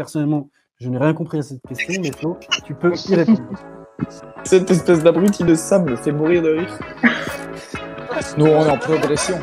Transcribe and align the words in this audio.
personnellement, 0.00 0.48
je 0.78 0.88
n'ai 0.88 0.96
rien 0.96 1.12
compris 1.12 1.40
à 1.40 1.42
cette 1.42 1.60
question, 1.68 2.00
mais 2.00 2.10
Flo, 2.10 2.38
tu 2.64 2.74
peux 2.74 2.94
y 3.10 3.14
répondre. 3.14 3.42
Cette 4.44 4.70
espèce 4.70 5.02
d'abruti 5.02 5.44
de 5.44 5.54
sable 5.54 5.90
me 5.90 5.96
fait 5.96 6.10
mourir 6.10 6.40
de 6.40 6.48
rire. 6.48 6.78
Nous, 8.38 8.46
on 8.46 8.64
est 8.64 8.70
en 8.70 8.78
progression. 8.78 9.38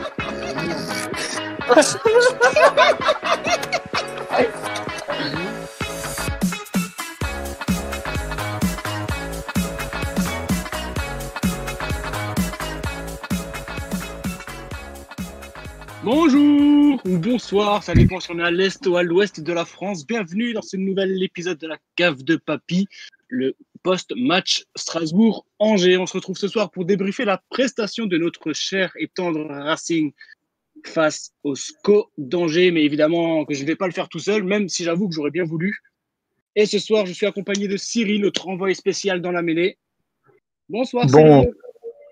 Bonjour 16.04 16.47
bonsoir, 17.16 17.84
ça 17.84 17.94
dépend 17.94 18.20
si 18.20 18.32
on 18.32 18.40
est 18.40 18.44
à 18.44 18.52
l'est 18.52 18.86
ou 18.86 18.98
à 18.98 19.04
l'ouest 19.04 19.40
de 19.40 19.54
la 19.54 19.64
France. 19.66 20.06
Bienvenue 20.06 20.54
dans 20.54 20.62
ce 20.62 20.76
nouvel 20.76 21.22
épisode 21.24 21.58
de 21.58 21.68
la 21.68 21.78
cave 21.96 22.24
de 22.24 22.36
Papy, 22.36 22.88
le 23.30 23.56
post-match 23.84 24.66
Strasbourg-Angers. 24.76 25.98
On 25.98 26.06
se 26.06 26.14
retrouve 26.14 26.38
ce 26.38 26.48
soir 26.48 26.70
pour 26.70 26.86
débriefer 26.86 27.24
la 27.24 27.42
prestation 27.50 28.08
de 28.08 28.18
notre 28.18 28.52
cher 28.52 28.92
et 29.00 29.08
tendre 29.08 29.46
Racing 29.46 30.12
face 30.86 31.32
au 31.44 31.56
SCO 31.56 32.12
d'Angers, 32.18 32.72
mais 32.72 32.84
évidemment 32.84 33.46
que 33.46 33.54
je 33.54 33.62
ne 33.62 33.68
vais 33.68 33.76
pas 33.76 33.88
le 33.88 33.94
faire 33.94 34.10
tout 34.10 34.20
seul, 34.20 34.44
même 34.44 34.68
si 34.68 34.84
j'avoue 34.84 35.08
que 35.08 35.16
j'aurais 35.16 35.32
bien 35.32 35.46
voulu. 35.46 35.80
Et 36.56 36.66
ce 36.66 36.80
soir, 36.80 37.06
je 37.06 37.14
suis 37.14 37.26
accompagné 37.26 37.68
de 37.68 37.78
Cyril, 37.78 38.22
notre 38.22 38.48
envoyé 38.50 38.76
spécial 38.76 39.22
dans 39.22 39.32
la 39.32 39.42
mêlée. 39.42 39.78
Bonsoir 40.68 41.06
Bon. 41.08 41.50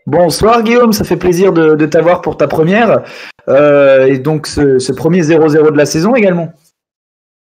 Bonsoir 0.08 0.62
Guillaume, 0.62 0.94
ça 0.94 1.04
fait 1.04 1.18
plaisir 1.18 1.52
de, 1.52 1.74
de 1.74 1.86
t'avoir 1.88 2.22
pour 2.22 2.38
ta 2.38 2.48
première. 2.48 3.04
Euh, 3.48 4.06
et 4.06 4.20
donc 4.20 4.46
ce, 4.46 4.78
ce 4.78 4.92
premier 4.92 5.22
0-0 5.22 5.72
de 5.72 5.78
la 5.78 5.86
saison 5.88 6.14
également. 6.16 6.54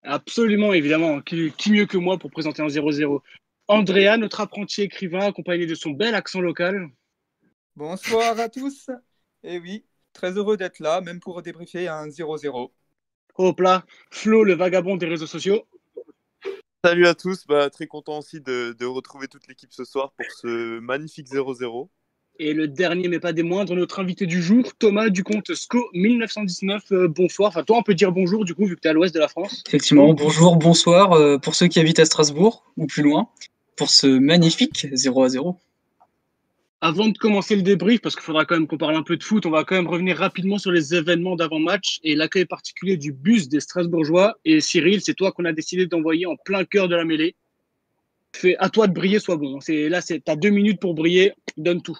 Absolument, 0.04 0.74
évidemment. 0.74 1.22
Qui, 1.22 1.54
qui 1.58 1.72
mieux 1.72 1.86
que 1.86 1.98
moi 1.98 2.18
pour 2.18 2.30
présenter 2.30 2.62
un 2.62 2.68
0-0 2.68 3.22
Andrea, 3.70 4.18
notre 4.18 4.41
apprenti 4.41 4.82
écrivain, 4.82 5.27
accompagné 5.27 5.66
de 5.66 5.76
son 5.76 5.91
bel 5.91 6.13
accent 6.13 6.41
local. 6.41 6.90
Bonsoir 7.77 8.38
à 8.38 8.49
tous. 8.49 8.90
Et 9.43 9.58
oui, 9.60 9.86
très 10.12 10.32
heureux 10.32 10.58
d'être 10.58 10.80
là, 10.80 10.99
même 10.99 11.21
pour 11.21 11.41
débriefer 11.41 11.88
un 11.88 12.08
0-0. 12.10 12.70
Hop 13.38 13.60
là, 13.62 13.86
Flo, 14.12 14.43
le 14.43 14.55
vagabond 14.55 14.98
des 14.98 15.05
réseaux 15.05 15.26
sociaux. 15.26 15.63
Salut 16.84 17.08
à 17.08 17.15
tous, 17.15 17.46
bah, 17.48 17.70
très 17.70 17.88
content 17.88 18.18
aussi 18.18 18.41
de, 18.41 18.76
de 18.77 18.86
retrouver 18.86 19.30
toute 19.30 19.48
l'équipe 19.48 19.71
ce 19.71 19.86
soir 19.86 20.12
pour 20.18 20.26
ce 20.32 20.80
magnifique 20.80 21.27
0-0. 21.27 21.88
Et 22.40 22.54
le 22.54 22.68
dernier, 22.68 23.07
mais 23.07 23.20
pas 23.20 23.34
des 23.34 23.43
moindres, 23.43 23.76
notre 23.76 23.99
invité 23.99 24.26
du 24.26 24.41
jour, 24.41 24.71
Thomas 24.79 25.10
du 25.10 25.24
compte 25.24 25.54
SCO 25.54 25.90
1919. 25.93 26.84
Euh, 26.91 27.07
bonsoir. 27.07 27.49
Enfin, 27.49 27.63
toi, 27.63 27.77
on 27.77 27.84
peut 27.84 27.93
dire 27.93 28.12
bonjour, 28.12 28.46
du 28.46 28.55
coup, 28.55 28.65
vu 28.65 28.76
que 28.76 28.82
tu 28.82 28.87
es 28.87 28.91
à 28.91 28.93
l'ouest 28.93 29.13
de 29.13 29.20
la 29.20 29.27
France. 29.27 29.63
Effectivement, 29.68 30.13
bonjour, 30.13 30.55
bonsoir 30.55 31.13
euh, 31.13 31.37
pour 31.37 31.55
ceux 31.55 31.68
qui 31.68 31.79
habitent 31.79 31.99
à 31.99 32.05
Strasbourg 32.05 32.63
ou 32.77 32.87
plus 32.87 33.04
loin 33.04 33.29
pour 33.76 33.90
ce 33.90 34.07
magnifique 34.07 34.87
0 34.91 35.24
à 35.24 35.29
0. 35.29 35.57
Avant 36.84 37.09
de 37.09 37.18
commencer 37.18 37.55
le 37.55 37.62
débrief, 37.62 38.02
parce 38.02 38.15
qu'il 38.15 38.24
faudra 38.24 38.43
quand 38.46 38.55
même 38.55 38.65
qu'on 38.65 38.77
parle 38.77 38.96
un 38.96 39.04
peu 39.04 39.15
de 39.15 39.24
foot, 39.24 39.46
on 39.46 39.52
va 39.52 39.63
quand 39.63 39.76
même 39.76 39.87
revenir 39.87 40.18
rapidement 40.18 40.57
sur 40.57 40.71
les 40.71 40.96
événements 40.96 41.35
d'avant-match 41.35 41.99
et 42.04 42.15
l'accueil 42.15 42.46
particulier 42.46 42.98
du 42.98 43.12
bus 43.12 43.49
des 43.49 43.59
Strasbourgeois. 43.59 44.40
Et 44.46 44.62
Cyril, 44.62 45.02
c'est 45.02 45.13
toi 45.13 45.32
qu'on 45.32 45.46
a 45.46 45.54
décidé 45.54 45.85
d'envoyer 45.85 46.26
en 46.26 46.35
plein 46.37 46.65
cœur 46.65 46.87
de 46.87 46.96
la 46.96 47.05
mêlée. 47.05 47.35
Fais 48.34 48.55
à 48.57 48.70
toi 48.70 48.87
de 48.87 48.93
briller, 48.93 49.20
sois 49.20 49.35
bon. 49.35 49.59
Là, 49.68 50.02
c'est 50.02 50.24
t'as 50.24 50.35
deux 50.35 50.49
minutes 50.49 50.79
pour 50.79 50.96
briller, 50.96 51.34
donne 51.57 51.84
tout. 51.84 51.99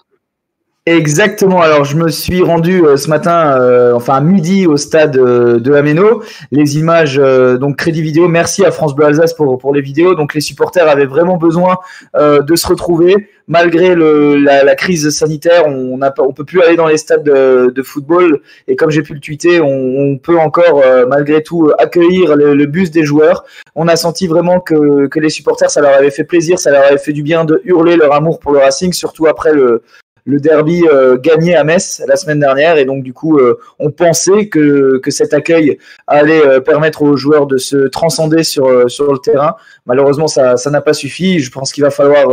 Exactement. 0.84 1.62
Alors, 1.62 1.84
je 1.84 1.96
me 1.96 2.08
suis 2.08 2.42
rendu 2.42 2.84
euh, 2.84 2.96
ce 2.96 3.08
matin, 3.08 3.56
euh, 3.56 3.92
enfin 3.94 4.14
à 4.14 4.20
midi, 4.20 4.66
au 4.66 4.76
stade 4.76 5.16
euh, 5.16 5.60
de 5.60 5.72
Ameno. 5.74 6.24
Les 6.50 6.76
images, 6.76 7.20
euh, 7.22 7.56
donc 7.56 7.76
crédit 7.76 8.02
vidéo. 8.02 8.26
Merci 8.26 8.64
à 8.64 8.72
France 8.72 8.92
Bleu 8.96 9.06
Alsace 9.06 9.32
pour, 9.32 9.58
pour 9.58 9.72
les 9.72 9.80
vidéos. 9.80 10.16
Donc, 10.16 10.34
les 10.34 10.40
supporters 10.40 10.88
avaient 10.88 11.06
vraiment 11.06 11.36
besoin 11.36 11.76
euh, 12.16 12.42
de 12.42 12.56
se 12.56 12.66
retrouver. 12.66 13.28
Malgré 13.46 13.94
le, 13.94 14.36
la, 14.36 14.64
la 14.64 14.74
crise 14.74 15.10
sanitaire, 15.10 15.66
on 15.66 15.98
pas, 15.98 16.12
on 16.18 16.32
peut 16.32 16.44
plus 16.44 16.62
aller 16.62 16.74
dans 16.74 16.86
les 16.86 16.96
stades 16.96 17.22
de, 17.22 17.70
de 17.72 17.82
football. 17.82 18.40
Et 18.66 18.74
comme 18.74 18.90
j'ai 18.90 19.02
pu 19.02 19.14
le 19.14 19.20
tweeter, 19.20 19.60
on, 19.60 19.66
on 19.68 20.18
peut 20.18 20.38
encore, 20.38 20.80
euh, 20.84 21.06
malgré 21.06 21.44
tout, 21.44 21.70
accueillir 21.78 22.34
le, 22.34 22.54
le 22.54 22.66
bus 22.66 22.90
des 22.90 23.04
joueurs. 23.04 23.44
On 23.76 23.86
a 23.86 23.94
senti 23.94 24.26
vraiment 24.26 24.58
que, 24.58 25.06
que 25.06 25.20
les 25.20 25.28
supporters, 25.30 25.70
ça 25.70 25.80
leur 25.80 25.94
avait 25.94 26.10
fait 26.10 26.24
plaisir, 26.24 26.58
ça 26.58 26.72
leur 26.72 26.84
avait 26.84 26.98
fait 26.98 27.12
du 27.12 27.22
bien 27.22 27.44
de 27.44 27.60
hurler 27.64 27.96
leur 27.96 28.14
amour 28.14 28.40
pour 28.40 28.52
le 28.52 28.58
Racing, 28.58 28.92
surtout 28.92 29.26
après 29.26 29.52
le 29.52 29.82
le 30.24 30.38
derby 30.38 30.84
euh, 30.86 31.16
gagné 31.18 31.56
à 31.56 31.64
Metz 31.64 32.02
la 32.06 32.16
semaine 32.16 32.38
dernière 32.38 32.78
et 32.78 32.84
donc 32.84 33.02
du 33.02 33.12
coup 33.12 33.38
euh, 33.38 33.58
on 33.78 33.90
pensait 33.90 34.46
que, 34.46 34.98
que 34.98 35.10
cet 35.10 35.34
accueil 35.34 35.78
allait 36.06 36.46
euh, 36.46 36.60
permettre 36.60 37.02
aux 37.02 37.16
joueurs 37.16 37.46
de 37.46 37.56
se 37.56 37.88
transcender 37.88 38.44
sur, 38.44 38.66
euh, 38.66 38.88
sur 38.88 39.12
le 39.12 39.18
terrain. 39.18 39.56
Malheureusement 39.86 40.28
ça 40.28 40.56
ça 40.56 40.70
n'a 40.70 40.80
pas 40.80 40.92
suffi. 40.92 41.40
Je 41.40 41.50
pense 41.50 41.72
qu'il 41.72 41.82
va 41.82 41.90
falloir 41.90 42.28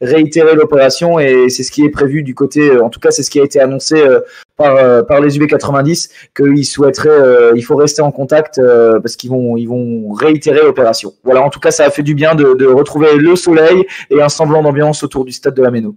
réitérer 0.00 0.54
l'opération 0.54 1.18
et 1.18 1.48
c'est 1.48 1.62
ce 1.62 1.72
qui 1.72 1.84
est 1.84 1.90
prévu 1.90 2.22
du 2.22 2.34
côté, 2.34 2.78
en 2.78 2.90
tout 2.90 3.00
cas 3.00 3.10
c'est 3.10 3.22
ce 3.22 3.30
qui 3.30 3.40
a 3.40 3.44
été 3.44 3.60
annoncé 3.60 4.02
par, 4.56 5.06
par 5.06 5.20
les 5.20 5.38
UB90 5.38 6.10
qu'ils 6.36 6.64
souhaiteraient, 6.64 7.52
il 7.56 7.62
faut 7.62 7.76
rester 7.76 8.02
en 8.02 8.12
contact 8.12 8.60
parce 9.02 9.16
qu'ils 9.16 9.30
vont 9.30 9.56
ils 9.56 9.66
vont 9.66 10.12
réitérer 10.12 10.62
l'opération. 10.62 11.12
Voilà 11.24 11.42
en 11.42 11.50
tout 11.50 11.60
cas 11.60 11.70
ça 11.70 11.84
a 11.84 11.90
fait 11.90 12.02
du 12.02 12.14
bien 12.14 12.34
de, 12.34 12.54
de 12.54 12.66
retrouver 12.66 13.16
le 13.16 13.34
soleil 13.36 13.84
et 14.10 14.22
un 14.22 14.28
semblant 14.28 14.62
d'ambiance 14.62 15.02
autour 15.02 15.24
du 15.24 15.32
stade 15.32 15.54
de 15.54 15.62
la 15.62 15.70
Méno. 15.70 15.96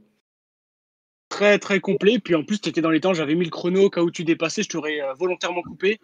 Très, 1.36 1.60
très 1.60 1.82
complet. 1.82 2.18
Puis 2.18 2.34
en 2.34 2.46
plus, 2.46 2.62
tu 2.62 2.70
étais 2.70 2.80
dans 2.80 2.92
les 2.92 3.02
temps, 3.02 3.14
j'avais 3.14 3.36
mis 3.36 3.44
le 3.44 3.52
chrono 3.52 3.84
au 3.84 3.90
cas 3.90 4.02
où 4.02 4.10
tu 4.10 4.24
dépassais, 4.24 4.64
je 4.64 4.70
t'aurais 4.70 5.02
euh, 5.02 5.14
volontairement 5.20 5.62
coupé. 5.64 6.00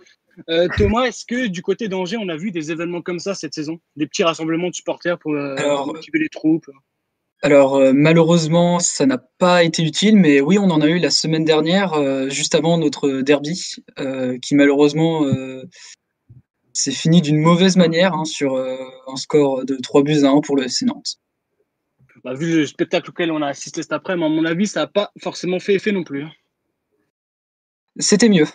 Euh, 0.49 0.67
Thomas, 0.77 1.05
est-ce 1.05 1.25
que 1.25 1.47
du 1.47 1.61
côté 1.61 1.87
d'Angers, 1.87 2.17
on 2.19 2.27
a 2.27 2.35
vu 2.35 2.51
des 2.51 2.69
événements 2.69 3.01
comme 3.01 3.19
ça 3.19 3.33
cette 3.33 3.53
saison? 3.53 3.79
Des 3.95 4.07
petits 4.07 4.25
rassemblements 4.25 4.67
de 4.67 4.75
supporters 4.75 5.17
pour 5.17 5.31
euh, 5.31 5.55
Alors, 5.55 5.87
motiver 5.87 6.19
les 6.19 6.27
troupes? 6.27 6.69
Alors 7.43 7.75
euh, 7.77 7.93
malheureusement, 7.93 8.79
ça 8.79 9.05
n'a 9.05 9.17
pas 9.17 9.63
été 9.63 9.83
utile, 9.83 10.17
mais 10.17 10.41
oui, 10.41 10.59
on 10.59 10.69
en 10.69 10.81
a 10.81 10.87
eu 10.87 10.99
la 10.99 11.09
semaine 11.09 11.45
dernière, 11.45 11.93
euh, 11.93 12.29
juste 12.29 12.53
avant 12.53 12.77
notre 12.77 13.21
derby, 13.21 13.75
euh, 13.99 14.37
qui 14.39 14.55
malheureusement 14.55 15.23
euh, 15.23 15.63
s'est 16.73 16.91
fini 16.91 17.21
d'une 17.21 17.39
mauvaise 17.39 17.77
manière 17.77 18.13
hein, 18.13 18.25
sur 18.25 18.55
euh, 18.55 18.75
un 19.07 19.15
score 19.15 19.63
de 19.63 19.77
3 19.77 20.03
buts 20.03 20.25
à 20.25 20.29
1 20.29 20.41
pour 20.41 20.57
le 20.57 20.65
FC 20.65 20.83
Nantes. 20.83 21.20
Bah, 22.23 22.33
vu 22.33 22.57
le 22.59 22.65
spectacle 22.65 23.09
auquel 23.09 23.31
on 23.31 23.41
a 23.41 23.47
assisté 23.47 23.81
cet 23.81 23.93
après-midi, 23.93 24.25
à 24.25 24.29
mon 24.29 24.45
avis, 24.45 24.67
ça 24.67 24.81
n'a 24.81 24.87
pas 24.87 25.11
forcément 25.21 25.59
fait 25.59 25.73
effet 25.75 25.91
non 25.91 26.03
plus. 26.03 26.23
hein. 26.23 26.31
C'était 27.97 28.29
mieux. 28.29 28.45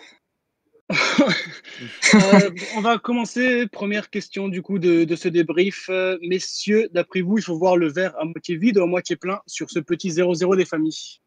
Euh, 2.15 2.49
on 2.75 2.81
va 2.81 2.97
commencer. 2.97 3.67
Première 3.67 4.09
question 4.09 4.47
du 4.47 4.63
coup 4.63 4.79
de, 4.79 5.03
de 5.03 5.15
ce 5.15 5.27
débrief. 5.27 5.89
Euh, 5.89 6.17
messieurs, 6.21 6.89
d'après 6.91 7.21
vous, 7.21 7.37
il 7.37 7.43
faut 7.43 7.57
voir 7.57 7.77
le 7.77 7.87
verre 7.91 8.17
à 8.19 8.25
moitié 8.25 8.55
vide 8.55 8.79
ou 8.79 8.83
à 8.83 8.87
moitié 8.87 9.15
plein 9.15 9.41
sur 9.45 9.69
ce 9.69 9.77
petit 9.79 10.09
0-0 10.09 10.55
des 10.57 10.65
familles? 10.65 11.19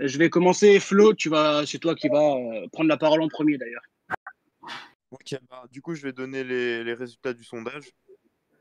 Euh, 0.00 0.06
Je 0.06 0.16
vais 0.18 0.30
commencer. 0.30 0.78
Flo, 0.78 1.12
tu 1.14 1.28
vas, 1.28 1.64
c'est 1.66 1.78
toi 1.78 1.96
qui 1.96 2.08
vas 2.08 2.36
euh, 2.36 2.68
prendre 2.70 2.88
la 2.88 2.96
parole 2.98 3.20
en 3.22 3.28
premier 3.28 3.58
d'ailleurs. 3.58 3.82
Ok, 5.10 5.34
bah, 5.50 5.64
du 5.72 5.80
coup, 5.82 5.94
je 5.94 6.02
vais 6.02 6.12
donner 6.12 6.44
les, 6.44 6.84
les 6.84 6.94
résultats 6.94 7.32
du 7.32 7.42
sondage 7.42 7.90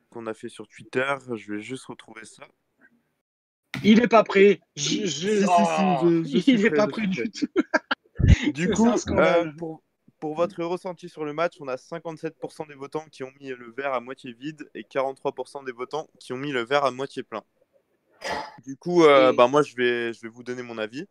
qu'on 0.10 0.26
a 0.26 0.34
fait 0.34 0.50
sur 0.50 0.68
Twitter. 0.68 1.14
Je 1.36 1.54
vais 1.54 1.62
juste 1.62 1.86
retrouver 1.86 2.26
ça. 2.26 2.48
Il 3.84 4.02
est 4.02 4.08
pas 4.08 4.24
prêt. 4.24 4.60
Je, 4.76 5.06
je- 5.06 5.06
Si, 5.06 5.08
si, 5.08 5.46
si, 5.46 5.48
oh, 5.48 6.00
je- 6.04 6.24
je 6.24 6.38
suis 6.38 6.52
il 6.54 6.66
est 6.66 6.70
prêt, 6.70 6.78
pas 6.78 6.88
prêt 6.88 7.08
du 7.08 7.30
tout. 7.30 7.48
Du 8.54 8.70
coup, 8.72 8.88
euh, 9.10 9.52
pour, 9.58 9.84
pour 10.20 10.36
votre 10.36 10.64
ressenti 10.64 11.10
sur 11.10 11.26
le 11.26 11.34
match, 11.34 11.56
on 11.60 11.68
a 11.68 11.78
57% 11.78 12.66
des 12.68 12.74
votants 12.76 13.06
qui 13.12 13.24
ont 13.24 13.32
mis 13.40 13.50
le 13.50 13.72
verre 13.78 13.94
à 13.94 14.00
moitié 14.00 14.34
vide 14.34 14.70
et 14.74 14.84
43% 14.84 15.64
des 15.66 15.72
votants 15.72 16.08
qui 16.20 16.34
ont 16.34 16.38
mis 16.38 16.52
le 16.52 16.64
verre 16.66 16.86
à 16.86 16.92
moitié 16.92 17.24
plein. 17.24 17.44
Du 18.66 18.76
coup, 18.76 19.04
euh, 19.04 19.32
Et- 19.32 19.36
bah, 19.36 19.48
moi, 19.48 19.62
je 19.62 19.76
vais, 19.76 20.14
je 20.14 20.22
vais 20.22 20.30
vous 20.30 20.44
donner 20.44 20.64
mon 20.64 20.78
avis. 20.78 21.06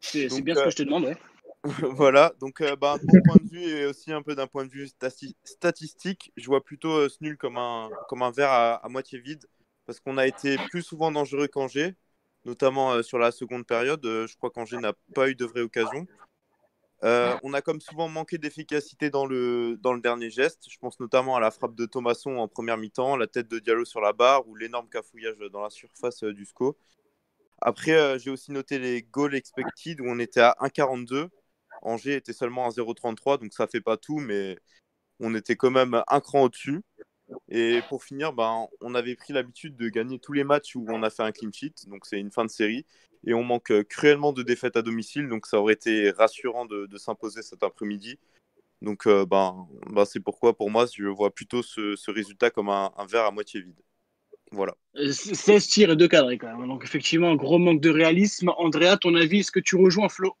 C'est 0.00 0.28
bien 0.40 0.54
ce 0.54 0.60
euh, 0.60 0.64
que 0.64 0.70
je 0.70 0.76
te 0.76 0.82
demande. 0.84 1.04
Ouais. 1.04 1.16
voilà, 1.90 2.32
donc 2.38 2.60
euh, 2.60 2.76
bah, 2.76 2.96
mon 3.02 3.20
point 3.22 3.36
de 3.42 3.48
vue 3.50 3.62
et 3.64 3.86
aussi 3.86 4.12
un 4.12 4.22
peu 4.22 4.36
d'un 4.36 4.46
point 4.46 4.64
de 4.64 4.70
vue 4.70 4.84
stati- 4.86 5.34
statistique, 5.42 6.32
je 6.36 6.46
vois 6.46 6.62
plutôt 6.62 6.92
euh, 6.92 7.08
ce 7.08 7.16
nul 7.22 7.36
comme 7.36 7.56
un, 7.56 7.90
comme 8.08 8.22
un 8.22 8.30
verre 8.30 8.50
à, 8.52 8.74
à 8.76 8.88
moitié 8.88 9.18
vide 9.18 9.44
parce 9.86 10.00
qu'on 10.00 10.18
a 10.18 10.26
été 10.26 10.56
plus 10.70 10.82
souvent 10.82 11.10
dangereux 11.10 11.48
qu'Angers, 11.48 11.94
notamment 12.44 12.92
euh, 12.92 13.02
sur 13.02 13.18
la 13.18 13.32
seconde 13.32 13.66
période. 13.66 14.04
Euh, 14.04 14.26
je 14.26 14.36
crois 14.36 14.50
qu'Angers 14.50 14.78
n'a 14.78 14.92
pas 15.14 15.28
eu 15.28 15.34
de 15.34 15.44
vraie 15.44 15.62
occasion. 15.62 16.06
Euh, 17.04 17.36
on 17.42 17.52
a 17.52 17.60
comme 17.60 17.80
souvent 17.80 18.08
manqué 18.08 18.38
d'efficacité 18.38 19.10
dans 19.10 19.26
le, 19.26 19.76
dans 19.80 19.92
le 19.92 20.00
dernier 20.00 20.30
geste. 20.30 20.66
Je 20.70 20.78
pense 20.78 20.98
notamment 20.98 21.36
à 21.36 21.40
la 21.40 21.50
frappe 21.50 21.74
de 21.74 21.84
Thomasson 21.84 22.36
en 22.36 22.48
première 22.48 22.78
mi-temps, 22.78 23.16
la 23.16 23.26
tête 23.26 23.48
de 23.48 23.58
Diallo 23.58 23.84
sur 23.84 24.00
la 24.00 24.12
barre 24.12 24.48
ou 24.48 24.54
l'énorme 24.54 24.88
cafouillage 24.88 25.36
dans 25.52 25.62
la 25.62 25.70
surface 25.70 26.24
euh, 26.24 26.32
du 26.32 26.46
SCO. 26.46 26.76
Après, 27.60 27.92
euh, 27.92 28.18
j'ai 28.18 28.30
aussi 28.30 28.52
noté 28.52 28.78
les 28.78 29.02
goals 29.02 29.34
expected 29.34 30.00
où 30.00 30.04
on 30.06 30.18
était 30.18 30.40
à 30.40 30.56
1,42. 30.60 31.28
Angers 31.82 32.16
était 32.16 32.32
seulement 32.32 32.66
à 32.66 32.70
0,33, 32.70 33.38
donc 33.38 33.52
ça 33.52 33.66
fait 33.66 33.80
pas 33.80 33.96
tout, 33.96 34.18
mais 34.18 34.58
on 35.20 35.34
était 35.34 35.56
quand 35.56 35.70
même 35.70 36.02
un 36.08 36.20
cran 36.20 36.44
au-dessus. 36.44 36.82
Et 37.48 37.80
pour 37.88 38.04
finir, 38.04 38.32
ben, 38.32 38.66
on 38.80 38.94
avait 38.94 39.16
pris 39.16 39.32
l'habitude 39.32 39.76
de 39.76 39.88
gagner 39.88 40.18
tous 40.18 40.32
les 40.32 40.44
matchs 40.44 40.76
où 40.76 40.84
on 40.88 41.02
a 41.02 41.10
fait 41.10 41.22
un 41.22 41.32
clean 41.32 41.50
sheet, 41.52 41.74
donc 41.88 42.06
c'est 42.06 42.18
une 42.20 42.30
fin 42.30 42.44
de 42.44 42.50
série. 42.50 42.84
Et 43.26 43.34
on 43.34 43.42
manque 43.42 43.72
euh, 43.72 43.82
cruellement 43.82 44.32
de 44.32 44.42
défaites 44.42 44.76
à 44.76 44.82
domicile, 44.82 45.28
donc 45.28 45.46
ça 45.46 45.58
aurait 45.60 45.74
été 45.74 46.10
rassurant 46.10 46.66
de, 46.66 46.86
de 46.86 46.98
s'imposer 46.98 47.42
cet 47.42 47.62
après-midi. 47.62 48.18
Donc, 48.82 49.06
euh, 49.06 49.26
ben, 49.26 49.68
ben, 49.90 50.04
c'est 50.04 50.20
pourquoi, 50.20 50.56
pour 50.56 50.70
moi, 50.70 50.86
je 50.92 51.04
vois 51.04 51.34
plutôt 51.34 51.62
ce, 51.62 51.96
ce 51.96 52.10
résultat 52.10 52.50
comme 52.50 52.68
un, 52.68 52.92
un 52.96 53.06
verre 53.06 53.24
à 53.26 53.30
moitié 53.30 53.60
vide. 53.62 53.80
Voilà. 54.52 54.76
Euh, 54.96 55.12
16 55.12 55.68
tirs 55.68 55.90
et 55.90 55.96
2 55.96 56.08
cadrés 56.08 56.38
quand 56.38 56.56
même. 56.58 56.68
Donc 56.68 56.84
effectivement, 56.84 57.30
un 57.30 57.36
gros 57.36 57.58
manque 57.58 57.80
de 57.80 57.90
réalisme. 57.90 58.50
Andrea, 58.58 58.96
ton 58.96 59.14
avis, 59.14 59.40
est-ce 59.40 59.52
que 59.52 59.60
tu 59.60 59.76
rejoins 59.76 60.08
Flo? 60.08 60.36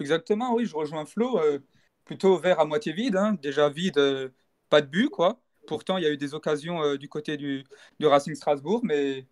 Exactement, 0.00 0.54
oui, 0.54 0.66
je 0.66 0.74
rejoins 0.74 1.06
Flo. 1.06 1.38
euh, 1.38 1.58
plutôt 2.04 2.38
vert 2.38 2.60
à 2.60 2.64
moitié 2.64 2.92
vide. 2.92 3.16
hein. 3.16 3.34
Déjà 3.42 3.68
vide, 3.68 3.98
euh, 3.98 4.30
pas 4.68 4.80
de 4.82 4.86
but, 4.86 5.08
quoi. 5.08 5.40
Pourtant, 5.66 5.96
il 5.98 6.04
y 6.04 6.06
a 6.06 6.10
eu 6.10 6.16
des 6.16 6.34
occasions 6.34 6.82
euh, 6.82 6.96
du 6.96 7.08
côté 7.08 7.36
du, 7.36 7.64
du 8.00 8.06
Racing 8.06 8.34
Strasbourg, 8.34 8.80
mais 8.84 9.26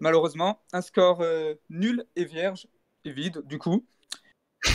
malheureusement, 0.00 0.60
un 0.72 0.82
score 0.82 1.20
euh, 1.22 1.54
nul 1.70 2.04
et 2.16 2.24
vierge 2.24 2.68
et 3.04 3.12
vide, 3.12 3.42
du 3.46 3.58
coup. 3.58 3.84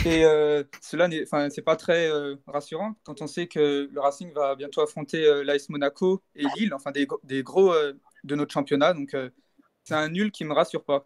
Et 0.04 0.24
euh, 0.24 0.64
cela 0.80 1.08
n'est 1.08 1.22
enfin, 1.24 1.50
c'est 1.50 1.62
pas 1.62 1.76
très 1.76 2.10
euh, 2.10 2.36
rassurant 2.46 2.94
quand 3.04 3.20
on 3.20 3.26
sait 3.26 3.46
que 3.46 3.88
le 3.92 4.00
Racing 4.00 4.32
va 4.32 4.56
bientôt 4.56 4.80
affronter 4.80 5.26
euh, 5.26 5.44
l'AS 5.44 5.68
Monaco 5.68 6.22
et 6.34 6.46
Lille, 6.56 6.72
enfin 6.72 6.90
des, 6.90 7.06
gros- 7.06 7.20
des 7.24 7.42
gros 7.42 7.72
euh, 7.72 7.92
de 8.24 8.34
notre 8.34 8.52
championnat. 8.52 8.94
Donc, 8.94 9.14
euh, 9.14 9.28
c'est 9.84 9.94
un 9.94 10.08
nul 10.08 10.30
qui 10.30 10.44
me 10.44 10.54
rassure 10.54 10.84
pas. 10.84 11.04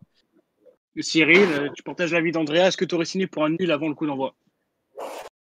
Cyril, 1.00 1.72
tu 1.74 1.82
partages 1.82 2.12
l'avis 2.12 2.30
d'Andrea. 2.30 2.68
Est-ce 2.68 2.76
que 2.76 2.84
tu 2.84 2.94
aurais 2.94 3.04
signé 3.04 3.26
pour 3.26 3.44
un 3.44 3.50
nul 3.50 3.70
avant 3.72 3.88
le 3.88 3.94
coup 3.94 4.06
d'envoi? 4.06 4.34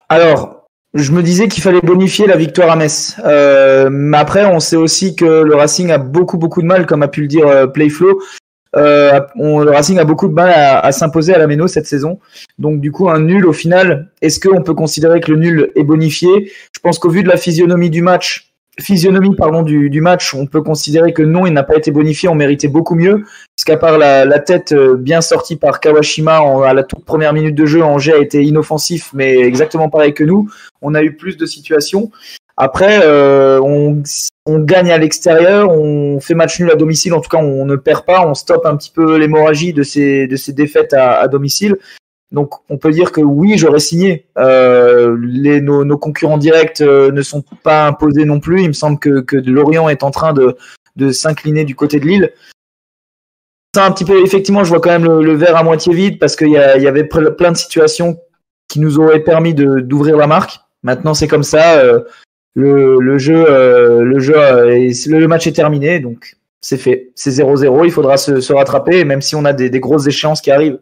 Alors, 0.10 0.63
je 0.94 1.12
me 1.12 1.24
disais 1.24 1.48
qu'il 1.48 1.64
fallait 1.64 1.82
bonifier 1.82 2.28
la 2.28 2.38
victoire 2.38 2.70
à 2.70 2.76
Metz. 2.76 3.16
Euh, 3.26 3.90
mais 3.92 4.18
après, 4.18 4.46
on 4.46 4.60
sait 4.60 4.76
aussi 4.76 5.16
que 5.16 5.26
le 5.26 5.56
Racing 5.56 5.92
a 5.92 5.98
beaucoup, 5.98 6.38
beaucoup 6.38 6.62
de 6.62 6.68
mal, 6.68 6.86
comme 6.86 7.02
a 7.02 7.08
pu 7.08 7.22
le 7.22 7.28
dire 7.28 7.48
euh, 7.48 7.68
Playflow. 7.68 8.22
Euh, 8.76 9.20
le 9.36 9.70
Racing 9.70 10.00
a 10.00 10.04
beaucoup 10.04 10.28
de 10.28 10.34
mal 10.34 10.50
à, 10.50 10.80
à 10.80 10.92
s'imposer 10.92 11.34
à 11.34 11.38
la 11.38 11.48
Méno 11.48 11.68
cette 11.68 11.88
saison. 11.88 12.20
Donc, 12.60 12.80
du 12.80 12.92
coup, 12.92 13.10
un 13.10 13.20
nul 13.20 13.46
au 13.46 13.54
final, 13.54 14.12
est-ce 14.22 14.40
qu'on 14.40 14.62
peut 14.62 14.74
considérer 14.74 15.20
que 15.20 15.32
le 15.32 15.38
nul 15.38 15.72
est 15.76 15.84
bonifié? 15.84 16.52
Je 16.72 16.80
pense 16.80 17.00
qu'au 17.00 17.10
vu 17.10 17.24
de 17.24 17.30
la 17.30 17.38
physionomie 17.38 17.90
du 17.90 18.02
match, 18.02 18.53
physionomie 18.80 19.36
pardon 19.36 19.62
du, 19.62 20.02
match, 20.02 20.34
on 20.34 20.48
peut 20.48 20.62
considérer 20.62 21.14
que 21.14 21.22
non, 21.22 21.46
il 21.46 21.54
n'a 21.54 21.64
pas 21.64 21.76
été 21.76 21.92
bonifié. 21.92 22.30
On 22.30 22.36
méritait 22.36 22.68
beaucoup 22.68 22.96
mieux, 22.96 23.24
puisqu'à 23.56 23.78
part 23.78 23.98
la, 23.98 24.40
tête 24.40 24.72
euh, 24.72 24.96
bien 24.96 25.22
sortie 25.22 25.56
par 25.56 25.80
Kawashima 25.80 26.42
en- 26.42 26.62
à 26.62 26.74
la 26.74 26.84
toute 26.84 27.06
première 27.06 27.34
minute 27.34 27.56
de 27.56 27.66
jeu, 27.66 27.84
Angers 27.84 28.14
a 28.14 28.18
été 28.18 28.44
inoffensif, 28.44 29.12
mais 29.14 29.40
exactement 29.40 29.90
pareil 29.90 30.14
que 30.14 30.24
nous. 30.24 30.50
On 30.82 30.96
a 30.96 31.04
eu 31.04 31.16
plus 31.16 31.38
de 31.38 31.46
situations. 31.46 32.12
Après, 32.56 33.02
euh, 33.04 33.60
on, 33.62 34.04
gagne 34.60 34.92
à 34.92 34.98
l'extérieur, 34.98 35.72
on 35.72 36.20
fait 36.20 36.36
match 36.36 36.60
nul 36.60 36.70
à 36.70 36.76
domicile. 36.76 37.14
En 37.14 37.22
tout 37.22 37.30
cas, 37.30 37.40
on 37.40 37.66
ne 37.66 37.76
perd 37.76 38.06
pas, 38.06 38.28
on 38.28 38.36
stoppe 38.36 38.66
un 38.66 38.76
petit 38.76 38.92
peu 38.92 39.18
l'hémorragie 39.18 39.74
de 39.74 39.82
ces, 39.82 40.28
de 40.28 40.36
ces 40.36 40.54
défaites 40.54 40.94
à 40.94 41.28
domicile. 41.28 41.78
Donc, 42.34 42.56
on 42.68 42.78
peut 42.80 42.90
dire 42.90 43.12
que 43.12 43.22
oui, 43.22 43.60
j'aurais 43.60 43.80
signé. 43.80 44.26
Euh, 44.40 45.16
nos, 45.62 45.98
concurrents 46.00 46.40
directs 46.40 46.82
euh, 46.82 47.12
ne 47.12 47.22
sont 47.22 47.44
pas 47.62 47.86
imposés 47.86 48.26
non 48.26 48.40
plus. 48.40 48.64
Il 48.64 48.70
me 48.70 48.74
semble 48.74 49.00
que, 49.00 49.24
Lorient 49.36 49.88
est 49.88 50.02
en 50.02 50.10
train 50.10 50.34
de, 50.34 51.12
s'incliner 51.12 51.64
du 51.64 51.76
côté 51.76 52.00
de 52.00 52.08
Lille. 52.08 52.34
Ça, 53.76 53.86
un 53.86 53.92
petit 53.92 54.06
peu, 54.06 54.24
effectivement, 54.24 54.64
je 54.64 54.70
vois 54.70 54.82
quand 54.82 54.90
même 54.90 55.06
le, 55.06 55.36
verre 55.36 55.56
à 55.56 55.64
moitié 55.64 55.94
vide 55.94 56.18
parce 56.20 56.36
qu'il 56.36 56.50
y, 56.50 56.58
avait 56.58 57.04
plein 57.04 57.52
de 57.52 57.58
situations 57.58 58.18
qui 58.68 58.80
nous 58.80 59.00
auraient 59.00 59.24
permis 59.24 59.54
d'ouvrir 59.54 60.18
la 60.18 60.26
marque. 60.26 60.60
Maintenant, 60.82 61.14
c'est 61.14 61.28
comme 61.28 61.44
ça. 61.44 61.84
le, 62.56 63.08
match 65.28 65.46
est 65.46 65.56
terminé, 65.56 66.00
donc 66.00 66.36
c'est 66.62 66.78
fait. 66.78 67.12
C'est 67.14 67.30
0-0. 67.30 67.86
Il 67.86 67.92
faudra 67.92 68.18
se, 68.18 68.54
rattraper, 68.54 69.06
même 69.06 69.22
si 69.22 69.36
on 69.36 69.46
a 69.46 69.54
des 69.54 69.80
grosses 69.80 70.08
échéances 70.08 70.42
qui 70.42 70.50
arrivent. 70.50 70.80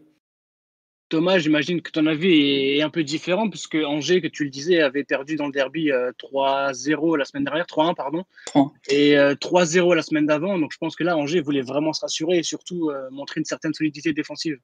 Thomas, 1.11 1.39
j'imagine 1.39 1.81
que 1.81 1.91
ton 1.91 2.07
avis 2.07 2.77
est 2.77 2.81
un 2.81 2.89
peu 2.89 3.03
différent, 3.03 3.49
puisque 3.49 3.75
Angers, 3.75 4.21
que 4.21 4.29
tu 4.29 4.45
le 4.45 4.49
disais, 4.49 4.79
avait 4.79 5.03
perdu 5.03 5.35
dans 5.35 5.45
le 5.45 5.51
derby 5.51 5.91
euh, 5.91 6.13
3-0 6.17 7.17
la 7.17 7.25
semaine 7.25 7.43
dernière, 7.43 7.65
3-1, 7.65 7.95
pardon, 7.95 8.23
3-1. 8.47 8.71
et 8.87 9.17
euh, 9.17 9.35
3-0 9.35 9.93
la 9.93 10.03
semaine 10.03 10.25
d'avant. 10.25 10.57
Donc 10.57 10.71
je 10.71 10.77
pense 10.77 10.95
que 10.95 11.03
là, 11.03 11.17
Angers 11.17 11.41
voulait 11.41 11.63
vraiment 11.63 11.91
se 11.91 11.99
rassurer 11.99 12.37
et 12.37 12.43
surtout 12.43 12.89
euh, 12.89 13.09
montrer 13.11 13.41
une 13.41 13.45
certaine 13.45 13.73
solidité 13.73 14.13
défensive. 14.13 14.57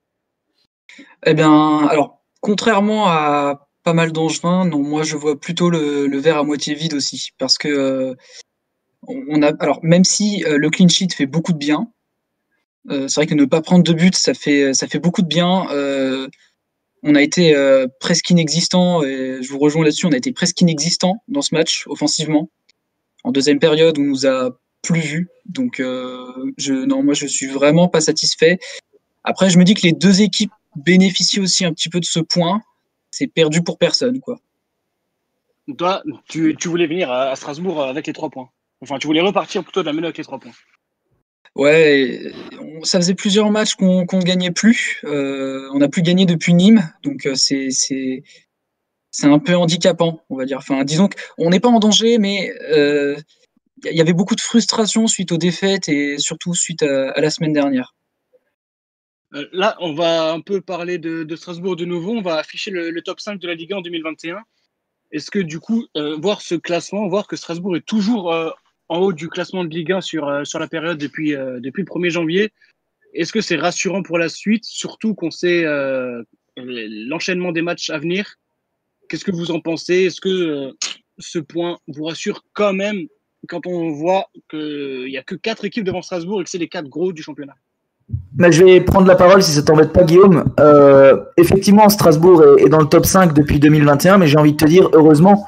Eh 1.25 1.33
bien, 1.33 1.85
alors, 1.88 2.23
contrairement 2.39 3.07
à 3.07 3.67
pas 3.83 3.94
mal 3.94 4.13
d'angevins, 4.13 4.65
non, 4.65 4.79
moi 4.79 5.03
je 5.03 5.17
vois 5.17 5.38
plutôt 5.38 5.69
le, 5.69 6.07
le 6.07 6.17
verre 6.17 6.38
à 6.38 6.44
moitié 6.44 6.75
vide 6.75 6.94
aussi. 6.94 7.31
Parce 7.38 7.57
que, 7.57 7.67
euh, 7.67 8.15
on 9.05 9.41
a, 9.41 9.51
alors, 9.59 9.81
même 9.83 10.05
si 10.05 10.45
euh, 10.45 10.57
le 10.57 10.69
clean 10.69 10.88
sheet 10.88 11.09
fait 11.13 11.25
beaucoup 11.25 11.51
de 11.51 11.57
bien, 11.57 11.91
euh, 11.91 11.96
c'est 12.89 13.15
vrai 13.15 13.27
que 13.27 13.33
ne 13.33 13.45
pas 13.45 13.61
prendre 13.61 13.83
de 13.83 13.93
but, 13.93 14.15
ça 14.15 14.33
fait, 14.33 14.73
ça 14.73 14.87
fait 14.87 14.99
beaucoup 14.99 15.21
de 15.21 15.27
bien. 15.27 15.69
Euh, 15.71 16.27
on 17.03 17.15
a 17.15 17.21
été 17.21 17.55
euh, 17.55 17.87
presque 17.99 18.29
inexistant, 18.29 19.03
et 19.03 19.39
je 19.41 19.49
vous 19.49 19.59
rejoins 19.59 19.83
là-dessus, 19.83 20.05
on 20.05 20.11
a 20.11 20.17
été 20.17 20.31
presque 20.31 20.59
inexistant 20.61 21.23
dans 21.27 21.41
ce 21.41 21.53
match 21.53 21.85
offensivement. 21.87 22.49
En 23.23 23.31
deuxième 23.31 23.59
période, 23.59 23.97
on 23.97 24.03
nous 24.03 24.25
a 24.25 24.57
plus 24.81 25.01
vu. 25.01 25.29
Donc, 25.45 25.79
euh, 25.79 26.51
je, 26.57 26.73
non, 26.73 27.03
moi 27.03 27.13
je 27.13 27.27
suis 27.27 27.47
vraiment 27.47 27.87
pas 27.87 28.01
satisfait. 28.01 28.59
Après, 29.23 29.49
je 29.49 29.57
me 29.57 29.63
dis 29.63 29.73
que 29.73 29.83
les 29.83 29.91
deux 29.91 30.21
équipes 30.21 30.51
bénéficient 30.75 31.39
aussi 31.39 31.65
un 31.65 31.73
petit 31.73 31.89
peu 31.89 31.99
de 31.99 32.05
ce 32.05 32.19
point. 32.19 32.61
C'est 33.11 33.27
perdu 33.27 33.63
pour 33.63 33.77
personne, 33.77 34.19
quoi. 34.19 34.39
Toi, 35.77 36.03
tu, 36.29 36.55
tu 36.57 36.67
voulais 36.69 36.87
venir 36.87 37.11
à, 37.11 37.35
Strasbourg 37.35 37.83
avec 37.83 38.07
les 38.07 38.13
trois 38.13 38.29
points. 38.29 38.49
Enfin, 38.81 38.99
tu 38.99 39.07
voulais 39.07 39.21
repartir 39.21 39.63
plutôt 39.63 39.81
de 39.81 39.89
la 39.89 39.97
avec 39.97 40.17
les 40.17 40.23
trois 40.23 40.39
points. 40.39 40.51
Ouais, 41.57 42.31
on- 42.59 42.83
ça 42.83 43.00
faisait 43.00 43.15
plusieurs 43.15 43.50
matchs 43.50 43.74
qu'on 43.75 44.04
ne 44.04 44.21
gagnait 44.21 44.51
plus. 44.51 45.01
Euh, 45.06 45.68
on 45.74 45.80
n'a 45.80 45.89
plus 45.89 46.04
gagné 46.04 46.27
depuis 46.27 46.54
Nîmes, 46.54 46.88
donc 47.04 47.25
euh, 47.25 47.33
c'est 47.36 47.69
c'est 47.71 49.27
un 49.27 49.39
peu 49.39 49.56
handicapant, 49.56 50.24
on 50.30 50.38
va 50.38 50.45
dire. 50.45 50.59
Enfin, 50.59 50.83
disons 50.83 51.09
qu'on 51.09 51.50
n'est 51.50 51.59
pas 51.59 51.69
en 51.69 51.80
danger, 51.80 52.19
mais 52.19 52.54
euh, 52.71 53.15
il 53.86 53.98
y 53.98 54.01
avait 54.01 54.13
beaucoup 54.13 54.36
de 54.36 54.42
frustration 54.42 55.07
suite 55.07 55.31
aux 55.31 55.38
défaites 55.38 55.89
et 55.89 56.19
surtout 56.19 56.54
suite 56.54 56.83
à, 56.83 57.19
la 57.19 57.30
semaine 57.31 57.54
dernière. 57.54 57.95
Euh, 59.33 59.48
là, 59.51 59.75
on 59.80 59.94
va 59.94 60.31
un 60.31 60.42
peu 60.42 60.62
parler 60.62 61.00
de, 61.00 61.36
Strasbourg 61.36 61.75
de 61.75 61.86
nouveau. 61.86 62.12
On 62.12 62.21
va 62.21 62.38
afficher 62.38 62.69
le, 62.69 63.01
top 63.01 63.19
5 63.19 63.39
de 63.39 63.48
la 63.48 63.56
Ligue 63.56 63.74
1 63.74 63.77
en 63.77 63.81
2021. 63.81 64.44
Est-ce 65.12 65.31
que 65.31 65.39
du 65.39 65.59
coup, 65.59 65.86
euh, 65.95 66.18
voir 66.18 66.42
ce 66.42 66.54
classement, 66.54 67.07
voir 67.07 67.25
que 67.25 67.36
Strasbourg 67.36 67.75
est 67.77 67.86
toujours 67.86 68.31
euh, 68.31 68.51
en 68.89 68.99
haut 68.99 69.13
du 69.13 69.29
classement 69.29 69.63
de 69.63 69.69
Ligue 69.69 69.91
1 69.91 70.01
sur, 70.01 70.27
euh, 70.27 70.43
sur 70.43 70.59
la 70.59 70.67
période 70.67 70.97
depuis, 70.97 71.35
euh, 71.35 71.59
depuis 71.59 71.81
le 71.81 71.87
1er 71.87 72.09
janvier, 72.09 72.51
est-ce 73.13 73.33
que 73.33 73.41
c'est 73.41 73.57
rassurant 73.57 74.03
pour 74.03 74.17
la 74.17 74.29
suite, 74.29 74.63
surtout 74.65 75.13
qu'on 75.13 75.31
sait 75.31 75.65
euh, 75.65 76.21
l'enchaînement 76.55 77.51
des 77.51 77.61
matchs 77.61 77.89
à 77.89 77.97
venir? 77.97 78.35
Qu'est-ce 79.09 79.25
que 79.25 79.31
vous 79.31 79.51
en 79.51 79.59
pensez? 79.59 80.05
Est-ce 80.05 80.21
que 80.21 80.73
ce 81.17 81.39
point 81.39 81.77
vous 81.87 82.05
rassure 82.05 82.43
quand 82.53 82.73
même 82.73 83.07
quand 83.47 83.65
on 83.65 83.91
voit 83.91 84.27
qu'il 84.49 85.05
n'y 85.07 85.17
a 85.17 85.23
que 85.23 85.35
quatre 85.35 85.63
équipes 85.65 85.85
devant 85.85 86.01
Strasbourg 86.01 86.41
et 86.41 86.43
que 86.43 86.49
c'est 86.49 86.57
les 86.57 86.67
quatre 86.67 86.89
gros 86.89 87.13
du 87.13 87.23
championnat? 87.23 87.56
Mais 88.37 88.51
je 88.51 88.63
vais 88.63 88.81
prendre 88.81 89.07
la 89.07 89.15
parole 89.15 89.41
si 89.41 89.51
ça 89.51 89.63
t'embête 89.63 89.94
pas, 89.94 90.03
Guillaume. 90.03 90.53
Effectivement, 91.37 91.87
Strasbourg 91.89 92.44
est, 92.44 92.63
est 92.63 92.69
dans 92.69 92.79
le 92.79 92.87
top 92.87 93.06
5 93.06 93.33
depuis 93.33 93.59
2021, 93.59 94.17
mais 94.17 94.27
j'ai 94.27 94.37
envie 94.37 94.51
de 94.51 94.57
te 94.57 94.65
dire, 94.65 94.89
heureusement, 94.94 95.47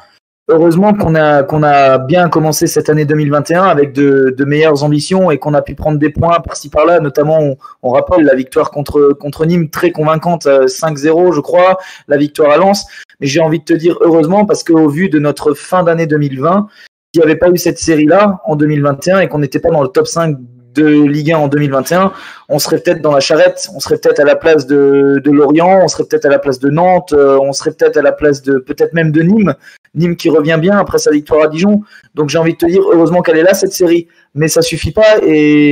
heureusement 0.50 0.94
qu'on 0.94 1.16
a, 1.16 1.44
qu'on 1.44 1.64
a 1.64 1.98
bien 1.98 2.28
commencé 2.28 2.68
cette 2.68 2.90
année 2.90 3.06
2021 3.06 3.64
avec 3.64 3.94
de, 3.94 4.36
meilleures 4.46 4.84
ambitions 4.84 5.32
et 5.32 5.38
qu'on 5.38 5.54
a 5.54 5.62
pu 5.62 5.76
prendre 5.76 6.00
des 6.00 6.10
points 6.10 6.40
par-ci 6.40 6.70
par-là. 6.70 7.00
Notamment, 7.00 7.56
on, 7.84 7.90
rappelle 7.90 8.26
la 8.26 8.36
victoire 8.36 8.72
contre, 8.72 9.14
contre 9.14 9.46
Nîmes, 9.46 9.70
très 9.70 9.92
convaincante, 9.92 10.48
euh, 10.48 10.66
5-0, 10.66 11.34
je 11.34 11.40
crois, 11.40 11.78
la 12.08 12.18
victoire 12.18 12.52
à 12.52 12.58
Lens. 12.58 12.86
Mais 13.20 13.28
j'ai 13.28 13.40
envie 13.40 13.60
de 13.60 13.66
te 13.66 13.74
dire, 13.74 13.98
heureusement, 14.02 14.46
parce 14.46 14.64
qu'au 14.64 14.90
vu 14.90 15.10
de 15.10 15.20
notre 15.20 15.54
fin 15.54 15.84
d'année 15.84 16.08
2020, 16.08 16.68
s'il 17.14 17.22
n'y 17.22 17.26
avait 17.26 17.40
pas 17.40 17.50
eu 17.50 17.58
cette 17.58 17.80
série-là 17.80 18.40
en 18.46 18.56
2021 18.56 19.20
et 19.20 19.28
qu'on 19.28 19.40
n'était 19.40 19.60
pas 19.60 19.70
dans 19.70 19.82
le 19.82 19.90
top 19.90 20.08
5 20.08 20.38
de 20.74 20.86
Ligue 20.86 21.32
1 21.32 21.38
en 21.38 21.48
2021, 21.48 22.14
on 22.48 22.60
serait 22.60 22.80
peut-être 22.80 23.02
dans 23.02 23.14
la 23.14 23.20
charrette, 23.20 23.68
on 23.76 23.80
serait 23.80 23.98
peut-être 23.98 24.20
à 24.20 24.24
la 24.24 24.36
place 24.36 24.68
de, 24.68 25.22
Lorient, 25.26 25.82
on 25.84 25.88
serait 25.88 26.04
peut-être 26.04 26.26
à 26.26 26.30
la 26.30 26.40
place 26.40 26.60
de 26.60 26.70
Nantes, 26.70 27.14
euh, 27.14 27.40
on 27.42 27.54
serait 27.54 27.72
peut-être 27.72 27.98
à 27.98 28.02
la 28.02 28.12
place 28.12 28.42
de 28.42 28.58
peut-être 28.58 28.94
même 28.94 29.12
de 29.12 29.22
Nîmes, 29.22 29.56
Nîmes 29.96 30.16
qui 30.16 30.30
revient 30.30 30.58
bien 30.60 30.78
après 30.78 30.98
sa 30.98 31.12
victoire 31.12 31.44
à 31.44 31.48
Dijon. 31.48 31.82
Donc 32.16 32.30
j'ai 32.30 32.38
envie 32.38 32.54
de 32.54 32.58
te 32.58 32.66
dire, 32.66 32.82
heureusement 32.92 33.22
qu'elle 33.22 33.38
est 33.38 33.44
là 33.44 33.54
cette 33.54 33.74
série, 33.74 34.08
mais 34.36 34.48
ça 34.48 34.62
suffit 34.62 34.92
pas 34.92 35.18
et, 35.24 35.72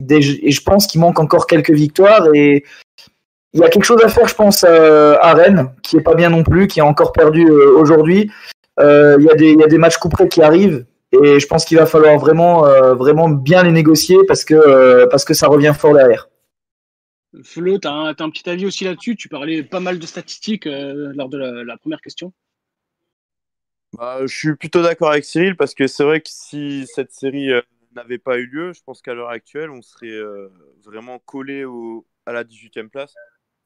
je 0.00 0.60
pense 0.60 0.86
qu'il 0.86 1.00
manque 1.00 1.20
encore 1.20 1.46
quelques 1.46 1.70
victoires 1.70 2.28
et 2.34 2.64
il 3.52 3.60
y 3.60 3.64
a 3.64 3.68
quelque 3.68 3.84
chose 3.84 4.02
à 4.02 4.08
faire, 4.08 4.26
je 4.26 4.34
pense, 4.34 4.64
euh, 4.68 5.16
à 5.20 5.32
Rennes, 5.34 5.70
qui 5.82 5.96
est 5.96 6.02
pas 6.02 6.14
bien 6.14 6.28
non 6.28 6.42
plus, 6.42 6.66
qui 6.66 6.80
a 6.80 6.84
encore 6.84 7.12
perdu 7.12 7.46
euh, 7.48 7.78
aujourd'hui. 7.78 8.30
Il 8.80 9.16
y, 9.20 9.52
y 9.52 9.62
a 9.62 9.66
des 9.68 9.78
matchs 9.78 9.98
couperés 9.98 10.28
qui 10.28 10.42
arrivent 10.42 10.84
et 11.22 11.40
je 11.40 11.46
pense 11.46 11.64
qu'il 11.64 11.78
va 11.78 11.86
falloir 11.86 12.18
vraiment, 12.18 12.66
euh, 12.66 12.94
vraiment 12.94 13.28
bien 13.28 13.62
les 13.62 13.72
négocier 13.72 14.18
parce 14.26 14.44
que, 14.44 14.54
euh, 14.54 15.06
parce 15.06 15.24
que 15.24 15.34
ça 15.34 15.48
revient 15.48 15.74
fort 15.76 15.94
derrière. 15.94 16.28
Flo, 17.42 17.78
tu 17.78 17.88
as, 17.88 17.92
un 17.92 18.14
t'as 18.14 18.24
un 18.24 18.30
petit 18.30 18.48
avis 18.48 18.66
aussi 18.66 18.84
là-dessus? 18.84 19.16
Tu 19.16 19.28
parlais 19.28 19.62
pas 19.62 19.80
mal 19.80 19.98
de 19.98 20.06
statistiques 20.06 20.66
euh, 20.66 21.12
lors 21.14 21.28
de 21.28 21.38
la, 21.38 21.64
la 21.64 21.76
première 21.76 22.00
question. 22.00 22.32
Bah, 23.92 24.26
je 24.26 24.36
suis 24.36 24.56
plutôt 24.56 24.82
d'accord 24.82 25.10
avec 25.10 25.24
Cyril 25.24 25.56
parce 25.56 25.74
que 25.74 25.86
c'est 25.86 26.02
vrai 26.02 26.20
que 26.20 26.28
si 26.28 26.86
cette 26.92 27.12
série 27.12 27.52
euh, 27.52 27.62
n'avait 27.94 28.18
pas 28.18 28.38
eu 28.38 28.46
lieu, 28.46 28.72
je 28.72 28.82
pense 28.82 29.02
qu'à 29.02 29.14
l'heure 29.14 29.28
actuelle, 29.28 29.70
on 29.70 29.82
serait 29.82 30.08
euh, 30.08 30.48
vraiment 30.84 31.20
collé 31.20 31.64
au, 31.64 32.04
à 32.26 32.32
la 32.32 32.44
18e 32.44 32.88
place. 32.88 33.14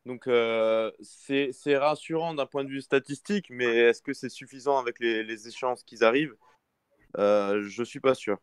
Donc 0.05 0.27
euh, 0.27 0.91
c'est 1.01 1.51
c'est 1.53 1.77
rassurant 1.77 2.35
d'un 2.35 2.47
point 2.47 2.65
de 2.65 2.69
vue 2.71 2.83
statistique, 2.83 3.47
mais 3.51 3.65
est-ce 3.65 4.03
que 4.03 4.13
c'est 4.13 4.29
suffisant 4.29 4.79
avec 4.79 5.01
les, 5.01 5.23
les 5.25 5.49
échéances 5.49 5.83
qui 5.83 6.03
arrivent? 6.05 6.35
Euh, 7.17 7.63
Je 7.69 7.83
suis 7.83 8.01
pas 8.01 8.15
sûr. 8.15 8.39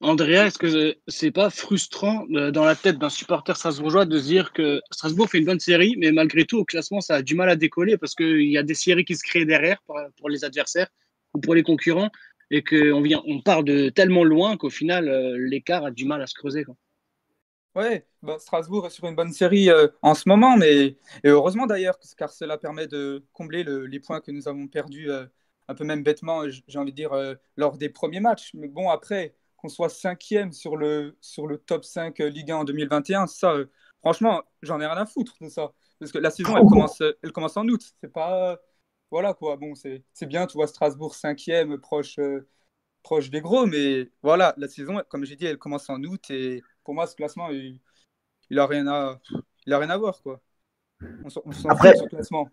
Andrea, 0.00 0.46
est-ce 0.46 0.58
que 0.58 0.96
c'est 1.06 1.30
pas 1.30 1.48
frustrant 1.48 2.26
euh, 2.32 2.50
dans 2.50 2.64
la 2.64 2.74
tête 2.74 2.98
d'un 2.98 3.08
supporter 3.08 3.56
strasbourgeois 3.56 4.04
de 4.04 4.18
se 4.18 4.24
dire 4.24 4.52
que 4.52 4.80
Strasbourg 4.90 5.28
fait 5.30 5.38
une 5.38 5.44
bonne 5.44 5.60
série, 5.60 5.94
mais 5.96 6.10
malgré 6.10 6.44
tout, 6.44 6.58
au 6.58 6.64
classement, 6.64 7.00
ça 7.00 7.14
a 7.16 7.22
du 7.22 7.36
mal 7.36 7.48
à 7.48 7.54
décoller 7.54 7.96
parce 7.96 8.16
qu'il 8.16 8.50
y 8.50 8.58
a 8.58 8.64
des 8.64 8.74
séries 8.74 9.04
qui 9.04 9.14
se 9.14 9.22
créent 9.22 9.44
derrière 9.44 9.80
pour, 10.18 10.28
les 10.28 10.44
adversaires 10.44 10.88
ou 11.34 11.38
pour 11.40 11.54
les 11.54 11.62
concurrents 11.62 12.10
et 12.50 12.64
qu'on 12.64 13.00
vient, 13.00 13.22
on 13.26 13.40
part 13.40 13.62
de 13.62 13.90
tellement 13.90 14.24
loin 14.24 14.56
qu'au 14.56 14.70
final, 14.70 15.08
euh, 15.08 15.36
l'écart 15.38 15.84
a 15.84 15.92
du 15.92 16.04
mal 16.04 16.20
à 16.20 16.26
se 16.26 16.34
creuser. 16.34 16.64
Quoi. 16.64 16.74
Ouais, 17.76 18.04
bah, 18.22 18.38
Strasbourg 18.40 18.86
est 18.86 18.90
sur 18.90 19.06
une 19.06 19.14
bonne 19.14 19.32
série 19.32 19.70
euh, 19.70 19.86
en 20.02 20.14
ce 20.14 20.28
moment, 20.28 20.56
mais 20.56 20.96
et 21.22 21.28
heureusement 21.28 21.66
d'ailleurs, 21.66 21.96
car 22.18 22.30
cela 22.30 22.58
permet 22.58 22.88
de 22.88 23.24
combler 23.32 23.62
le- 23.62 23.86
les 23.86 24.00
points 24.00 24.20
que 24.20 24.30
nous 24.32 24.48
avons 24.48 24.66
perdus 24.66 25.10
euh, 25.10 25.24
un 25.68 25.74
peu 25.74 25.84
même 25.84 26.02
bêtement, 26.02 26.42
j'ai 26.48 26.78
envie 26.78 26.92
de 26.92 26.96
dire, 26.96 27.12
euh, 27.12 27.34
lors 27.56 27.78
des 27.78 27.88
premiers 27.88 28.20
matchs. 28.20 28.50
Mais 28.54 28.68
bon, 28.68 28.90
après, 28.90 29.34
qu'on 29.56 29.68
soit 29.68 29.88
cinquième 29.88 30.52
sur 30.52 30.76
le, 30.76 31.16
sur 31.20 31.46
le 31.46 31.58
top 31.58 31.84
5 31.84 32.20
euh, 32.20 32.28
Ligue 32.28 32.50
1 32.50 32.56
en 32.56 32.64
2021, 32.64 33.26
ça, 33.26 33.52
euh, 33.52 33.66
franchement, 34.00 34.42
j'en 34.62 34.80
ai 34.80 34.86
rien 34.86 34.96
à 34.96 35.06
foutre 35.06 35.34
de 35.40 35.48
ça. 35.48 35.72
Parce 35.98 36.10
que 36.12 36.18
la 36.18 36.30
saison, 36.30 36.56
elle 36.56 36.66
commence, 36.66 37.00
elle 37.22 37.32
commence 37.32 37.56
en 37.56 37.66
août. 37.68 37.82
C'est 38.00 38.12
pas... 38.12 38.58
Voilà 39.10 39.34
quoi, 39.34 39.56
bon, 39.56 39.74
c'est 39.74 40.26
bien, 40.26 40.46
tu 40.46 40.54
vois 40.54 40.66
Strasbourg 40.66 41.14
cinquième, 41.14 41.76
proche, 41.78 42.18
euh, 42.18 42.48
proche 43.02 43.28
des 43.28 43.42
gros, 43.42 43.66
mais 43.66 44.10
voilà, 44.22 44.54
la 44.56 44.68
saison, 44.68 45.02
comme 45.10 45.26
j'ai 45.26 45.36
dit, 45.36 45.44
elle 45.44 45.58
commence 45.58 45.90
en 45.90 46.02
août 46.02 46.30
et 46.30 46.62
pour 46.82 46.94
moi, 46.94 47.06
ce 47.06 47.14
classement, 47.14 47.50
il, 47.50 47.78
il 48.48 48.58
a 48.58 48.66
rien 48.66 48.86
à, 48.86 49.20
il 49.66 49.72
a 49.74 49.78
rien 49.78 49.90
à 49.90 49.98
voir 49.98 50.22
quoi. 50.22 50.40
On 51.24 51.28
s'en 51.28 51.42
on 51.44 51.52
s'en 51.52 51.68
Après- 51.68 51.90
fout 51.92 51.98
de 51.98 52.04
ce 52.04 52.08
classement. 52.08 52.48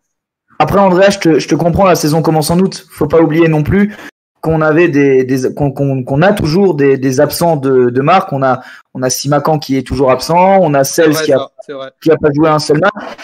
Après, 0.58 0.79
Andrea, 0.79 1.10
je 1.10 1.20
te, 1.20 1.39
je 1.39 1.48
te 1.48 1.56
comprends, 1.56 1.86
la 1.86 1.96
saison 1.96 2.22
commence 2.22 2.50
en 2.50 2.60
août. 2.60 2.86
Faut 2.89 3.08
pas 3.08 3.22
oublier 3.22 3.48
non 3.48 3.63
plus 3.63 3.96
qu'on 4.41 4.62
avait 4.62 4.88
des, 4.88 5.24
des 5.25 5.53
qu'on 5.53 5.72
qu'on- 5.72 6.03
qu'on 6.03 6.22
a 6.22 6.34
toujours 6.34 6.74
des, 6.75 6.98
des 6.98 7.20
absents 7.22 7.56
de, 7.58 7.89
de 7.89 8.01
marque. 8.01 8.32
On 8.34 8.41
a, 8.41 8.62
on 8.94 9.01
a 9.03 9.10
Simacan 9.10 9.60
qui 9.60 9.77
est 9.77 9.84
toujours 9.88 10.12
absent. 10.12 10.60
On 10.62 10.74
a 10.74 10.84
vrai, 11.12 11.24
qui 11.25 11.34
a, 11.34 11.38
ça, 11.38 11.74
qui 12.01 12.12
a 12.12 12.18
pas 12.18 12.29
joué 12.34 12.50
un 12.50 12.60
seul 12.60 12.79
match. 12.79 13.18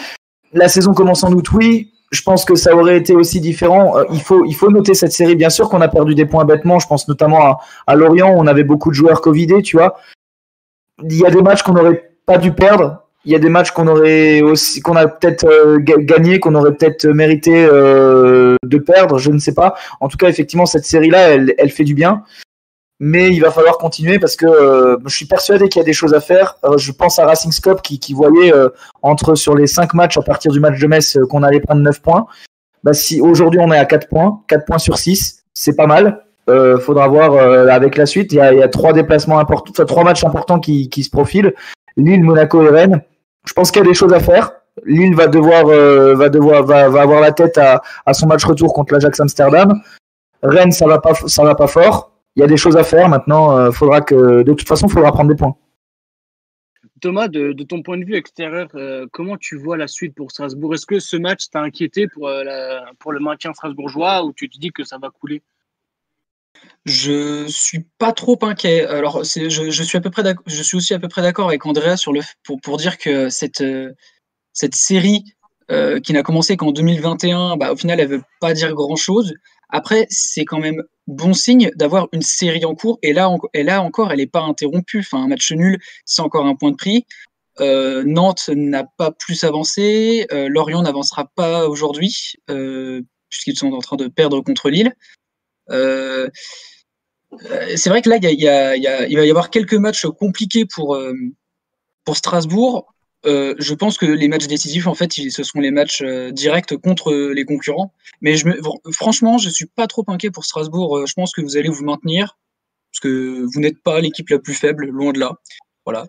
La 0.54 0.68
saison 0.70 0.94
commence 0.94 1.24
en 1.24 1.32
août, 1.34 1.52
oui. 1.54 1.92
Je 2.12 2.22
pense 2.22 2.46
que 2.46 2.56
ça 2.56 2.74
aurait 2.76 2.98
été 2.98 3.14
aussi 3.16 3.42
différent. 3.42 3.98
Euh, 3.98 4.04
il 4.12 4.22
faut, 4.22 4.46
il 4.46 4.54
faut 4.54 4.70
noter 4.70 4.94
cette 4.94 5.12
série. 5.12 5.36
Bien 5.36 5.50
sûr 5.50 5.70
qu'on 5.70 5.82
a 5.82 5.88
perdu 5.90 6.16
des 6.16 6.26
points 6.26 6.46
bêtement. 6.46 6.80
Je 6.80 6.88
pense 6.88 7.08
notamment 7.10 7.42
à, 7.44 7.60
à 7.88 7.96
Lorient. 7.96 8.32
où 8.34 8.40
On 8.40 8.48
avait 8.48 8.64
beaucoup 8.64 8.90
de 8.90 8.96
joueurs 8.96 9.20
covidés, 9.22 9.62
tu 9.62 9.76
vois. 9.78 9.98
Il 11.04 11.18
y 11.18 11.26
a 11.26 11.30
des 11.32 11.42
matchs 11.42 11.64
qu'on 11.64 11.74
n'aurait 11.74 12.12
pas 12.26 12.38
dû 12.38 12.54
perdre. 12.54 13.02
Il 13.26 13.32
y 13.32 13.36
a 13.36 13.40
des 13.40 13.50
matchs 13.50 13.72
qu'on 13.72 13.88
aurait 13.88 14.42
aussi, 14.42 14.82
qu'on 14.82 14.96
a 14.96 15.08
peut-être 15.08 15.46
euh, 15.46 15.78
ga- 15.80 15.98
gagné, 15.98 16.40
qu'on 16.40 16.54
aurait 16.56 16.74
peut-être 16.74 17.08
mérité 17.08 17.66
euh, 17.70 18.56
de 18.64 18.78
perdre. 18.78 19.18
Je 19.18 19.32
ne 19.32 19.40
sais 19.40 19.54
pas. 19.54 19.76
En 20.00 20.08
tout 20.08 20.18
cas, 20.18 20.28
effectivement, 20.30 20.66
cette 20.66 20.86
série-là, 20.86 21.30
elle, 21.30 21.54
elle 21.58 21.72
fait 21.72 21.84
du 21.84 21.96
bien. 21.96 22.24
Mais 23.00 23.32
il 23.34 23.42
va 23.42 23.52
falloir 23.52 23.78
continuer 23.78 24.20
parce 24.20 24.38
que 24.38 24.46
euh, 24.46 24.98
je 25.06 25.14
suis 25.16 25.26
persuadé 25.26 25.68
qu'il 25.68 25.80
y 25.82 25.84
a 25.84 25.86
des 25.86 25.92
choses 25.94 26.14
à 26.14 26.22
faire. 26.22 26.56
Euh, 26.64 26.78
je 26.78 26.92
pense 26.94 27.20
à 27.20 27.26
Racing 27.26 27.52
Scope 27.52 27.82
qui, 27.82 28.14
voyait 28.14 28.54
euh, 28.54 28.70
entre 29.02 29.36
sur 29.36 29.54
les 29.56 29.68
5 29.68 29.94
matchs 29.94 30.18
à 30.18 30.22
partir 30.22 30.52
du 30.52 30.62
match 30.62 30.80
de 30.80 30.88
Metz 30.88 31.18
euh, 31.18 31.26
qu'on 31.26 31.44
allait 31.44 31.60
prendre 31.60 31.82
9 31.82 32.02
points. 32.02 32.26
Bah, 32.84 32.94
si 32.94 33.20
aujourd'hui 33.20 33.60
on 33.62 33.70
est 33.74 33.78
à 33.78 33.84
4 33.86 34.08
points, 34.08 34.40
4 34.48 34.66
points 34.66 34.78
sur 34.78 34.98
6, 34.98 35.44
c'est 35.54 35.76
pas 35.76 35.88
mal. 35.88 36.24
Euh, 36.48 36.78
faudra 36.78 37.08
voir 37.08 37.34
euh, 37.34 37.68
avec 37.68 37.98
la 37.98 38.06
suite. 38.06 38.32
Il 38.32 38.36
y 38.36 38.40
a, 38.40 38.68
trois 38.70 38.94
déplacements 38.94 39.40
importants, 39.40 39.84
trois 39.86 40.04
matchs 40.04 40.24
importants 40.24 40.60
qui, 40.60 40.88
qui 40.90 41.04
se 41.04 41.10
profilent. 41.10 41.54
Lille, 41.98 42.24
Monaco 42.24 42.62
et 42.64 42.70
Rennes. 42.70 43.02
Je 43.48 43.54
pense 43.54 43.72
qu'il 43.72 43.82
y 43.82 43.86
a 43.86 43.88
des 43.88 43.94
choses 43.94 44.14
à 44.14 44.20
faire. 44.20 44.52
Lille 44.86 45.16
va 45.16 45.28
devoir, 45.28 45.68
euh, 45.68 46.16
va 46.16 46.30
devoir, 46.30 46.64
va, 46.64 46.84
avoir 47.02 47.22
la 47.22 47.32
tête 47.32 47.58
à, 47.58 47.82
son 48.14 48.28
match 48.28 48.44
retour 48.44 48.74
contre 48.74 48.94
l'Ajax 48.94 49.20
Amsterdam. 49.20 49.82
Rennes, 50.44 50.72
ça 50.72 50.86
va 50.86 51.00
pas, 51.00 51.14
ça 51.14 51.44
va 51.44 51.56
pas 51.56 51.68
fort. 51.68 52.12
Il 52.36 52.42
y 52.42 52.44
a 52.44 52.48
des 52.48 52.58
choses 52.58 52.76
à 52.76 52.84
faire. 52.84 53.08
Maintenant, 53.08 53.58
euh, 53.58 53.72
faudra 53.72 54.02
que, 54.02 54.44
de 54.44 54.54
toute 54.54 54.68
façon, 54.68 54.88
faudra 54.88 55.12
prendre 55.12 55.30
des 55.30 55.36
points. 55.36 55.56
Thomas, 57.02 57.28
de, 57.28 57.54
ton 57.64 57.82
point 57.84 57.98
de 57.98 58.06
vue 58.06 58.16
extérieur, 58.16 58.68
euh, 58.76 59.06
comment 59.12 59.38
tu 59.38 59.58
vois 59.58 59.78
la 59.78 59.88
suite 59.88 60.16
pour 60.16 60.32
Strasbourg? 60.32 60.74
Est-ce 60.74 60.86
que 60.86 61.00
ce 61.00 61.18
match 61.18 61.50
t'a 61.50 61.62
inquiété 61.62 62.08
pour 62.08 62.28
le 62.28 63.20
maintien 63.20 63.54
strasbourgeois 63.54 64.24
ou 64.24 64.34
tu 64.34 64.50
te 64.50 64.58
dis 64.58 64.72
que 64.72 64.84
ça 64.84 64.98
va 64.98 65.10
couler? 65.10 65.42
Je 66.86 67.48
suis 67.48 67.80
pas 67.98 68.14
trop 68.14 68.38
inquiet. 68.44 68.86
Alors, 68.86 69.24
je, 69.24 69.84
suis 69.84 69.98
à 69.98 70.02
peu 70.02 70.12
près 70.12 70.24
aussi 70.74 70.94
à 70.94 71.00
peu 71.00 71.08
près 71.08 71.24
d'accord 71.24 71.48
avec 71.48 71.66
Andrea 71.66 71.96
pour, 72.62 72.78
dire 72.78 73.00
que 73.00 73.30
cette, 73.30 73.62
euh, 73.62 73.92
série 74.54 75.24
euh, 75.72 76.00
qui 76.00 76.14
n'a 76.14 76.22
commencé 76.22 76.58
qu'en 76.58 76.72
2021, 76.72 77.58
bah, 77.58 77.72
au 77.72 77.76
final, 77.76 78.00
elle 78.00 78.08
veut 78.08 78.24
pas 78.40 78.54
dire 78.54 78.74
grand 78.76 78.96
chose. 78.96 79.34
Après, 79.70 80.06
c'est 80.12 80.46
quand 80.46 80.60
même 80.60 80.84
bon 81.08 81.34
signe 81.34 81.72
d'avoir 81.76 82.08
une 82.12 82.22
série 82.22 82.66
en 82.66 82.76
cours. 82.76 83.00
Et 83.02 83.14
là, 83.14 83.32
encore, 83.32 84.12
elle 84.12 84.20
n'est 84.20 84.28
pas 84.28 84.44
interrompue. 84.44 85.00
Enfin, 85.00 85.24
un 85.24 85.28
match 85.28 85.52
nul, 85.54 85.80
c'est 86.06 86.22
encore 86.22 86.46
un 86.46 86.56
point 86.56 86.70
de 86.70 86.76
prix. 86.76 87.08
Euh, 87.62 88.04
Nantes 88.06 88.52
n'a 88.54 88.84
pas 88.84 89.10
plus 89.10 89.44
avancé. 89.44 90.28
Lorient 90.32 90.84
n'avancera 90.84 91.32
pas 91.36 91.68
aujourd'hui, 91.68 92.36
puisqu'ils 93.30 93.58
sont 93.58 93.74
en 93.74 93.80
train 93.80 93.96
de 93.96 94.08
perdre 94.08 94.42
contre 94.42 94.70
Lille. 94.70 94.94
Euh, 95.72 96.30
euh, 97.34 97.74
c'est 97.76 97.90
vrai 97.90 98.02
que 98.02 98.10
là, 98.10 98.18
il 98.18 98.46
va 98.46 98.78
y 98.78 99.30
avoir 99.30 99.50
quelques 99.50 99.74
matchs 99.74 100.06
compliqués 100.06 100.66
pour, 100.66 100.96
euh, 100.96 101.14
pour 102.04 102.18
Strasbourg. 102.18 102.94
Je 103.24 103.74
pense 103.74 103.98
que 103.98 104.06
les 104.06 104.28
matchs 104.28 104.48
décisifs, 104.48 104.88
en 104.88 104.94
fait, 104.94 105.12
ce 105.12 105.44
sont 105.44 105.60
les 105.60 105.72
matchs 105.72 106.04
directs 106.32 106.78
contre 106.78 107.14
les 107.14 107.44
concurrents. 107.46 107.94
Mais 108.22 108.36
franchement, 108.92 109.38
je 109.38 109.50
suis 109.50 109.66
pas 109.66 109.88
trop 109.88 110.04
inquiet 110.08 110.30
pour 110.30 110.46
Strasbourg. 110.46 111.08
Je 111.08 111.14
pense 111.14 111.32
que 111.32 111.42
vous 111.42 111.58
allez 111.58 111.70
vous 111.70 111.84
maintenir 111.84 112.38
parce 112.92 113.00
que 113.02 113.46
vous 113.52 113.60
n'êtes 113.60 113.82
pas 113.82 114.00
l'équipe 114.00 114.30
la 114.30 114.40
plus 114.40 114.54
faible, 114.54 114.88
loin 114.88 115.12
de 115.12 115.20
là. 115.20 115.34
Voilà. 115.86 116.06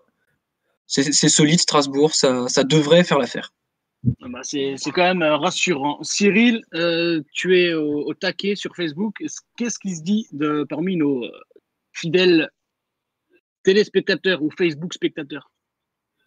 C'est 0.87 1.29
solide, 1.29 1.61
Strasbourg. 1.61 2.15
Ça 2.15 2.65
devrait 2.65 3.03
faire 3.03 3.19
l'affaire. 3.19 3.53
Ah 4.23 4.27
bah, 4.29 4.41
c'est 4.43 4.77
quand 4.95 5.03
même 5.03 5.23
euh, 5.23 5.37
rassurant. 5.37 5.99
Cyril, 6.03 6.63
euh, 6.75 7.21
tu 7.33 7.59
es 7.61 7.75
au, 7.75 8.13
taquet 8.15 8.55
sur 8.55 8.75
Facebook. 8.77 9.15
Est-ce- 9.21 9.41
Qu'est-ce 9.57 9.79
qui 9.79 9.97
se 9.97 10.03
dit 10.03 10.27
de, 10.33 10.65
parmi 10.69 10.97
nos 10.97 11.25
euh, 11.25 11.31
fidèles 11.93 12.49
téléspectateurs 13.63 14.43
ou 14.43 14.51
Facebook 14.57 14.93
spectateurs? 14.95 15.51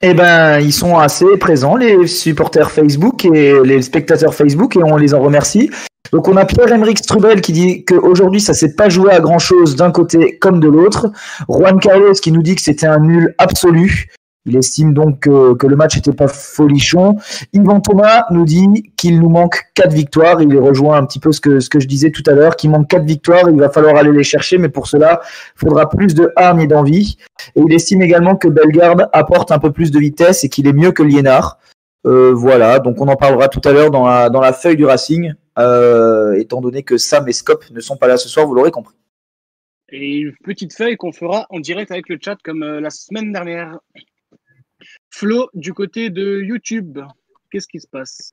Eh 0.02 0.14
ben, 0.14 0.60
ils 0.62 0.72
sont 0.72 0.98
assez 0.98 1.26
présents, 1.40 1.76
les 1.76 2.08
supporters 2.08 2.72
Facebook 2.72 3.26
et 3.26 3.54
les 3.66 3.82
spectateurs 3.82 4.34
Facebook, 4.34 4.78
et 4.78 4.84
on 4.84 4.96
les 4.96 5.14
en 5.14 5.20
remercie. 5.22 5.70
Donc, 6.14 6.28
on 6.28 6.38
a 6.38 6.46
Pierre-Emerick 6.46 6.98
Strubel 7.00 7.42
qui 7.42 7.52
dit 7.52 7.86
qu'aujourd'hui, 7.86 8.40
ça 8.40 8.54
s'est 8.54 8.76
pas 8.76 8.88
joué 8.90 9.12
à 9.12 9.20
grand 9.20 9.40
chose 9.40 9.76
d'un 9.76 9.92
côté 9.92 10.38
comme 10.40 10.60
de 10.62 10.68
l'autre. 10.70 11.12
Juan 11.50 11.80
Carlos 11.80 12.14
qui 12.14 12.32
nous 12.32 12.42
dit 12.42 12.56
que 12.56 12.62
c'était 12.62 12.88
un 12.88 13.00
nul 13.00 13.36
absolu. 13.38 14.08
Il 14.46 14.56
estime 14.56 14.94
donc 14.94 15.22
que, 15.22 15.68
le 15.68 15.76
match 15.76 15.96
n'était 15.96 16.14
pas 16.14 16.28
folichon. 16.28 17.18
Yvan 17.54 17.82
Thomas 17.82 18.26
nous 18.32 18.46
dit 18.46 18.92
qu'il 18.96 19.20
nous 19.20 19.30
manque 19.30 19.64
quatre 19.76 19.94
victoires. 19.94 20.42
Il 20.42 20.58
rejoint 20.58 20.98
un 20.98 21.06
petit 21.06 21.20
peu 21.20 21.32
ce 21.32 21.42
que, 21.42 21.60
ce 21.60 21.70
que 21.70 21.80
je 21.80 21.88
disais 21.88 22.12
tout 22.12 22.24
à 22.26 22.32
l'heure, 22.32 22.56
qu'il 22.56 22.70
manque 22.70 22.88
quatre 22.88 23.06
victoires. 23.06 23.50
Il 23.50 23.60
va 23.60 23.70
falloir 23.70 23.96
aller 23.98 24.12
les 24.12 24.24
chercher, 24.24 24.58
mais 24.58 24.70
pour 24.70 24.88
cela, 24.88 25.22
il 25.56 25.60
faudra 25.60 25.90
plus 25.90 26.16
de 26.16 26.32
hargne 26.36 26.62
et 26.62 26.68
d'envie. 26.68 27.18
Et 27.56 27.62
il 27.62 27.74
estime 27.74 28.02
également 28.02 28.36
que 28.36 28.48
Bellegarde 28.48 29.10
apporte 29.14 29.52
un 29.52 29.60
peu 29.60 29.72
plus 29.72 29.92
de 29.92 30.00
vitesse 30.00 30.44
et 30.44 30.50
qu'il 30.50 30.68
est 30.68 30.74
mieux 30.74 30.92
que 30.92 31.04
Liénard. 31.04 31.60
Euh, 32.06 32.34
voilà, 32.34 32.80
donc 32.80 33.02
on 33.02 33.08
en 33.10 33.18
parlera 33.18 33.50
tout 33.50 33.62
à 33.66 33.74
l'heure 33.74 33.92
dans 33.92 34.08
la, 34.08 34.30
dans 34.30 34.40
la 34.40 34.54
feuille 34.54 34.78
du 34.78 34.86
Racing, 34.86 35.34
euh, 35.58 36.34
étant 36.40 36.62
donné 36.62 36.84
que 36.84 36.98
Sam 36.98 37.28
et 37.28 37.34
Scop 37.34 37.70
ne 37.72 37.82
sont 37.82 37.98
pas 37.98 38.08
là 38.08 38.16
ce 38.16 38.30
soir, 38.30 38.48
vous 38.48 38.54
l'aurez 38.54 38.72
compris. 38.72 38.96
Et 39.92 40.20
une 40.20 40.34
petite 40.44 40.74
feuille 40.74 40.96
qu'on 40.96 41.12
fera 41.12 41.46
en 41.50 41.60
direct 41.60 41.92
avec 41.92 42.08
le 42.10 42.18
chat 42.24 42.38
comme 42.44 42.64
euh, 42.64 42.80
la 42.80 42.90
semaine 42.90 43.34
dernière. 43.34 43.80
Flo, 45.10 45.50
du 45.54 45.74
côté 45.74 46.10
de 46.10 46.42
YouTube, 46.42 47.00
qu'est-ce 47.52 47.68
qui 47.68 47.80
se 47.80 47.88
passe? 47.88 48.32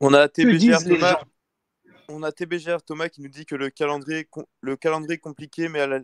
On 0.00 0.12
a 0.14 0.28
TBGR 0.28 0.84
Thomas. 0.84 1.22
On 2.08 2.22
a 2.22 2.32
TBGR 2.32 2.82
Thomas 2.82 3.08
qui 3.08 3.22
nous 3.22 3.28
dit 3.28 3.46
que 3.46 3.54
le 3.54 3.70
calendrier, 3.70 4.28
le 4.60 4.76
calendrier 4.76 5.14
est 5.14 5.18
compliqué, 5.18 5.68
mais 5.68 5.80
à 5.80 5.86
la. 5.86 6.00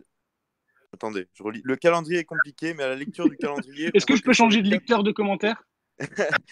Attendez, 0.93 1.27
je 1.33 1.43
relis. 1.43 1.61
Le 1.63 1.75
calendrier 1.75 2.19
est 2.19 2.25
compliqué, 2.25 2.73
mais 2.73 2.83
à 2.83 2.89
la 2.89 2.95
lecture 2.95 3.29
du 3.29 3.37
calendrier. 3.37 3.91
Est-ce 3.93 4.05
que 4.05 4.15
je 4.15 4.23
peux 4.23 4.33
changer 4.33 4.61
de 4.61 4.69
lecteur 4.69 5.03
de 5.03 5.11
commentaires? 5.11 5.61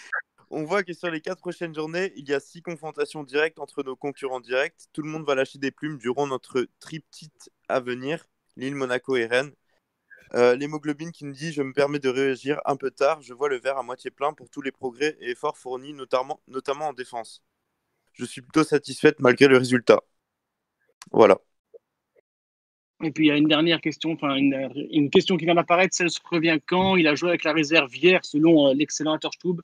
On 0.50 0.64
voit 0.64 0.84
que 0.84 0.94
sur 0.94 1.10
les 1.10 1.20
quatre 1.20 1.40
prochaines 1.40 1.76
journées, 1.76 2.14
il 2.16 2.28
y 2.30 2.34
a 2.34 2.40
six 2.40 2.62
confrontations 2.62 3.24
directes 3.24 3.60
entre 3.60 3.84
nos 3.84 3.96
concurrents 3.96 4.40
directs. 4.40 4.88
Tout 4.94 5.02
le 5.02 5.10
monde 5.10 5.26
va 5.26 5.36
lâcher 5.36 5.60
des 5.60 5.72
plumes 5.72 5.98
durant 5.98 6.28
notre 6.28 6.68
triptyque 6.80 7.50
à 7.68 7.80
venir, 7.80 8.26
Lille, 8.56 8.76
Monaco 8.76 9.18
et 9.18 9.26
Rennes. 9.26 9.52
Euh, 10.34 10.56
L'hémoglobine 10.56 11.12
qui 11.12 11.26
nous 11.26 11.34
dit 11.34 11.52
Je 11.52 11.62
me 11.62 11.74
permets 11.74 12.00
de 12.00 12.10
réagir 12.10 12.60
un 12.66 12.76
peu 12.76 12.92
tard. 12.92 13.22
Je 13.22 13.34
vois 13.34 13.50
le 13.50 13.60
verre 13.60 13.78
à 13.78 13.84
moitié 13.84 14.12
plein 14.12 14.34
pour 14.34 14.50
tous 14.50 14.62
les 14.62 14.72
progrès 14.72 15.18
et 15.22 15.32
efforts 15.32 15.58
fournis, 15.58 15.94
notamment, 15.94 16.40
en 16.48 16.94
défense. 16.94 17.44
Je 18.14 18.26
suis 18.26 18.42
plutôt 18.42 18.64
satisfaite 18.64 19.20
malgré 19.20 19.48
le 19.48 19.58
résultat. 19.58 20.02
Voilà. 21.12 21.38
Et 23.04 23.12
puis 23.12 23.26
il 23.26 23.28
y 23.28 23.32
a 23.32 23.38
une 23.38 23.48
dernière 23.48 23.80
question, 23.80 24.14
enfin 24.14 24.36
une, 24.36 25.10
question 25.12 25.38
qui 25.38 25.46
vient 25.46 25.54
d'apparaître, 25.54 25.96
celle 25.96 26.10
se 26.10 26.20
revient 26.32 26.58
quand? 26.66 26.96
Il 26.96 27.08
a 27.08 27.14
joué 27.14 27.30
avec 27.30 27.44
la 27.44 27.54
réserve 27.54 27.96
hier, 27.96 28.26
selon 28.26 28.70
euh, 28.70 28.74
l'excellent 28.74 29.20
Stub. 29.32 29.62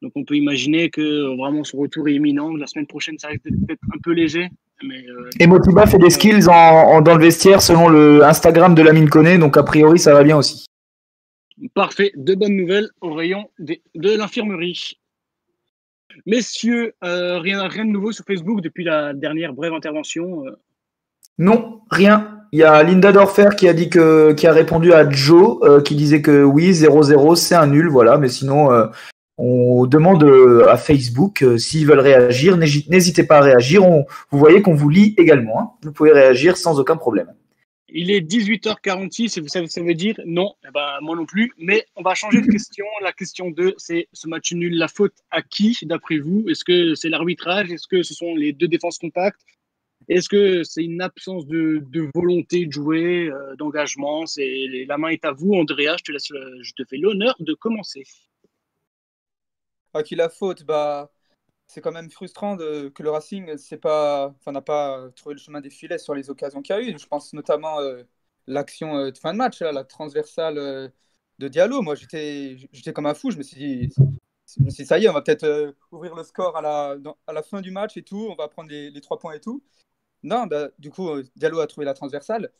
Donc 0.00 0.12
on 0.14 0.24
peut 0.24 0.36
imaginer 0.36 0.88
que 0.88 1.02
euh, 1.02 1.36
vraiment 1.36 1.62
son 1.62 1.76
retour 1.76 2.08
est 2.08 2.14
imminent. 2.14 2.56
La 2.56 2.66
semaine 2.66 2.86
prochaine, 2.86 3.18
ça 3.18 3.28
risque 3.28 3.42
d'être 3.44 3.82
un 3.94 3.98
peu 4.02 4.12
léger. 4.12 4.48
Mais, 4.82 5.04
euh, 5.08 5.28
Et 5.38 5.46
Motiba 5.46 5.86
fait 5.86 5.98
des 5.98 6.10
skills 6.10 6.48
en, 6.48 6.52
en- 6.52 7.00
dans 7.02 7.14
le 7.14 7.22
vestiaire 7.22 7.60
selon 7.60 7.88
le 7.88 8.24
Instagram 8.24 8.74
de 8.74 8.82
Lamine 8.82 9.08
Koné, 9.10 9.36
donc 9.38 9.56
a 9.56 9.62
priori 9.62 9.98
ça 9.98 10.14
va 10.14 10.22
bien 10.22 10.36
aussi. 10.38 10.64
Parfait, 11.74 12.12
de 12.16 12.34
bonnes 12.34 12.56
nouvelles 12.56 12.88
au 13.02 13.12
rayon 13.12 13.50
des- 13.58 13.82
de 13.94 14.16
l'infirmerie. 14.16 14.98
Messieurs, 16.26 16.94
euh, 17.04 17.38
rien, 17.38 17.66
rien 17.68 17.84
de 17.84 17.90
nouveau 17.90 18.12
sur 18.12 18.24
Facebook 18.24 18.60
depuis 18.62 18.84
la 18.84 19.12
dernière 19.14 19.52
brève 19.52 19.72
intervention. 19.74 20.46
euh? 20.46 20.52
Non, 21.38 21.80
rien. 21.90 22.38
Il 22.52 22.58
y 22.58 22.64
a 22.64 22.82
Linda 22.82 23.12
Dorfer 23.12 23.50
qui 23.56 23.68
a 23.68 23.72
dit 23.72 23.88
que 23.90 24.32
qui 24.32 24.46
a 24.46 24.52
répondu 24.52 24.92
à 24.92 25.08
Joe 25.08 25.58
euh, 25.62 25.80
qui 25.80 25.94
disait 25.94 26.20
que 26.20 26.42
oui 26.42 26.72
0-0 26.72 27.36
c'est 27.36 27.54
un 27.54 27.68
nul 27.68 27.88
voilà 27.88 28.18
mais 28.18 28.28
sinon 28.28 28.72
on 29.42 29.86
demande 29.86 30.22
euh, 30.24 30.68
à 30.68 30.76
Facebook 30.76 31.42
euh, 31.42 31.56
s'ils 31.58 31.86
veulent 31.86 32.00
réagir 32.00 32.56
N'hési- 32.56 32.86
n'hésitez 32.90 33.24
pas 33.24 33.38
à 33.38 33.40
réagir 33.40 33.84
on, 33.84 34.04
vous 34.30 34.38
voyez 34.38 34.60
qu'on 34.62 34.74
vous 34.74 34.90
lit 34.90 35.14
également 35.16 35.58
hein. 35.60 35.70
vous 35.82 35.92
pouvez 35.92 36.12
réagir 36.12 36.56
sans 36.56 36.78
aucun 36.78 36.96
problème 36.96 37.32
Il 38.00 38.10
est 38.10 38.20
18h46 38.20 39.36
et 39.38 39.40
vous 39.40 39.48
savez 39.48 39.66
ça 39.66 39.82
veut 39.82 39.94
dire? 39.94 40.14
Non, 40.24 40.52
eh 40.66 40.70
ben, 40.72 40.90
moi 41.02 41.16
non 41.16 41.26
plus. 41.26 41.50
Mais 41.58 41.84
on 41.96 42.02
va 42.02 42.14
changer 42.14 42.40
de 42.40 42.46
question. 42.56 42.84
La 43.02 43.12
question 43.12 43.50
2, 43.50 43.74
c'est 43.78 44.06
ce 44.12 44.28
match 44.28 44.52
nul, 44.52 44.74
la 44.78 44.86
faute 44.86 45.16
à 45.32 45.40
qui 45.42 45.76
d'après 45.82 46.18
vous? 46.18 46.44
Est-ce 46.48 46.62
que 46.70 46.94
c'est 46.94 47.08
l'arbitrage? 47.08 47.68
Est-ce 47.72 47.88
que 47.88 48.02
ce 48.08 48.14
sont 48.14 48.32
les 48.36 48.52
deux 48.52 48.68
défenses 48.68 48.98
compactes? 48.98 49.40
Est-ce 50.08 50.28
que 50.28 50.62
c'est 50.62 50.84
une 50.84 51.02
absence 51.02 51.46
de, 51.54 51.82
de 51.96 52.02
volonté 52.14 52.66
de 52.66 52.72
jouer, 52.72 53.28
euh, 53.28 53.56
d'engagement? 53.56 54.24
C'est 54.26 54.68
La 54.86 54.96
main 54.96 55.08
est 55.08 55.24
à 55.24 55.32
vous, 55.32 55.52
Andrea. 55.54 55.96
Je 55.98 56.04
te, 56.04 56.12
laisse, 56.12 56.30
le- 56.30 56.62
je 56.62 56.72
te 56.78 56.84
fais 56.88 56.96
l'honneur 56.96 57.34
de 57.40 57.54
commencer. 57.54 58.04
À 59.94 60.02
qui 60.02 60.14
la 60.16 60.28
faute 60.28 60.64
bah, 60.64 61.10
C'est 61.66 61.80
quand 61.80 61.92
même 61.92 62.10
frustrant 62.10 62.56
de- 62.56 62.88
que 62.90 63.02
le 63.02 63.10
Racing 63.10 63.46
n'a 63.46 64.62
pas 64.62 65.10
trouvé 65.16 65.34
le 65.34 65.40
chemin 65.40 65.60
des 65.60 65.70
filets 65.70 65.98
sur 65.98 66.14
les 66.14 66.30
occasions 66.30 66.62
qu'il 66.62 66.74
y 66.76 66.78
a 66.78 66.82
eu. 66.82 66.98
Je 66.98 67.06
pense 67.06 67.32
notamment 67.32 67.80
euh, 67.80 68.02
l'action 68.46 68.96
euh, 68.96 69.10
de 69.10 69.18
fin 69.18 69.32
de 69.32 69.38
match, 69.38 69.60
là, 69.60 69.72
la 69.72 69.84
transversale 69.84 70.58
euh, 70.58 70.88
de 71.38 71.48
Diallo. 71.48 71.82
Moi, 71.82 71.94
j'étais 71.94 72.56
comme 72.94 73.06
un 73.06 73.14
fou. 73.14 73.30
Je 73.30 73.38
me 73.38 73.42
suis 73.42 73.56
dit, 73.56 73.94
ça 74.86 74.98
y 74.98 75.04
est, 75.04 75.08
on 75.08 75.12
va 75.12 75.22
peut-être 75.22 75.44
euh, 75.44 75.72
ouvrir 75.92 76.14
le 76.14 76.24
score 76.24 76.56
à 76.56 76.62
la, 76.62 76.96
à 77.26 77.32
la 77.32 77.42
fin 77.42 77.60
du 77.60 77.70
match 77.70 77.96
et 77.96 78.02
tout. 78.02 78.28
On 78.30 78.34
va 78.34 78.48
prendre 78.48 78.70
les, 78.70 79.00
trois 79.00 79.18
points 79.18 79.34
et 79.34 79.40
tout. 79.40 79.62
Non, 80.22 80.46
bah, 80.46 80.68
du 80.78 80.90
coup, 80.90 81.08
euh, 81.10 81.24
Diallo 81.36 81.60
a 81.60 81.66
trouvé 81.66 81.84
la 81.84 81.94
transversale. 81.94 82.50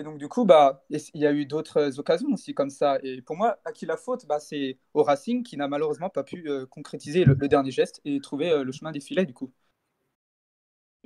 Et 0.00 0.02
donc, 0.02 0.16
du 0.16 0.28
coup, 0.28 0.46
bah, 0.46 0.82
il 0.88 1.20
y 1.20 1.26
a 1.26 1.32
eu 1.32 1.44
d'autres 1.44 1.76
euh, 1.76 1.98
occasions 1.98 2.28
aussi 2.32 2.54
comme 2.54 2.70
ça. 2.70 2.98
Et 3.02 3.20
pour 3.20 3.36
moi, 3.36 3.58
à 3.66 3.72
qui 3.72 3.84
la 3.84 3.98
faute 3.98 4.24
bah, 4.26 4.38
C'est 4.40 4.78
au 4.94 5.02
Racing 5.02 5.42
qui 5.42 5.58
n'a 5.58 5.68
malheureusement 5.68 6.08
pas 6.08 6.22
pu 6.22 6.48
euh, 6.48 6.64
concrétiser 6.64 7.26
le, 7.26 7.36
le 7.38 7.48
dernier 7.48 7.70
geste 7.70 8.00
et 8.06 8.18
trouver 8.20 8.50
euh, 8.50 8.64
le 8.64 8.72
chemin 8.72 8.92
des 8.92 9.00
filets, 9.00 9.26
du 9.26 9.34
coup. 9.34 9.52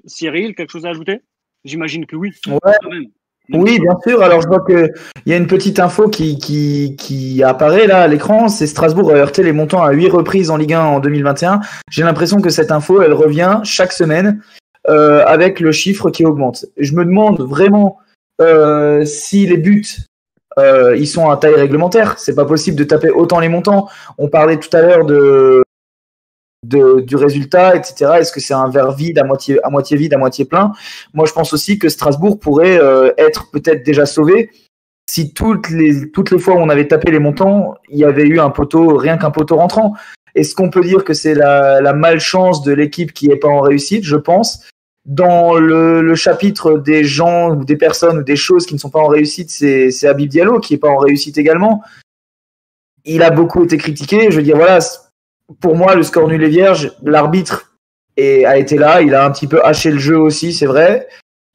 Cyril, 0.05 0.55
quelque 0.55 0.71
chose 0.71 0.87
à 0.87 0.91
ajouter? 0.91 1.23
J'imagine 1.65 2.07
que 2.07 2.15
oui. 2.15 2.31
Ouais. 2.47 3.01
Oui, 3.53 3.81
bien 3.81 3.99
sûr. 4.07 4.23
Alors, 4.23 4.41
je 4.41 4.47
vois 4.47 4.65
qu'il 4.65 4.93
y 5.27 5.33
a 5.33 5.37
une 5.37 5.49
petite 5.49 5.81
info 5.81 6.09
qui, 6.09 6.39
qui, 6.39 6.95
qui 6.97 7.43
apparaît 7.43 7.89
là 7.89 8.03
à 8.03 8.07
l'écran. 8.07 8.49
C'est 8.49 8.69
Strasbourg 8.69 9.11
a 9.11 9.15
heurté 9.15 9.43
les 9.43 9.53
montants 9.53 9.83
à 9.83 9.91
huit 9.91 10.09
reprises 10.09 10.51
en 10.51 10.57
Ligue 10.57 10.75
1 10.75 10.85
en 10.85 11.01
2021. 11.01 11.61
J'ai 11.91 12.05
l'impression 12.05 12.41
que 12.41 12.51
cette 12.51 12.71
info, 12.71 13.03
elle 13.03 13.13
revient 13.13 13.61
chaque 13.65 13.93
semaine 13.93 14.41
euh, 14.89 15.25
avec 15.27 15.59
le 15.59 15.73
chiffre 15.73 16.11
qui 16.11 16.25
augmente. 16.25 16.67
Je 16.77 16.93
me 16.95 17.05
demande 17.05 17.41
vraiment 17.41 17.99
euh, 18.41 19.05
si 19.05 19.47
les 19.47 19.57
buts, 19.57 19.87
euh, 20.59 20.97
ils 20.97 21.09
sont 21.09 21.31
à 21.31 21.37
taille 21.37 21.55
réglementaire. 21.55 22.19
C'est 22.19 22.35
pas 22.35 22.45
possible 22.45 22.77
de 22.77 22.85
taper 22.85 23.11
autant 23.11 23.41
les 23.41 23.49
montants. 23.49 23.89
On 24.19 24.29
parlait 24.29 24.59
tout 24.59 24.75
à 24.77 24.81
l'heure 24.81 25.05
de, 25.05 25.63
du 26.63 27.17
résultat, 27.17 27.77
etc. 27.77 28.13
Est-ce 28.19 28.33
que 28.33 28.41
c'est 28.41 28.55
un 28.55 28.69
verre 28.69 28.93
vide, 28.93 29.19
à 29.19 29.25
moitié, 29.25 29.59
à 29.65 29.71
moitié 29.71 29.97
vide, 29.97 30.15
à 30.15 30.19
moitié 30.19 30.45
plein? 30.45 30.73
Moi, 31.13 31.27
je 31.27 31.33
pense 31.33 31.53
aussi 31.53 31.79
que 31.79 31.89
Strasbourg 31.89 32.39
pourrait 32.39 32.79
euh, 32.81 33.13
être 33.19 33.51
peut-être 33.51 33.85
déjà 33.85 34.07
sauvé 34.07 34.51
si 35.07 35.35
toutes 35.35 35.69
les, 35.71 36.11
toutes 36.11 36.31
les 36.31 36.39
fois 36.39 36.55
où 36.55 36.59
on 36.59 36.71
avait 36.71 36.89
tapé 36.89 37.11
les 37.11 37.19
montants, 37.19 37.75
il 37.91 37.99
y 37.99 38.05
avait 38.05 38.27
eu 38.27 38.41
un 38.41 38.51
poteau, 38.51 38.97
rien 38.97 39.19
qu'un 39.19 39.31
poteau 39.31 39.57
rentrant. 39.57 39.95
Est-ce 40.35 40.55
qu'on 40.55 40.71
peut 40.71 40.83
dire 40.83 41.05
que 41.05 41.13
c'est 41.13 41.35
la, 41.35 41.81
la 41.81 41.93
malchance 41.93 42.63
de 42.63 42.73
l'équipe 42.73 43.13
qui 43.13 43.29
n'est 43.29 43.37
pas 43.37 43.49
en 43.49 43.61
réussite? 43.61 44.05
Je 44.05 44.17
pense. 44.17 44.65
Dans 45.05 45.55
le, 45.55 46.15
chapitre 46.15 46.79
des 46.79 47.05
gens 47.05 47.55
ou 47.55 47.65
des 47.65 47.77
personnes 47.77 48.19
ou 48.19 48.23
des 48.23 48.37
choses 48.37 48.65
qui 48.65 48.75
ne 48.75 48.79
sont 48.79 48.91
pas 48.91 49.01
en 49.01 49.09
réussite, 49.09 49.51
c'est 49.51 50.07
Habib 50.07 50.31
Diallo 50.31 50.61
qui 50.61 50.73
n'est 50.73 50.79
pas 50.79 50.89
en 50.89 50.97
réussite 50.97 51.37
également. 51.37 51.83
Il 53.05 53.23
a 53.23 53.31
beaucoup 53.31 53.65
été 53.65 53.77
critiqué. 53.77 54.31
Je 54.31 54.37
veux 54.37 54.43
dire, 54.43 54.57
voilà, 54.57 54.79
pour 55.61 55.77
moi, 55.77 55.95
le 55.95 56.03
score 56.03 56.29
nul 56.29 56.43
est 56.43 56.49
vierge. 56.49 56.93
L'arbitre 57.03 57.77
a 58.17 58.57
été 58.57 58.79
là. 58.79 59.03
Il 59.03 59.15
a 59.15 59.27
un 59.27 59.31
petit 59.31 59.47
peu 59.47 59.63
haché 59.65 59.91
le 59.91 59.99
jeu 59.99 60.19
aussi, 60.19 60.53
c'est 60.53 60.67
vrai. 60.67 61.07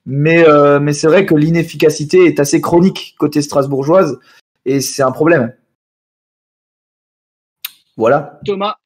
Mais, 0.06 0.48
euh, 0.48 0.80
mais 0.80 0.94
c'est 0.94 1.08
vrai 1.08 1.26
que 1.26 1.36
l'inefficacité 1.36 2.26
est 2.26 2.40
assez 2.40 2.62
chronique 2.62 3.16
côté 3.20 3.42
strasbourgeoise 3.42 4.20
et 4.66 4.82
c'est 4.82 5.04
un 5.04 5.12
problème. 5.12 5.54
Voilà. 7.96 8.40
Thomas, 8.46 8.78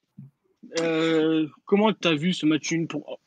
euh, 0.80 1.46
comment 1.64 1.92
tu 1.92 2.08
as 2.08 2.14
vu 2.14 2.32
ce 2.32 2.46
match 2.46 2.70
nul 2.72 2.86
pour... 2.88 3.20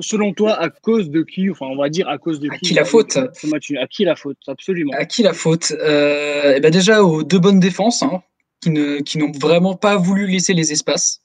Selon 0.00 0.32
toi, 0.34 0.54
à 0.60 0.70
cause 0.70 1.08
de 1.10 1.22
qui 1.22 1.48
Enfin, 1.50 1.66
on 1.66 1.76
va 1.76 1.88
dire 1.88 2.08
à 2.08 2.18
cause 2.18 2.40
de 2.40 2.50
À 2.50 2.58
qui 2.58 2.68
qui 2.68 2.74
la 2.74 2.84
faute 2.84 3.12
ce 3.12 3.46
match 3.46 3.70
nul 3.70 3.78
À 3.78 3.86
qui 3.86 4.04
la 4.04 4.16
faute 4.16 4.38
Absolument. 4.46 4.92
À 4.96 5.04
qui 5.04 5.22
la 5.22 5.32
faute 5.32 5.72
Euh, 5.80 6.54
eh 6.56 6.60
ben 6.60 6.70
Déjà 6.70 7.02
aux 7.04 7.22
deux 7.22 7.38
bonnes 7.38 7.60
défenses, 7.60 8.02
hein, 8.02 8.22
qui 8.62 8.70
ne- 8.70 8.98
qui 9.00 9.18
n'ont 9.18 9.30
vraiment 9.32 9.74
pas 9.76 9.96
voulu 9.96 10.26
laisser 10.26 10.52
les 10.54 10.72
espaces. 10.72 11.22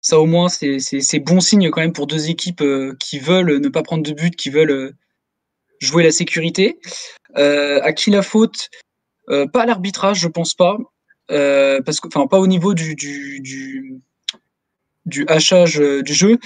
Ça 0.00 0.18
au 0.18 0.26
moins, 0.26 0.48
c'est- 0.48 0.78
c'est 0.78 1.00
c'est 1.00 1.18
bon 1.20 1.40
signe 1.40 1.70
quand 1.70 1.80
même 1.82 1.92
pour 1.92 2.06
deux 2.06 2.30
équipes 2.30 2.62
euh, 2.62 2.96
qui 2.98 3.18
veulent 3.18 3.58
ne 3.58 3.68
pas 3.68 3.82
prendre 3.82 4.02
de 4.02 4.12
but, 4.12 4.34
qui 4.34 4.48
veulent 4.50 4.70
euh, 4.70 4.92
jouer 5.80 6.02
la 6.02 6.10
sécurité. 6.10 6.78
Euh, 7.36 7.80
à 7.82 7.92
qui 7.92 8.10
la 8.10 8.22
faute 8.22 8.70
Pas 9.52 9.62
à 9.62 9.66
l'arbitrage, 9.66 10.18
je 10.18 10.26
pense 10.28 10.54
pas. 10.54 10.76
Parce 11.28 12.00
que, 12.00 12.08
enfin, 12.08 12.26
pas 12.26 12.40
au 12.40 12.48
niveau 12.48 12.74
du, 12.74 12.96
du, 12.96 13.38
du, 13.40 14.00
du 15.06 15.24
hachage 15.28 15.76
du 15.78 16.12
jeu, 16.12 16.38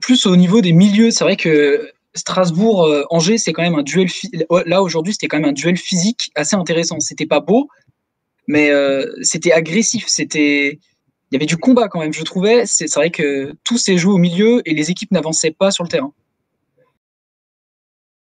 plus 0.00 0.26
au 0.26 0.36
niveau 0.36 0.60
des 0.60 0.72
milieux. 0.72 1.10
C'est 1.10 1.24
vrai 1.24 1.36
que 1.36 1.90
Strasbourg-Angers, 2.14 3.38
c'est 3.38 3.52
quand 3.52 3.62
même 3.62 3.76
un 3.76 3.82
duel. 3.82 4.08
phy- 4.08 4.30
Là, 4.66 4.82
aujourd'hui, 4.82 5.12
c'était 5.12 5.28
quand 5.28 5.38
même 5.38 5.48
un 5.48 5.52
duel 5.52 5.76
physique 5.76 6.30
assez 6.34 6.56
intéressant. 6.56 6.98
C'était 7.00 7.26
pas 7.26 7.40
beau, 7.40 7.68
mais 8.46 8.70
euh, 8.70 9.06
c'était 9.22 9.52
agressif. 9.52 10.04
C'était. 10.08 10.78
Il 11.32 11.34
y 11.34 11.36
avait 11.36 11.46
du 11.46 11.56
combat 11.56 11.86
quand 11.88 12.00
même, 12.00 12.12
je 12.12 12.24
trouvais. 12.24 12.66
C'est 12.66 12.92
vrai 12.94 13.10
que 13.10 13.54
tout 13.64 13.78
s'est 13.78 13.96
joué 13.96 14.12
au 14.12 14.18
milieu 14.18 14.62
et 14.68 14.74
les 14.74 14.90
équipes 14.90 15.12
n'avançaient 15.12 15.52
pas 15.52 15.70
sur 15.70 15.84
le 15.84 15.88
terrain. 15.88 16.12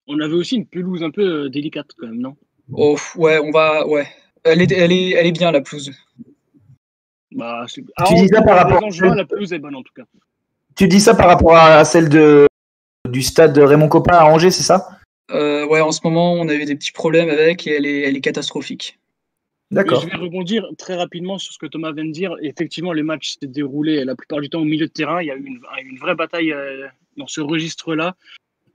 On 0.07 0.19
avait 0.19 0.33
aussi 0.33 0.55
une 0.57 0.65
pelouse 0.65 1.03
un 1.03 1.11
peu 1.11 1.45
euh, 1.45 1.49
délicate 1.49 1.87
quand 1.97 2.07
même, 2.07 2.19
non? 2.19 2.35
Oh, 2.73 2.97
ouais, 3.15 3.39
on 3.39 3.51
va. 3.51 3.87
Ouais. 3.87 4.07
Elle 4.43 4.61
est, 4.61 4.71
elle 4.71 4.91
est, 4.91 5.11
elle 5.11 5.25
est 5.27 5.31
bien, 5.31 5.51
la 5.51 5.61
pelouse. 5.61 5.91
bah, 7.31 7.65
c'est- 7.67 7.81
Tu 7.81 7.87
Ah, 7.97 8.13
dis 8.13 8.27
ça 8.27 8.41
en- 8.41 8.45
par 8.45 8.57
rapport- 8.69 8.91
juin, 8.91 9.15
la 9.15 9.25
pelouse 9.25 9.51
est 9.53 9.59
bonne 9.59 9.75
en 9.75 9.83
tout 9.83 9.93
cas. 9.93 10.03
Tu 10.77 10.87
dis 10.87 10.99
ça 10.99 11.15
par 11.15 11.27
rapport 11.27 11.55
à 11.55 11.83
celle 11.85 12.07
de, 12.07 12.47
du 13.09 13.21
stade 13.21 13.53
de 13.53 13.61
Raymond 13.61 13.89
Coppa 13.89 14.19
à 14.19 14.25
Angers, 14.25 14.51
c'est 14.51 14.63
ça? 14.63 14.89
Euh, 15.31 15.65
ouais, 15.65 15.81
en 15.81 15.91
ce 15.91 16.01
moment, 16.03 16.33
on 16.33 16.47
avait 16.47 16.65
des 16.65 16.75
petits 16.75 16.91
problèmes 16.91 17.29
avec 17.29 17.67
et 17.67 17.75
elle 17.75 17.85
est, 17.85 18.01
elle 18.01 18.15
est 18.15 18.21
catastrophique. 18.21 18.99
D'accord. 19.69 19.99
je 20.01 20.07
vais 20.07 20.15
rebondir 20.15 20.65
très 20.77 20.95
rapidement 20.95 21.37
sur 21.37 21.51
ce 21.51 21.57
que 21.57 21.65
Thomas 21.65 21.91
vient 21.91 22.05
de 22.05 22.11
dire. 22.11 22.35
Effectivement, 22.41 22.93
les 22.93 23.03
matchs 23.03 23.35
s'est 23.39 23.47
déroulé 23.47 24.05
la 24.05 24.15
plupart 24.15 24.39
du 24.39 24.49
temps 24.49 24.61
au 24.61 24.65
milieu 24.65 24.85
de 24.87 24.91
terrain. 24.91 25.21
Il 25.21 25.25
y 25.25 25.31
a 25.31 25.35
eu 25.35 25.43
une, 25.43 25.59
une 25.83 25.97
vraie 25.97 26.15
bataille 26.15 26.53
euh, 26.53 26.87
dans 27.17 27.27
ce 27.27 27.41
registre-là. 27.41 28.15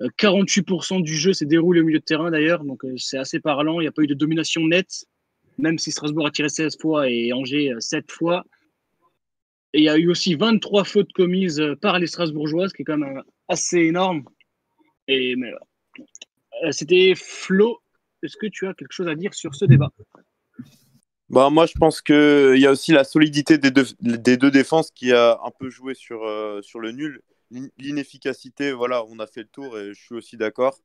Euh, 0.00 0.08
48% 0.18 1.02
du 1.02 1.14
jeu 1.14 1.32
s'est 1.32 1.46
déroulé 1.46 1.80
au 1.80 1.84
milieu 1.84 1.98
de 1.98 2.04
terrain 2.04 2.30
d'ailleurs, 2.30 2.64
donc 2.64 2.84
euh, 2.84 2.94
c'est 2.96 3.18
assez 3.18 3.40
parlant. 3.40 3.80
Il 3.80 3.84
n'y 3.84 3.88
a 3.88 3.92
pas 3.92 4.02
eu 4.02 4.06
de 4.06 4.14
domination 4.14 4.66
nette, 4.66 5.06
même 5.58 5.78
si 5.78 5.90
Strasbourg 5.90 6.26
a 6.26 6.30
tiré 6.30 6.48
16 6.48 6.78
fois 6.80 7.08
et 7.08 7.32
Angers 7.32 7.72
euh, 7.72 7.80
7 7.80 8.10
fois. 8.10 8.44
Et 9.74 9.80
il 9.80 9.84
y 9.84 9.88
a 9.88 9.96
eu 9.98 10.08
aussi 10.10 10.34
23 10.34 10.84
fautes 10.84 11.12
commises 11.12 11.60
euh, 11.60 11.76
par 11.76 11.98
les 11.98 12.06
Strasbourgeoises, 12.06 12.72
qui 12.72 12.82
est 12.82 12.84
quand 12.84 12.98
même 12.98 13.18
euh, 13.18 13.22
assez 13.48 13.78
énorme. 13.80 14.24
Et 15.08 15.36
mais, 15.36 15.52
euh, 16.64 16.72
c'était 16.72 17.14
Flo. 17.16 17.80
Est-ce 18.22 18.36
que 18.36 18.46
tu 18.46 18.66
as 18.66 18.74
quelque 18.74 18.92
chose 18.92 19.08
à 19.08 19.14
dire 19.14 19.34
sur 19.34 19.54
ce 19.54 19.64
débat? 19.64 19.90
Bah, 21.28 21.48
moi, 21.50 21.66
je 21.66 21.72
pense 21.78 22.02
qu'il 22.02 22.58
y 22.58 22.66
a 22.66 22.70
aussi 22.70 22.92
la 22.92 23.04
solidité 23.04 23.56
des 23.58 23.70
deux, 23.70 24.50
défenses 24.50 24.90
qui 24.90 25.12
a 25.12 25.40
un 25.44 25.50
peu 25.50 25.70
joué 25.70 25.94
sur, 25.94 26.24
euh, 26.24 26.60
sur 26.62 26.78
le 26.80 26.92
nul. 26.92 27.22
L'in- 27.50 27.68
L'inefficacité, 27.78 28.72
voilà, 28.72 29.04
on 29.08 29.18
a 29.18 29.26
fait 29.26 29.42
le 29.42 29.48
tour 29.48 29.78
et 29.78 29.94
je 29.94 30.00
suis 30.00 30.14
aussi 30.14 30.36
d'accord. 30.36 30.78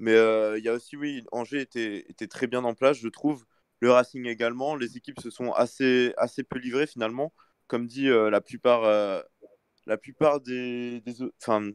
Mais 0.00 0.14
euh, 0.14 0.58
il 0.58 0.64
y 0.64 0.68
a 0.68 0.74
aussi, 0.74 0.96
oui, 0.96 1.24
Angers 1.32 1.62
était, 1.62 2.06
était 2.10 2.28
très 2.28 2.46
bien 2.48 2.64
en 2.64 2.74
place, 2.74 2.98
je 2.98 3.08
trouve. 3.08 3.44
Le 3.80 3.92
Racing 3.92 4.26
également. 4.26 4.76
Les 4.76 4.96
équipes 4.96 5.20
se 5.20 5.30
sont 5.30 5.52
assez, 5.52 6.14
assez 6.18 6.42
peu 6.44 6.58
livrées 6.58 6.86
finalement. 6.88 7.32
Comme 7.70 7.86
dit, 7.86 8.08
euh, 8.08 8.30
la, 8.30 8.40
plupart, 8.40 8.82
euh, 8.82 9.22
la, 9.86 9.96
plupart 9.96 10.40
des, 10.40 11.04
enfin, 11.40 11.70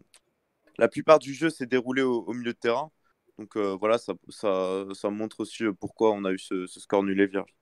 la 0.78 0.90
plupart 0.90 1.20
du 1.20 1.34
jeu 1.34 1.50
s'est 1.50 1.68
déroulé 1.68 2.02
au, 2.02 2.34
milieu 2.34 2.52
de 2.52 2.58
terrain. 2.58 2.92
Donc 3.38 3.56
euh, 3.56 3.78
voilà, 3.80 3.98
ça, 3.98 4.14
ça, 4.28 4.84
ça 4.94 5.10
montre 5.10 5.40
aussi 5.40 5.64
pourquoi 5.80 6.12
on 6.12 6.26
a 6.26 6.34
eu 6.34 6.38
ce, 6.38 6.68
ce 6.68 6.82
score 6.82 7.02
nul 7.02 7.22
et 7.22 7.28
vierge. 7.28 7.56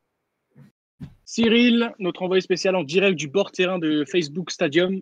Cyril, 1.26 1.94
notre 2.00 2.24
envoyé 2.24 2.42
spécial 2.42 2.76
en 2.76 2.84
direct 2.84 3.20
du 3.20 3.28
bord 3.28 3.52
terrain 3.52 3.78
de 3.78 4.04
Facebook 4.12 4.50
Stadium. 4.50 5.00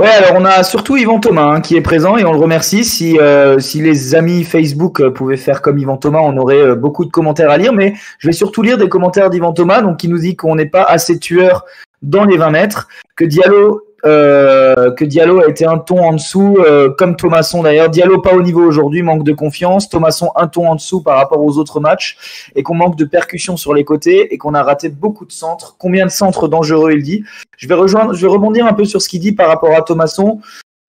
Ouais, 0.00 0.08
alors 0.08 0.40
on 0.40 0.46
a 0.46 0.62
surtout 0.62 0.96
Yvan 0.96 1.20
Thomas 1.20 1.56
hein, 1.56 1.60
qui 1.60 1.76
est 1.76 1.82
présent 1.82 2.16
et 2.16 2.24
on 2.24 2.32
le 2.32 2.38
remercie. 2.38 2.86
Si, 2.86 3.18
euh, 3.18 3.58
si 3.58 3.82
les 3.82 4.14
amis 4.14 4.44
Facebook 4.44 4.98
euh, 4.98 5.10
pouvaient 5.10 5.36
faire 5.36 5.60
comme 5.60 5.76
Yvan 5.76 5.98
Thomas, 5.98 6.20
on 6.22 6.38
aurait 6.38 6.56
euh, 6.56 6.74
beaucoup 6.74 7.04
de 7.04 7.10
commentaires 7.10 7.50
à 7.50 7.58
lire. 7.58 7.74
Mais 7.74 7.92
je 8.16 8.26
vais 8.26 8.32
surtout 8.32 8.62
lire 8.62 8.78
des 8.78 8.88
commentaires 8.88 9.28
d'Yvan 9.28 9.52
Thomas, 9.52 9.82
donc 9.82 9.98
qui 9.98 10.08
nous 10.08 10.16
dit 10.16 10.36
qu'on 10.36 10.54
n'est 10.54 10.64
pas 10.64 10.84
assez 10.84 11.18
tueur 11.18 11.66
dans 12.00 12.24
les 12.24 12.38
20 12.38 12.48
mètres, 12.48 12.88
que 13.14 13.26
Diallo 13.26 13.82
euh, 14.04 14.90
que 14.92 15.04
Diallo 15.04 15.40
a 15.40 15.48
été 15.48 15.66
un 15.66 15.78
ton 15.78 16.02
en 16.02 16.12
dessous, 16.14 16.56
euh, 16.60 16.90
comme 16.90 17.16
Thomasson 17.16 17.62
d'ailleurs. 17.62 17.90
Diallo 17.90 18.20
pas 18.20 18.34
au 18.34 18.42
niveau 18.42 18.62
aujourd'hui, 18.62 19.02
manque 19.02 19.24
de 19.24 19.32
confiance. 19.32 19.88
Thomasson 19.88 20.30
un 20.36 20.48
ton 20.48 20.68
en 20.68 20.74
dessous 20.74 21.02
par 21.02 21.16
rapport 21.16 21.42
aux 21.42 21.58
autres 21.58 21.80
matchs 21.80 22.50
et 22.54 22.62
qu'on 22.62 22.74
manque 22.74 22.96
de 22.96 23.04
percussion 23.04 23.56
sur 23.56 23.74
les 23.74 23.84
côtés 23.84 24.32
et 24.32 24.38
qu'on 24.38 24.54
a 24.54 24.62
raté 24.62 24.88
beaucoup 24.88 25.26
de 25.26 25.32
centres. 25.32 25.76
Combien 25.78 26.06
de 26.06 26.10
centres 26.10 26.48
dangereux 26.48 26.92
il 26.92 27.02
dit 27.02 27.24
Je 27.56 27.68
vais 27.68 27.74
rejoindre, 27.74 28.14
je 28.14 28.22
vais 28.22 28.32
rebondir 28.32 28.66
un 28.66 28.72
peu 28.72 28.84
sur 28.84 29.02
ce 29.02 29.08
qu'il 29.08 29.20
dit 29.20 29.32
par 29.32 29.48
rapport 29.48 29.74
à 29.76 29.82
Thomasson. 29.82 30.40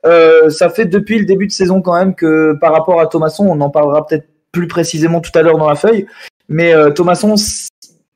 Euh, 0.05 0.49
ça 0.49 0.69
fait 0.69 0.85
depuis 0.85 1.19
le 1.19 1.25
début 1.25 1.47
de 1.47 1.51
saison 1.51 1.81
quand 1.81 1.95
même 1.95 2.15
que 2.15 2.53
par 2.59 2.73
rapport 2.73 2.99
à 2.99 3.07
Thomasson, 3.07 3.45
on 3.47 3.59
en 3.61 3.69
parlera 3.69 4.05
peut-être 4.05 4.27
plus 4.51 4.67
précisément 4.67 5.21
tout 5.21 5.31
à 5.35 5.41
l'heure 5.41 5.57
dans 5.57 5.69
la 5.69 5.75
feuille, 5.75 6.07
mais 6.49 6.73
euh, 6.73 6.89
Thomasson, 6.89 7.35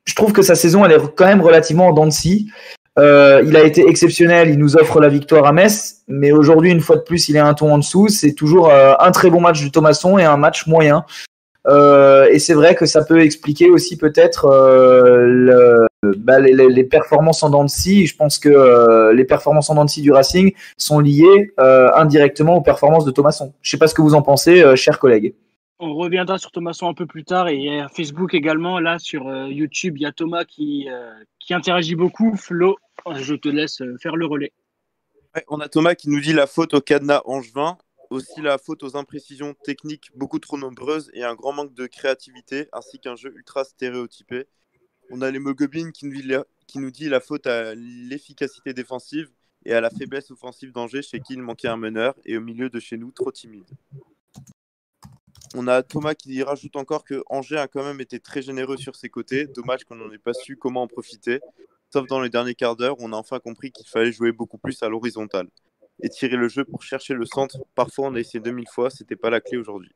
je 0.04 0.14
trouve 0.14 0.32
que 0.32 0.42
sa 0.42 0.54
saison 0.54 0.84
elle 0.84 0.92
est 0.92 1.14
quand 1.14 1.26
même 1.26 1.40
relativement 1.40 1.88
en 1.88 1.92
dents 1.92 2.06
de 2.06 2.10
scie. 2.10 2.50
Euh, 2.98 3.42
il 3.44 3.56
a 3.56 3.64
été 3.64 3.86
exceptionnel, 3.86 4.48
il 4.48 4.58
nous 4.58 4.76
offre 4.76 5.00
la 5.00 5.08
victoire 5.08 5.44
à 5.44 5.52
Metz, 5.52 6.02
mais 6.08 6.32
aujourd'hui, 6.32 6.70
une 6.70 6.80
fois 6.80 6.96
de 6.96 7.02
plus, 7.02 7.28
il 7.28 7.36
est 7.36 7.40
un 7.40 7.52
ton 7.52 7.72
en 7.72 7.78
dessous. 7.78 8.08
C'est 8.08 8.32
toujours 8.32 8.70
euh, 8.70 8.94
un 8.98 9.10
très 9.10 9.28
bon 9.28 9.40
match 9.40 9.60
du 9.60 9.70
Thomasson 9.70 10.18
et 10.18 10.24
un 10.24 10.38
match 10.38 10.66
moyen. 10.66 11.04
Euh, 11.68 12.26
et 12.30 12.38
c'est 12.38 12.54
vrai 12.54 12.74
que 12.74 12.86
ça 12.86 13.04
peut 13.04 13.20
expliquer 13.20 13.70
aussi 13.70 13.98
peut-être 13.98 14.48
le, 14.48 15.86
bah, 16.02 16.38
les, 16.38 16.52
les, 16.54 16.84
performances 16.84 17.42
en 17.42 17.64
de 17.64 17.68
scie. 17.68 18.06
Je 18.06 18.16
pense 18.16 18.38
que 18.38 19.12
les 19.12 19.24
performances 19.24 19.68
en 19.68 19.84
de 19.84 19.90
scie 19.90 20.00
du 20.00 20.12
Racing 20.12 20.52
sont 20.78 21.00
liées 21.00 21.52
indirectement 21.58 22.56
aux 22.56 22.62
performances 22.62 23.04
de 23.04 23.10
Thomasson. 23.10 23.52
Je 23.62 23.70
sais 23.70 23.78
pas 23.78 23.88
ce 23.88 23.94
que 23.94 24.02
vous 24.02 24.14
en 24.14 24.22
pensez, 24.22 24.64
chers 24.76 25.00
collègues. 25.00 25.34
On 25.80 25.94
reviendra 25.94 26.38
sur 26.38 26.52
Thomasson 26.52 26.88
un 26.88 26.94
peu 26.94 27.04
plus 27.04 27.24
tard 27.24 27.48
et 27.48 27.82
Facebook 27.94 28.32
également. 28.32 28.78
Là, 28.78 28.98
sur 29.00 29.28
YouTube, 29.48 29.96
il 29.96 30.02
y 30.02 30.06
a 30.06 30.12
Thomas 30.12 30.44
qui, 30.44 30.86
qui 31.40 31.52
interagit 31.52 31.96
beaucoup. 31.96 32.36
Flo, 32.36 32.76
je 33.14 33.34
te 33.34 33.48
laisse 33.48 33.82
faire 34.00 34.16
le 34.16 34.26
relais. 34.26 34.52
On 35.48 35.60
a 35.60 35.68
Thomas 35.68 35.94
qui 35.94 36.08
nous 36.08 36.20
dit 36.20 36.32
la 36.32 36.46
faute 36.46 36.74
au 36.74 36.80
cadenas 36.80 37.22
angevin, 37.26 37.76
aussi 38.10 38.40
la 38.40 38.58
faute 38.58 38.82
aux 38.82 38.96
imprécisions 38.96 39.54
techniques 39.54 40.10
beaucoup 40.14 40.38
trop 40.38 40.56
nombreuses 40.56 41.10
et 41.12 41.24
un 41.24 41.34
grand 41.34 41.52
manque 41.52 41.74
de 41.74 41.86
créativité, 41.86 42.68
ainsi 42.72 42.98
qu'un 42.98 43.16
jeu 43.16 43.32
ultra 43.34 43.64
stéréotypé. 43.64 44.46
On 45.10 45.20
a 45.20 45.30
les 45.30 45.38
Mogobin 45.38 45.90
qui, 45.90 46.10
qui 46.66 46.78
nous 46.78 46.90
dit 46.90 47.08
la 47.08 47.20
faute 47.20 47.46
à 47.46 47.74
l'efficacité 47.74 48.72
défensive 48.72 49.30
et 49.64 49.72
à 49.72 49.80
la 49.80 49.90
faiblesse 49.90 50.30
offensive 50.30 50.72
d'Angers, 50.72 51.02
chez 51.02 51.20
qui 51.20 51.34
il 51.34 51.42
manquait 51.42 51.68
un 51.68 51.76
meneur, 51.76 52.14
et 52.24 52.36
au 52.36 52.40
milieu 52.40 52.70
de 52.70 52.78
chez 52.78 52.96
nous, 52.96 53.10
trop 53.10 53.32
timide. 53.32 53.68
On 55.54 55.68
a 55.68 55.82
Thomas 55.82 56.14
qui 56.14 56.42
rajoute 56.42 56.76
encore 56.76 57.04
que 57.04 57.22
Angers 57.28 57.58
a 57.58 57.68
quand 57.68 57.84
même 57.84 58.00
été 58.00 58.20
très 58.20 58.42
généreux 58.42 58.76
sur 58.76 58.94
ses 58.94 59.08
côtés. 59.08 59.46
Dommage 59.46 59.84
qu'on 59.84 59.96
n'en 59.96 60.10
ait 60.12 60.18
pas 60.18 60.34
su 60.34 60.56
comment 60.56 60.82
en 60.82 60.86
profiter. 60.86 61.40
Sauf 61.96 62.08
dans 62.08 62.20
les 62.20 62.28
derniers 62.28 62.54
quarts 62.54 62.76
d'heure, 62.76 62.96
on 62.98 63.14
a 63.14 63.16
enfin 63.16 63.38
compris 63.38 63.72
qu'il 63.72 63.86
fallait 63.86 64.12
jouer 64.12 64.30
beaucoup 64.30 64.58
plus 64.58 64.82
à 64.82 64.90
l'horizontale 64.90 65.48
et 66.02 66.10
tirer 66.10 66.36
le 66.36 66.46
jeu 66.46 66.62
pour 66.62 66.82
chercher 66.82 67.14
le 67.14 67.24
centre. 67.24 67.56
Parfois, 67.74 68.08
on 68.08 68.14
a 68.16 68.20
essayé 68.20 68.38
2000 68.38 68.66
fois, 68.70 68.90
c'était 68.90 69.16
pas 69.16 69.30
la 69.30 69.40
clé 69.40 69.56
aujourd'hui. 69.56 69.88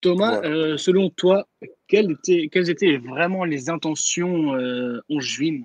Thomas, 0.00 0.40
voilà. 0.40 0.48
euh, 0.48 0.76
selon 0.78 1.10
toi, 1.10 1.46
quelles 1.86 2.10
étaient, 2.10 2.48
quelles 2.50 2.70
étaient, 2.70 2.96
vraiment 2.96 3.44
les 3.44 3.70
intentions 3.70 4.56
euh, 4.56 5.00
angevines 5.08 5.64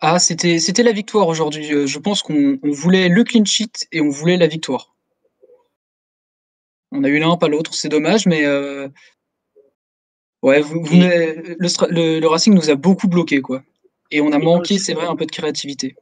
Ah, 0.00 0.18
c'était 0.18 0.82
la 0.82 0.90
victoire 0.90 1.28
aujourd'hui. 1.28 1.72
Euh, 1.72 1.86
Je 1.86 1.98
pense 2.00 2.24
qu'on 2.24 2.58
voulait 2.64 3.08
le 3.08 3.22
clean 3.22 3.44
sheet 3.44 3.86
et 3.92 4.00
on 4.00 4.08
voulait 4.08 4.36
la 4.36 4.48
victoire. 4.48 4.96
On 6.90 7.04
a 7.04 7.08
eu 7.08 7.20
l'un, 7.20 7.36
pas 7.36 7.46
l'autre, 7.46 7.72
c'est 7.72 7.88
dommage, 7.88 8.26
mais 8.26 8.44
euh, 8.46 8.88
ouais, 10.42 10.60
vous, 10.60 10.82
vous, 10.82 10.96
le, 10.96 11.56
le, 11.58 12.20
le, 12.20 12.26
Racing 12.26 12.54
nous 12.54 12.70
a 12.70 12.74
beaucoup 12.74 13.08
bloqué, 13.08 13.40
quoi. 13.40 13.62
Et 14.10 14.20
on 14.20 14.32
a 14.32 14.38
manqué, 14.38 14.78
c'est 14.78 14.94
vrai, 14.94 15.06
un 15.06 15.16
peu 15.16 15.26
de 15.26 15.30
créativité. 15.30 15.94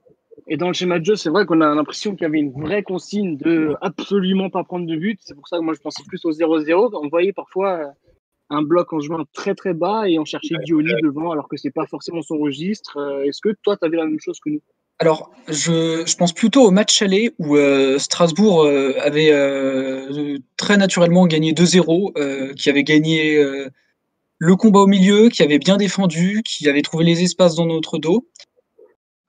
Et 0.46 0.56
dans 0.56 0.68
le 0.68 0.72
schéma 0.72 0.98
de 0.98 1.04
jeu, 1.04 1.16
c'est 1.16 1.28
vrai 1.28 1.44
qu'on 1.44 1.60
a 1.60 1.74
l'impression 1.74 2.12
qu'il 2.12 2.22
y 2.22 2.24
avait 2.24 2.38
une 2.38 2.52
vraie 2.52 2.82
consigne 2.82 3.36
de 3.36 3.74
absolument 3.82 4.48
pas 4.48 4.64
prendre 4.64 4.86
de 4.86 4.96
but. 4.96 5.20
C'est 5.22 5.34
pour 5.34 5.46
ça 5.46 5.58
que 5.58 5.62
moi 5.62 5.74
je 5.74 5.80
pensais 5.80 6.02
plus 6.06 6.24
au 6.24 6.30
0-0. 6.30 6.98
On 7.02 7.08
voyait 7.08 7.34
parfois 7.34 7.92
un 8.48 8.62
bloc 8.62 8.90
en 8.94 9.00
jouant 9.00 9.22
très 9.34 9.54
très 9.54 9.74
bas 9.74 10.08
et 10.08 10.18
on 10.18 10.24
cherchait 10.24 10.54
Diony 10.64 10.92
devant 11.02 11.32
alors 11.32 11.48
que 11.48 11.58
c'est 11.58 11.70
pas 11.70 11.86
forcément 11.86 12.22
son 12.22 12.38
registre. 12.38 12.96
Est-ce 13.26 13.42
que 13.42 13.54
toi 13.62 13.76
tu 13.76 13.84
avais 13.84 13.98
la 13.98 14.06
même 14.06 14.20
chose 14.20 14.40
que 14.40 14.48
nous? 14.48 14.62
Alors, 15.00 15.30
je, 15.46 16.04
je, 16.06 16.16
pense 16.16 16.32
plutôt 16.32 16.62
au 16.62 16.70
match 16.72 17.02
aller 17.02 17.32
où 17.38 17.56
euh, 17.56 17.98
Strasbourg 17.98 18.64
euh, 18.64 18.94
avait 19.00 19.30
euh, 19.30 20.38
très 20.56 20.76
naturellement 20.76 21.26
gagné 21.28 21.52
2-0, 21.52 22.54
qui 22.54 22.68
avait 22.68 22.82
gagné 22.82 23.38
le 24.38 24.56
combat 24.56 24.80
au 24.80 24.86
milieu, 24.86 25.28
qui 25.28 25.42
avait 25.42 25.58
bien 25.58 25.76
défendu, 25.76 26.42
qui 26.44 26.68
avait 26.68 26.82
trouvé 26.82 27.04
les 27.04 27.22
espaces 27.22 27.56
dans 27.56 27.66
notre 27.66 27.98
dos. 27.98 28.28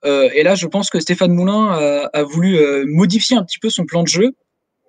Euh, 0.04 0.30
et 0.34 0.42
là, 0.42 0.54
je 0.54 0.66
pense 0.66 0.88
que 0.88 1.00
Stéphane 1.00 1.32
Moulin 1.32 1.72
a, 2.12 2.22
voulu 2.22 2.56
euh, 2.56 2.84
modifier 2.86 3.36
un 3.36 3.44
petit 3.44 3.58
peu 3.58 3.70
son 3.70 3.84
plan 3.84 4.02
de 4.02 4.08
jeu. 4.08 4.32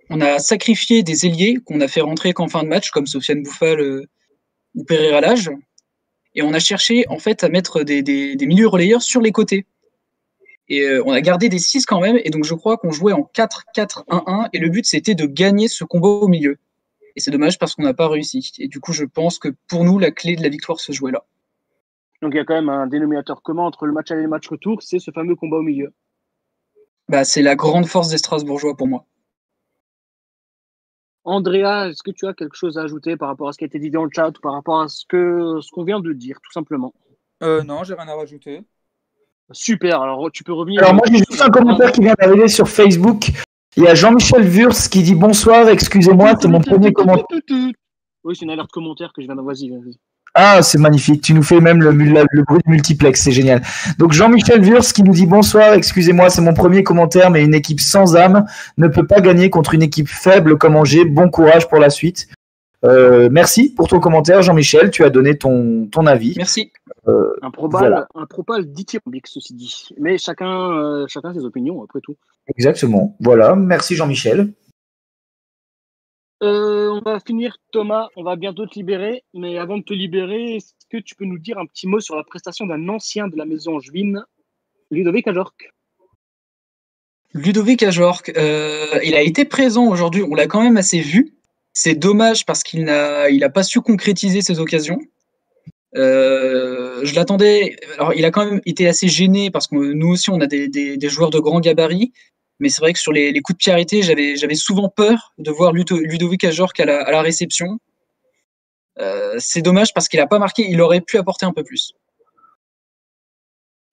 On 0.09 0.21
a 0.21 0.39
sacrifié 0.39 1.03
des 1.03 1.25
ailiers 1.25 1.57
qu'on 1.65 1.81
a 1.81 1.87
fait 1.87 2.01
rentrer 2.01 2.33
qu'en 2.33 2.47
fin 2.47 2.63
de 2.63 2.67
match, 2.67 2.91
comme 2.91 3.07
Sofiane 3.07 3.43
Bouffal 3.43 3.79
euh, 3.79 4.05
ou 4.75 4.83
Pereira 4.83 5.21
Lage. 5.21 5.49
Et 6.35 6.43
on 6.43 6.53
a 6.53 6.59
cherché 6.59 7.05
en 7.09 7.19
fait 7.19 7.43
à 7.43 7.49
mettre 7.49 7.83
des 7.83 8.37
milieux 8.39 8.67
relayeurs 8.67 9.01
sur 9.01 9.19
les 9.19 9.33
côtés. 9.33 9.65
Et 10.69 10.87
on 11.05 11.11
a 11.11 11.19
gardé 11.19 11.49
des 11.49 11.59
6 11.59 11.85
quand 11.85 11.99
même. 11.99 12.17
Et 12.23 12.29
donc 12.29 12.45
je 12.45 12.53
crois 12.53 12.77
qu'on 12.77 12.91
jouait 12.91 13.11
en 13.11 13.29
4-4-1-1. 13.35 14.47
Et 14.53 14.59
le 14.59 14.69
but 14.69 14.85
c'était 14.85 15.13
de 15.13 15.25
gagner 15.25 15.67
ce 15.67 15.83
combat 15.83 16.07
au 16.07 16.29
milieu. 16.29 16.57
Et 17.15 17.19
c'est 17.19 17.31
dommage 17.31 17.59
parce 17.59 17.75
qu'on 17.75 17.83
n'a 17.83 17.93
pas 17.93 18.07
réussi. 18.07 18.51
Et 18.59 18.67
du 18.67 18.79
coup, 18.79 18.93
je 18.93 19.05
pense 19.05 19.39
que 19.39 19.49
pour 19.67 19.83
nous, 19.83 19.99
la 19.99 20.11
clé 20.11 20.35
de 20.35 20.43
la 20.43 20.49
victoire 20.49 20.79
se 20.79 20.91
jouait 20.91 21.11
là. 21.11 21.23
Donc 22.21 22.33
il 22.33 22.37
y 22.37 22.39
a 22.39 22.45
quand 22.45 22.53
même 22.53 22.69
un 22.69 22.87
dénominateur 22.87 23.41
commun 23.41 23.63
entre 23.63 23.85
le 23.85 23.93
match 23.93 24.11
aller 24.11 24.21
et 24.21 24.23
le 24.23 24.29
match 24.29 24.47
retour, 24.47 24.83
c'est 24.83 24.99
ce 24.99 25.11
fameux 25.11 25.35
combat 25.35 25.57
au 25.57 25.63
milieu. 25.63 25.91
Bah, 27.09 27.23
c'est 27.23 27.41
la 27.41 27.55
grande 27.55 27.87
force 27.87 28.09
des 28.09 28.17
Strasbourgeois 28.17 28.77
pour 28.77 28.87
moi. 28.87 29.05
Andrea, 31.23 31.89
est-ce 31.89 32.03
que 32.03 32.11
tu 32.11 32.27
as 32.27 32.33
quelque 32.33 32.55
chose 32.55 32.77
à 32.77 32.83
ajouter 32.83 33.15
par 33.17 33.27
rapport 33.27 33.47
à 33.47 33.53
ce 33.53 33.57
qui 33.57 33.63
a 33.63 33.67
été 33.67 33.79
dit 33.79 33.91
dans 33.91 34.03
le 34.03 34.09
chat 34.13 34.29
ou 34.29 34.41
par 34.41 34.53
rapport 34.53 34.81
à 34.81 34.87
ce 34.87 35.05
que 35.07 35.59
ce 35.61 35.71
qu'on 35.71 35.83
vient 35.83 35.99
de 35.99 36.13
dire, 36.13 36.39
tout 36.41 36.51
simplement? 36.51 36.93
Euh, 37.43 37.63
Non, 37.63 37.83
j'ai 37.83 37.93
rien 37.93 38.07
à 38.07 38.15
rajouter. 38.15 38.61
Super, 39.51 40.01
alors 40.01 40.31
tu 40.31 40.43
peux 40.43 40.53
revenir. 40.53 40.81
Alors 40.81 40.93
moi 40.93 41.03
j'ai 41.11 41.17
juste 41.17 41.41
un 41.41 41.49
commentaire 41.49 41.91
qui 41.91 42.01
vient 42.01 42.13
d'arriver 42.13 42.47
sur 42.47 42.69
Facebook. 42.69 43.31
Il 43.77 43.83
y 43.83 43.87
a 43.87 43.95
Jean-Michel 43.95 44.47
Wurz 44.49 44.89
qui 44.89 45.01
dit 45.01 45.15
bonsoir, 45.15 45.69
excusez-moi, 45.69 46.33
c'est 46.41 46.49
mon 46.49 46.59
premier 46.59 46.91
commentaire. 46.91 47.25
Oui, 48.23 48.35
c'est 48.35 48.43
une 48.43 48.51
alerte 48.51 48.69
commentaire 48.71 49.11
que 49.15 49.21
je 49.21 49.27
viens 49.27 49.35
vas-y. 49.41 49.71
Ah, 50.33 50.61
c'est 50.61 50.77
magnifique. 50.77 51.21
Tu 51.21 51.33
nous 51.33 51.43
fais 51.43 51.59
même 51.59 51.81
le, 51.81 51.91
le, 51.91 52.25
le 52.31 52.43
bruit 52.43 52.61
de 52.65 52.69
multiplex, 52.69 53.21
c'est 53.21 53.31
génial. 53.31 53.61
Donc 53.97 54.13
Jean-Michel 54.13 54.61
Wurz 54.61 54.91
qui 54.93 55.03
nous 55.03 55.13
dit 55.13 55.25
bonsoir, 55.25 55.73
excusez-moi, 55.73 56.29
c'est 56.29 56.41
mon 56.41 56.53
premier 56.53 56.83
commentaire, 56.83 57.31
mais 57.31 57.43
une 57.43 57.53
équipe 57.53 57.79
sans 57.81 58.15
âme 58.15 58.45
ne 58.77 58.87
peut 58.87 59.07
pas 59.07 59.21
gagner 59.21 59.49
contre 59.49 59.73
une 59.73 59.83
équipe 59.83 60.07
faible 60.07 60.57
comme 60.57 60.75
Angers. 60.75 61.05
Bon 61.05 61.29
courage 61.29 61.67
pour 61.67 61.79
la 61.79 61.89
suite. 61.89 62.27
Euh, 62.83 63.29
merci 63.31 63.73
pour 63.73 63.87
ton 63.87 63.99
commentaire, 63.99 64.41
Jean-Michel. 64.41 64.89
Tu 64.89 65.03
as 65.03 65.09
donné 65.09 65.37
ton, 65.37 65.87
ton 65.87 66.05
avis. 66.07 66.33
Merci. 66.37 66.71
Euh, 67.07 67.35
un 67.41 67.51
probal, 67.51 67.81
voilà. 67.81 68.07
un 68.15 68.25
propal 68.25 68.71
dithyrambique, 68.71 69.27
ceci 69.27 69.53
dit. 69.53 69.89
Mais 69.99 70.17
chacun, 70.17 70.71
euh, 70.71 71.05
chacun 71.07 71.33
ses 71.33 71.45
opinions, 71.45 71.83
après 71.83 71.99
tout. 72.01 72.15
Exactement. 72.47 73.15
Voilà. 73.19 73.55
Merci, 73.55 73.95
Jean-Michel. 73.95 74.51
Euh, 76.43 76.89
on 76.89 77.01
va 77.01 77.19
finir, 77.19 77.57
Thomas. 77.71 78.07
On 78.15 78.23
va 78.23 78.35
bientôt 78.35 78.65
te 78.65 78.73
libérer. 78.73 79.23
Mais 79.33 79.59
avant 79.59 79.77
de 79.77 79.83
te 79.83 79.93
libérer, 79.93 80.55
est-ce 80.55 80.73
que 80.89 80.97
tu 80.97 81.15
peux 81.15 81.25
nous 81.25 81.37
dire 81.37 81.59
un 81.59 81.65
petit 81.67 81.87
mot 81.87 81.99
sur 81.99 82.15
la 82.15 82.23
prestation 82.23 82.65
d'un 82.65 82.89
ancien 82.89 83.27
de 83.27 83.35
la 83.37 83.45
maison 83.45 83.75
angevine, 83.75 84.23
Ludovic 84.89 85.27
Ajorc? 85.27 85.53
Ludovic 87.33 87.83
Ajorc, 87.83 88.31
euh, 88.35 88.99
il 89.03 89.15
a 89.15 89.21
été 89.21 89.45
présent 89.45 89.87
aujourd'hui. 89.87 90.23
On 90.23 90.35
l'a 90.35 90.47
quand 90.47 90.61
même 90.61 90.77
assez 90.77 90.99
vu. 90.99 91.35
C'est 91.73 91.95
dommage 91.95 92.45
parce 92.45 92.63
qu'il 92.63 92.83
n'a 92.83 93.49
pas 93.49 93.63
su 93.63 93.81
concrétiser 93.81 94.41
ses 94.41 94.59
occasions. 94.59 94.99
Euh, 95.95 97.01
je 97.03 97.15
l'attendais. 97.15 97.75
Alors, 97.95 98.13
il 98.13 98.25
a 98.25 98.31
quand 98.31 98.45
même 98.45 98.61
été 98.65 98.87
assez 98.87 99.07
gêné 99.07 99.51
parce 99.51 99.67
que 99.67 99.75
nous 99.75 100.09
aussi, 100.09 100.29
on 100.29 100.39
a 100.41 100.47
des, 100.47 101.09
joueurs 101.09 101.29
de 101.29 101.39
grand 101.39 101.59
gabarit. 101.59 102.13
Mais 102.59 102.69
c'est 102.69 102.81
vrai 102.81 102.93
que 102.93 102.99
sur 102.99 103.11
les, 103.11 103.33
coups 103.41 103.57
de 103.57 103.63
pied 103.63 103.71
arrêtés, 103.71 104.01
j'avais, 104.03 104.55
souvent 104.55 104.89
peur 104.89 105.33
de 105.37 105.49
voir 105.49 105.73
Ludovic 105.73 106.43
Ajorc 106.43 106.79
à 106.79 106.85
la, 106.85 107.01
à 107.01 107.11
la 107.11 107.21
réception. 107.21 107.79
Euh, 108.99 109.35
c'est 109.39 109.61
dommage 109.61 109.93
parce 109.93 110.07
qu'il 110.07 110.19
n'a 110.19 110.27
pas 110.27 110.37
marqué, 110.37 110.69
il 110.69 110.79
aurait 110.81 111.01
pu 111.01 111.17
apporter 111.17 111.45
un 111.45 111.53
peu 111.53 111.63
plus. 111.63 111.93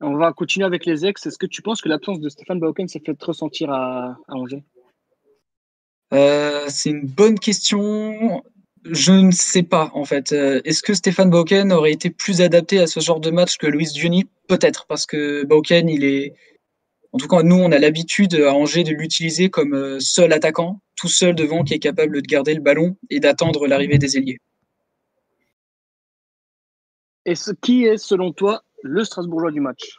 On 0.00 0.16
va 0.16 0.32
continuer 0.32 0.66
avec 0.66 0.84
les 0.84 1.06
ex. 1.06 1.24
Est-ce 1.26 1.38
que 1.38 1.46
tu 1.46 1.62
penses 1.62 1.80
que 1.80 1.88
l'absence 1.88 2.20
de 2.20 2.28
Stéphane 2.28 2.60
Bauken 2.60 2.88
s'est 2.88 3.02
fait 3.04 3.20
ressentir 3.22 3.70
à, 3.70 4.18
à 4.28 4.34
Angers? 4.34 4.62
Euh, 6.12 6.64
C'est 6.68 6.90
une 6.90 7.06
bonne 7.06 7.38
question. 7.38 8.42
Je 8.84 9.12
ne 9.12 9.30
sais 9.30 9.62
pas, 9.62 9.90
en 9.94 10.04
fait. 10.04 10.32
Euh, 10.32 10.60
Est-ce 10.64 10.82
que 10.82 10.94
Stéphane 10.94 11.30
Bauken 11.30 11.72
aurait 11.72 11.92
été 11.92 12.10
plus 12.10 12.40
adapté 12.40 12.78
à 12.78 12.86
ce 12.86 13.00
genre 13.00 13.20
de 13.20 13.30
match 13.30 13.56
que 13.58 13.66
Luis 13.66 13.88
Giuni 13.94 14.26
Peut-être, 14.46 14.86
parce 14.86 15.06
que 15.06 15.44
Bauken, 15.44 15.88
il 15.88 16.04
est. 16.04 16.34
En 17.12 17.18
tout 17.18 17.28
cas, 17.28 17.42
nous, 17.42 17.56
on 17.56 17.72
a 17.72 17.78
l'habitude 17.78 18.34
à 18.34 18.54
Angers 18.54 18.84
de 18.84 18.92
l'utiliser 18.92 19.48
comme 19.50 19.74
euh, 19.74 19.98
seul 19.98 20.32
attaquant, 20.32 20.80
tout 20.96 21.08
seul 21.08 21.34
devant, 21.34 21.64
qui 21.64 21.74
est 21.74 21.78
capable 21.78 22.20
de 22.20 22.26
garder 22.26 22.54
le 22.54 22.60
ballon 22.60 22.96
et 23.10 23.20
d'attendre 23.20 23.66
l'arrivée 23.66 23.98
des 23.98 24.16
ailiers. 24.16 24.38
Et 27.24 27.34
ce 27.34 27.50
qui 27.50 27.84
est, 27.84 27.98
selon 27.98 28.32
toi, 28.32 28.62
le 28.82 29.04
Strasbourgeois 29.04 29.50
du 29.50 29.60
match? 29.60 29.98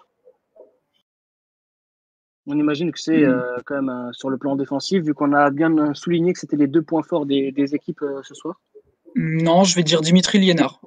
On 2.51 2.57
imagine 2.57 2.91
que 2.91 2.99
c'est 2.99 3.23
euh, 3.23 3.57
quand 3.65 3.75
même 3.75 3.89
euh, 3.89 4.11
sur 4.11 4.31
le 4.31 4.37
plan 4.39 4.55
défensif, 4.55 5.03
vu 5.03 5.13
qu'on 5.13 5.33
a 5.33 5.51
bien 5.51 5.77
euh, 5.77 5.93
souligné 5.93 6.33
que 6.33 6.39
c'était 6.39 6.57
les 6.57 6.65
deux 6.65 6.81
points 6.81 7.03
forts 7.03 7.27
des, 7.27 7.51
des 7.51 7.75
équipes 7.75 8.01
euh, 8.01 8.21
ce 8.23 8.33
soir. 8.33 8.59
Non, 9.15 9.63
je 9.63 9.75
vais 9.75 9.83
dire 9.83 10.01
Dimitri 10.01 10.39
Liénard. 10.39 10.81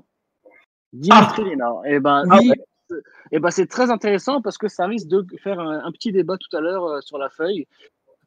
Dimitri 0.93 1.45
Lénard. 1.45 1.87
Et 1.87 2.01
ben, 2.01 2.25
Oui. 2.29 2.51
ah, 2.91 2.95
eh 3.31 3.39
ben, 3.39 3.51
c'est 3.53 3.67
très 3.69 3.93
intéressant 3.93 4.43
parce 4.43 4.59
que 4.59 4.67
ça 4.67 4.87
risque 4.87 5.07
de 5.07 5.25
faire 5.41 5.61
un, 5.61 5.85
un 5.85 5.93
petit 5.93 6.11
débat 6.11 6.37
tout 6.37 6.57
à 6.57 6.61
l'heure 6.61 7.01
sur 7.01 7.17
la 7.17 7.31
feuille. 7.31 7.69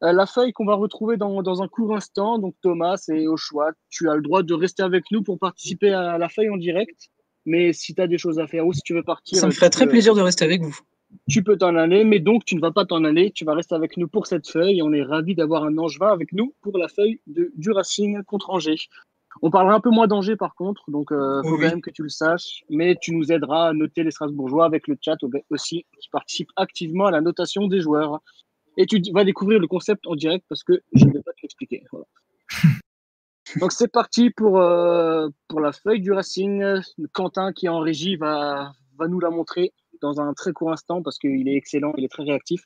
La 0.01 0.25
feuille 0.25 0.53
qu'on 0.53 0.65
va 0.65 0.75
retrouver 0.75 1.17
dans, 1.17 1.43
dans 1.43 1.61
un 1.61 1.67
court 1.67 1.93
instant. 1.95 2.39
Donc, 2.39 2.55
Thomas, 2.61 2.95
c'est 2.97 3.27
au 3.27 3.37
choix. 3.37 3.71
Tu 3.89 4.09
as 4.09 4.15
le 4.15 4.21
droit 4.21 4.43
de 4.43 4.53
rester 4.53 4.81
avec 4.83 5.03
nous 5.11 5.23
pour 5.23 5.39
participer 5.39 5.91
à 5.93 6.17
la 6.17 6.29
feuille 6.29 6.49
en 6.49 6.57
direct. 6.57 7.09
Mais 7.45 7.73
si 7.73 7.93
tu 7.93 8.01
as 8.01 8.07
des 8.07 8.17
choses 8.17 8.39
à 8.39 8.47
faire 8.47 8.65
ou 8.65 8.73
si 8.73 8.81
tu 8.81 8.93
veux 8.93 9.03
partir, 9.03 9.37
Ça 9.37 9.45
me 9.45 9.51
ferait 9.51 9.69
très 9.69 9.87
plaisir 9.87 10.15
de 10.15 10.21
rester 10.21 10.45
avec 10.45 10.61
vous. 10.61 10.77
Tu 11.29 11.43
peux 11.43 11.57
t'en 11.57 11.75
aller, 11.75 12.03
mais 12.03 12.19
donc 12.19 12.45
tu 12.45 12.55
ne 12.55 12.61
vas 12.61 12.71
pas 12.71 12.85
t'en 12.85 13.03
aller, 13.03 13.31
tu 13.31 13.45
vas 13.45 13.53
rester 13.53 13.75
avec 13.75 13.97
nous 13.97 14.07
pour 14.07 14.27
cette 14.27 14.49
feuille. 14.49 14.81
On 14.81 14.93
est 14.93 15.03
ravis 15.03 15.35
d'avoir 15.35 15.63
un 15.63 15.77
Angevin 15.77 16.07
avec 16.11 16.31
nous 16.33 16.53
pour 16.61 16.77
la 16.77 16.87
feuille 16.87 17.19
de, 17.27 17.51
du 17.55 17.71
Racing 17.71 18.23
contre 18.23 18.49
Angers. 18.49 18.87
On 19.41 19.49
parlera 19.51 19.75
un 19.75 19.79
peu 19.81 19.89
moins 19.89 20.07
d'Angers 20.07 20.37
par 20.37 20.55
contre, 20.55 20.89
donc 20.89 21.07
il 21.11 21.15
faut 21.43 21.55
Oui. 21.55 21.61
quand 21.61 21.69
même 21.69 21.81
que 21.81 21.89
tu 21.91 22.03
le 22.03 22.09
saches, 22.09 22.63
mais 22.69 22.95
tu 23.01 23.13
nous 23.13 23.31
aideras 23.33 23.69
à 23.69 23.73
noter 23.73 24.03
les 24.03 24.11
Strasbourgeois 24.11 24.65
avec 24.65 24.87
le 24.87 24.97
chat 25.01 25.17
au- 25.23 25.29
aussi, 25.49 25.85
qui 25.99 26.09
participe 26.09 26.49
activement 26.55 27.05
à 27.07 27.11
la 27.11 27.19
notation 27.21 27.67
des 27.67 27.81
joueurs. 27.81 28.19
Et 28.77 28.85
tu 28.85 29.01
vas 29.13 29.23
découvrir 29.25 29.59
le 29.59 29.67
concept 29.67 30.07
en 30.07 30.15
direct 30.15 30.45
parce 30.49 30.63
que 30.63 30.81
je 30.93 31.05
ne 31.05 31.11
vais 31.13 31.21
pas 31.21 31.31
te 31.33 31.39
l'expliquer. 31.43 31.83
Voilà. 31.91 32.05
Donc 33.61 33.71
c'est 33.71 33.91
parti 33.91 34.31
pour, 34.31 34.59
euh, 34.59 35.29
pour 35.47 35.59
la 35.59 35.71
feuille 35.71 36.01
du 36.01 36.11
Racing. 36.11 36.63
Quentin 37.13 37.53
qui 37.53 37.67
est 37.67 37.69
en 37.69 37.79
régie 37.79 38.15
va, 38.15 38.71
va 38.97 39.07
nous 39.07 39.19
la 39.19 39.29
montrer 39.29 39.71
dans 40.05 40.21
un 40.21 40.33
très 40.33 40.53
court 40.53 40.71
instant 40.71 41.01
parce 41.01 41.17
qu'il 41.17 41.47
est 41.49 41.55
excellent, 41.55 41.93
il 41.97 42.03
est 42.05 42.11
très 42.15 42.23
réactif. 42.23 42.61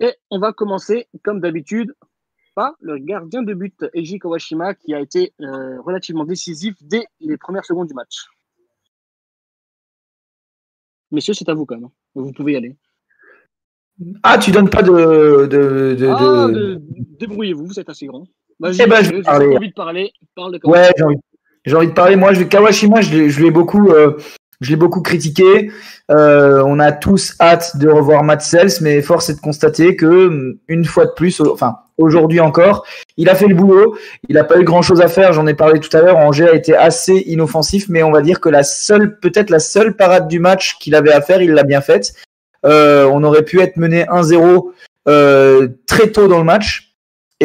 Et 0.00 0.12
on 0.30 0.38
va 0.38 0.52
commencer, 0.52 1.08
comme 1.22 1.40
d'habitude, 1.40 1.94
par 2.54 2.74
le 2.80 2.98
gardien 2.98 3.42
de 3.42 3.54
but, 3.54 3.84
Eiji 3.94 4.18
Kawashima, 4.18 4.74
qui 4.74 4.92
a 4.94 5.00
été 5.00 5.32
euh, 5.40 5.80
relativement 5.80 6.24
décisif 6.24 6.74
dès 6.82 7.04
les 7.20 7.36
premières 7.36 7.64
secondes 7.64 7.88
du 7.88 7.94
match. 7.94 8.26
Messieurs, 11.10 11.34
c'est 11.34 11.48
à 11.48 11.54
vous 11.54 11.64
quand 11.66 11.76
même. 11.76 11.88
Vous 12.14 12.32
pouvez 12.32 12.52
y 12.52 12.56
aller. 12.56 12.76
Ah, 14.22 14.38
tu 14.38 14.50
donnes 14.50 14.68
pas 14.70 14.82
de. 14.82 15.46
de, 15.46 15.94
de- 15.98 16.06
Ah, 16.08 16.48
de- 16.48 16.80
débrouillez-vous, 17.20 17.66
vous 17.66 17.80
êtes 17.80 17.88
assez 17.88 18.06
grand. 18.06 18.26
Vas-y, 18.58 18.82
Eh 18.82 18.86
ben, 18.86 19.02
j'ai 19.02 19.16
envie 19.56 19.68
de 19.68 19.74
parler. 19.74 20.12
Parle 20.34 20.58
de. 20.58 20.60
Ouais, 20.68 20.90
j'ai 21.64 21.74
envie, 21.76 21.88
de 21.88 21.92
parler. 21.92 22.16
Moi, 22.16 22.34
je 22.34 22.42
Kawashima, 22.42 23.00
je 23.00 23.16
l'ai, 23.16 23.30
je 23.30 23.42
l'ai 23.42 23.50
beaucoup, 23.52 23.90
euh, 23.90 24.18
je 24.60 24.70
l'ai 24.70 24.76
beaucoup 24.76 25.00
critiqué. 25.00 25.70
Euh, 26.10 26.62
on 26.66 26.78
a 26.78 26.92
tous 26.92 27.34
hâte 27.40 27.76
de 27.76 27.88
revoir 27.88 28.22
Matt 28.24 28.42
Sells, 28.42 28.80
mais 28.80 29.02
force 29.02 29.30
est 29.30 29.34
de 29.34 29.40
constater 29.40 29.96
que 29.96 30.26
hum, 30.28 30.56
une 30.68 30.84
fois 30.84 31.06
de 31.06 31.12
plus, 31.12 31.40
enfin 31.40 31.76
aujourd'hui 31.98 32.40
encore, 32.40 32.84
il 33.16 33.28
a 33.28 33.34
fait 33.34 33.46
le 33.46 33.54
boulot. 33.54 33.96
Il 34.28 34.34
n'a 34.34 34.44
pas 34.44 34.58
eu 34.58 34.64
grand 34.64 34.82
chose 34.82 35.00
à 35.00 35.08
faire. 35.08 35.32
J'en 35.32 35.46
ai 35.46 35.54
parlé 35.54 35.80
tout 35.80 35.94
à 35.96 36.00
l'heure. 36.00 36.16
Angers 36.16 36.48
a 36.48 36.54
été 36.54 36.76
assez 36.76 37.24
inoffensif, 37.26 37.86
mais 37.88 38.02
on 38.02 38.10
va 38.10 38.20
dire 38.20 38.40
que 38.40 38.48
la 38.48 38.62
seule, 38.62 39.18
peut-être 39.18 39.50
la 39.50 39.60
seule 39.60 39.96
parade 39.96 40.28
du 40.28 40.40
match 40.40 40.78
qu'il 40.78 40.94
avait 40.94 41.12
à 41.12 41.20
faire, 41.20 41.42
il 41.42 41.52
l'a 41.52 41.64
bien 41.64 41.80
faite. 41.80 42.14
Euh, 42.64 43.06
on 43.12 43.22
aurait 43.24 43.42
pu 43.44 43.60
être 43.60 43.76
mené 43.76 44.04
1-0 44.04 44.72
euh, 45.06 45.68
très 45.86 46.08
tôt 46.08 46.28
dans 46.28 46.38
le 46.38 46.44
match. 46.44 46.83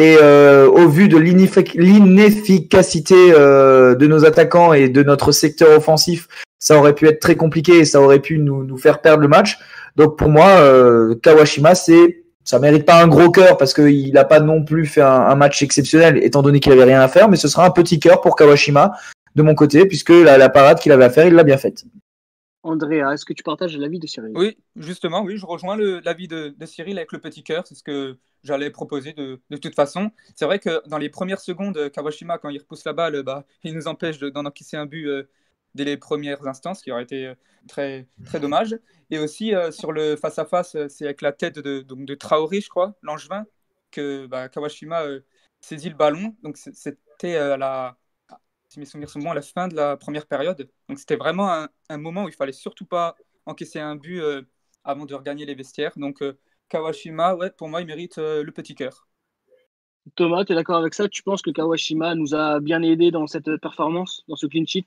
Et 0.00 0.16
euh, 0.22 0.66
au 0.80 0.88
vu 0.88 1.08
de 1.08 1.18
l'ineffic- 1.18 1.74
l'inefficacité 1.74 3.32
euh, 3.34 3.94
de 3.94 4.06
nos 4.06 4.24
attaquants 4.24 4.72
et 4.72 4.88
de 4.88 5.02
notre 5.02 5.30
secteur 5.32 5.76
offensif, 5.76 6.26
ça 6.58 6.78
aurait 6.78 6.94
pu 6.94 7.06
être 7.06 7.20
très 7.20 7.36
compliqué 7.36 7.72
et 7.80 7.84
ça 7.84 8.00
aurait 8.00 8.20
pu 8.20 8.38
nous, 8.38 8.64
nous 8.64 8.78
faire 8.78 9.02
perdre 9.02 9.20
le 9.20 9.28
match. 9.28 9.58
Donc 9.96 10.16
pour 10.16 10.30
moi, 10.30 10.46
euh, 10.46 11.14
Kawashima, 11.22 11.74
c'est 11.74 12.24
ça 12.44 12.58
mérite 12.58 12.86
pas 12.86 13.02
un 13.02 13.08
gros 13.08 13.30
cœur 13.30 13.58
parce 13.58 13.74
qu'il 13.74 14.12
n'a 14.14 14.24
pas 14.24 14.40
non 14.40 14.64
plus 14.64 14.86
fait 14.86 15.02
un, 15.02 15.20
un 15.32 15.34
match 15.34 15.62
exceptionnel 15.62 16.12
étant 16.22 16.42
donné 16.42 16.60
qu'il 16.60 16.72
avait 16.72 16.90
rien 16.92 17.02
à 17.02 17.08
faire, 17.08 17.28
mais 17.28 17.36
ce 17.36 17.48
sera 17.48 17.66
un 17.66 17.70
petit 17.70 18.00
cœur 18.00 18.22
pour 18.22 18.36
Kawashima 18.36 18.92
de 19.34 19.42
mon 19.42 19.54
côté 19.54 19.84
puisque 19.86 20.10
la, 20.10 20.38
la 20.38 20.48
parade 20.48 20.80
qu'il 20.80 20.92
avait 20.92 21.04
à 21.04 21.10
faire, 21.10 21.26
il 21.26 21.34
l'a 21.34 21.44
bien 21.44 21.58
faite. 21.58 21.84
Andrea, 22.62 23.12
est-ce 23.12 23.24
que 23.24 23.34
tu 23.34 23.42
partages 23.42 23.76
l'avis 23.76 23.98
de 23.98 24.06
Cyril? 24.06 24.32
Oui, 24.34 24.56
justement, 24.76 25.22
oui, 25.22 25.36
je 25.36 25.46
rejoins 25.46 25.76
l'avis 26.04 26.28
de, 26.28 26.54
de 26.58 26.66
Cyril 26.66 26.96
avec 26.98 27.12
le 27.12 27.18
petit 27.18 27.42
cœur, 27.42 27.64
c'est 27.66 27.74
ce 27.74 27.82
que 27.82 28.16
j'allais 28.42 28.70
proposer 28.70 29.12
de, 29.12 29.40
de 29.50 29.56
toute 29.56 29.74
façon. 29.74 30.10
C'est 30.36 30.44
vrai 30.44 30.58
que 30.58 30.86
dans 30.88 30.98
les 30.98 31.08
premières 31.10 31.40
secondes, 31.40 31.90
Kawashima, 31.90 32.38
quand 32.38 32.48
il 32.50 32.58
repousse 32.58 32.84
la 32.84 32.92
balle, 32.92 33.22
bah, 33.22 33.44
il 33.62 33.74
nous 33.74 33.88
empêche 33.88 34.18
de- 34.18 34.30
d'en 34.30 34.44
encaisser 34.46 34.76
un 34.76 34.86
but 34.86 35.06
euh, 35.06 35.28
dès 35.74 35.84
les 35.84 35.96
premières 35.96 36.46
instants, 36.46 36.74
ce 36.74 36.82
qui 36.82 36.90
aurait 36.92 37.04
été 37.04 37.26
euh, 37.28 37.34
très, 37.68 38.06
très 38.24 38.40
dommage. 38.40 38.78
Et 39.10 39.18
aussi, 39.18 39.54
euh, 39.54 39.70
sur 39.70 39.92
le 39.92 40.16
face-à-face, 40.16 40.74
euh, 40.74 40.88
c'est 40.88 41.04
avec 41.04 41.22
la 41.22 41.32
tête 41.32 41.58
de, 41.58 41.80
donc, 41.80 42.04
de 42.06 42.14
Traoré, 42.14 42.60
je 42.60 42.68
crois, 42.68 42.94
l'angevin, 43.02 43.46
que 43.90 44.26
bah, 44.26 44.48
Kawashima 44.48 45.02
euh, 45.04 45.20
saisit 45.60 45.90
le 45.90 45.96
ballon. 45.96 46.36
Donc 46.42 46.56
c'était 46.56 47.36
euh, 47.36 47.54
à 47.54 47.56
la, 47.56 47.98
si 48.68 48.78
mes 48.80 48.86
souvenirs 48.86 49.10
sont 49.10 49.20
bons, 49.20 49.30
à 49.30 49.34
la 49.34 49.42
fin 49.42 49.68
de 49.68 49.76
la 49.76 49.96
première 49.96 50.26
période. 50.26 50.68
Donc 50.88 50.98
c'était 50.98 51.16
vraiment 51.16 51.52
un, 51.52 51.68
un 51.88 51.98
moment 51.98 52.24
où 52.24 52.28
il 52.28 52.34
fallait 52.34 52.52
surtout 52.52 52.86
pas 52.86 53.16
encaisser 53.46 53.80
un 53.80 53.96
but 53.96 54.20
euh, 54.20 54.42
avant 54.84 55.06
de 55.06 55.14
regagner 55.14 55.44
les 55.46 55.54
vestiaires. 55.54 55.92
Donc 55.96 56.22
euh, 56.22 56.38
Kawashima, 56.70 57.34
ouais, 57.36 57.50
pour 57.50 57.68
moi, 57.68 57.82
il 57.82 57.86
mérite 57.86 58.16
euh, 58.16 58.42
le 58.42 58.50
petit 58.52 58.74
cœur. 58.74 59.06
Thomas, 60.14 60.44
tu 60.44 60.52
es 60.52 60.54
d'accord 60.54 60.76
avec 60.76 60.94
ça? 60.94 61.08
Tu 61.08 61.24
penses 61.24 61.42
que 61.42 61.50
Kawashima 61.50 62.14
nous 62.14 62.32
a 62.36 62.60
bien 62.60 62.80
aidé 62.82 63.10
dans 63.10 63.26
cette 63.26 63.56
performance, 63.56 64.22
dans 64.28 64.36
ce 64.36 64.46
clean 64.46 64.64
sheet? 64.64 64.86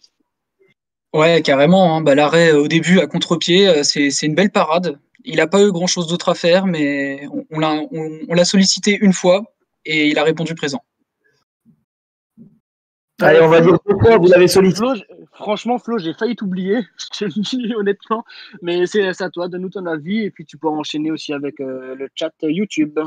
Ouais, 1.13 1.41
carrément. 1.43 1.95
hein. 1.95 2.01
Bah, 2.01 2.15
L'arrêt 2.15 2.51
euh, 2.53 2.61
au 2.63 2.67
début 2.67 2.99
à 2.99 3.07
contre-pied, 3.07 3.67
euh, 3.67 3.83
c'est 3.83 4.09
c'est 4.09 4.25
une 4.25 4.35
belle 4.35 4.51
parade. 4.51 4.99
Il 5.25 5.37
n'a 5.37 5.47
pas 5.47 5.61
eu 5.63 5.71
grand-chose 5.71 6.07
d'autre 6.07 6.29
à 6.29 6.35
faire, 6.35 6.65
mais 6.65 7.27
on 7.51 7.59
l'a 8.33 8.45
sollicité 8.45 8.97
une 8.99 9.13
fois 9.13 9.43
et 9.85 10.07
il 10.07 10.17
a 10.19 10.23
répondu 10.23 10.53
présent. 10.55 10.83
Allez, 13.21 13.39
on 13.41 13.47
va 13.47 13.61
dire 13.61 13.79
pourquoi 13.85 14.17
vous 14.17 14.27
l'avez 14.27 14.47
sollicité. 14.47 14.85
Franchement, 15.33 15.77
Flo, 15.79 15.97
j'ai 15.97 16.13
failli 16.13 16.35
t'oublier, 16.35 16.81
je 16.97 17.19
te 17.19 17.25
le 17.25 17.31
dis 17.41 17.73
honnêtement, 17.75 18.23
mais 18.61 18.85
c'est 18.87 19.21
à 19.21 19.29
toi, 19.29 19.47
donne-nous 19.47 19.69
ton 19.69 19.85
avis 19.85 20.23
et 20.23 20.31
puis 20.31 20.45
tu 20.45 20.57
pourras 20.57 20.75
enchaîner 20.77 21.11
aussi 21.11 21.33
avec 21.33 21.59
euh, 21.59 21.95
le 21.95 22.09
chat 22.15 22.31
YouTube. 22.41 22.99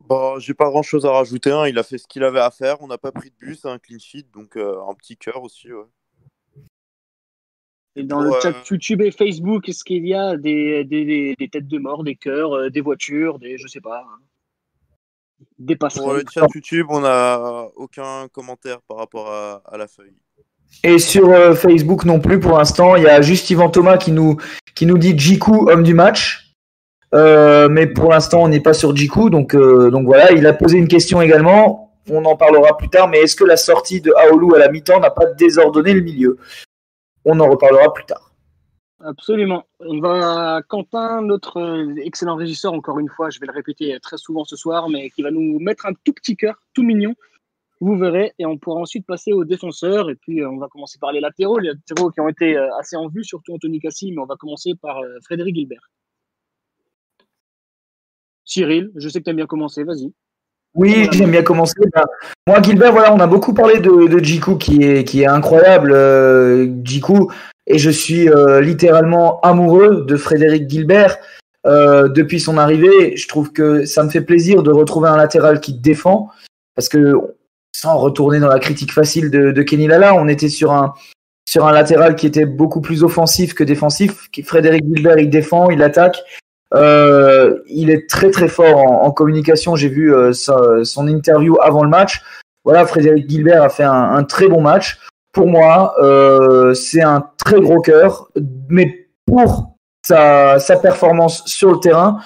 Bon, 0.00 0.38
j'ai 0.38 0.54
pas 0.54 0.68
grand 0.70 0.82
chose 0.82 1.06
à 1.06 1.10
rajouter. 1.12 1.50
hein. 1.50 1.66
Il 1.66 1.78
a 1.78 1.82
fait 1.82 1.98
ce 1.98 2.06
qu'il 2.06 2.22
avait 2.24 2.40
à 2.40 2.50
faire. 2.50 2.80
On 2.82 2.86
n'a 2.86 2.98
pas 2.98 3.12
pris 3.12 3.30
de 3.30 3.54
c'est 3.54 3.68
un 3.68 3.78
clean 3.78 3.98
sheet, 3.98 4.26
donc 4.32 4.56
euh, 4.56 4.80
un 4.88 4.94
petit 4.94 5.16
cœur 5.16 5.42
aussi. 5.42 5.72
Ouais. 5.72 5.84
Et 7.96 8.04
dans 8.04 8.20
le 8.20 8.30
euh, 8.32 8.40
chat 8.40 8.52
YouTube 8.70 9.02
et 9.02 9.10
Facebook, 9.10 9.68
est-ce 9.68 9.82
qu'il 9.82 10.06
y 10.06 10.14
a 10.14 10.36
des, 10.36 10.84
des, 10.84 11.04
des- 11.04 11.34
des 11.36 11.48
têtes 11.48 11.66
de 11.66 11.78
mort, 11.78 12.04
des 12.04 12.14
cœurs, 12.14 12.52
euh, 12.52 12.70
des 12.70 12.80
voitures, 12.80 13.38
des, 13.40 13.58
je 13.58 13.66
sais 13.66 13.80
pas, 13.80 14.00
hein, 14.08 14.18
des 15.58 15.76
Pour 15.76 16.12
le 16.12 16.22
chat 16.32 16.46
YouTube, 16.54 16.86
on 16.90 17.00
n'a 17.00 17.66
aucun 17.76 18.28
commentaire 18.32 18.80
par 18.86 18.98
rapport 18.98 19.30
à, 19.32 19.62
à 19.66 19.76
la 19.76 19.88
feuille. 19.88 20.14
Et 20.84 20.98
sur 20.98 21.30
euh, 21.30 21.54
Facebook 21.54 22.04
non 22.04 22.20
plus 22.20 22.38
pour 22.38 22.58
l'instant, 22.58 22.94
il 22.94 23.04
y 23.04 23.08
a 23.08 23.20
juste 23.22 23.50
Yvan 23.50 23.70
Thomas 23.70 23.96
qui 23.96 24.12
nous, 24.12 24.36
qui 24.74 24.86
nous 24.86 24.98
dit 24.98 25.18
Jiku 25.18 25.70
homme 25.70 25.82
du 25.82 25.94
match. 25.94 26.54
Euh, 27.14 27.68
mais 27.70 27.86
pour 27.86 28.10
l'instant, 28.10 28.42
on 28.42 28.48
n'est 28.48 28.60
pas 28.60 28.74
sur 28.74 28.94
Jiku, 28.94 29.30
donc, 29.30 29.54
euh, 29.54 29.90
donc 29.90 30.06
voilà. 30.06 30.30
Il 30.32 30.46
a 30.46 30.52
posé 30.52 30.76
une 30.76 30.88
question 30.88 31.22
également. 31.22 31.94
On 32.10 32.24
en 32.24 32.36
parlera 32.36 32.76
plus 32.76 32.88
tard. 32.88 33.08
Mais 33.08 33.20
est-ce 33.20 33.34
que 33.34 33.44
la 33.44 33.56
sortie 33.56 34.00
de 34.00 34.12
Aolu 34.12 34.54
à 34.54 34.58
la 34.58 34.68
mi-temps 34.68 35.00
n'a 35.00 35.10
pas 35.10 35.26
désordonné 35.26 35.94
le 35.94 36.02
milieu? 36.02 36.38
On 37.24 37.40
en 37.40 37.48
reparlera 37.48 37.92
plus 37.92 38.04
tard. 38.04 38.27
Absolument. 39.00 39.64
On 39.78 40.00
va 40.00 40.62
Quentin, 40.68 41.22
notre 41.22 41.58
euh, 41.58 41.94
excellent 42.02 42.34
régisseur, 42.34 42.72
encore 42.72 42.98
une 42.98 43.08
fois, 43.08 43.30
je 43.30 43.38
vais 43.38 43.46
le 43.46 43.52
répéter 43.52 43.96
très 44.00 44.16
souvent 44.16 44.44
ce 44.44 44.56
soir, 44.56 44.88
mais 44.88 45.10
qui 45.10 45.22
va 45.22 45.30
nous 45.30 45.60
mettre 45.60 45.86
un 45.86 45.92
tout 46.04 46.12
petit 46.12 46.36
cœur, 46.36 46.60
tout 46.74 46.82
mignon. 46.82 47.14
Vous 47.80 47.96
verrez, 47.96 48.32
et 48.40 48.46
on 48.46 48.58
pourra 48.58 48.80
ensuite 48.80 49.06
passer 49.06 49.32
aux 49.32 49.44
défenseurs, 49.44 50.10
et 50.10 50.16
puis 50.16 50.40
euh, 50.40 50.50
on 50.50 50.58
va 50.58 50.66
commencer 50.66 50.98
par 50.98 51.12
les 51.12 51.20
latéraux, 51.20 51.58
les 51.58 51.68
latéraux 51.68 52.10
qui 52.10 52.20
ont 52.20 52.28
été 52.28 52.56
euh, 52.56 52.74
assez 52.76 52.96
en 52.96 53.06
vue, 53.06 53.22
surtout 53.22 53.54
Anthony 53.54 53.78
Cassi, 53.78 54.10
mais 54.10 54.20
on 54.20 54.26
va 54.26 54.34
commencer 54.34 54.72
par 54.82 54.98
euh, 54.98 55.18
Frédéric 55.22 55.54
Gilbert. 55.54 55.88
Cyril, 58.44 58.90
je 58.96 59.08
sais 59.08 59.20
que 59.20 59.24
tu 59.24 59.30
aimes 59.30 59.36
bien 59.36 59.46
commencer, 59.46 59.84
vas-y. 59.84 60.12
Oui, 60.74 61.08
j'aime 61.12 61.30
bien 61.30 61.42
commencer. 61.42 61.74
Ben, 61.92 62.04
moi, 62.46 62.60
Gilbert, 62.62 62.92
voilà, 62.92 63.14
on 63.14 63.20
a 63.20 63.26
beaucoup 63.26 63.54
parlé 63.54 63.78
de, 63.78 64.18
Jiku 64.18 64.56
qui 64.56 64.82
est, 64.82 65.04
qui 65.04 65.22
est 65.22 65.26
incroyable, 65.26 65.92
euh, 65.92 66.68
Jiku, 66.84 67.30
et 67.68 67.78
je 67.78 67.90
suis 67.90 68.28
euh, 68.28 68.60
littéralement 68.60 69.40
amoureux 69.40 70.04
de 70.06 70.16
Frédéric 70.16 70.68
Gilbert. 70.68 71.18
Euh, 71.66 72.08
depuis 72.08 72.40
son 72.40 72.56
arrivée, 72.56 73.16
je 73.16 73.28
trouve 73.28 73.52
que 73.52 73.84
ça 73.84 74.02
me 74.02 74.08
fait 74.08 74.22
plaisir 74.22 74.62
de 74.62 74.72
retrouver 74.72 75.08
un 75.10 75.16
latéral 75.16 75.60
qui 75.60 75.74
défend, 75.74 76.30
parce 76.74 76.88
que 76.88 77.14
sans 77.76 77.98
retourner 77.98 78.40
dans 78.40 78.48
la 78.48 78.58
critique 78.58 78.92
facile 78.92 79.30
de, 79.30 79.62
Kenny 79.62 79.86
Lala, 79.86 80.14
on 80.14 80.28
était 80.28 80.48
sur 80.48 80.72
un, 80.72 80.94
sur 81.48 81.66
un 81.66 81.72
latéral 81.72 82.16
qui 82.16 82.26
était 82.26 82.46
beaucoup 82.46 82.80
plus 82.80 83.04
offensif 83.04 83.52
que 83.52 83.64
défensif. 83.64 84.28
Frédéric 84.44 84.84
Gilbert, 84.86 85.18
il 85.18 85.28
défend, 85.28 85.68
il 85.70 85.82
attaque. 85.82 86.22
Euh, 86.74 87.58
il 87.66 87.90
est 87.90 88.08
très 88.08 88.30
très 88.30 88.48
fort 88.48 88.78
en, 88.78 89.10
communication. 89.10 89.76
J'ai 89.76 89.88
vu 89.88 90.12
son 90.32 91.06
interview 91.06 91.58
avant 91.60 91.82
le 91.82 91.90
match. 91.90 92.22
Voilà, 92.64 92.86
Frédéric 92.86 93.28
Gilbert 93.28 93.62
a 93.62 93.68
fait 93.68 93.84
un 93.84 94.24
très 94.24 94.48
bon 94.48 94.62
match. 94.62 94.98
Pour 95.38 95.46
moi, 95.46 95.94
euh, 96.02 96.74
c'est 96.74 97.00
un 97.00 97.24
très 97.36 97.60
gros 97.60 97.80
cœur, 97.80 98.28
mais 98.68 99.06
pour 99.24 99.76
sa, 100.04 100.58
sa 100.58 100.74
performance 100.74 101.44
sur 101.46 101.70
le 101.70 101.78
terrain, 101.78 102.18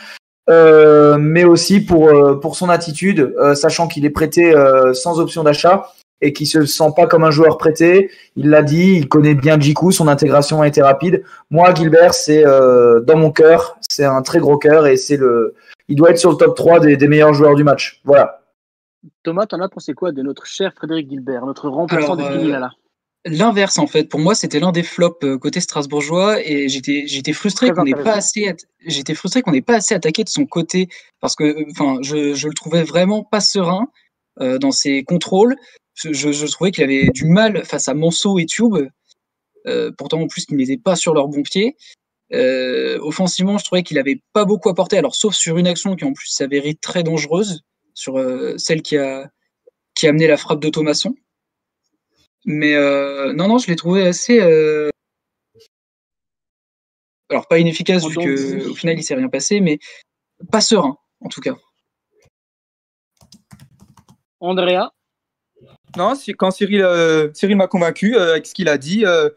euh, 0.48 1.18
mais 1.18 1.44
aussi 1.44 1.82
pour, 1.82 2.08
euh, 2.08 2.40
pour 2.40 2.56
son 2.56 2.70
attitude, 2.70 3.34
euh, 3.38 3.54
sachant 3.54 3.86
qu'il 3.86 4.06
est 4.06 4.10
prêté 4.10 4.56
euh, 4.56 4.94
sans 4.94 5.20
option 5.20 5.42
d'achat 5.42 5.92
et 6.22 6.32
qu'il 6.32 6.46
se 6.46 6.64
sent 6.64 6.88
pas 6.96 7.06
comme 7.06 7.22
un 7.22 7.30
joueur 7.30 7.58
prêté. 7.58 8.10
Il 8.34 8.48
l'a 8.48 8.62
dit, 8.62 8.94
il 8.94 9.10
connaît 9.10 9.34
bien 9.34 9.60
Jiku, 9.60 9.92
son 9.92 10.08
intégration 10.08 10.62
a 10.62 10.66
été 10.66 10.80
rapide. 10.80 11.22
Moi, 11.50 11.74
Gilbert, 11.74 12.14
c'est 12.14 12.46
euh, 12.46 13.00
dans 13.00 13.18
mon 13.18 13.30
cœur, 13.30 13.76
c'est 13.86 14.06
un 14.06 14.22
très 14.22 14.38
gros 14.38 14.56
cœur 14.56 14.86
et 14.86 14.96
c'est 14.96 15.18
le, 15.18 15.54
il 15.86 15.96
doit 15.96 16.12
être 16.12 16.18
sur 16.18 16.30
le 16.30 16.38
top 16.38 16.56
3 16.56 16.80
des, 16.80 16.96
des 16.96 17.08
meilleurs 17.08 17.34
joueurs 17.34 17.56
du 17.56 17.62
match. 17.62 18.00
Voilà. 18.06 18.38
Thomas, 19.22 19.44
t'en 19.44 19.60
as 19.60 19.68
pensé 19.68 19.92
quoi 19.92 20.12
de 20.12 20.22
notre 20.22 20.46
cher 20.46 20.72
Frédéric 20.74 21.10
Gilbert, 21.10 21.44
notre 21.44 21.68
remplaçant 21.68 22.14
Alors, 22.14 22.16
de 22.16 22.22
euh, 22.22 22.38
Kenny 22.38 22.50
Lala 22.50 22.70
L'inverse, 23.24 23.78
en 23.78 23.86
fait. 23.86 24.08
Pour 24.08 24.18
moi, 24.18 24.34
c'était 24.34 24.58
l'un 24.58 24.72
des 24.72 24.82
flops 24.82 25.22
euh, 25.24 25.38
côté 25.38 25.60
strasbourgeois 25.60 26.44
et 26.44 26.68
j'étais, 26.68 27.04
j'étais 27.06 27.32
frustré 27.32 27.68
qu'on 27.70 27.84
n'ait 27.84 27.92
pas 28.04 28.14
assez, 28.14 28.52
j'étais 28.84 29.14
frustré 29.14 29.42
qu'on 29.42 29.52
n'ait 29.52 29.62
pas 29.62 29.76
assez 29.76 29.94
attaqué 29.94 30.24
de 30.24 30.28
son 30.28 30.44
côté 30.44 30.88
parce 31.20 31.36
que, 31.36 31.44
euh, 31.44 31.64
enfin, 31.70 31.98
je, 32.02 32.34
je 32.34 32.48
le 32.48 32.54
trouvais 32.54 32.82
vraiment 32.82 33.22
pas 33.22 33.38
serein 33.40 33.86
euh, 34.40 34.58
dans 34.58 34.72
ses 34.72 35.04
contrôles. 35.04 35.54
Je, 35.94 36.12
je- 36.12 36.32
je 36.32 36.46
trouvais 36.46 36.72
qu'il 36.72 36.82
avait 36.82 37.10
du 37.10 37.26
mal 37.26 37.64
face 37.64 37.86
à 37.86 37.94
Manso 37.94 38.40
et 38.40 38.46
Tube. 38.46 38.74
Euh, 39.68 39.92
pourtant, 39.96 40.20
en 40.22 40.26
plus, 40.26 40.44
ils 40.48 40.56
n'étaient 40.56 40.76
pas 40.76 40.96
sur 40.96 41.14
leur 41.14 41.28
bon 41.28 41.42
pied. 41.44 41.76
Euh, 42.32 42.98
offensivement, 43.02 43.56
je 43.58 43.64
trouvais 43.64 43.84
qu'il 43.84 43.98
avait 43.98 44.20
pas 44.32 44.44
beaucoup 44.44 44.68
apporté. 44.68 44.98
Alors, 44.98 45.14
sauf 45.14 45.34
sur 45.34 45.58
une 45.58 45.68
action 45.68 45.94
qui 45.94 46.04
en 46.04 46.12
plus 46.12 46.28
s'avérait 46.28 46.74
très 46.80 47.04
dangereuse, 47.04 47.60
sur 47.94 48.14
celle 48.56 48.82
qui 48.82 48.96
a 48.96 49.28
qui 49.94 50.06
a 50.06 50.10
amené 50.10 50.26
la 50.26 50.38
frappe 50.38 50.60
de 50.60 50.70
Thomasson. 50.70 51.14
Mais 52.44 52.74
euh, 52.74 53.32
non, 53.32 53.48
non, 53.48 53.58
je 53.58 53.68
l'ai 53.68 53.76
trouvé 53.76 54.06
assez. 54.06 54.40
euh, 54.40 54.90
Alors, 57.30 57.46
pas 57.48 57.58
inefficace, 57.58 58.06
vu 58.06 58.14
qu'au 58.16 58.74
final, 58.74 58.98
il 58.98 59.02
s'est 59.02 59.14
rien 59.14 59.28
passé, 59.28 59.60
mais 59.60 59.78
pas 60.50 60.60
serein, 60.60 60.96
en 61.20 61.28
tout 61.28 61.40
cas. 61.40 61.54
Andrea, 64.40 64.90
Non, 65.96 66.14
quand 66.36 66.50
Cyril, 66.50 66.82
euh, 66.82 67.32
Cyril 67.32 67.56
m'a 67.56 67.68
convaincu 67.68 68.16
euh, 68.16 68.32
avec 68.32 68.46
ce 68.46 68.54
qu'il 68.54 68.68
a 68.68 68.76
dit, 68.76 69.06
euh, 69.06 69.30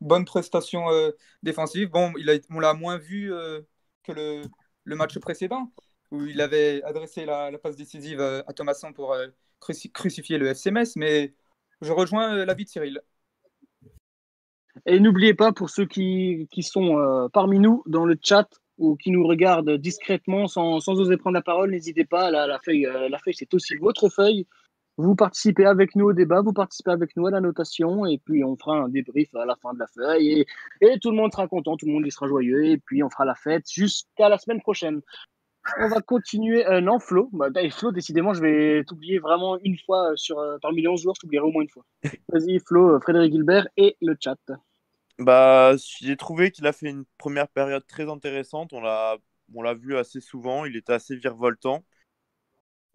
bonne 0.00 0.24
prestation 0.24 0.88
euh, 0.90 1.10
défensive. 1.42 1.90
Bon, 1.90 2.12
il 2.16 2.30
a, 2.30 2.34
on 2.50 2.60
l'a 2.60 2.74
moins 2.74 2.96
vu 2.96 3.34
euh, 3.34 3.60
que 4.04 4.12
le, 4.12 4.42
le 4.84 4.96
match 4.96 5.18
précédent, 5.18 5.72
où 6.12 6.24
il 6.24 6.40
avait 6.40 6.80
adressé 6.84 7.24
la, 7.24 7.50
la 7.50 7.58
passe 7.58 7.76
décisive 7.76 8.20
à 8.20 8.52
Thomasson 8.52 8.92
pour 8.92 9.12
euh, 9.14 9.26
cruci- 9.60 9.90
crucifier 9.90 10.38
le 10.38 10.46
FCMS, 10.46 10.92
mais 10.96 11.34
je 11.82 11.92
rejoins 11.92 12.34
euh, 12.34 12.44
l'avis 12.44 12.64
de 12.64 12.70
Cyril. 12.70 13.00
Et 14.86 14.98
n'oubliez 15.00 15.34
pas, 15.34 15.52
pour 15.52 15.68
ceux 15.68 15.84
qui, 15.84 16.48
qui 16.50 16.62
sont 16.62 16.98
euh, 16.98 17.28
parmi 17.28 17.58
nous 17.58 17.82
dans 17.86 18.06
le 18.06 18.16
chat 18.22 18.48
ou 18.78 18.96
qui 18.96 19.10
nous 19.10 19.26
regardent 19.26 19.76
discrètement 19.76 20.46
sans, 20.46 20.88
oser 20.88 21.16
prendre 21.16 21.34
la 21.34 21.42
parole, 21.42 21.70
n'hésitez 21.70 22.04
pas. 22.04 22.30
La, 22.30 22.46
la 22.46 22.58
feuille, 22.58 22.86
euh, 22.86 23.08
la 23.08 23.18
feuille 23.18 23.34
c'est 23.34 23.52
aussi 23.54 23.76
votre 23.76 24.08
feuille. 24.08 24.46
Vous 24.98 25.14
participez 25.14 25.64
avec 25.64 25.96
nous 25.96 26.06
au 26.06 26.12
débat, 26.12 26.42
vous 26.42 26.52
participez 26.52 26.90
avec 26.90 27.16
nous 27.16 27.26
à 27.26 27.30
la 27.30 27.40
notation, 27.40 28.04
et 28.04 28.18
puis 28.18 28.44
on 28.44 28.56
fera 28.56 28.76
un 28.76 28.88
débrief 28.88 29.34
à 29.34 29.46
la 29.46 29.56
fin 29.56 29.72
de 29.72 29.78
la 29.78 29.86
feuille. 29.86 30.40
Et, 30.40 30.46
et 30.82 30.98
tout 30.98 31.10
le 31.10 31.16
monde 31.16 31.32
sera 31.32 31.48
content, 31.48 31.76
tout 31.76 31.86
le 31.86 31.92
monde 31.92 32.06
y 32.06 32.10
sera 32.10 32.28
joyeux, 32.28 32.66
et 32.66 32.78
puis 32.78 33.02
on 33.02 33.08
fera 33.08 33.24
la 33.24 33.34
fête 33.34 33.70
jusqu'à 33.70 34.28
la 34.28 34.36
semaine 34.36 34.60
prochaine. 34.60 35.00
On 35.78 35.88
va 35.88 36.00
continuer. 36.00 36.66
Euh, 36.66 36.80
non, 36.80 36.98
Flo, 36.98 37.28
bah, 37.32 37.48
et 37.60 37.70
Flo, 37.70 37.92
décidément, 37.92 38.34
je 38.34 38.40
vais 38.40 38.84
t'oublier 38.84 39.18
vraiment 39.18 39.58
une 39.62 39.76
fois 39.86 40.10
euh, 40.12 40.16
sur, 40.16 40.38
euh, 40.38 40.58
parmi 40.60 40.82
les 40.82 40.88
11 40.88 41.02
joueurs, 41.02 41.14
je 41.14 41.20
t'oublierai 41.20 41.44
au 41.46 41.50
moins 41.52 41.62
une 41.62 41.68
fois. 41.68 41.84
Vas-y, 42.28 42.58
Flo, 42.60 42.96
euh, 42.96 43.00
Frédéric 43.00 43.32
Gilbert 43.32 43.68
et 43.76 43.96
le 44.00 44.16
chat. 44.20 44.36
Bah, 45.18 45.74
j'ai 46.00 46.16
trouvé 46.16 46.50
qu'il 46.50 46.66
a 46.66 46.72
fait 46.72 46.88
une 46.90 47.04
première 47.18 47.48
période 47.48 47.86
très 47.86 48.10
intéressante. 48.10 48.72
On 48.72 48.80
l'a, 48.80 49.16
on 49.54 49.62
l'a 49.62 49.74
vu 49.74 49.96
assez 49.96 50.20
souvent. 50.20 50.64
Il 50.64 50.76
était 50.76 50.92
assez 50.94 51.16
virevoltant. 51.16 51.84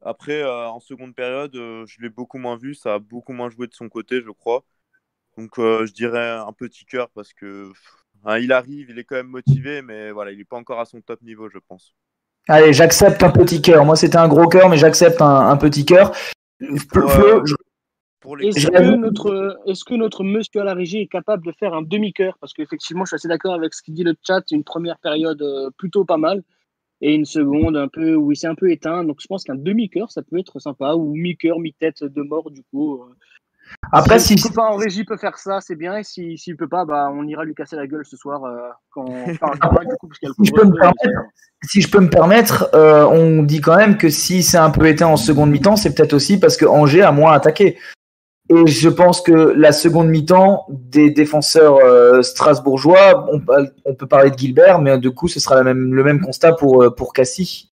Après, 0.01 0.41
euh, 0.41 0.67
en 0.69 0.79
seconde 0.79 1.15
période, 1.15 1.53
je 1.53 2.01
l'ai 2.01 2.09
beaucoup 2.09 2.37
moins 2.39 2.57
vu. 2.57 2.73
Ça 2.75 2.95
a 2.95 2.99
beaucoup 2.99 3.33
moins 3.33 3.49
joué 3.49 3.67
de 3.67 3.73
son 3.73 3.89
côté, 3.89 4.21
je 4.21 4.29
crois. 4.31 4.65
Donc, 5.37 5.53
je 5.57 5.93
dirais 5.93 6.29
un 6.31 6.53
petit 6.53 6.85
cœur 6.85 7.09
parce 7.11 7.33
que 7.33 7.69
pff, 7.69 7.95
hein, 8.25 8.39
il 8.39 8.51
arrive, 8.53 8.89
il 8.91 8.99
est 8.99 9.05
quand 9.05 9.15
même 9.17 9.27
motivé, 9.27 9.81
mais 9.83 10.11
voilà, 10.11 10.31
il 10.31 10.39
n'est 10.39 10.45
pas 10.45 10.57
encore 10.57 10.79
à 10.81 10.85
son 10.85 11.01
top 11.01 11.21
niveau, 11.23 11.49
je 11.49 11.59
pense. 11.59 11.95
Allez, 12.47 12.73
j'accepte 12.73 13.21
un 13.23 13.29
petit 13.29 13.61
cœur. 13.61 13.85
Moi, 13.85 13.95
c'était 13.95 14.17
un 14.17 14.27
gros 14.27 14.47
cœur, 14.47 14.69
mais 14.69 14.77
j'accepte 14.77 15.21
un, 15.21 15.49
un 15.49 15.57
petit 15.57 15.85
cœur. 15.85 16.13
Flo, 16.91 17.45
je- 17.45 17.55
les 18.39 18.47
Est-ce 18.47 18.67
que, 18.67 18.95
notre, 18.95 19.59
est-ce 19.65 19.85
que 19.85 19.93
notre 19.93 20.23
monsieur 20.23 20.61
à 20.61 20.63
la 20.65 20.73
régie 20.73 20.99
est 20.99 21.07
capable 21.07 21.45
de 21.45 21.53
faire 21.53 21.73
un 21.73 21.81
demi-cœur? 21.81 22.37
Parce 22.41 22.53
qu'effectivement, 22.53 23.05
je 23.05 23.09
suis 23.09 23.15
assez 23.15 23.27
d'accord 23.29 23.53
avec 23.53 23.73
ce 23.73 23.81
qu'il 23.81 23.93
dit 23.93 24.03
le 24.03 24.15
chat. 24.25 24.41
Une 24.51 24.63
première 24.65 24.97
période 24.99 25.41
euh, 25.41 25.69
plutôt 25.77 26.03
pas 26.03 26.17
mal. 26.17 26.43
Et 26.99 27.13
une 27.13 27.25
seconde 27.25 27.77
un 27.77 27.87
peu 27.87 28.15
où 28.15 28.31
il 28.31 28.35
s'est 28.35 28.47
un 28.47 28.55
peu 28.55 28.71
éteint. 28.71 29.03
Donc 29.03 29.17
je 29.21 29.27
pense 29.27 29.43
qu'un 29.43 29.55
demi-cœur, 29.55 30.11
ça 30.11 30.23
peut 30.23 30.39
être 30.39 30.59
sympa. 30.59 30.95
Ou 30.95 31.15
mi-cœur, 31.15 31.59
mi-tête 31.59 32.03
de 32.03 32.21
mort, 32.21 32.49
du 32.51 32.63
coup. 32.63 33.01
Après, 33.91 34.19
si 34.19 34.37
si, 34.37 34.49
copain 34.49 34.63
en 34.69 34.75
régie 34.75 35.03
peut 35.03 35.17
faire 35.17 35.37
ça, 35.37 35.59
c'est 35.61 35.75
bien. 35.75 35.97
Et 35.97 36.03
si- 36.03 36.37
s'il 36.37 36.57
peut 36.57 36.67
pas, 36.67 36.85
bah, 36.85 37.09
on 37.13 37.25
ira 37.25 37.43
lui 37.45 37.55
casser 37.55 37.75
la 37.75 37.87
gueule 37.87 38.05
ce 38.05 38.17
soir. 38.17 38.43
euh, 38.43 38.57
quand... 38.91 39.05
Enfin, 39.05 39.51
du 39.89 39.95
coup, 39.97 40.07
parce 40.07 40.33
Si 40.37 40.45
je 40.45 40.51
peux 40.53 40.65
me 40.65 40.73
permettre, 40.73 41.21
si 41.63 41.81
je 41.81 41.89
peux 41.89 41.99
me 41.99 42.09
permettre, 42.09 42.69
euh, 42.73 43.05
on 43.05 43.43
dit 43.43 43.61
quand 43.61 43.75
même 43.77 43.97
que 43.97 44.09
si 44.09 44.43
c'est 44.43 44.57
un 44.57 44.69
peu 44.69 44.87
éteint 44.87 45.07
en 45.07 45.17
seconde 45.17 45.51
mi-temps, 45.51 45.75
c'est 45.75 45.93
peut-être 45.95 46.13
aussi 46.13 46.39
parce 46.39 46.57
que 46.57 46.65
Angers 46.65 47.01
a 47.03 47.11
moins 47.11 47.33
attaqué. 47.33 47.77
Et 48.49 48.65
je 48.67 48.87
pense 48.87 49.21
que 49.21 49.31
la 49.31 49.73
seconde 49.73 50.07
mi-temps 50.07 50.65
des 50.69 51.09
défenseurs 51.09 51.77
euh, 51.83 52.21
strasbourgeois, 52.21 53.27
on, 53.31 53.41
on 53.83 53.93
peut 53.93 54.07
parler 54.07 54.31
de 54.31 54.37
Gilbert, 54.37 54.79
mais 54.79 54.97
du 54.97 55.11
coup, 55.11 55.27
ce 55.27 55.39
sera 55.41 55.55
la 55.55 55.63
même, 55.63 55.93
le 55.93 56.03
même 56.03 56.21
constat 56.21 56.53
pour, 56.53 56.95
pour 56.95 57.11
Cassis. 57.11 57.66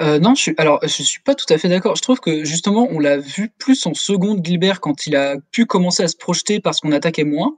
Euh, 0.00 0.18
non, 0.18 0.34
je 0.34 0.42
suis, 0.42 0.54
alors 0.58 0.80
je 0.82 1.02
suis 1.02 1.20
pas 1.20 1.34
tout 1.34 1.46
à 1.52 1.58
fait 1.58 1.68
d'accord. 1.68 1.96
Je 1.96 2.02
trouve 2.02 2.20
que 2.20 2.44
justement, 2.44 2.88
on 2.90 2.98
l'a 2.98 3.18
vu 3.18 3.50
plus 3.58 3.86
en 3.86 3.94
seconde 3.94 4.44
Gilbert 4.44 4.80
quand 4.80 5.06
il 5.06 5.16
a 5.16 5.36
pu 5.50 5.66
commencer 5.66 6.02
à 6.02 6.08
se 6.08 6.16
projeter 6.16 6.60
parce 6.60 6.80
qu'on 6.80 6.92
attaquait 6.92 7.24
moins. 7.24 7.56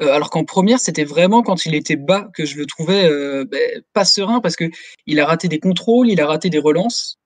Euh, 0.00 0.12
alors 0.12 0.30
qu'en 0.30 0.44
première, 0.44 0.80
c'était 0.80 1.04
vraiment 1.04 1.42
quand 1.42 1.66
il 1.66 1.74
était 1.74 1.96
bas 1.96 2.28
que 2.34 2.44
je 2.44 2.56
le 2.56 2.66
trouvais 2.66 3.04
euh, 3.04 3.44
ben, 3.44 3.82
pas 3.92 4.04
serein 4.04 4.40
parce 4.40 4.56
que 4.56 4.70
il 5.06 5.20
a 5.20 5.26
raté 5.26 5.48
des 5.48 5.60
contrôles, 5.60 6.08
il 6.10 6.20
a 6.20 6.26
raté 6.26 6.50
des 6.50 6.58
relances, 6.58 7.18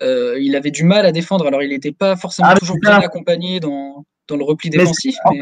il 0.00 0.54
avait 0.56 0.70
du 0.70 0.84
mal 0.84 1.06
à 1.06 1.12
défendre. 1.12 1.46
Alors 1.46 1.62
il 1.62 1.70
n'était 1.70 1.92
pas 1.92 2.16
forcément 2.16 2.48
Ah, 2.50 2.56
toujours 2.56 2.78
bien 2.80 2.98
accompagné 2.98 3.60
dans, 3.60 4.04
dans 4.28 4.36
le 4.36 4.44
repli 4.44 4.70
Mais 4.70 4.78
défensif. 4.78 5.14
en 5.24 5.34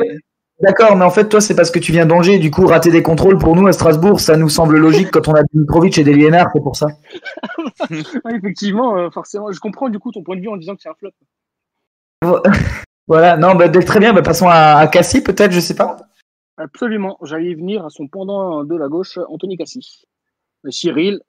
D'accord, 0.60 0.96
mais 0.96 1.04
en 1.04 1.10
fait, 1.10 1.28
toi, 1.28 1.40
c'est 1.40 1.56
parce 1.56 1.70
que 1.70 1.78
tu 1.78 1.90
viens 1.90 2.06
d'Angers. 2.06 2.38
Du 2.38 2.50
coup, 2.50 2.66
rater 2.66 2.90
des 2.90 3.02
contrôles 3.02 3.38
pour 3.38 3.56
nous 3.56 3.66
à 3.66 3.72
Strasbourg, 3.72 4.20
ça 4.20 4.36
nous 4.36 4.48
semble 4.48 4.78
logique 4.78 5.10
quand 5.10 5.26
on 5.28 5.34
a 5.34 5.42
Dimitrovic 5.52 5.98
et 5.98 6.04
des 6.04 6.14
Liénards, 6.14 6.50
c'est 6.54 6.62
pour 6.62 6.76
ça. 6.76 6.86
Ouais, 8.24 8.36
effectivement, 8.36 8.96
euh, 8.96 9.10
forcément. 9.10 9.50
Je 9.50 9.58
comprends 9.58 9.88
du 9.88 9.98
coup 9.98 10.10
ton 10.12 10.22
point 10.22 10.36
de 10.36 10.40
vue 10.40 10.48
en 10.48 10.56
disant 10.56 10.74
que 10.74 10.82
c'est 10.82 10.88
un 10.88 10.94
flop. 10.94 11.10
Voilà, 13.06 13.36
non, 13.36 13.54
bah, 13.54 13.68
très 13.68 14.00
bien, 14.00 14.14
bah, 14.14 14.22
passons 14.22 14.48
à, 14.48 14.76
à 14.76 14.86
Cassis, 14.86 15.20
peut-être, 15.20 15.52
je 15.52 15.60
sais 15.60 15.74
pas. 15.74 15.98
Absolument. 16.56 17.18
J'allais 17.22 17.54
venir 17.54 17.84
à 17.84 17.90
son 17.90 18.08
pendant 18.08 18.64
de 18.64 18.76
la 18.76 18.88
gauche, 18.88 19.18
Anthony 19.28 19.58
Cassis. 19.58 20.06
Cyril, 20.70 21.20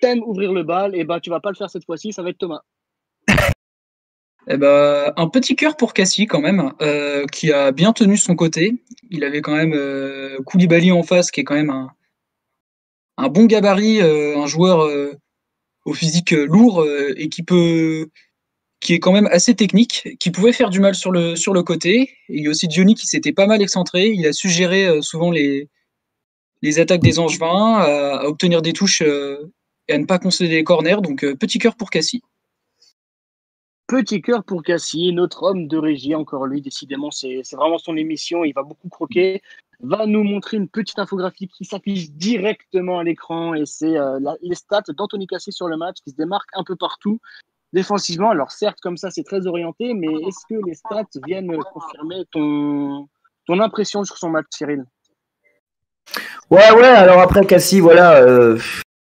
t'aimes 0.00 0.22
ouvrir 0.22 0.52
le 0.52 0.62
bal, 0.62 0.94
et 0.94 1.04
bah 1.04 1.18
tu 1.18 1.30
vas 1.30 1.40
pas 1.40 1.50
le 1.50 1.56
faire 1.56 1.70
cette 1.70 1.84
fois-ci, 1.84 2.12
ça 2.12 2.22
va 2.22 2.30
être 2.30 2.38
Thomas. 2.38 2.60
Eh 4.48 4.56
ben, 4.56 5.12
un 5.16 5.28
petit 5.28 5.56
cœur 5.56 5.76
pour 5.76 5.92
Cassie 5.92 6.26
quand 6.26 6.40
même, 6.40 6.72
euh, 6.80 7.26
qui 7.26 7.52
a 7.52 7.72
bien 7.72 7.92
tenu 7.92 8.16
son 8.16 8.36
côté. 8.36 8.74
Il 9.10 9.24
avait 9.24 9.40
quand 9.40 9.54
même 9.56 9.72
euh, 9.74 10.38
Koulibaly 10.44 10.92
en 10.92 11.02
face, 11.02 11.30
qui 11.32 11.40
est 11.40 11.44
quand 11.44 11.56
même 11.56 11.88
un, 13.16 13.28
bon 13.28 13.46
gabarit, 13.46 14.00
euh, 14.00 14.38
un 14.38 14.46
joueur 14.46 14.82
euh, 14.84 15.14
au 15.84 15.94
physique 15.94 16.30
lourd 16.30 16.84
et 17.16 17.28
qui 17.28 17.42
peut, 17.42 18.08
est 18.88 19.00
quand 19.00 19.12
même 19.12 19.28
assez 19.32 19.54
technique, 19.54 20.16
qui 20.20 20.30
pouvait 20.30 20.52
faire 20.52 20.70
du 20.70 20.78
mal 20.78 20.94
sur 20.94 21.10
le 21.10 21.62
côté. 21.62 22.10
Il 22.28 22.44
y 22.44 22.46
a 22.46 22.50
aussi 22.50 22.68
Diony 22.68 22.94
qui 22.94 23.06
s'était 23.06 23.32
pas 23.32 23.46
mal 23.46 23.62
excentré. 23.62 24.08
Il 24.08 24.26
a 24.26 24.32
su 24.32 24.48
gérer 24.48 24.86
euh, 24.86 25.02
souvent 25.02 25.32
les 25.32 25.68
attaques 26.78 27.02
des 27.02 27.18
Angevins, 27.18 27.78
à, 27.78 28.18
à 28.18 28.24
obtenir 28.26 28.62
des 28.62 28.72
touches 28.72 29.02
et 29.02 29.92
à 29.92 29.98
ne 29.98 30.04
pas 30.04 30.20
concéder 30.20 30.54
les 30.54 30.64
corners. 30.64 30.98
Donc 31.02 31.26
petit 31.34 31.58
cœur 31.58 31.74
pour 31.74 31.90
Cassie. 31.90 32.22
Petit 33.86 34.20
cœur 34.20 34.42
pour 34.42 34.62
Cassie, 34.62 35.12
notre 35.12 35.44
homme 35.44 35.68
de 35.68 35.78
régie, 35.78 36.14
encore 36.14 36.46
lui, 36.46 36.60
décidément, 36.60 37.10
c'est 37.10 37.42
vraiment 37.52 37.78
son 37.78 37.96
émission, 37.96 38.42
il 38.44 38.52
va 38.52 38.62
beaucoup 38.64 38.88
croquer, 38.88 39.42
va 39.80 40.06
nous 40.06 40.24
montrer 40.24 40.56
une 40.56 40.68
petite 40.68 40.98
infographie 40.98 41.46
qui 41.46 41.64
s'affiche 41.64 42.10
directement 42.10 42.98
à 42.98 43.04
l'écran 43.04 43.54
et 43.54 43.64
c'est 43.64 43.96
euh, 43.96 44.18
les 44.42 44.56
stats 44.56 44.82
d'Anthony 44.88 45.28
Cassie 45.28 45.52
sur 45.52 45.68
le 45.68 45.76
match 45.76 45.98
qui 46.02 46.10
se 46.10 46.16
démarque 46.16 46.48
un 46.54 46.64
peu 46.64 46.74
partout. 46.74 47.20
défensivement. 47.72 48.30
Alors 48.30 48.50
certes, 48.50 48.78
comme 48.82 48.96
ça, 48.96 49.10
c'est 49.10 49.22
très 49.22 49.46
orienté, 49.46 49.94
mais 49.94 50.12
est-ce 50.26 50.46
que 50.48 50.60
les 50.66 50.74
stats 50.74 51.04
viennent 51.26 51.56
confirmer 51.72 52.24
ton, 52.32 53.08
ton 53.46 53.60
impression 53.60 54.02
sur 54.04 54.16
son 54.18 54.30
match, 54.30 54.46
Cyril? 54.50 54.84
Ouais, 56.50 56.70
ouais, 56.72 56.86
alors 56.86 57.20
après 57.20 57.44
Cassie, 57.44 57.80
voilà, 57.80 58.16
euh, 58.16 58.58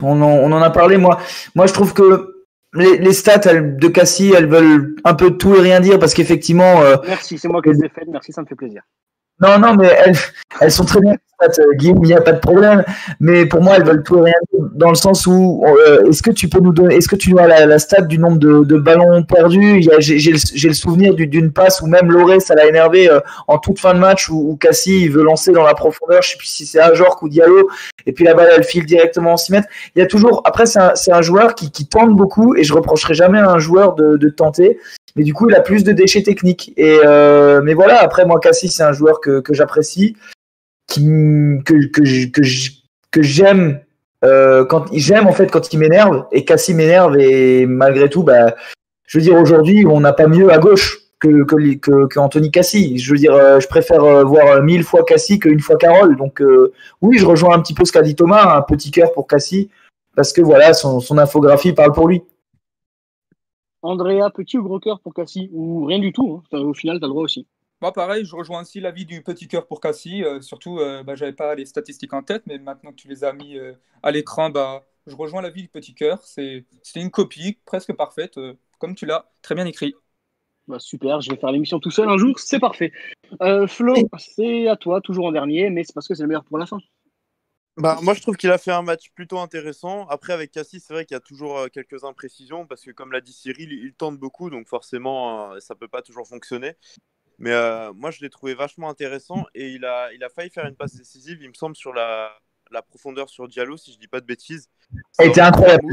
on, 0.02 0.20
en, 0.22 0.28
on 0.28 0.52
en 0.52 0.62
a 0.62 0.70
parlé, 0.70 0.96
moi. 0.96 1.18
Moi, 1.54 1.66
je 1.66 1.72
trouve 1.72 1.94
que 1.94 2.35
les, 2.76 2.98
les 2.98 3.12
stats 3.12 3.38
de 3.60 3.88
Cassie, 3.88 4.32
elles 4.36 4.46
veulent 4.48 4.96
un 5.04 5.14
peu 5.14 5.36
tout 5.36 5.54
et 5.56 5.60
rien 5.60 5.80
dire 5.80 5.98
parce 5.98 6.14
qu'effectivement. 6.14 6.82
euh, 6.82 6.96
Merci, 7.06 7.38
c'est 7.38 7.48
moi 7.48 7.62
qui 7.62 7.70
les 7.70 7.84
ai 7.84 7.88
faites. 7.88 8.08
Merci, 8.08 8.32
ça 8.32 8.42
me 8.42 8.46
fait 8.46 8.54
plaisir. 8.54 8.82
Non, 9.40 9.58
non, 9.58 9.74
mais 9.74 9.90
elles, 10.04 10.16
elles 10.60 10.72
sont 10.72 10.84
très 10.84 11.00
bien, 11.00 11.12
euh, 11.42 11.74
Guillaume, 11.74 11.98
il 12.02 12.06
n'y 12.06 12.14
a 12.14 12.20
pas 12.22 12.32
de 12.32 12.38
problème. 12.40 12.82
Mais 13.20 13.44
pour 13.44 13.60
moi, 13.62 13.76
elles 13.76 13.84
veulent 13.84 14.02
tout 14.02 14.16
et 14.18 14.22
rien 14.22 14.34
dans 14.72 14.88
le 14.88 14.94
sens 14.94 15.26
où, 15.26 15.62
euh, 15.66 16.06
est-ce 16.08 16.22
que 16.22 16.30
tu 16.30 16.48
peux 16.48 16.60
nous 16.60 16.72
donner, 16.72 16.96
est-ce 16.96 17.08
que 17.08 17.16
tu 17.16 17.38
as 17.38 17.46
la, 17.46 17.66
la 17.66 17.78
stat 17.78 18.02
du 18.02 18.18
nombre 18.18 18.38
de, 18.38 18.64
de 18.64 18.78
ballons 18.78 19.22
perdus? 19.22 19.82
J'ai 20.00 20.32
le, 20.32 20.68
le 20.68 20.72
souvenir 20.74 21.14
du- 21.14 21.26
d'une 21.26 21.52
passe 21.52 21.82
où 21.82 21.86
même 21.86 22.10
Loré, 22.10 22.40
ça 22.40 22.54
l'a 22.54 22.66
énervé 22.66 23.10
euh, 23.10 23.20
en 23.48 23.58
toute 23.58 23.78
fin 23.78 23.92
de 23.92 23.98
match 23.98 24.28
où, 24.30 24.50
où 24.52 24.56
Cassie 24.56 25.02
il 25.02 25.10
veut 25.12 25.22
lancer 25.22 25.52
dans 25.52 25.62
la 25.64 25.74
profondeur, 25.74 26.22
je 26.22 26.30
sais 26.30 26.38
plus 26.38 26.46
si 26.46 26.64
c'est 26.66 26.80
Ajorc 26.80 27.22
ou 27.22 27.28
Diallo, 27.28 27.68
et 28.06 28.12
puis 28.12 28.24
la 28.24 28.32
balle 28.34 28.48
elle 28.56 28.64
file 28.64 28.86
directement 28.86 29.32
en 29.32 29.36
6 29.36 29.52
mètres. 29.52 29.68
Il 29.94 29.98
y 29.98 30.02
a 30.02 30.06
toujours, 30.06 30.40
après 30.46 30.64
c'est 30.66 30.78
un, 30.80 30.92
un 31.12 31.22
joueur 31.22 31.54
qui, 31.54 31.70
qui 31.70 31.86
tente 31.86 32.10
beaucoup 32.10 32.54
et 32.56 32.64
je 32.64 32.72
reprocherai 32.72 33.12
jamais 33.14 33.38
à 33.38 33.50
un 33.50 33.58
joueur 33.58 33.94
de, 33.94 34.16
de 34.16 34.28
tenter, 34.30 34.78
mais 35.16 35.24
du 35.24 35.34
coup 35.34 35.48
il 35.48 35.56
a 35.56 35.60
plus 35.60 35.82
de 35.82 35.92
déchets 35.92 36.22
techniques. 36.22 36.72
Et 36.76 37.00
euh, 37.04 37.60
mais 37.64 37.74
voilà, 37.74 38.00
après 38.00 38.24
moi 38.26 38.38
Cassie 38.38 38.68
c'est 38.68 38.82
un 38.82 38.92
joueur 38.92 39.20
que, 39.20 39.40
que 39.40 39.54
j'apprécie, 39.54 40.16
qui 40.86 41.04
que 41.64 41.86
que 41.90 42.40
que 43.10 43.22
j'aime. 43.22 43.80
euh, 44.24 44.64
quand 44.64 44.86
j'aime 44.92 45.26
en 45.26 45.32
fait 45.32 45.50
quand 45.50 45.72
il 45.72 45.78
m'énerve 45.78 46.26
et 46.32 46.44
Cassie 46.44 46.74
m'énerve 46.74 47.18
et 47.18 47.66
malgré 47.66 48.08
tout 48.08 48.22
bah 48.22 48.54
je 49.06 49.18
veux 49.18 49.22
dire 49.22 49.36
aujourd'hui 49.36 49.86
on 49.86 50.00
n'a 50.00 50.12
pas 50.12 50.26
mieux 50.26 50.50
à 50.52 50.58
gauche 50.58 50.98
que 51.20 51.44
que, 51.44 52.06
que, 52.06 52.18
Anthony 52.18 52.50
Cassie 52.50 52.98
je 52.98 53.12
veux 53.12 53.18
dire 53.18 53.34
euh, 53.34 53.60
je 53.60 53.68
préfère 53.68 54.24
voir 54.26 54.62
mille 54.62 54.84
fois 54.84 55.04
Cassie 55.04 55.38
qu'une 55.38 55.60
fois 55.60 55.76
Carole 55.76 56.16
donc 56.16 56.42
oui 57.02 57.18
je 57.18 57.26
rejoins 57.26 57.54
un 57.54 57.60
petit 57.60 57.74
peu 57.74 57.84
ce 57.84 57.92
qu'a 57.92 58.02
dit 58.02 58.14
Thomas 58.14 58.56
un 58.56 58.62
petit 58.62 58.90
cœur 58.90 59.12
pour 59.12 59.26
Cassie 59.26 59.70
parce 60.14 60.32
que 60.32 60.40
voilà 60.40 60.72
son, 60.72 61.00
son 61.00 61.18
infographie 61.18 61.74
parle 61.74 61.92
pour 61.92 62.08
lui 62.08 62.22
Andrea, 63.80 64.28
petit 64.30 64.58
ou 64.58 64.62
gros 64.64 64.80
cœur 64.80 65.00
pour 65.00 65.14
Cassie 65.14 65.48
Ou 65.52 65.86
rien 65.86 65.98
du 65.98 66.12
tout. 66.12 66.34
hein. 66.36 66.42
Enfin, 66.52 66.62
Au 66.62 66.74
final, 66.74 66.98
tu 66.98 67.04
as 67.04 67.08
le 67.08 67.12
droit 67.12 67.22
aussi. 67.24 67.46
Moi, 67.82 67.92
pareil, 67.92 68.24
je 68.24 68.34
rejoins 68.34 68.62
aussi 68.62 68.80
l'avis 68.80 69.04
du 69.04 69.22
petit 69.22 69.48
cœur 69.48 69.66
pour 69.66 69.80
Cassie. 69.80 70.24
euh, 70.24 70.40
surtout, 70.40 70.78
euh, 70.78 71.02
bah, 71.02 71.14
j'avais 71.14 71.32
pas 71.34 71.54
les 71.54 71.66
statistiques 71.66 72.12
en 72.14 72.22
tête, 72.22 72.42
mais 72.46 72.58
maintenant 72.58 72.90
que 72.90 72.96
tu 72.96 73.08
les 73.08 73.22
as 73.24 73.32
mis 73.34 73.58
euh, 73.58 73.74
à 74.02 74.10
l'écran, 74.12 74.48
bah, 74.50 74.86
je 75.06 75.14
rejoins 75.14 75.42
l'avis 75.42 75.62
du 75.62 75.68
petit 75.68 75.94
cœur. 75.94 76.22
C'est 76.24 76.64
c'était 76.82 77.00
une 77.02 77.10
copie 77.10 77.58
presque 77.66 77.92
parfaite, 77.92 78.38
euh, 78.38 78.54
comme 78.78 78.94
tu 78.94 79.04
l'as 79.06 79.30
très 79.42 79.54
bien 79.54 79.66
écrit. 79.66 79.94
Bah, 80.68 80.78
super, 80.80 81.20
je 81.20 81.30
vais 81.30 81.36
faire 81.36 81.52
l'émission 81.52 81.78
tout 81.78 81.90
seul 81.92 82.08
un 82.08 82.18
jour, 82.18 82.38
c'est 82.40 82.58
parfait. 82.58 82.92
Euh, 83.40 83.66
Flo, 83.68 84.10
c'est 84.18 84.66
à 84.68 84.76
toi, 84.76 85.00
toujours 85.00 85.26
en 85.26 85.32
dernier, 85.32 85.70
mais 85.70 85.84
c'est 85.84 85.92
parce 85.92 86.08
que 86.08 86.14
c'est 86.14 86.22
le 86.22 86.28
meilleur 86.28 86.44
pour 86.44 86.58
la 86.58 86.66
fin. 86.66 86.78
Bah, 87.76 87.98
moi, 88.02 88.14
je 88.14 88.22
trouve 88.22 88.36
qu'il 88.36 88.50
a 88.50 88.58
fait 88.58 88.70
un 88.72 88.82
match 88.82 89.10
plutôt 89.10 89.38
intéressant. 89.38 90.06
Après, 90.08 90.32
avec 90.32 90.50
Cassis, 90.50 90.82
c'est 90.84 90.94
vrai 90.94 91.04
qu'il 91.04 91.14
y 91.14 91.18
a 91.18 91.20
toujours 91.20 91.58
euh, 91.58 91.68
quelques 91.68 92.04
imprécisions 92.04 92.66
parce 92.66 92.82
que, 92.82 92.90
comme 92.90 93.12
l'a 93.12 93.20
dit 93.20 93.32
Cyril, 93.32 93.70
il 93.72 93.92
tente 93.92 94.18
beaucoup, 94.18 94.48
donc 94.50 94.66
forcément, 94.66 95.52
euh, 95.52 95.60
ça 95.60 95.74
peut 95.74 95.88
pas 95.88 96.02
toujours 96.02 96.26
fonctionner. 96.26 96.74
Mais 97.38 97.52
euh, 97.52 97.92
moi, 97.92 98.10
je 98.10 98.20
l'ai 98.22 98.30
trouvé 98.30 98.54
vachement 98.54 98.88
intéressant 98.88 99.44
et 99.54 99.70
il 99.70 99.84
a, 99.84 100.12
il 100.14 100.24
a 100.24 100.30
failli 100.30 100.50
faire 100.50 100.66
une 100.66 100.74
passe 100.74 100.96
décisive, 100.96 101.38
il 101.42 101.48
me 101.48 101.54
semble, 101.54 101.76
sur 101.76 101.92
la, 101.92 102.32
la 102.70 102.82
profondeur 102.82 103.28
sur 103.28 103.46
Diallo, 103.46 103.76
si 103.76 103.92
je 103.92 103.98
dis 103.98 104.08
pas 104.08 104.20
de 104.20 104.26
bêtises. 104.26 104.68
elle 105.18 105.28
était 105.30 105.42
incroyable. 105.42 105.84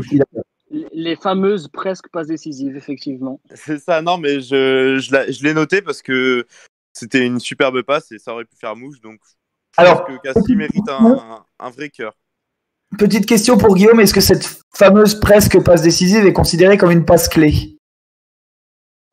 Les 0.72 0.88
les 0.92 1.16
fameuses 1.16 1.68
presque 1.68 2.10
passes 2.10 2.28
décisives, 2.28 2.76
effectivement. 2.76 3.40
C'est 3.54 3.78
ça, 3.78 4.02
non, 4.02 4.18
mais 4.18 4.42
je, 4.42 4.98
je 5.00 5.44
l'ai- 5.44 5.54
noté 5.54 5.82
parce 5.82 6.02
que 6.02 6.48
c'était 6.94 7.26
une 7.26 7.40
superbe 7.40 7.84
passe 7.84 8.12
et 8.12 8.18
ça 8.18 8.34
aurait 8.34 8.46
pu 8.46 8.56
faire 8.56 8.76
mouche. 8.76 9.00
Donc, 9.02 9.20
Alors, 9.78 10.06
que 10.06 10.18
Cassie 10.22 10.56
mérite 10.56 10.88
un, 10.90 11.06
un- 11.18 11.46
un 11.60 11.70
vrai 11.70 11.90
cœur. 11.90 12.14
petite 12.98 13.26
question 13.26 13.58
pour 13.58 13.76
Guillaume 13.76 14.00
est-ce 14.00 14.14
que 14.14 14.22
cette 14.22 14.46
fameuse 14.76 15.20
presque 15.20 15.62
passe 15.64 15.82
décisive 15.82 16.26
est 16.26 16.34
considérée 16.34 16.78
comme 16.78 16.92
une 16.92 17.06
passe 17.06 17.28
clé? 17.28 17.78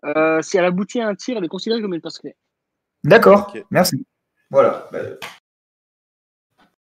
Euh, 0.05 0.41
si 0.43 0.57
elle 0.57 0.65
aboutit 0.65 1.01
à 1.01 1.09
un 1.09 1.15
tir, 1.15 1.37
elle 1.39 1.45
est 1.45 1.49
considérée 1.49 1.81
comme 1.83 1.95
une 1.95 2.01
passe 2.01 2.19
clé. 2.19 2.35
d'accord 3.05 3.55
merci. 3.71 4.05
Voilà 4.51 4.89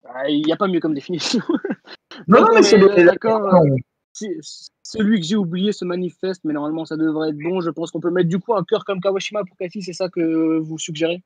Ah, 0.06 0.30
Il 0.30 0.46
n'y 0.46 0.52
a 0.54 0.58
pas 0.58 0.68
mieux 0.68 0.80
comme 0.80 0.94
définition. 0.94 1.42
non 2.28 2.42
non 2.42 2.48
mais 2.54 2.64
c'est 2.64 2.80
des- 2.80 3.04
d'accord, 3.04 3.42
euh, 3.54 3.62
Celui 4.84 5.20
que 5.22 5.26
j'ai 5.26 5.36
oublié 5.36 5.72
se 5.72 5.86
manifeste, 5.86 6.42
mais 6.44 6.54
normalement 6.54 6.84
ça 6.86 6.98
devrait 6.98 7.30
être 7.30 7.38
bon. 7.38 7.62
Je 7.62 7.70
pense 7.70 7.92
qu'on 7.92 8.00
peut 8.02 8.10
mettre 8.10 8.28
du 8.28 8.40
coup 8.40 8.56
un 8.56 8.64
cœur 8.64 8.84
comme 8.86 9.00
Kawashima 9.00 9.44
pour 9.46 9.56
Cassie, 9.56 9.82
c'est 9.84 9.94
ça 9.94 10.10
que 10.10 10.58
vous 10.58 10.78
suggérez? 10.78 11.24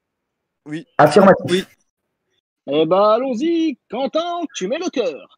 Affirmatif 0.97 1.67
Eh 2.67 2.85
ben 2.85 3.01
allons-y, 3.01 3.77
Quentin, 3.89 4.41
tu 4.55 4.67
mets 4.67 4.79
le 4.79 4.89
cœur. 4.89 5.37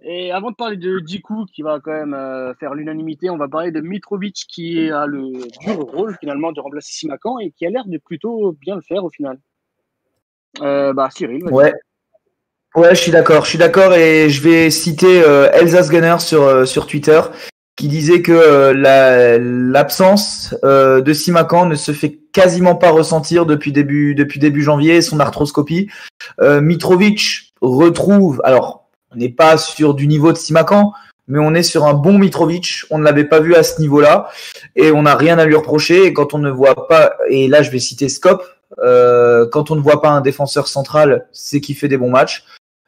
Et 0.00 0.32
avant 0.32 0.50
de 0.50 0.56
parler 0.56 0.76
de 0.76 0.98
Djikou 0.98 1.46
qui 1.46 1.62
va 1.62 1.80
quand 1.80 1.92
même 1.92 2.14
euh, 2.14 2.52
faire 2.54 2.74
l'unanimité, 2.74 3.30
on 3.30 3.38
va 3.38 3.48
parler 3.48 3.70
de 3.70 3.80
Mitrovic 3.80 4.44
qui 4.48 4.90
a 4.90 5.06
le 5.06 5.32
dur 5.60 5.78
rôle 5.78 6.16
finalement 6.20 6.52
de 6.52 6.60
remplacer 6.60 6.92
Simakan 6.92 7.38
et 7.38 7.52
qui 7.52 7.64
a 7.64 7.70
l'air 7.70 7.86
de 7.86 7.98
plutôt 7.98 8.52
bien 8.60 8.74
le 8.74 8.82
faire 8.82 9.04
au 9.04 9.10
final. 9.10 9.38
Euh, 10.60 10.92
bah 10.92 11.08
Cyril. 11.10 11.44
Ouais. 11.44 11.72
Ouais, 12.74 12.94
je 12.94 13.00
suis 13.00 13.12
d'accord. 13.12 13.44
Je 13.44 13.50
suis 13.50 13.58
d'accord 13.58 13.94
et 13.94 14.28
je 14.28 14.42
vais 14.42 14.68
citer 14.68 15.22
euh, 15.22 15.48
Elsa 15.52 15.88
Gunner 15.88 16.18
sur, 16.18 16.42
euh, 16.42 16.64
sur 16.64 16.86
Twitter 16.86 17.20
qui 17.76 17.88
disait 17.88 18.22
que 18.22 18.32
euh, 18.32 18.72
la- 18.72 19.38
l'absence 19.38 20.54
euh, 20.64 21.00
de 21.00 21.12
Simakan 21.12 21.66
ne 21.66 21.74
se 21.74 21.92
fait 21.92 22.18
quasiment 22.32 22.76
pas 22.76 22.90
ressentir 22.90 23.46
depuis 23.46 23.72
début, 23.72 24.14
depuis 24.14 24.38
début 24.38 24.62
janvier, 24.62 25.02
son 25.02 25.20
arthroscopie. 25.20 25.88
Euh, 26.40 26.60
Mitrovic 26.60 27.52
retrouve, 27.60 28.40
alors 28.44 28.88
on 29.12 29.16
n'est 29.16 29.28
pas 29.28 29.58
sur 29.58 29.94
du 29.94 30.06
niveau 30.06 30.32
de 30.32 30.36
Simakan, 30.36 30.92
mais 31.26 31.38
on 31.38 31.54
est 31.54 31.62
sur 31.62 31.86
un 31.86 31.94
bon 31.94 32.18
Mitrovic. 32.18 32.82
On 32.90 32.98
ne 32.98 33.04
l'avait 33.04 33.24
pas 33.24 33.40
vu 33.40 33.54
à 33.54 33.62
ce 33.62 33.80
niveau-là 33.80 34.28
et 34.76 34.92
on 34.92 35.02
n'a 35.02 35.16
rien 35.16 35.38
à 35.38 35.44
lui 35.44 35.54
reprocher. 35.56 36.04
Et 36.04 36.12
quand 36.12 36.34
on 36.34 36.38
ne 36.38 36.50
voit 36.50 36.86
pas, 36.86 37.14
et 37.28 37.48
là 37.48 37.62
je 37.62 37.70
vais 37.70 37.78
citer 37.78 38.08
Scope, 38.08 38.44
euh, 38.82 39.46
quand 39.50 39.70
on 39.70 39.76
ne 39.76 39.80
voit 39.80 40.02
pas 40.02 40.10
un 40.10 40.20
défenseur 40.20 40.68
central, 40.68 41.26
c'est 41.32 41.60
qu'il 41.60 41.76
fait 41.76 41.88
des 41.88 41.96
bons 41.96 42.10
matchs. 42.10 42.44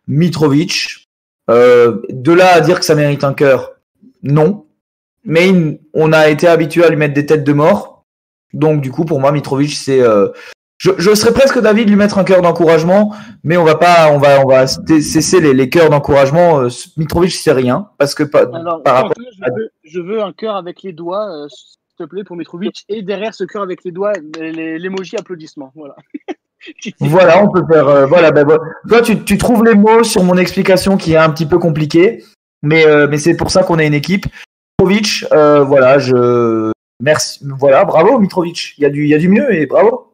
Mitrovic, 0.07 1.07
euh, 1.51 2.03
de 2.11 2.33
là 2.33 2.53
à 2.55 2.61
dire 2.61 2.79
que 2.79 2.85
ça 2.85 2.95
mérite 2.95 3.25
un 3.25 3.35
cœur, 3.35 3.73
non. 4.23 4.66
Mais 5.27 5.49
il- 5.49 5.79
on 5.93 6.13
a 6.13 6.29
été 6.29 6.47
habitué 6.49 6.85
à 6.85 6.89
lui 6.89 6.97
mettre 6.97 7.15
des 7.15 7.27
têtes 7.27 7.45
de 7.45 7.53
mort. 7.53 8.05
Donc 8.55 8.81
du 8.81 8.91
coup, 8.91 9.05
pour 9.05 9.21
moi, 9.21 9.33
Mitrovic, 9.33 9.73
c'est. 9.75 10.01
euh, 10.01 10.29
je, 10.79 10.91
je 10.99 11.15
serais 11.15 11.33
presque 11.33 11.59
d'avis 11.61 11.85
de 11.85 11.91
lui 11.91 11.97
mettre 11.97 12.19
un 12.19 12.25
cœur 12.25 12.43
d'encouragement, 12.43 13.15
mais 13.43 13.57
on 13.57 13.65
va 13.65 13.77
pas, 13.77 14.11
on 14.13 14.19
va, 14.19 14.41
on 14.45 14.49
va 14.49 14.67
cesser 14.67 15.41
les, 15.41 15.55
les 15.55 15.69
cœurs 15.71 15.89
d'encouragement. 15.91 16.61
Euh, 16.61 16.69
Mitrovic, 16.97 17.33
c'est 17.33 17.53
rien 17.53 17.89
parce 17.99 18.15
que 18.15 18.25
Alors, 18.55 18.83
par 18.83 18.95
rapport. 18.97 19.13
Je, 19.19 19.53
veux, 19.53 19.71
je 19.85 20.01
veux 20.01 20.23
un 20.23 20.33
cœur 20.33 20.57
avec 20.57 20.83
les 20.83 20.93
doigts, 20.93 21.29
euh, 21.31 21.49
s'il 21.49 21.77
te 21.99 22.05
plaît, 22.05 22.25
pour 22.25 22.37
Mitrovic. 22.37 22.85
Et 22.91 23.03
derrière 23.03 23.35
ce 23.35 23.45
cœur 23.45 23.63
avec 23.63 23.85
les 23.85 23.91
doigts, 23.91 24.13
l'emoji 24.39 25.17
applaudissement. 25.17 25.73
Voilà. 25.75 25.97
Voilà, 27.01 27.45
on 27.45 27.49
peut 27.51 27.63
faire. 27.71 27.87
euh, 27.87 28.07
voilà, 28.07 28.33
ben. 28.33 28.45
Toi, 28.89 29.01
tu, 29.03 29.23
tu 29.23 29.39
trouves 29.39 29.65
les 29.65 29.75
mots 29.75 30.03
sur 30.03 30.25
mon 30.25 30.37
explication 30.37 30.97
qui 30.97 31.13
est 31.13 31.17
un 31.17 31.31
petit 31.31 31.47
peu 31.47 31.59
compliquée, 31.59 32.25
mais, 32.63 32.85
euh, 32.87 33.07
mais 33.09 33.19
c'est 33.19 33.37
pour 33.37 33.51
ça 33.51 33.63
qu'on 33.63 33.79
est 33.79 33.87
une 33.87 33.95
équipe. 33.95 34.27
Mitrovic, 34.87 35.25
euh, 35.33 35.65
voilà, 35.65 35.99
je. 35.99 36.71
Merci. 37.01 37.41
Voilà, 37.45 37.85
bravo 37.85 38.19
Mitrovic. 38.19 38.75
Il 38.79 38.83
y, 38.83 38.85
a 38.85 38.91
du, 38.91 39.03
il 39.05 39.09
y 39.09 39.15
a 39.15 39.19
du 39.19 39.29
mieux 39.29 39.53
et 39.53 39.67
bravo. 39.67 40.13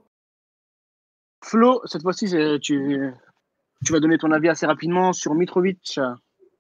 Flo, 1.45 1.81
cette 1.85 2.03
fois-ci, 2.03 2.27
tu, 2.61 3.13
tu 3.85 3.93
vas 3.93 4.01
donner 4.01 4.19
ton 4.19 4.31
avis 4.33 4.49
assez 4.49 4.67
rapidement 4.67 5.13
sur 5.13 5.35
Mitrovic. 5.35 6.01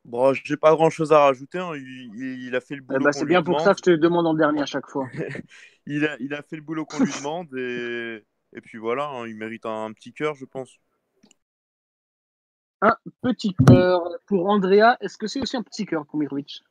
Bon, 0.04 0.32
j'ai 0.34 0.56
pas 0.56 0.72
grand 0.74 0.90
chose 0.90 1.12
à 1.12 1.20
rajouter. 1.20 1.58
hein. 1.58 1.72
Il, 1.76 2.54
a 2.54 2.60
fait 2.60 2.74
le 2.74 2.82
Eh 2.82 2.86
boulot. 2.86 3.04
ben, 3.04 3.12
c'est 3.12 3.24
bien 3.24 3.42
pour 3.42 3.54
demande. 3.54 3.64
ça 3.64 3.74
que 3.74 3.78
je 3.78 3.96
te 3.96 4.00
demande 4.00 4.26
en 4.26 4.34
dernier 4.34 4.62
à 4.62 4.66
chaque 4.66 4.88
fois. 4.88 5.08
Il 5.86 6.04
a, 6.06 6.16
il 6.20 6.32
a 6.32 6.42
fait 6.42 6.54
le 6.54 6.62
boulot 6.62 6.84
qu'on 6.84 7.02
lui 7.02 7.10
demande 7.12 7.52
et, 7.56 8.24
et 8.56 8.60
puis 8.60 8.78
voilà, 8.78 9.08
hein, 9.08 9.26
il 9.26 9.34
mérite 9.34 9.66
un, 9.66 9.86
un 9.86 9.92
petit 9.92 10.12
cœur, 10.12 10.36
je 10.36 10.44
pense. 10.44 10.78
Petit 13.20 13.52
cœur 13.66 14.00
pour 14.28 14.48
Andrea. 14.48 14.96
Est-ce 15.00 15.18
que 15.18 15.26
c'est 15.26 15.40
aussi 15.40 15.56
un 15.56 15.62
petit 15.64 15.84
cœur 15.84 16.06
pour 16.06 16.20
Mitrovic 16.20 16.62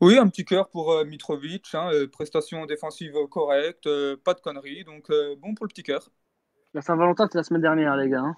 Oui, 0.00 0.16
un 0.16 0.28
petit 0.28 0.44
cœur 0.44 0.68
pour 0.68 0.92
euh, 0.92 1.04
Mitrovic, 1.04 1.66
hein, 1.74 1.90
euh, 1.92 2.06
prestation 2.06 2.66
défensive 2.66 3.14
correcte, 3.30 3.86
euh, 3.88 4.16
pas 4.22 4.34
de 4.34 4.40
conneries, 4.40 4.84
donc 4.84 5.10
euh, 5.10 5.34
bon 5.36 5.54
pour 5.54 5.66
le 5.66 5.68
petit 5.68 5.82
cœur. 5.82 6.08
La 6.72 6.82
Saint-Valentin, 6.82 7.26
c'était 7.26 7.38
la 7.38 7.44
semaine 7.44 7.62
dernière, 7.62 7.96
les 7.96 8.08
gars. 8.08 8.20
hein. 8.20 8.36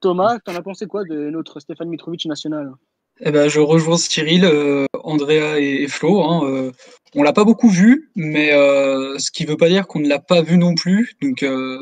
Thomas, 0.00 0.38
t'en 0.40 0.54
as 0.54 0.62
pensé 0.62 0.86
quoi 0.86 1.04
de 1.04 1.30
notre 1.30 1.58
Stéphane 1.60 1.88
Mitrovic 1.88 2.26
national? 2.26 2.72
Eh 3.20 3.30
ben, 3.30 3.48
je 3.48 3.60
rejoins 3.60 3.96
Cyril, 3.96 4.44
euh, 4.44 4.86
Andrea 5.02 5.58
et, 5.58 5.84
et 5.84 5.88
Flo. 5.88 6.22
Hein, 6.22 6.42
euh, 6.44 6.72
on 7.14 7.22
l'a 7.22 7.32
pas 7.32 7.44
beaucoup 7.44 7.68
vu, 7.68 8.10
mais 8.14 8.52
euh, 8.52 9.18
ce 9.18 9.30
qui 9.30 9.44
veut 9.46 9.56
pas 9.56 9.68
dire 9.68 9.86
qu'on 9.86 10.00
ne 10.00 10.08
l'a 10.08 10.18
pas 10.18 10.42
vu 10.42 10.58
non 10.58 10.74
plus. 10.74 11.16
Donc, 11.22 11.42
euh, 11.42 11.80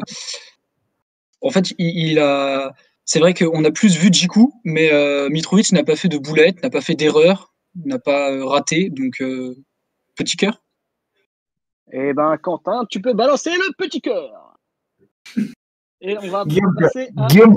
en 1.40 1.50
fait, 1.50 1.70
il, 1.78 2.10
il 2.10 2.18
a. 2.18 2.72
C'est 3.04 3.20
vrai 3.20 3.34
qu'on 3.34 3.64
a 3.64 3.70
plus 3.70 3.96
vu 3.96 4.10
Djikou, 4.12 4.52
mais 4.64 4.92
euh, 4.92 5.28
Mitrovic 5.30 5.72
n'a 5.72 5.82
pas 5.82 5.96
fait 5.96 6.08
de 6.08 6.18
boulette, 6.18 6.62
n'a 6.62 6.70
pas 6.70 6.82
fait 6.82 6.94
d'erreur, 6.94 7.54
n'a 7.84 7.98
pas 7.98 8.32
euh, 8.32 8.44
raté. 8.44 8.90
Donc, 8.90 9.20
euh, 9.20 9.56
petit 10.16 10.36
cœur. 10.36 10.62
Eh 11.92 12.12
ben, 12.12 12.36
Quentin, 12.36 12.84
tu 12.90 13.00
peux 13.00 13.14
balancer 13.14 13.50
le 13.50 13.72
petit 13.76 14.00
cœur. 14.00 14.56
Et 16.00 16.16
on 16.18 16.28
va 16.28 16.44
Guillaume, 16.44 16.74
passer 16.78 17.10
à, 17.16 17.26
Guillaume, 17.26 17.56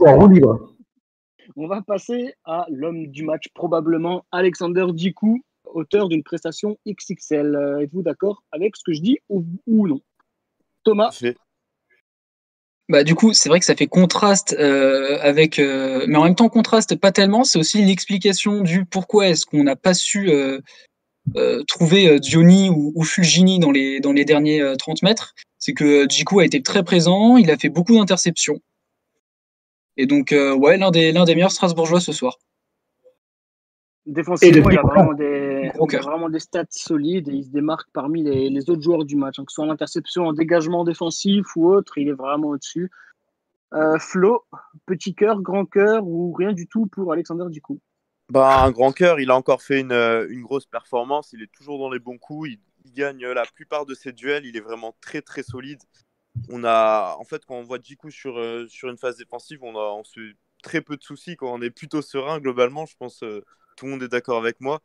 on 1.56 1.68
va 1.68 1.82
passer 1.82 2.34
à 2.46 2.66
l'homme 2.70 3.08
du 3.08 3.24
match, 3.24 3.50
probablement 3.54 4.26
Alexander 4.32 4.86
Djikou, 4.96 5.42
auteur 5.66 6.10
d'une 6.10 6.24
prestation 6.24 6.78
XXL. 6.88 7.56
Euh, 7.56 7.80
Êtes-vous 7.82 8.02
d'accord 8.02 8.44
avec 8.52 8.76
ce 8.78 8.84
que 8.84 8.94
je 8.94 9.02
dis 9.02 9.20
ou, 9.30 9.46
ou 9.68 9.88
non? 9.88 10.02
Thomas? 10.84 11.12
Bah, 12.90 13.04
du 13.04 13.16
coup, 13.16 13.34
c'est 13.34 13.48
vrai 13.48 13.60
que 13.60 13.66
ça 13.66 13.76
fait 13.76 13.88
contraste 13.88 14.56
euh, 14.60 15.18
avec, 15.22 15.60
euh, 15.60 16.06
mais 16.08 16.18
en 16.18 16.26
même 16.26 16.36
temps 16.36 16.50
contraste 16.50 16.96
pas 16.98 17.12
tellement. 17.12 17.44
C'est 17.44 17.60
aussi 17.60 17.84
l'explication 17.84 18.62
du 18.62 18.86
pourquoi 18.86 19.30
est-ce 19.30 19.46
qu'on 19.46 19.64
n'a 19.64 19.76
pas 19.76 19.94
su 19.94 20.30
euh, 20.30 20.60
euh, 21.38 21.64
trouver 21.68 22.10
euh, 22.10 22.20
Diony 22.20 22.70
ou, 22.70 22.92
ou 22.96 23.04
Fulgini 23.04 23.60
dans 23.60 23.72
les 23.72 24.00
dans 24.00 24.12
les 24.12 24.26
derniers 24.26 24.62
euh, 24.62 24.76
30 24.76 25.04
mètres. 25.04 25.34
C'est 25.60 25.74
que 25.74 26.08
Djikou 26.10 26.40
a 26.40 26.46
été 26.46 26.62
très 26.62 26.84
présent, 26.84 27.38
il 27.38 27.52
a 27.52 27.58
fait 27.58 27.70
beaucoup 27.70 27.96
d'interceptions. 27.96 28.60
Et 29.98 30.08
donc, 30.08 30.32
euh, 30.32 30.54
ouais, 30.54 30.78
l'un 30.78 30.92
des 30.92 31.12
l'un 31.12 31.24
des 31.24 31.36
meilleurs 31.36 31.52
Strasbourgeois 31.52 32.02
ce 32.02 32.12
soir. 32.12 32.40
défensivement, 34.06 34.70
il 34.70 34.78
a 34.78 34.82
vraiment 34.82 35.14
des, 35.14 35.31
Gros 35.88 35.90
il 35.92 35.96
a 35.98 36.02
vraiment 36.02 36.30
des 36.30 36.40
stats 36.40 36.66
solides 36.70 37.30
et 37.30 37.34
il 37.34 37.46
se 37.46 37.50
démarque 37.50 37.90
parmi 37.92 38.24
les, 38.24 38.50
les 38.50 38.70
autres 38.70 38.82
joueurs 38.82 39.06
du 39.06 39.16
match, 39.16 39.40
hein, 39.40 39.46
que 39.46 39.52
ce 39.52 39.56
soit 39.56 39.66
en 39.66 39.70
interception, 39.70 40.28
en 40.28 40.34
dégagement 40.34 40.84
défensif 40.84 41.56
ou 41.56 41.72
autre, 41.72 41.98
il 41.98 42.08
est 42.08 42.14
vraiment 42.14 42.50
au-dessus. 42.50 42.92
Euh, 43.74 43.98
Flo, 44.00 44.44
petit 44.86 45.16
cœur, 45.16 45.42
grand 45.42 45.66
cœur 45.66 46.06
ou 46.06 46.34
rien 46.34 46.52
du 46.52 46.68
tout 46.68 46.88
pour 46.88 47.12
Alexander 47.14 47.46
Djikou 47.50 47.80
Bah, 48.30 48.64
un 48.64 48.72
grand 48.72 48.92
cœur, 48.92 49.20
il 49.20 49.32
a 49.32 49.36
encore 49.36 49.62
fait 49.62 49.80
une, 49.80 49.94
euh, 49.94 50.28
une 50.30 50.42
grosse 50.42 50.66
performance. 50.66 51.32
Il 51.34 51.42
est 51.42 51.52
toujours 51.52 51.80
dans 51.80 51.90
les 51.90 52.00
bons 52.00 52.18
coups. 52.18 52.50
Il, 52.50 52.60
il 52.86 52.94
gagne 52.94 53.26
la 53.26 53.46
plupart 53.46 53.86
de 53.86 53.94
ses 53.94 54.12
duels. 54.12 54.46
Il 54.46 54.58
est 54.58 54.62
vraiment 54.62 54.96
très 55.02 55.22
très 55.22 55.44
solide. 55.44 55.82
On 56.50 56.64
a, 56.64 57.16
en 57.20 57.24
fait, 57.24 57.46
quand 57.46 57.56
on 57.56 57.64
voit 57.64 57.80
Djikou 57.82 58.10
sur, 58.10 58.38
euh, 58.38 58.68
sur 58.68 58.90
une 58.90 58.98
phase 58.98 59.18
défensive, 59.18 59.64
on 59.64 59.76
a 59.76 59.92
on 59.94 60.04
se 60.04 60.20
fait 60.20 60.36
très 60.64 60.82
peu 60.82 60.98
de 60.98 61.04
soucis. 61.04 61.36
Quand 61.36 61.54
on 61.54 61.62
est 61.62 61.70
plutôt 61.70 62.02
serein 62.02 62.40
globalement, 62.40 62.86
je 62.86 62.96
pense 62.98 63.24
euh, 63.24 63.44
tout 63.76 63.86
le 63.86 63.92
monde 63.92 64.04
est 64.04 64.08
d'accord 64.08 64.38
avec 64.38 64.60
moi. 64.62 64.82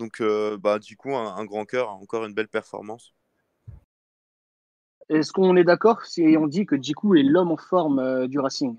Donc, 0.00 0.20
euh, 0.22 0.56
bah, 0.58 0.78
Djikou, 0.80 1.14
un, 1.14 1.36
un 1.36 1.44
grand 1.44 1.66
cœur, 1.66 1.90
encore 1.90 2.24
une 2.24 2.32
belle 2.32 2.48
performance. 2.48 3.12
Est-ce 5.10 5.30
qu'on 5.30 5.56
est 5.56 5.64
d'accord 5.64 6.04
si 6.06 6.36
on 6.40 6.46
dit 6.46 6.64
que 6.64 6.76
Djikou 6.76 7.16
est 7.16 7.22
l'homme 7.22 7.50
en 7.52 7.56
forme 7.58 7.98
euh, 7.98 8.26
du 8.26 8.38
Racing? 8.40 8.76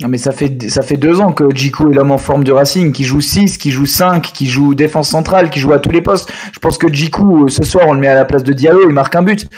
Non, 0.00 0.08
mais 0.08 0.18
ça 0.18 0.32
fait, 0.32 0.68
ça 0.70 0.82
fait 0.82 0.96
deux 0.96 1.20
ans 1.20 1.32
que 1.32 1.54
Djikou 1.54 1.90
est 1.90 1.94
l'homme 1.94 2.12
en 2.12 2.18
forme 2.18 2.44
du 2.44 2.52
Racing, 2.52 2.92
qui 2.92 3.04
joue 3.04 3.20
6, 3.20 3.58
qui 3.58 3.70
joue 3.70 3.86
5, 3.86 4.22
qui 4.22 4.46
joue 4.46 4.74
défense 4.74 5.10
centrale, 5.10 5.50
qui 5.50 5.60
joue 5.60 5.72
à 5.72 5.78
tous 5.78 5.90
les 5.90 6.02
postes. 6.02 6.32
Je 6.52 6.58
pense 6.58 6.78
que 6.78 6.88
Djikou, 6.90 7.44
euh, 7.44 7.48
ce 7.48 7.62
soir, 7.64 7.86
on 7.86 7.92
le 7.92 8.00
met 8.00 8.08
à 8.08 8.14
la 8.14 8.24
place 8.24 8.42
de 8.42 8.52
Diallo, 8.54 8.88
il 8.88 8.94
marque 8.94 9.14
un 9.16 9.22
but. 9.22 9.48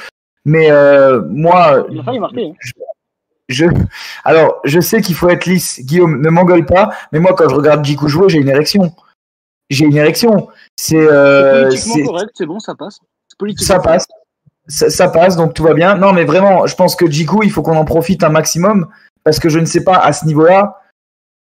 Mais 0.44 0.70
euh, 0.72 1.22
moi, 1.28 1.86
Il 1.90 2.00
a 2.00 2.02
failli 2.02 2.18
marquer. 2.18 2.46
hein. 2.50 2.52
je, 3.48 3.66
alors, 4.24 4.60
je 4.64 4.80
sais 4.80 5.02
qu'il 5.02 5.14
faut 5.14 5.28
être 5.28 5.46
lisse. 5.46 5.80
Guillaume, 5.84 6.20
ne 6.20 6.30
m'engueule 6.30 6.66
pas, 6.66 6.90
mais 7.12 7.20
moi, 7.20 7.34
quand 7.36 7.48
je 7.48 7.54
regarde 7.54 7.84
Djikou 7.84 8.08
jouer, 8.08 8.28
j'ai 8.28 8.38
une 8.38 8.48
érection. 8.48 8.92
J'ai 9.70 9.84
une 9.84 9.96
érection. 9.96 10.48
C'est, 10.76 10.96
euh, 10.96 11.64
politiquement 11.64 11.94
correct, 12.06 12.30
c'est 12.34 12.46
bon, 12.46 12.58
ça 12.58 12.74
passe. 12.74 12.98
Ça 13.64 13.78
passe. 13.80 14.06
Ça, 14.66 14.90
ça 14.90 15.08
passe, 15.08 15.36
donc 15.36 15.54
tout 15.54 15.62
va 15.62 15.72
bien. 15.74 15.94
Non, 15.96 16.12
mais 16.12 16.24
vraiment, 16.24 16.66
je 16.66 16.74
pense 16.74 16.94
que 16.96 17.06
Djikou, 17.06 17.42
il 17.42 17.50
faut 17.50 17.62
qu'on 17.62 17.76
en 17.76 17.84
profite 17.84 18.22
un 18.22 18.28
maximum, 18.28 18.88
parce 19.24 19.38
que 19.38 19.48
je 19.48 19.58
ne 19.58 19.64
sais 19.64 19.82
pas 19.84 19.96
à 19.96 20.12
ce 20.12 20.26
niveau-là 20.26 20.80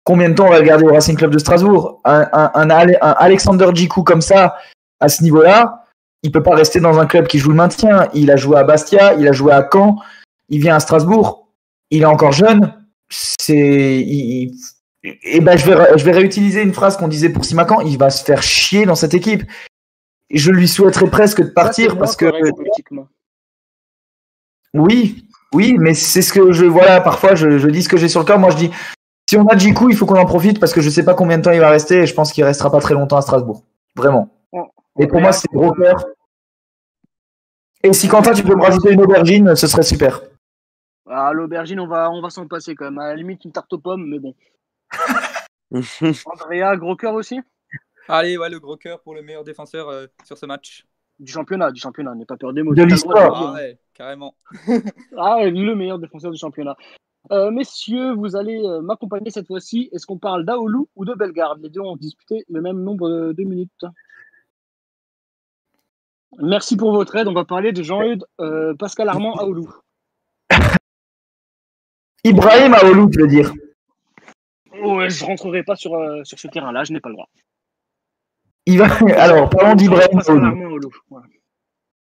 combien 0.04 0.30
de 0.30 0.36
temps 0.36 0.46
on 0.46 0.52
va 0.52 0.60
le 0.60 0.66
garder 0.66 0.86
au 0.86 0.94
Racing 0.94 1.18
Club 1.18 1.32
de 1.32 1.38
Strasbourg. 1.40 2.00
Un, 2.06 2.28
un- 2.32 2.52
un 2.54 2.70
un 2.70 3.12
Alexander 3.18 3.70
Djikou 3.74 4.04
comme 4.04 4.22
ça, 4.22 4.56
à 5.00 5.10
ce 5.10 5.22
niveau-là, 5.24 5.86
il 6.24 6.32
peut 6.32 6.44
pas 6.44 6.56
rester 6.56 6.80
dans 6.80 7.00
un 7.00 7.06
club 7.08 7.28
qui 7.28 7.40
joue 7.40 7.50
le 7.50 7.56
maintien. 7.56 8.08
Il 8.14 8.32
a 8.32 8.36
joué 8.38 8.58
à 8.58 8.64
Bastia, 8.64 9.14
il 9.16 9.28
a 9.28 9.32
joué 9.32 9.52
à 9.52 9.68
Caen, 9.72 9.98
il 10.50 10.62
vient 10.62 10.76
à 10.76 10.80
Strasbourg, 10.80 11.48
il 11.92 12.04
est 12.04 12.06
encore 12.06 12.32
jeune. 12.32 12.74
C'est, 13.10 13.56
il- 14.06 14.54
et 15.24 15.42
ben 15.42 15.58
je 15.58 15.66
vais, 15.70 15.98
je 15.98 16.04
vais 16.04 16.12
réutiliser 16.12 16.62
une 16.62 16.74
phrase 16.74 16.98
qu'on 16.98 17.08
disait 17.08 17.30
pour 17.30 17.46
Simacan. 17.46 17.82
Il 17.82 17.98
va 17.98 18.10
se 18.10 18.24
faire 18.24 18.42
chier 18.42 18.86
dans 18.86 18.96
cette 18.96 19.14
équipe. 19.14 19.44
Et 20.30 20.38
je 20.38 20.52
lui 20.52 20.68
souhaiterais 20.68 21.10
presque 21.10 21.42
de 21.42 21.50
partir 21.50 21.98
parce 21.98 22.16
que 22.16 22.32
oui, 24.74 25.26
oui, 25.54 25.78
mais 25.80 25.94
c'est 25.94 26.22
ce 26.22 26.34
que 26.34 26.52
je 26.52 26.66
voilà. 26.66 27.02
Parfois, 27.02 27.36
je, 27.36 27.58
je 27.58 27.68
dis 27.70 27.84
ce 27.84 27.90
que 27.90 27.98
j'ai 27.98 28.10
sur 28.10 28.20
le 28.20 28.26
cœur. 28.26 28.40
Moi, 28.40 28.52
je 28.52 28.58
dis 28.58 28.72
si 29.30 29.36
on 29.38 29.46
a 29.48 29.58
Djikou, 29.58 29.90
il 29.90 29.96
faut 29.96 30.06
qu'on 30.06 30.20
en 30.20 30.26
profite 30.26 30.60
parce 30.60 30.74
que 30.74 30.82
je 30.82 30.90
sais 30.90 31.04
pas 31.04 31.14
combien 31.14 31.38
de 31.38 31.44
temps 31.44 31.52
il 31.52 31.60
va 31.60 31.70
rester 31.70 31.98
et 31.98 32.06
je 32.06 32.14
pense 32.14 32.32
qu'il 32.32 32.44
restera 32.44 32.72
pas 32.72 32.80
très 32.80 32.94
longtemps 32.94 33.18
à 33.18 33.22
Strasbourg. 33.22 33.64
Vraiment. 33.96 34.30
Et 35.00 35.08
pour 35.08 35.20
moi, 35.20 35.32
c'est 35.32 35.52
gros 35.52 35.72
cœur. 35.74 36.06
Et 37.84 37.94
si 37.94 38.08
Quentin, 38.08 38.34
tu 38.34 38.44
peux 38.44 38.56
me 38.56 38.64
rajouter 38.64 38.92
une 38.92 39.02
aubergine, 39.02 39.56
ce 39.56 39.68
serait 39.68 39.84
super. 39.84 40.22
Ah, 41.10 41.32
l'aubergine, 41.34 41.80
on 41.80 41.88
va, 41.88 42.10
on 42.12 42.22
va 42.22 42.30
s'en 42.30 42.48
passer 42.48 42.74
quand 42.76 42.86
même. 42.86 43.00
À 43.00 43.10
la 43.10 43.16
limite, 43.16 43.46
une 43.46 43.52
tarte 43.52 43.72
aux 43.74 43.78
pommes, 43.78 44.06
mais 44.08 44.20
bon. 44.20 44.34
Andrea, 46.26 46.78
gros 46.78 46.96
cœur 46.96 47.14
aussi? 47.14 47.42
Allez, 48.08 48.38
ouais, 48.38 48.50
le 48.50 48.60
gros 48.60 48.78
cœur 48.78 49.02
pour 49.02 49.16
le 49.16 49.22
meilleur 49.22 49.44
défenseur 49.44 49.90
euh, 49.90 50.08
sur 50.24 50.38
ce 50.38 50.46
match. 50.46 50.86
Du 51.20 51.32
championnat, 51.32 51.72
du 51.72 51.82
championnat, 51.82 52.14
n'aie 52.16 52.26
pas 52.26 52.38
peur 52.38 52.54
des 52.54 52.64
mots. 52.64 52.76
De 52.76 52.84
l'histoire. 52.84 53.50
Ah 53.50 53.54
ouais, 53.54 53.80
carrément. 53.94 54.36
Ah, 55.18 55.44
le 55.44 55.76
meilleur 55.76 56.00
défenseur 56.00 56.32
du 56.32 56.38
championnat. 56.38 56.78
Euh, 57.32 57.52
messieurs, 57.52 58.14
vous 58.14 58.36
allez 58.36 58.62
euh, 58.64 58.82
m'accompagner 58.82 59.32
cette 59.32 59.48
fois-ci. 59.48 59.90
Est-ce 59.92 60.06
qu'on 60.06 60.18
parle 60.18 60.46
d'Aoulou 60.46 60.88
ou 60.96 61.06
de 61.06 61.14
Bellegarde? 61.14 61.60
Les 61.62 61.70
deux 61.70 61.82
ont 61.82 61.98
disputé 61.98 62.46
le 62.50 62.62
même 62.62 62.82
nombre 62.82 63.34
de, 63.34 63.44
minutes. 63.44 63.86
Merci 66.40 66.78
pour 66.78 66.92
votre 66.92 67.16
aide. 67.16 67.28
On 67.28 67.34
va 67.34 67.46
parler 67.46 67.72
de 67.74 67.84
Jean-Eudes 67.84 68.26
euh, 68.40 68.74
Pascal 68.76 69.10
Armand 69.10 69.36
Aoulou. 69.36 69.74
Ibrahim 72.24 72.74
Aoulou, 72.76 73.10
tu 73.10 73.22
veux 73.22 73.28
dire 73.28 73.52
Ouais, 74.84 75.10
je 75.10 75.26
rentrerai 75.26 75.64
pas 75.64 75.76
sur, 75.76 75.96
euh, 75.96 76.24
sur 76.24 76.40
ce 76.40 76.48
terrain-là, 76.48 76.84
je 76.84 76.94
n'ai 76.94 77.00
pas 77.00 77.10
le 77.10 77.16
droit. 77.16 77.30
Il 78.66 78.78
va. 78.78 78.86
Alors, 79.18 79.50
parlons 79.50 79.76
d'Ibrahim 79.76 80.22
Aoulou. 80.28 80.92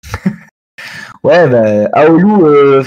Ouais, 1.23 1.47
ben, 1.47 1.87
Aoulou, 1.93 2.47
euh, 2.47 2.83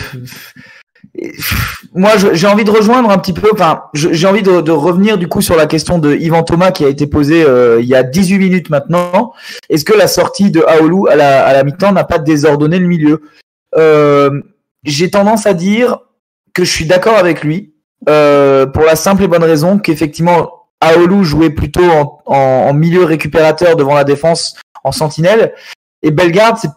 moi, 1.93 2.11
j'ai 2.17 2.47
envie 2.47 2.63
de 2.63 2.71
rejoindre 2.71 3.11
un 3.11 3.17
petit 3.19 3.33
peu, 3.33 3.49
enfin, 3.53 3.83
j'ai 3.93 4.25
envie 4.25 4.41
de, 4.41 4.61
de 4.61 4.71
revenir 4.71 5.17
du 5.17 5.27
coup 5.27 5.41
sur 5.41 5.55
la 5.55 5.67
question 5.67 5.99
de 5.99 6.15
Yvan 6.15 6.43
Thomas 6.43 6.71
qui 6.71 6.85
a 6.85 6.87
été 6.87 7.05
posée 7.05 7.43
euh, 7.43 7.79
il 7.81 7.87
y 7.87 7.93
a 7.93 8.01
18 8.01 8.39
minutes 8.39 8.69
maintenant. 8.71 9.33
Est-ce 9.69 9.85
que 9.85 9.93
la 9.93 10.07
sortie 10.07 10.49
de 10.49 10.61
Aoulou 10.61 11.07
à 11.07 11.15
la, 11.15 11.45
à 11.45 11.53
la 11.53 11.63
mi-temps 11.63 11.91
n'a 11.91 12.03
pas 12.03 12.17
désordonné 12.17 12.79
le 12.79 12.87
milieu? 12.87 13.21
Euh, 13.77 14.41
J'ai 14.83 15.11
tendance 15.11 15.45
à 15.45 15.53
dire 15.53 15.99
que 16.53 16.63
je 16.63 16.71
suis 16.71 16.85
d'accord 16.85 17.17
avec 17.17 17.43
lui 17.43 17.72
euh, 18.09 18.65
pour 18.65 18.83
la 18.83 18.95
simple 18.95 19.23
et 19.23 19.27
bonne 19.27 19.43
raison 19.43 19.79
qu'effectivement, 19.79 20.67
Aoulou 20.81 21.23
jouait 21.23 21.49
plutôt 21.49 21.83
en, 21.89 22.21
en, 22.25 22.35
en 22.35 22.73
milieu 22.73 23.03
récupérateur 23.05 23.75
devant 23.75 23.95
la 23.95 24.03
défense 24.03 24.59
en 24.83 24.91
sentinelle 24.91 25.53
et 26.01 26.11
Bellegarde, 26.11 26.57
c'est 26.57 26.69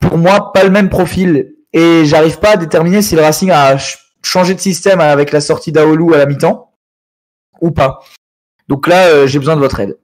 pour 0.00 0.18
moi 0.18 0.52
pas 0.52 0.64
le 0.64 0.70
même 0.70 0.90
profil 0.90 1.54
et 1.72 2.04
j'arrive 2.04 2.38
pas 2.38 2.52
à 2.52 2.56
déterminer 2.56 3.02
si 3.02 3.14
le 3.16 3.22
Racing 3.22 3.50
a 3.50 3.78
ch- 3.78 3.98
changé 4.22 4.54
de 4.54 4.60
système 4.60 5.00
avec 5.00 5.32
la 5.32 5.40
sortie 5.40 5.72
d'Aoulou 5.72 6.12
à 6.12 6.18
la 6.18 6.26
mi-temps 6.26 6.74
ou 7.60 7.70
pas. 7.70 8.00
Donc 8.68 8.86
là, 8.86 9.06
euh, 9.08 9.26
j'ai 9.26 9.38
besoin 9.38 9.56
de 9.56 9.60
votre 9.60 9.80
aide. 9.80 9.98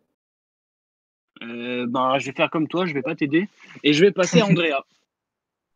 Euh, 1.42 1.86
ben, 1.88 2.18
je 2.18 2.26
vais 2.26 2.32
faire 2.32 2.50
comme 2.50 2.68
toi, 2.68 2.86
je 2.86 2.94
vais 2.94 3.02
pas 3.02 3.14
t'aider. 3.14 3.48
Et 3.82 3.92
je 3.92 4.04
vais 4.04 4.12
passer 4.12 4.40
à 4.40 4.46
Andrea. 4.46 4.82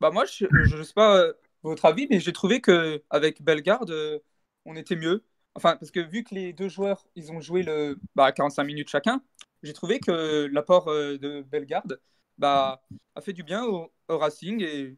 Bah 0.01 0.12
moi, 0.12 0.24
je 0.26 0.47
ne 0.76 0.82
sais 0.84 0.93
pas 0.95 1.16
euh, 1.16 1.32
votre 1.64 1.84
avis, 1.84 2.07
mais 2.09 2.20
j'ai 2.20 2.32
trouvé 2.32 2.61
que 2.61 3.03
avec 3.11 3.43
Bellegarde, 3.43 3.91
euh, 3.91 4.20
on 4.65 4.77
était 4.77 4.97
mieux. 4.97 5.25
Enfin, 5.55 5.77
parce 5.77 5.91
que 5.91 6.01
vu 6.01 6.25
que 6.25 6.35
les 6.35 6.53
deux 6.53 6.69
joueurs, 6.69 7.07
ils 7.17 7.33
ont 7.33 7.41
joué 7.41 7.63
le 7.63 7.99
bah, 8.15 8.33
45 8.33 8.65
minutes 8.65 8.89
chacun, 8.89 9.23
j'ai 9.63 9.73
trouvé 9.73 10.01
que 10.01 10.49
l'apport 10.53 10.89
euh, 10.89 11.19
de 11.19 11.43
Bellegarde 11.43 12.01
bah, 12.39 12.83
a 13.15 13.21
fait 13.21 13.33
du 13.33 13.43
bien 13.43 13.65
au, 13.65 13.91
Racing 14.09 14.63
et 14.63 14.97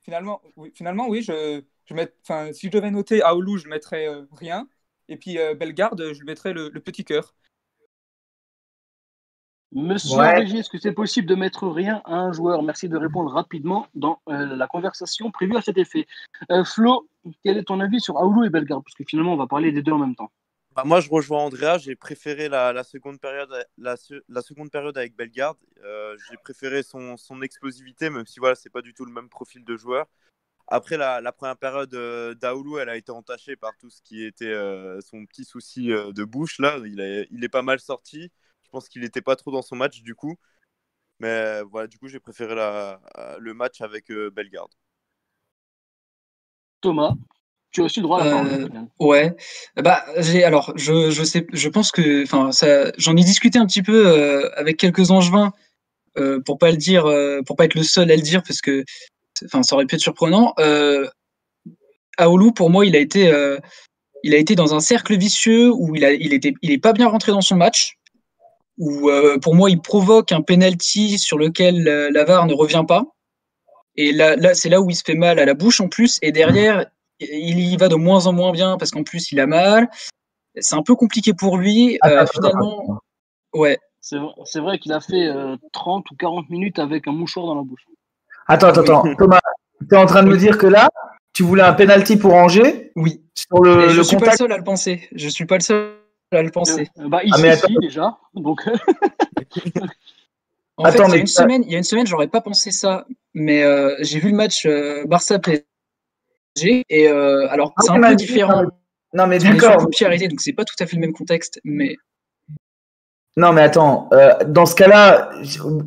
finalement, 0.00 0.40
oui, 0.56 0.72
si 0.74 0.82
je 1.92 2.70
devais 2.70 2.90
noter 2.90 3.22
Aoulou, 3.22 3.58
je 3.58 3.68
mettrais 3.68 4.08
euh, 4.08 4.26
rien, 4.32 4.68
et 5.08 5.16
puis 5.16 5.38
euh, 5.38 5.54
Bellegarde, 5.54 6.12
je 6.12 6.24
mettrais 6.24 6.52
le 6.52 6.70
petit 6.80 7.04
cœur. 7.04 7.34
Monsieur 9.72 10.18
Ouais. 10.18 10.40
Régis, 10.40 10.60
est-ce 10.60 10.68
que 10.68 10.78
c'est 10.78 10.92
possible 10.92 11.28
de 11.28 11.36
mettre 11.36 11.68
rien 11.68 12.02
à 12.04 12.14
un 12.16 12.32
joueur? 12.32 12.62
Merci 12.62 12.88
de 12.88 12.96
répondre 12.96 13.30
rapidement 13.30 13.86
dans 13.94 14.20
euh, 14.28 14.56
la 14.56 14.66
conversation 14.66 15.30
prévue 15.30 15.56
à 15.56 15.62
cet 15.62 15.78
effet. 15.78 16.08
Euh, 16.50 16.64
Flo, 16.64 17.08
quel 17.44 17.56
est 17.56 17.64
ton 17.64 17.78
avis 17.78 18.00
sur 18.00 18.18
Aoulou 18.18 18.44
et 18.44 18.50
Bellegarde? 18.50 18.82
Parce 18.82 18.94
que 18.94 19.04
finalement, 19.04 19.34
on 19.34 19.36
va 19.36 19.46
parler 19.46 19.70
des 19.70 19.82
deux 19.82 19.92
en 19.92 19.98
même 19.98 20.16
temps. 20.16 20.32
Bah, 20.74 20.82
moi, 20.84 21.00
je 21.00 21.08
rejoins 21.08 21.44
Andrea. 21.44 21.78
J'ai 21.78 21.94
préféré 21.94 22.48
la, 22.48 22.72
la 22.72 22.82
seconde 22.82 23.20
période, 23.20 23.50
la, 23.78 23.96
se- 23.96 24.22
la 24.28 24.40
seconde 24.40 24.70
période 24.70 24.98
avec 24.98 25.14
Bellegarde. 25.14 25.58
Euh, 25.84 26.16
j'ai 26.28 26.36
préféré 26.36 26.82
son, 26.82 27.16
son 27.16 27.40
explosivité, 27.40 28.10
même 28.10 28.26
si 28.26 28.40
voilà, 28.40 28.56
c'est 28.56 28.70
pas 28.70 28.82
du 28.82 28.92
tout 28.92 29.04
le 29.04 29.12
même 29.12 29.28
profil 29.28 29.64
de 29.64 29.76
joueur. 29.76 30.06
Après 30.66 30.96
la, 30.96 31.20
la 31.20 31.32
première 31.32 31.56
période 31.56 31.92
euh, 31.94 32.34
d'Aoulou, 32.34 32.78
elle 32.78 32.88
a 32.88 32.96
été 32.96 33.12
entachée 33.12 33.56
par 33.56 33.76
tout 33.76 33.90
ce 33.90 34.02
qui 34.02 34.24
était 34.24 34.46
euh, 34.46 35.00
son 35.00 35.26
petit 35.26 35.44
souci 35.44 35.92
euh, 35.92 36.12
de 36.12 36.24
bouche. 36.24 36.58
Là, 36.58 36.78
il 36.84 37.26
il 37.30 37.44
est 37.44 37.48
pas 37.48 37.62
mal 37.62 37.78
sorti. 37.78 38.30
Je 38.70 38.78
pense 38.78 38.88
qu'il 38.88 39.02
n'était 39.02 39.20
pas 39.20 39.34
trop 39.34 39.50
dans 39.50 39.62
son 39.62 39.74
match 39.74 40.00
du 40.02 40.14
coup. 40.14 40.36
Mais 41.18 41.60
voilà, 41.62 41.88
du 41.88 41.98
coup, 41.98 42.06
j'ai 42.08 42.20
préféré 42.20 42.54
la, 42.54 43.00
le 43.40 43.52
match 43.52 43.80
avec 43.80 44.10
euh, 44.12 44.30
Bellegarde. 44.30 44.70
Thomas, 46.80 47.14
tu 47.72 47.80
as 47.80 47.84
aussi 47.84 48.00
le 48.00 48.04
droit 48.04 48.20
à 48.22 48.24
la 48.24 48.30
Euh, 48.30 48.68
parole. 48.68 48.88
Ouais, 49.00 49.36
bah 49.76 50.04
j'ai 50.18 50.44
alors 50.44 50.72
je, 50.76 51.10
je 51.10 51.24
sais 51.24 51.46
je 51.52 51.68
pense 51.68 51.90
que 51.92 52.24
ça 52.52 52.92
j'en 52.96 53.16
ai 53.16 53.24
discuté 53.24 53.58
un 53.58 53.66
petit 53.66 53.82
peu 53.82 54.06
euh, 54.06 54.50
avec 54.56 54.76
quelques 54.78 55.10
angevins 55.10 55.52
euh, 56.18 56.40
pour 56.40 56.58
pas 56.58 56.70
le 56.70 56.76
dire 56.78 57.06
euh, 57.06 57.42
pour 57.42 57.56
pas 57.56 57.66
être 57.66 57.74
le 57.74 57.82
seul 57.82 58.10
à 58.10 58.16
le 58.16 58.22
dire 58.22 58.42
parce 58.42 58.60
que 58.60 58.84
enfin 59.46 59.62
ça 59.62 59.74
aurait 59.76 59.86
pu 59.86 59.96
être 59.96 60.00
surprenant. 60.00 60.54
Euh, 60.60 61.08
Aoulou 62.18 62.52
pour 62.52 62.70
moi 62.70 62.86
il 62.86 62.96
a 62.96 63.00
été 63.00 63.32
euh, 63.32 63.58
il 64.24 64.34
a 64.34 64.38
été 64.38 64.54
dans 64.54 64.74
un 64.74 64.80
cercle 64.80 65.16
vicieux 65.18 65.70
où 65.72 65.94
il 65.96 66.04
a 66.04 66.12
il 66.12 66.32
était 66.34 66.54
il 66.62 66.70
est 66.72 66.78
pas 66.78 66.92
bien 66.94 67.08
rentré 67.08 67.32
dans 67.32 67.40
son 67.42 67.56
match 67.56 67.98
où 68.80 69.08
euh, 69.08 69.38
pour 69.38 69.54
moi 69.54 69.70
il 69.70 69.80
provoque 69.80 70.32
un 70.32 70.42
penalty 70.42 71.18
sur 71.18 71.38
lequel 71.38 71.86
euh, 71.86 72.10
la 72.12 72.24
VAR 72.24 72.46
ne 72.46 72.54
revient 72.54 72.84
pas 72.88 73.04
et 73.94 74.10
là 74.10 74.34
là 74.34 74.54
c'est 74.54 74.68
là 74.68 74.80
où 74.80 74.90
il 74.90 74.96
se 74.96 75.04
fait 75.04 75.14
mal 75.14 75.38
à 75.38 75.44
la 75.44 75.54
bouche 75.54 75.80
en 75.80 75.88
plus 75.88 76.18
et 76.22 76.32
derrière 76.32 76.86
il 77.20 77.60
y 77.60 77.76
va 77.76 77.88
de 77.88 77.94
moins 77.94 78.26
en 78.26 78.32
moins 78.32 78.52
bien 78.52 78.76
parce 78.78 78.90
qu'en 78.90 79.02
plus 79.02 79.30
il 79.32 79.40
a 79.40 79.46
mal. 79.46 79.88
C'est 80.58 80.74
un 80.74 80.82
peu 80.82 80.94
compliqué 80.94 81.32
pour 81.32 81.58
lui. 81.58 81.98
Euh, 82.04 82.20
attends, 82.20 82.32
finalement, 82.32 83.00
ouais. 83.54 83.78
C'est 84.00 84.60
vrai, 84.60 84.78
qu'il 84.78 84.92
a 84.92 85.00
fait 85.00 85.26
euh, 85.26 85.56
30 85.72 86.10
ou 86.10 86.16
40 86.16 86.50
minutes 86.50 86.78
avec 86.78 87.06
un 87.06 87.12
mouchoir 87.12 87.46
dans 87.46 87.54
la 87.54 87.62
bouche. 87.62 87.86
Attends, 88.48 88.68
attends, 88.68 88.80
attends. 88.82 89.14
Thomas, 89.16 89.40
tu 89.78 89.94
es 89.94 89.98
en 89.98 90.06
train 90.06 90.22
de 90.22 90.28
me 90.28 90.36
dire 90.36 90.58
que 90.58 90.66
là, 90.66 90.88
tu 91.32 91.42
voulais 91.42 91.62
un 91.62 91.74
penalty 91.74 92.16
pour 92.16 92.34
Angers? 92.34 92.90
Oui. 92.96 93.22
sur 93.34 93.62
le, 93.62 93.84
Et 93.84 93.90
je 93.90 93.98
le 93.98 94.02
suis 94.02 94.16
pas 94.16 94.32
le 94.32 94.36
seul 94.36 94.52
à 94.52 94.56
le 94.56 94.64
penser. 94.64 95.08
Je 95.12 95.28
suis 95.28 95.44
pas 95.44 95.56
le 95.56 95.62
seul 95.62 95.99
à 96.38 96.42
le 96.42 96.50
penser. 96.50 96.88
Euh, 96.98 97.08
bah, 97.08 97.22
ici, 97.24 97.32
Ah, 97.36 97.40
mais 97.42 97.56
déjà. 97.80 98.18
Donc, 98.34 98.66
euh, 98.68 98.76
En 100.76 100.84
Attends, 100.84 101.04
fait, 101.06 101.08
il 101.08 101.08
y 101.08 101.12
mais 101.12 101.16
a 101.16 101.20
une 101.20 101.26
semaine, 101.26 101.62
il 101.66 101.72
y 101.72 101.74
a 101.74 101.78
une 101.78 101.84
semaine, 101.84 102.06
j'aurais 102.06 102.28
pas 102.28 102.40
pensé 102.40 102.70
ça, 102.70 103.04
mais 103.34 103.62
euh, 103.62 103.94
j'ai 104.00 104.18
vu 104.18 104.30
le 104.30 104.36
match 104.36 104.64
euh, 104.64 105.04
Barça 105.06 105.38
PSG 105.38 105.64
et 106.88 107.08
euh, 107.08 107.46
alors 107.50 107.74
Ah 107.76 107.82
c'est 107.82 107.90
un 107.90 107.98
mais- 107.98 108.08
peu 108.10 108.14
différent. 108.16 108.62
Non, 109.12 109.26
mais 109.26 109.38
d'accord. 109.40 109.76
donc 109.78 110.40
c'est 110.40 110.52
pas 110.52 110.64
tout 110.64 110.76
à 110.78 110.86
fait 110.86 110.94
le 110.96 111.00
même 111.00 111.12
contexte, 111.12 111.60
mais 111.64 111.96
Non, 113.36 113.52
mais 113.52 113.62
attends. 113.62 114.08
euh, 114.14 114.32
dans 114.46 114.66
ce 114.66 114.74
cas-là, 114.76 115.30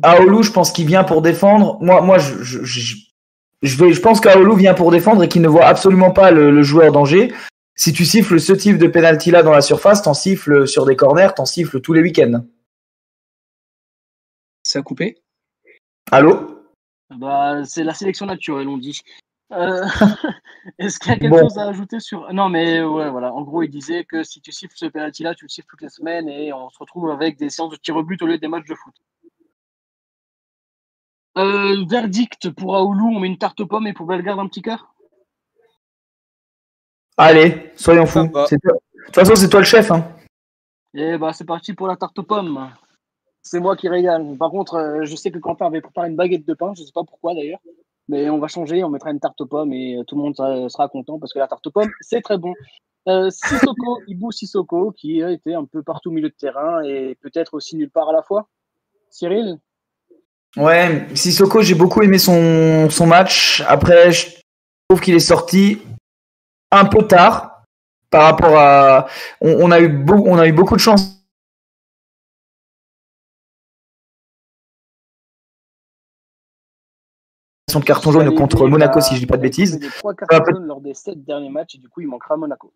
Aoulou, 0.02 0.42
je 0.42 0.52
pense 0.52 0.70
qu'il 0.72 0.86
vient 0.86 1.04
pour 1.04 1.22
défendre. 1.22 1.78
Moi, 1.80 2.02
moi 2.02 2.18
je, 2.18 2.42
je, 2.42 2.62
je, 2.64 2.96
je 3.62 3.76
vais, 3.82 3.92
je 3.94 4.00
pense 4.00 4.20
qu'Aoulou 4.20 4.54
vient 4.54 4.74
pour 4.74 4.90
défendre 4.92 5.22
et 5.24 5.28
qu'il 5.28 5.40
ne 5.42 5.48
voit 5.48 5.64
absolument 5.64 6.10
pas 6.10 6.30
le, 6.30 6.50
le 6.50 6.62
joueur 6.62 6.92
d'Angers. 6.92 7.32
Si 7.76 7.92
tu 7.92 8.04
siffles 8.04 8.40
ce 8.40 8.52
type 8.52 8.78
de 8.78 8.86
penalty-là 8.86 9.42
dans 9.42 9.50
la 9.50 9.60
surface, 9.62 10.02
t'en 10.02 10.14
siffles 10.14 10.66
sur 10.68 10.84
des 10.86 10.96
corners, 10.96 11.30
t'en 11.34 11.44
siffles 11.44 11.80
tous 11.80 11.92
les 11.92 12.02
week-ends. 12.02 12.44
ça 14.62 14.78
a 14.78 14.82
coupé. 14.82 15.18
Allô? 16.10 16.64
Bah, 17.10 17.64
c'est 17.64 17.84
la 17.84 17.94
sélection 17.94 18.26
naturelle, 18.26 18.68
on 18.68 18.78
dit. 18.78 19.00
Euh, 19.52 19.84
Est-ce 20.78 20.98
qu'il 20.98 21.10
y 21.10 21.14
a 21.14 21.18
quelque 21.18 21.30
Bon. 21.30 21.40
chose 21.40 21.58
à 21.58 21.68
ajouter 21.68 22.00
sur. 22.00 22.32
Non, 22.32 22.48
mais 22.48 22.82
ouais, 22.82 23.10
voilà. 23.10 23.32
En 23.32 23.42
gros, 23.42 23.62
il 23.62 23.68
disait 23.68 24.04
que 24.04 24.22
si 24.22 24.40
tu 24.40 24.52
siffles 24.52 24.76
ce 24.76 24.86
penalty-là, 24.86 25.34
tu 25.34 25.44
le 25.44 25.48
siffles 25.50 25.66
toutes 25.68 25.82
les 25.82 25.90
semaines 25.90 26.28
et 26.28 26.52
on 26.52 26.70
se 26.70 26.78
retrouve 26.78 27.10
avec 27.10 27.36
des 27.36 27.50
séances 27.50 27.72
de 27.72 27.76
tir 27.76 27.96
au 27.96 28.02
but 28.02 28.20
au 28.22 28.26
lieu 28.26 28.38
des 28.38 28.48
matchs 28.48 28.68
de 28.68 28.74
foot. 28.74 28.94
Euh, 31.36 31.84
verdict 31.88 32.50
pour 32.50 32.76
Aoulou, 32.76 33.08
on 33.08 33.18
met 33.20 33.26
une 33.26 33.38
tarte 33.38 33.58
aux 33.60 33.66
pommes 33.66 33.86
et 33.88 33.92
pour 33.92 34.06
Bellegarde 34.06 34.38
un 34.38 34.46
petit 34.46 34.62
cœur? 34.62 34.93
Allez, 37.16 37.70
soyons 37.76 38.06
fous. 38.06 38.26
De 38.26 38.56
toute 39.06 39.14
façon, 39.14 39.36
c'est 39.36 39.48
toi 39.48 39.60
le 39.60 39.66
chef. 39.66 39.90
Hein. 39.90 40.04
Et 40.94 41.16
bah 41.18 41.32
c'est 41.32 41.44
parti 41.44 41.72
pour 41.72 41.86
la 41.86 41.96
tarte 41.96 42.18
aux 42.18 42.24
pommes. 42.24 42.70
C'est 43.42 43.60
moi 43.60 43.76
qui 43.76 43.88
régale. 43.88 44.36
Par 44.38 44.50
contre, 44.50 44.74
euh, 44.74 45.04
je 45.04 45.14
sais 45.16 45.30
que 45.30 45.38
Quentin 45.38 45.66
avait 45.66 45.80
préparé 45.80 46.08
une 46.08 46.16
baguette 46.16 46.46
de 46.46 46.54
pain, 46.54 46.72
je 46.76 46.82
sais 46.82 46.92
pas 46.92 47.04
pourquoi 47.04 47.34
d'ailleurs. 47.34 47.60
Mais 48.08 48.30
on 48.30 48.38
va 48.38 48.48
changer, 48.48 48.82
on 48.84 48.90
mettra 48.90 49.10
une 49.10 49.20
tarte 49.20 49.40
aux 49.40 49.46
pommes 49.46 49.72
et 49.72 49.96
euh, 49.96 50.04
tout 50.04 50.16
le 50.16 50.22
monde 50.22 50.36
sera, 50.36 50.68
sera 50.68 50.88
content 50.88 51.18
parce 51.18 51.32
que 51.32 51.38
la 51.38 51.46
tarte 51.46 51.66
aux 51.66 51.70
pommes, 51.70 51.90
c'est 52.00 52.20
très 52.20 52.38
bon. 52.38 52.52
Euh, 53.06 53.30
Sissoko, 53.30 54.00
Ibu 54.08 54.32
Sissoko, 54.32 54.92
qui 54.92 55.22
a 55.22 55.30
été 55.30 55.54
un 55.54 55.64
peu 55.64 55.82
partout 55.82 56.10
au 56.10 56.12
milieu 56.12 56.30
de 56.30 56.34
terrain 56.34 56.82
et 56.82 57.16
peut-être 57.20 57.54
aussi 57.54 57.76
nulle 57.76 57.90
part 57.90 58.08
à 58.08 58.12
la 58.12 58.22
fois. 58.22 58.48
Cyril? 59.10 59.58
Ouais, 60.56 61.06
Sissoko, 61.14 61.62
j'ai 61.62 61.74
beaucoup 61.74 62.02
aimé 62.02 62.18
son, 62.18 62.88
son 62.88 63.06
match. 63.06 63.62
Après, 63.68 64.10
je 64.10 64.26
trouve 64.88 65.00
qu'il 65.00 65.14
est 65.14 65.20
sorti 65.20 65.78
un 66.78 66.84
peu 66.84 67.06
tard 67.06 67.62
par 68.10 68.24
rapport 68.24 68.56
à. 68.58 69.06
On, 69.40 69.66
on 69.66 69.70
a, 69.70 69.80
eu 69.80 69.88
beau- 69.88 70.24
on 70.26 70.38
a 70.38 70.46
eu 70.46 70.52
beaucoup 70.52 70.74
de 70.76 70.80
chance. 70.80 71.20
de 77.74 77.84
carton 77.84 78.12
jaune 78.12 78.26
Allez, 78.28 78.36
contre 78.36 78.68
Monaco, 78.68 79.00
si 79.00 79.14
je 79.14 79.20
dis 79.20 79.26
pas 79.26 79.36
de 79.36 79.42
bêtises. 79.42 79.80
trois 79.98 80.14
cartons 80.14 80.44
jaunes 80.52 80.66
lors 80.66 80.80
des 80.80 80.94
sept 80.94 81.24
derniers 81.24 81.50
matchs 81.50 81.74
et 81.74 81.78
du 81.78 81.88
coup, 81.88 82.00
il 82.00 82.06
manquera 82.08 82.36
Monaco. 82.36 82.72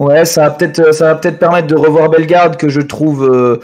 Ouais, 0.00 0.24
ça 0.24 0.48
va 0.48 0.50
peut-être, 0.54 0.92
ça 0.92 1.06
va 1.12 1.14
peut-être 1.20 1.38
permettre 1.38 1.66
de 1.68 1.74
revoir 1.76 2.08
Bellegarde 2.08 2.56
que 2.56 2.68
je 2.68 2.80
trouve. 2.80 3.24
euh, 3.24 3.60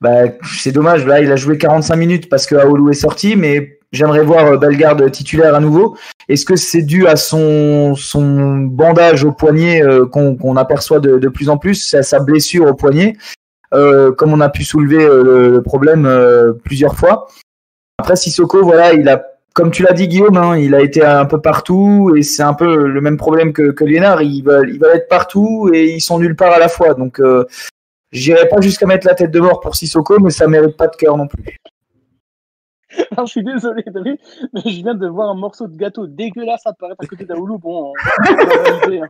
bah, 0.00 0.24
c'est 0.56 0.72
dommage. 0.72 1.06
Là, 1.06 1.20
il 1.20 1.30
a 1.32 1.36
joué 1.36 1.58
45 1.58 1.96
minutes 1.96 2.28
parce 2.28 2.46
que 2.46 2.54
Aoulou 2.54 2.90
est 2.90 2.94
sorti, 2.94 3.34
mais 3.36 3.78
j'aimerais 3.92 4.22
voir 4.22 4.46
euh, 4.46 4.56
Bellegarde 4.56 5.10
titulaire 5.10 5.54
à 5.54 5.60
nouveau. 5.60 5.96
Est-ce 6.28 6.44
que 6.44 6.56
c'est 6.56 6.82
dû 6.82 7.06
à 7.06 7.16
son, 7.16 7.94
son 7.96 8.58
bandage 8.58 9.24
au 9.24 9.32
poignet 9.32 9.82
euh, 9.82 10.06
qu'on 10.06 10.56
aperçoit 10.56 11.00
de, 11.00 11.18
de 11.18 11.28
plus 11.28 11.48
en 11.48 11.58
plus, 11.58 11.94
à 11.94 12.02
sa 12.02 12.20
blessure 12.20 12.66
au 12.66 12.74
poignet, 12.74 13.16
euh, 13.74 14.12
comme 14.12 14.32
on 14.32 14.40
a 14.40 14.48
pu 14.48 14.64
soulever 14.64 15.02
euh, 15.02 15.22
le, 15.22 15.48
le 15.50 15.62
problème 15.62 16.06
euh, 16.06 16.52
plusieurs 16.52 16.96
fois. 16.96 17.28
Après, 17.98 18.14
Sissoko, 18.14 18.62
voilà, 18.62 18.92
il 18.92 19.08
a, 19.08 19.24
comme 19.52 19.72
tu 19.72 19.82
l'as 19.82 19.92
dit 19.92 20.06
Guillaume, 20.06 20.36
hein, 20.36 20.56
il 20.56 20.74
a 20.74 20.80
été 20.80 21.04
un 21.04 21.24
peu 21.24 21.40
partout 21.40 22.14
et 22.16 22.22
c'est 22.22 22.44
un 22.44 22.54
peu 22.54 22.86
le 22.86 23.00
même 23.00 23.16
problème 23.16 23.52
que, 23.52 23.72
que 23.72 23.84
Liénard. 23.84 24.22
Il 24.22 24.42
va, 24.42 24.60
il 24.60 24.78
va 24.78 24.94
être 24.94 25.08
partout 25.08 25.70
et 25.74 25.86
ils 25.86 26.00
sont 26.00 26.18
nulle 26.20 26.36
part 26.36 26.52
à 26.52 26.60
la 26.60 26.68
fois. 26.68 26.94
Donc, 26.94 27.20
j'irai 28.12 28.48
pas 28.48 28.60
jusqu'à 28.60 28.86
mettre 28.86 29.06
la 29.06 29.14
tête 29.14 29.30
de 29.30 29.40
mort 29.40 29.60
pour 29.60 29.76
Sissoko, 29.76 30.18
mais 30.20 30.30
ça 30.30 30.46
mérite 30.46 30.76
pas 30.76 30.88
de 30.88 30.96
cœur 30.96 31.16
non 31.16 31.26
plus. 31.26 31.56
Alors, 33.10 33.26
je 33.26 33.32
suis 33.32 33.44
désolé, 33.44 33.82
David, 33.86 34.18
mais 34.52 34.60
je 34.62 34.82
viens 34.82 34.94
de 34.94 35.06
voir 35.06 35.28
un 35.30 35.34
morceau 35.34 35.66
de 35.66 35.76
gâteau 35.76 36.06
dégueulasse 36.06 36.66
apparaître 36.66 37.02
à 37.02 37.06
côté 37.06 37.24
d'Aoulou. 37.24 37.58
Bon, 37.58 37.92
on- 37.92 39.02
hein. 39.02 39.08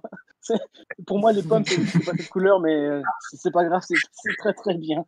Pour 1.06 1.18
moi, 1.18 1.32
les 1.32 1.42
pommes, 1.42 1.64
c'est 1.64 2.04
pas 2.04 2.12
cette 2.16 2.28
couleur, 2.30 2.58
mais 2.60 2.74
euh, 2.74 3.02
c'est 3.32 3.52
pas 3.52 3.64
grave, 3.64 3.82
c'est 3.86 3.96
très 4.38 4.54
très 4.54 4.74
bien. 4.74 5.04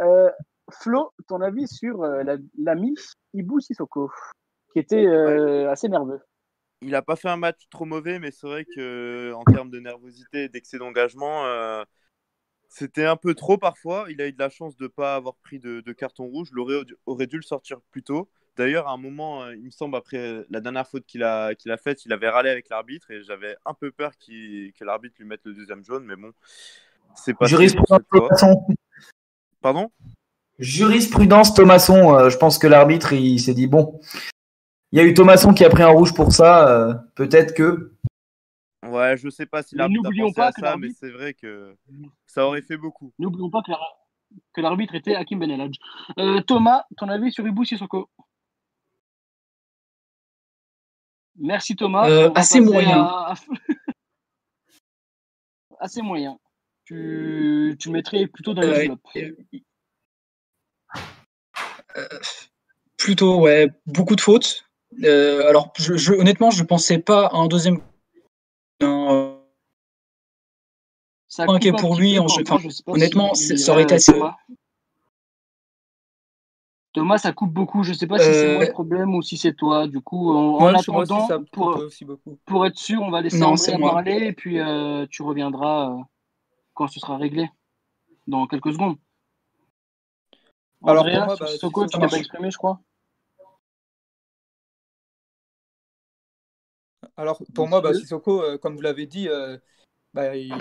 Euh, 0.00 0.30
Flo, 0.70 1.12
ton 1.28 1.40
avis 1.40 1.66
sur 1.66 2.02
euh, 2.02 2.22
la- 2.22 2.36
l'ami 2.58 2.94
Ibu 3.34 3.60
Sissoko, 3.60 4.10
qui 4.72 4.78
était 4.78 5.06
euh, 5.06 5.70
assez 5.70 5.88
nerveux. 5.88 6.20
Il 6.82 6.90
n'a 6.90 7.02
pas 7.02 7.16
fait 7.16 7.28
un 7.28 7.36
match 7.36 7.62
trop 7.70 7.84
mauvais, 7.86 8.18
mais 8.18 8.30
c'est 8.30 8.46
vrai 8.46 8.64
que 8.64 9.32
en 9.34 9.44
termes 9.44 9.70
de 9.70 9.80
nervosité 9.80 10.44
et 10.44 10.48
d'excès 10.50 10.78
d'engagement, 10.78 11.46
euh, 11.46 11.82
c'était 12.76 13.04
un 13.04 13.14
peu 13.16 13.34
trop 13.34 13.56
parfois. 13.56 14.06
Il 14.10 14.20
a 14.20 14.26
eu 14.26 14.32
de 14.32 14.38
la 14.38 14.48
chance 14.50 14.76
de 14.76 14.84
ne 14.84 14.88
pas 14.88 15.14
avoir 15.14 15.36
pris 15.36 15.60
de, 15.60 15.80
de 15.80 15.92
carton 15.92 16.24
rouge. 16.24 16.48
Il 16.52 16.58
aurait, 17.06 17.26
dû 17.28 17.36
le 17.36 17.42
sortir 17.42 17.78
plus 17.92 18.02
tôt. 18.02 18.28
D'ailleurs, 18.56 18.88
à 18.88 18.92
un 18.92 18.96
moment, 18.96 19.44
euh, 19.44 19.54
il 19.54 19.66
me 19.66 19.70
semble, 19.70 19.94
après 19.96 20.44
la 20.50 20.60
dernière 20.60 20.86
faute 20.88 21.06
qu'il 21.06 21.22
a, 21.22 21.54
qu'il 21.54 21.70
a 21.70 21.76
faite, 21.76 22.04
il 22.04 22.12
avait 22.12 22.28
râlé 22.28 22.50
avec 22.50 22.68
l'arbitre 22.68 23.12
et 23.12 23.22
j'avais 23.22 23.54
un 23.64 23.74
peu 23.74 23.92
peur 23.92 24.16
qu'il- 24.18 24.72
que 24.72 24.84
l'arbitre 24.84 25.14
lui 25.20 25.24
mette 25.24 25.42
le 25.44 25.54
deuxième 25.54 25.84
jaune, 25.84 26.04
mais 26.04 26.16
bon, 26.16 26.32
c'est 27.14 27.34
pas 27.34 27.46
Jurisprudence 27.46 28.00
Thomasson. 28.10 28.66
Pardon? 29.60 29.90
Jurisprudence 30.58 31.54
Thomasson. 31.54 32.16
euh, 32.18 32.28
je 32.28 32.36
pense 32.38 32.58
que 32.58 32.66
l'arbitre, 32.66 33.12
il 33.12 33.38
s'est 33.38 33.54
dit 33.54 33.68
bon, 33.68 34.00
il 34.90 34.98
y 34.98 35.00
a 35.00 35.04
eu 35.04 35.14
Thomasson 35.14 35.52
qui 35.54 35.64
a 35.64 35.68
pris 35.70 35.82
un 35.84 35.88
rouge 35.88 36.12
pour 36.12 36.32
ça. 36.32 36.68
euh, 36.68 36.94
Peut-être 37.14 37.54
que. 37.54 37.92
Ouais, 38.84 39.16
je 39.16 39.28
sais 39.30 39.46
pas 39.46 39.62
si 39.62 39.76
l'arbitre 39.76 40.08
a 40.08 40.10
pensé 40.22 40.34
pas 40.34 40.46
à 40.48 40.52
que 40.52 40.60
ça, 40.60 40.76
mais 40.76 40.90
c'est 40.90 41.10
vrai 41.10 41.34
que 41.34 41.76
ça 42.26 42.46
aurait 42.46 42.62
fait 42.62 42.76
beaucoup. 42.76 43.12
N'oublions 43.18 43.50
pas 43.50 43.62
que 43.62 43.70
la- 43.70 43.80
que 44.52 44.60
l'arbitre 44.60 44.94
était 44.94 45.14
Hakim 45.14 45.38
Benelhadj. 45.38 45.78
Euh, 46.18 46.40
Thomas, 46.42 46.84
ton 46.96 47.08
avis 47.08 47.32
sur 47.32 47.46
Ibu 47.46 47.64
Sissoko? 47.64 48.10
Merci 51.36 51.76
Thomas. 51.76 52.08
Euh, 52.08 52.30
assez 52.34 52.60
moyen. 52.60 53.02
à- 53.04 53.34
assez 55.80 56.02
moyen. 56.02 56.38
Tu, 56.84 57.76
tu 57.80 57.90
mettrais 57.90 58.26
plutôt 58.26 58.54
dans 58.54 58.62
les 58.62 58.68
Euh, 58.68 58.84
flops. 58.84 59.16
Euh, 61.96 62.08
plutôt, 62.96 63.40
ouais, 63.40 63.70
beaucoup 63.86 64.16
de 64.16 64.20
fautes. 64.20 64.64
Euh, 65.02 65.48
alors, 65.48 65.72
je, 65.78 65.94
je- 65.96 66.12
honnêtement, 66.12 66.50
je 66.50 66.62
pensais 66.64 66.98
pas 66.98 67.26
à 67.26 67.36
un 67.36 67.46
deuxième. 67.48 67.80
Un, 68.80 68.86
euh, 68.86 69.34
Ça 71.28 71.44
un 71.48 71.58
pour 71.76 71.96
lui, 71.96 72.18
en- 72.18 72.26
Quentin, 72.26 72.56
enfin, 72.56 72.68
honnêtement, 72.86 73.34
si- 73.34 73.58
ça 73.58 73.72
aurait 73.72 73.82
été 73.84 73.94
assez- 73.94 74.12
Thomas. 74.12 74.36
Thomas, 76.92 77.18
ça 77.18 77.32
coupe 77.32 77.52
beaucoup. 77.52 77.82
Je 77.82 77.92
sais 77.92 78.06
pas 78.06 78.18
si 78.20 78.32
c'est 78.32 78.46
Euh, 78.46 78.54
moi 78.54 78.64
le 78.64 78.70
problème 78.70 79.14
ou 79.16 79.22
si 79.22 79.36
c'est 79.36 79.52
toi. 79.54 79.88
Du 79.88 80.00
coup, 80.00 80.32
en, 80.32 80.54
en 80.56 80.60
Moi, 80.60 80.70
aussi, 80.78 80.90
attendant, 80.90 81.44
pour, 81.50 81.66
aussi 81.76 82.04
être 82.66 82.78
sûr, 82.78 83.02
on 83.02 83.10
va 83.10 83.20
laisser 83.20 83.38
Non, 83.38 83.56
moi. 83.78 83.90
parler 83.94 84.26
et 84.26 84.32
puis 84.32 84.60
euh, 84.60 85.04
tu 85.10 85.22
reviendras 85.22 85.90
euh, 85.90 86.02
quand 86.72 86.86
ce 86.86 87.00
sera 87.00 87.16
réglé, 87.16 87.50
dans 88.28 88.46
quelques 88.46 88.72
secondes. 88.72 88.96
Alors, 90.86 91.04
Andrea, 91.04 91.16
pour 91.16 91.24
moi, 91.26 91.36
sur 91.36 91.40
bah, 91.40 91.46
tu 91.88 91.98
t'es 91.98 92.06
pas 92.06 92.18
exprimé, 92.18 92.50
je 92.52 92.58
crois. 92.58 92.80
Alors, 97.16 97.42
pour 97.54 97.68
moi, 97.68 97.80
bah, 97.80 97.90
Sissoko, 98.00 98.42
euh, 98.42 98.58
comme 98.58 98.74
vous 98.74 98.82
l'avez 98.82 99.06
dit, 99.06 99.28
euh, 99.28 99.56
bah, 100.14 100.36
il, 100.36 100.52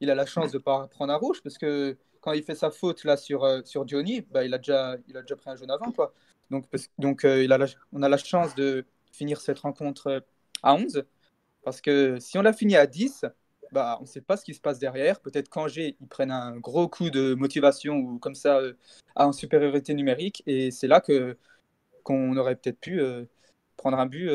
il 0.00 0.10
a 0.10 0.14
la 0.14 0.26
chance 0.26 0.52
de 0.52 0.58
ne 0.58 0.62
pas 0.62 0.86
prendre 0.88 1.12
un 1.12 1.16
rouge 1.16 1.40
parce 1.42 1.58
que 1.58 1.96
quand 2.20 2.32
il 2.32 2.42
fait 2.42 2.54
sa 2.54 2.70
faute 2.70 3.04
là 3.04 3.16
sur, 3.16 3.44
euh, 3.44 3.60
sur 3.64 3.86
Johnny, 3.88 4.20
bah, 4.20 4.44
il, 4.44 4.52
a 4.54 4.58
déjà, 4.58 4.96
il 5.08 5.16
a 5.16 5.22
déjà 5.22 5.36
pris 5.36 5.50
un 5.50 5.56
jaune 5.56 5.70
avant. 5.70 5.90
Quoi. 5.92 6.12
Donc, 6.50 6.68
parce- 6.68 6.88
donc 6.98 7.24
euh, 7.24 7.42
il 7.42 7.52
a 7.52 7.58
la- 7.58 7.66
on 7.92 8.02
a 8.02 8.08
la 8.08 8.16
chance 8.18 8.54
de 8.54 8.84
finir 9.12 9.40
cette 9.40 9.58
rencontre 9.60 10.22
à 10.62 10.74
11 10.74 11.04
parce 11.64 11.80
que 11.80 12.18
si 12.20 12.38
on 12.38 12.42
l'a 12.42 12.52
fini 12.52 12.76
à 12.76 12.86
10, 12.86 13.24
bah, 13.72 13.96
on 14.00 14.02
ne 14.02 14.06
sait 14.06 14.20
pas 14.20 14.36
ce 14.36 14.44
qui 14.44 14.54
se 14.54 14.60
passe 14.60 14.78
derrière. 14.78 15.20
Peut-être 15.20 15.48
qu'Angers, 15.48 15.96
ils 16.00 16.06
prennent 16.08 16.30
un 16.30 16.56
gros 16.58 16.88
coup 16.88 17.10
de 17.10 17.34
motivation 17.34 17.96
ou 17.96 18.18
comme 18.18 18.34
ça 18.34 18.60
à 19.16 19.26
en 19.26 19.32
supériorité 19.32 19.94
numérique 19.94 20.42
et 20.46 20.70
c'est 20.70 20.88
là 20.88 21.00
que 21.00 21.36
qu'on 22.02 22.36
aurait 22.36 22.56
peut-être 22.56 22.80
pu 22.80 23.00
prendre 23.76 23.98
un 23.98 24.06
but. 24.06 24.30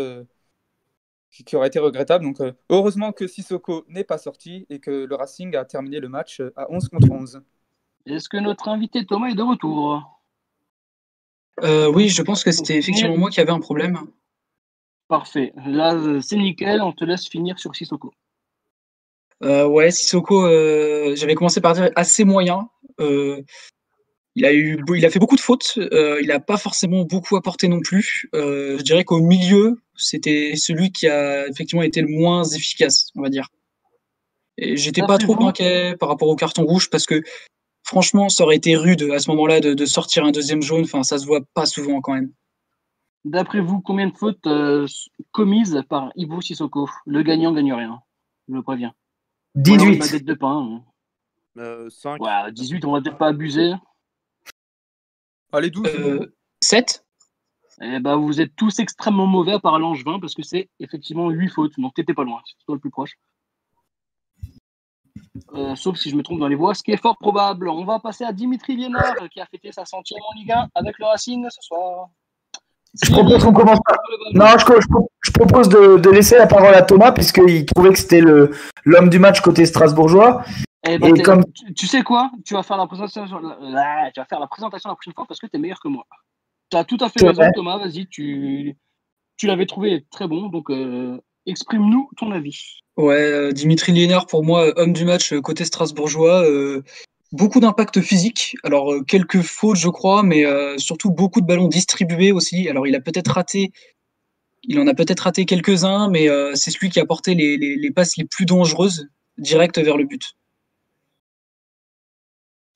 Qui 1.31 1.43
qui 1.43 1.55
aurait 1.55 1.67
été 1.67 1.79
regrettable. 1.79 2.25
Donc, 2.25 2.39
euh, 2.41 2.53
heureusement 2.69 3.11
que 3.11 3.27
Sissoko 3.27 3.85
n'est 3.87 4.03
pas 4.03 4.17
sorti 4.17 4.65
et 4.69 4.79
que 4.79 5.05
le 5.05 5.15
Racing 5.15 5.55
a 5.55 5.65
terminé 5.65 5.99
le 5.99 6.09
match 6.09 6.39
euh, 6.39 6.51
à 6.55 6.71
11 6.71 6.89
contre 6.89 7.11
11. 7.11 7.41
Est-ce 8.05 8.29
que 8.29 8.37
notre 8.37 8.69
invité 8.69 9.05
Thomas 9.05 9.29
est 9.29 9.35
de 9.35 9.43
retour? 9.43 10.21
Euh, 11.63 11.91
oui, 11.91 12.09
je 12.09 12.21
pense 12.21 12.43
que 12.43 12.51
c'était 12.51 12.77
effectivement 12.77 13.17
moi 13.17 13.29
qui 13.29 13.39
avais 13.39 13.51
un 13.51 13.59
problème. 13.59 13.99
Parfait. 15.07 15.53
Là, 15.65 15.97
c'est 16.21 16.37
nickel. 16.37 16.81
On 16.81 16.91
te 16.91 17.03
laisse 17.03 17.27
finir 17.27 17.57
sur 17.59 17.75
Sissoko. 17.75 18.13
Euh, 19.43 19.65
ouais, 19.67 19.91
Sissoko, 19.91 20.45
euh, 20.45 21.15
j'avais 21.15 21.35
commencé 21.35 21.61
par 21.61 21.73
dire 21.73 21.89
assez 21.95 22.23
moyen. 22.23 22.69
Euh, 22.99 23.41
il 24.35 24.45
a 24.45 24.53
eu, 24.53 24.83
il 24.95 25.05
a 25.05 25.09
fait 25.09 25.19
beaucoup 25.19 25.35
de 25.35 25.41
fautes. 25.41 25.73
euh, 25.77 26.19
il 26.21 26.27
n'a 26.27 26.39
pas 26.39 26.57
forcément 26.57 27.03
beaucoup 27.03 27.35
apporté 27.37 27.67
non 27.67 27.79
plus. 27.79 28.29
Euh, 28.35 28.77
je 28.77 28.83
dirais 28.83 29.03
qu'au 29.03 29.19
milieu, 29.19 29.81
c'était 29.97 30.55
celui 30.55 30.91
qui 30.91 31.07
a 31.07 31.47
effectivement 31.47 31.83
été 31.83 32.01
le 32.01 32.07
moins 32.07 32.43
efficace, 32.43 33.11
on 33.15 33.21
va 33.21 33.29
dire. 33.29 33.49
Et 34.57 34.77
j'étais 34.77 35.01
pas 35.01 35.17
trop 35.17 35.41
inquiet 35.43 35.95
par 35.99 36.09
rapport 36.09 36.27
au 36.29 36.35
carton 36.35 36.63
rouge 36.63 36.89
parce 36.89 37.05
que 37.05 37.21
franchement, 37.83 38.29
ça 38.29 38.43
aurait 38.43 38.55
été 38.55 38.75
rude 38.75 39.03
à 39.13 39.19
ce 39.19 39.29
moment-là 39.31 39.59
de, 39.59 39.73
de 39.73 39.85
sortir 39.85 40.25
un 40.25 40.31
deuxième 40.31 40.61
jaune. 40.61 40.83
Enfin, 40.83 41.03
ça 41.03 41.17
se 41.17 41.25
voit 41.25 41.41
pas 41.53 41.65
souvent 41.65 42.01
quand 42.01 42.13
même. 42.13 42.31
D'après 43.25 43.59
vous, 43.59 43.81
combien 43.81 44.07
de 44.07 44.15
fautes 44.15 44.47
euh, 44.47 44.87
commises 45.31 45.83
par 45.89 46.11
Ivo 46.15 46.41
Sissoko? 46.41 46.89
Le 47.05 47.23
gagnant 47.23 47.53
gagne 47.53 47.73
rien. 47.73 47.99
Je 48.47 48.53
le 48.53 48.63
préviens. 48.63 48.93
Ou 49.55 49.73
alors 49.73 49.87
une 49.87 49.93
18. 49.93 49.99
baguette 49.99 50.25
de 50.25 50.33
pain. 50.33 50.83
Euh, 51.57 51.89
5. 51.89 52.21
Ouais, 52.21 52.51
18, 52.51 52.85
on 52.85 52.93
va 52.93 53.01
peut-être 53.01 53.17
pas 53.17 53.27
abuser. 53.27 53.73
Allez, 55.51 55.69
12. 55.69 55.87
Euh, 55.87 56.35
7 56.61 57.05
Eh 57.81 57.99
ben, 57.99 58.15
vous 58.15 58.41
êtes 58.41 58.55
tous 58.55 58.79
extrêmement 58.79 59.27
mauvais 59.27 59.53
à 59.53 59.59
part 59.59 59.77
Langevin 59.77 60.19
parce 60.19 60.33
que 60.33 60.41
c'est 60.43 60.69
effectivement 60.79 61.29
8 61.29 61.49
fautes. 61.49 61.73
Donc, 61.79 61.93
t'étais 61.93 62.13
pas 62.15 62.23
loin. 62.23 62.41
C'est 62.45 62.65
toi 62.65 62.75
le 62.75 62.79
plus 62.81 62.89
proche. 62.89 63.17
Euh, 65.53 65.75
sauf 65.75 65.97
si 65.97 66.09
je 66.09 66.15
me 66.15 66.23
trompe 66.23 66.39
dans 66.39 66.47
les 66.47 66.55
voix, 66.55 66.73
ce 66.73 66.81
qui 66.83 66.91
est 66.91 66.97
fort 67.01 67.17
probable. 67.17 67.69
On 67.69 67.85
va 67.85 67.99
passer 67.99 68.23
à 68.23 68.33
Dimitri 68.33 68.75
Liénard 68.75 69.13
qui 69.31 69.39
a 69.39 69.45
fêté 69.45 69.71
sa 69.71 69.85
centième 69.85 70.19
en 70.27 70.33
Ligue 70.39 70.51
1 70.51 70.67
avec 70.75 70.97
le 70.99 71.05
Racing 71.05 71.45
ce 71.49 71.61
soir. 71.61 72.07
Je 73.03 73.11
propose 73.11 73.43
qu'on 73.43 73.53
commence 73.53 73.79
par. 73.85 73.97
Non, 74.33 74.47
je, 74.57 74.81
je 74.81 74.87
pro- 74.87 75.11
je 75.21 75.31
propose 75.31 75.69
de, 75.69 75.97
de 75.97 76.09
laisser 76.09 76.37
la 76.37 76.47
parole 76.47 76.73
à 76.73 76.81
Thomas, 76.81 77.11
puisqu'il 77.11 77.65
trouvait 77.65 77.89
que 77.91 77.99
c'était 77.99 78.21
l'homme 78.21 79.09
du 79.09 79.19
match 79.19 79.41
côté 79.41 79.65
strasbourgeois. 79.65 80.43
Eh 80.87 80.97
ben, 80.97 81.15
Et 81.15 81.21
comme- 81.21 81.43
tu, 81.53 81.73
tu 81.73 81.85
sais 81.87 82.01
quoi? 82.01 82.31
Tu 82.45 82.53
vas 82.55 82.63
faire 82.63 82.77
la 82.77 82.87
présentation. 82.87 83.39
la- 83.39 84.09
tu 84.11 84.19
vas 84.19 84.25
faire 84.25 84.39
la 84.39 84.47
présentation 84.47 84.89
la 84.89 84.95
prochaine 84.95 85.13
fois 85.13 85.25
parce 85.27 85.39
que 85.39 85.45
tu 85.47 85.57
es 85.57 85.59
meilleur 85.59 85.79
que 85.79 85.89
moi. 85.89 86.05
Tu 86.69 86.77
as 86.77 86.83
tout 86.83 86.97
à 86.99 87.09
fait 87.09 87.25
raison, 87.25 87.41
vrai. 87.41 87.51
Thomas. 87.55 87.77
Vas-y, 87.77 88.07
tu, 88.07 88.75
tu 89.37 89.47
l'avais 89.47 89.65
trouvé 89.65 90.05
très 90.11 90.27
bon. 90.27 90.47
Donc, 90.49 90.69
euh, 90.69 91.19
exprime-nous 91.45 92.09
ton 92.17 92.31
avis. 92.31 92.59
Ouais, 92.97 93.15
euh, 93.15 93.51
Dimitri 93.51 93.91
Liénard, 93.91 94.25
pour 94.27 94.43
moi, 94.43 94.73
homme 94.79 94.93
du 94.93 95.05
match 95.05 95.33
euh, 95.33 95.41
côté 95.41 95.63
strasbourgeois. 95.65 96.43
euh, 96.43 96.83
beaucoup 97.31 97.59
d'impact 97.59 98.01
physique. 98.01 98.55
Alors, 98.63 98.91
euh, 98.93 99.03
quelques 99.03 99.41
fautes, 99.41 99.77
je 99.77 99.89
crois, 99.89 100.23
mais 100.23 100.45
euh, 100.45 100.77
surtout 100.77 101.11
beaucoup 101.11 101.41
de 101.41 101.45
ballons 101.45 101.67
distribués 101.67 102.31
aussi. 102.31 102.67
Alors, 102.69 102.87
il 102.87 102.95
a 102.95 103.01
peut-être 103.01 103.31
raté. 103.31 103.71
Il 104.63 104.79
en 104.79 104.87
a 104.87 104.93
peut-être 104.93 105.21
raté 105.21 105.45
quelques-uns, 105.45 106.09
mais 106.09 106.27
euh, 106.29 106.53
c'est 106.55 106.71
celui 106.71 106.89
qui 106.89 106.99
a 106.99 107.05
porté 107.05 107.35
les, 107.35 107.57
les- 107.57 107.75
les 107.77 107.91
passes 107.91 108.17
les 108.17 108.25
plus 108.25 108.45
dangereuses 108.45 109.07
direct 109.37 109.77
vers 109.79 109.95
le 109.97 110.05
but. 110.05 110.35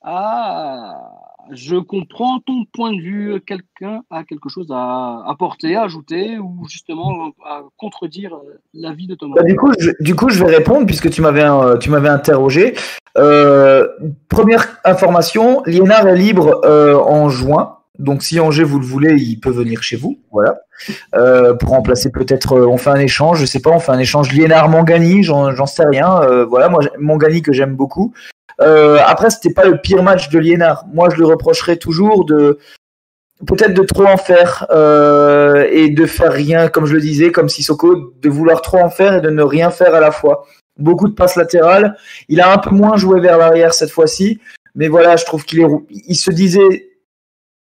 Ah, 0.01 1.20
je 1.51 1.75
comprends 1.75 2.39
ton 2.39 2.65
point 2.73 2.93
de 2.93 3.01
vue. 3.01 3.41
Quelqu'un 3.45 4.01
a 4.09 4.23
quelque 4.23 4.49
chose 4.49 4.67
à 4.71 5.23
apporter, 5.27 5.75
à 5.75 5.83
ajouter 5.83 6.37
ou 6.37 6.65
justement 6.69 7.31
à 7.45 7.63
contredire 7.77 8.35
l'avis 8.73 9.07
de 9.07 9.15
Thomas? 9.15 9.35
Bah, 9.37 9.43
du, 9.43 9.55
coup, 10.15 10.29
je, 10.29 10.43
vais 10.43 10.55
répondre 10.55 10.85
puisque 10.85 11.09
tu 11.09 11.21
m'avais 11.21 11.43
euh, 11.43 12.11
interrogé. 12.11 12.75
Euh, 13.17 13.87
première 14.29 14.79
information, 14.85 15.61
Liénard 15.65 16.07
est 16.07 16.15
libre 16.15 16.61
euh, 16.63 16.95
en 16.95 17.29
juin. 17.29 17.77
Donc, 17.99 18.23
si 18.23 18.39
Angers 18.39 18.63
vous 18.63 18.79
le 18.79 18.85
voulez, 18.85 19.15
il 19.21 19.39
peut 19.39 19.51
venir 19.51 19.83
chez 19.83 19.97
vous. 19.97 20.19
Voilà. 20.31 20.61
Pour 21.59 21.69
remplacer 21.69 22.11
peut-être, 22.11 22.57
on 22.57 22.77
fait 22.77 22.89
un 22.89 22.99
échange, 22.99 23.39
je 23.39 23.45
sais 23.45 23.59
pas, 23.59 23.69
on 23.69 23.79
fait 23.79 23.91
un 23.91 23.99
échange 23.99 24.31
Liénard-Mangani, 24.31 25.21
j'en 25.21 25.53
j'en 25.53 25.67
sais 25.67 25.85
rien. 25.85 26.21
Voilà, 26.49 26.69
moi, 26.69 26.79
Mangani 26.97 27.43
que 27.43 27.53
j'aime 27.53 27.75
beaucoup. 27.75 28.13
Euh, 28.61 28.99
après, 29.05 29.29
c'était 29.29 29.53
pas 29.53 29.65
le 29.65 29.77
pire 29.77 30.03
match 30.03 30.29
de 30.29 30.39
Liénard. 30.39 30.85
Moi, 30.93 31.09
je 31.09 31.17
lui 31.17 31.25
reprocherais 31.25 31.77
toujours 31.77 32.25
de 32.25 32.59
peut-être 33.47 33.73
de 33.73 33.83
trop 33.83 34.05
en 34.05 34.17
faire 34.17 34.67
euh, 34.69 35.67
et 35.71 35.89
de 35.89 36.05
faire 36.05 36.31
rien, 36.31 36.67
comme 36.67 36.85
je 36.85 36.93
le 36.93 37.01
disais, 37.01 37.31
comme 37.31 37.49
Sissoko, 37.49 38.13
de 38.21 38.29
vouloir 38.29 38.61
trop 38.61 38.79
en 38.79 38.89
faire 38.89 39.15
et 39.15 39.21
de 39.21 39.29
ne 39.29 39.43
rien 39.43 39.71
faire 39.71 39.95
à 39.95 39.99
la 39.99 40.11
fois. 40.11 40.45
Beaucoup 40.77 41.07
de 41.07 41.13
passes 41.13 41.35
latérales. 41.35 41.97
Il 42.29 42.39
a 42.41 42.51
un 42.53 42.57
peu 42.57 42.69
moins 42.69 42.97
joué 42.97 43.19
vers 43.19 43.37
l'arrière 43.37 43.73
cette 43.73 43.91
fois-ci, 43.91 44.39
mais 44.75 44.87
voilà, 44.87 45.15
je 45.15 45.25
trouve 45.25 45.43
qu'il 45.43 45.59
est. 45.59 45.67
Il 45.89 46.15
se 46.15 46.31
disait 46.31 46.89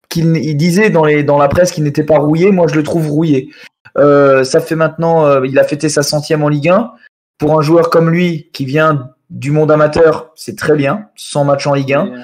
qu'il 0.09 0.35
il 0.37 0.55
disait 0.55 0.89
dans 0.89 1.37
la 1.37 1.47
presse 1.47 1.71
qu'il 1.71 1.83
n'était 1.83 2.03
pas 2.03 2.19
rouillé. 2.19 2.51
Moi, 2.51 2.67
je 2.67 2.75
le 2.75 2.83
trouve 2.83 3.09
rouillé. 3.09 3.49
Euh, 3.97 4.43
ça 4.43 4.59
fait 4.59 4.75
maintenant, 4.75 5.25
euh, 5.25 5.45
il 5.45 5.57
a 5.59 5.63
fêté 5.63 5.89
sa 5.89 6.03
centième 6.03 6.43
en 6.43 6.49
Ligue 6.49 6.69
1. 6.69 6.91
Pour 7.37 7.57
un 7.57 7.61
joueur 7.61 7.89
comme 7.89 8.09
lui, 8.09 8.49
qui 8.53 8.65
vient 8.65 9.09
du 9.29 9.51
monde 9.51 9.71
amateur, 9.71 10.31
c'est 10.35 10.57
très 10.57 10.75
bien. 10.75 11.07
100 11.15 11.45
matchs 11.45 11.67
en 11.67 11.73
Ligue 11.73 11.93
1. 11.93 12.05
Et, 12.05 12.09
euh, 12.11 12.15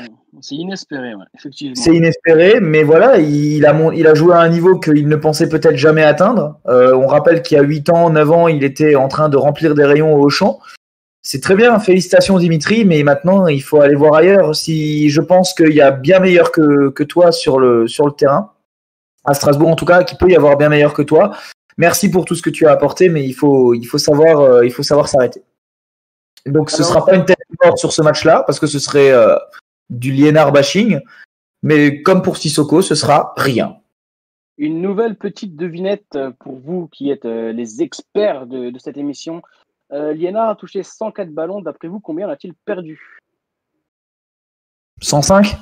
C'est 0.41 0.55
inespéré, 0.55 1.13
ouais, 1.13 1.25
effectivement. 1.37 1.75
C'est 1.75 1.93
inespéré, 1.93 2.59
mais 2.61 2.83
voilà, 2.83 3.17
il 3.17 3.65
a, 3.65 3.73
mon- 3.73 3.91
il 3.91 4.07
a 4.07 4.13
joué 4.15 4.33
à 4.33 4.39
un 4.39 4.49
niveau 4.49 4.79
qu'il 4.79 5.07
ne 5.07 5.15
pensait 5.15 5.47
peut-être 5.49 5.75
jamais 5.75 6.03
atteindre. 6.03 6.59
Euh, 6.67 6.95
on 6.95 7.05
rappelle 7.07 7.41
qu'il 7.43 7.57
y 7.57 7.59
a 7.59 7.63
8 7.63 7.89
ans, 7.89 8.09
9 8.09 8.31
ans, 8.31 8.47
il 8.47 8.63
était 8.63 8.95
en 8.95 9.07
train 9.07 9.29
de 9.29 9.37
remplir 9.37 9.75
des 9.75 9.85
rayons 9.85 10.15
au 10.15 10.29
champ. 10.29 10.59
C'est 11.23 11.41
très 11.41 11.53
bien, 11.55 11.77
félicitations 11.79 12.39
Dimitri, 12.39 12.83
mais 12.85 13.03
maintenant 13.03 13.45
il 13.45 13.61
faut 13.61 13.79
aller 13.79 13.93
voir 13.93 14.15
ailleurs. 14.15 14.55
Si 14.55 15.09
je 15.09 15.21
pense 15.21 15.53
qu'il 15.53 15.73
y 15.73 15.81
a 15.81 15.91
bien 15.91 16.19
meilleur 16.19 16.51
que, 16.51 16.89
que 16.89 17.03
toi 17.03 17.31
sur 17.31 17.59
le, 17.59 17.87
sur 17.87 18.07
le 18.07 18.11
terrain, 18.13 18.51
à 19.23 19.35
Strasbourg 19.35 19.69
en 19.69 19.75
tout 19.75 19.85
cas, 19.85 20.03
qu'il 20.03 20.17
peut 20.17 20.29
y 20.31 20.35
avoir 20.35 20.57
bien 20.57 20.69
meilleur 20.69 20.93
que 20.95 21.03
toi. 21.03 21.31
Merci 21.77 22.09
pour 22.09 22.25
tout 22.25 22.33
ce 22.33 22.41
que 22.41 22.49
tu 22.49 22.65
as 22.65 22.71
apporté, 22.71 23.09
mais 23.09 23.23
il 23.23 23.33
faut, 23.33 23.75
il 23.75 23.85
faut 23.85 23.99
savoir, 23.99 24.39
euh, 24.39 24.65
il 24.65 24.71
faut 24.71 24.81
savoir 24.81 25.07
s'arrêter. 25.07 25.43
Donc 26.45 26.69
ce 26.71 26.77
Alors- 26.77 26.87
sera 26.87 27.05
pas 27.05 27.15
une 27.15 27.25
tête 27.25 27.37
morte 27.63 27.77
sur 27.77 27.91
ce 27.93 28.01
match-là, 28.01 28.43
parce 28.45 28.59
que 28.59 28.67
ce 28.67 28.79
serait 28.79 29.11
euh, 29.11 29.35
du 29.89 30.11
Liénard 30.11 30.51
bashing. 30.51 30.99
Mais 31.63 32.01
comme 32.01 32.21
pour 32.23 32.37
Sissoko, 32.37 32.81
ce 32.81 32.95
sera 32.95 33.33
rien. 33.37 33.77
Une 34.57 34.81
nouvelle 34.81 35.15
petite 35.15 35.55
devinette 35.55 36.15
euh, 36.15 36.31
pour 36.39 36.57
vous 36.57 36.87
qui 36.87 37.09
êtes 37.11 37.25
euh, 37.25 37.51
les 37.51 37.81
experts 37.81 38.47
de, 38.47 38.69
de 38.71 38.79
cette 38.79 38.97
émission. 38.97 39.41
Euh, 39.91 40.13
Liénard 40.13 40.49
a 40.49 40.55
touché 40.55 40.83
104 40.83 41.29
ballons. 41.31 41.61
D'après 41.61 41.87
vous, 41.87 41.99
combien 41.99 42.27
en 42.27 42.31
a-t-il 42.31 42.53
perdu 42.65 42.99
105 45.01 45.55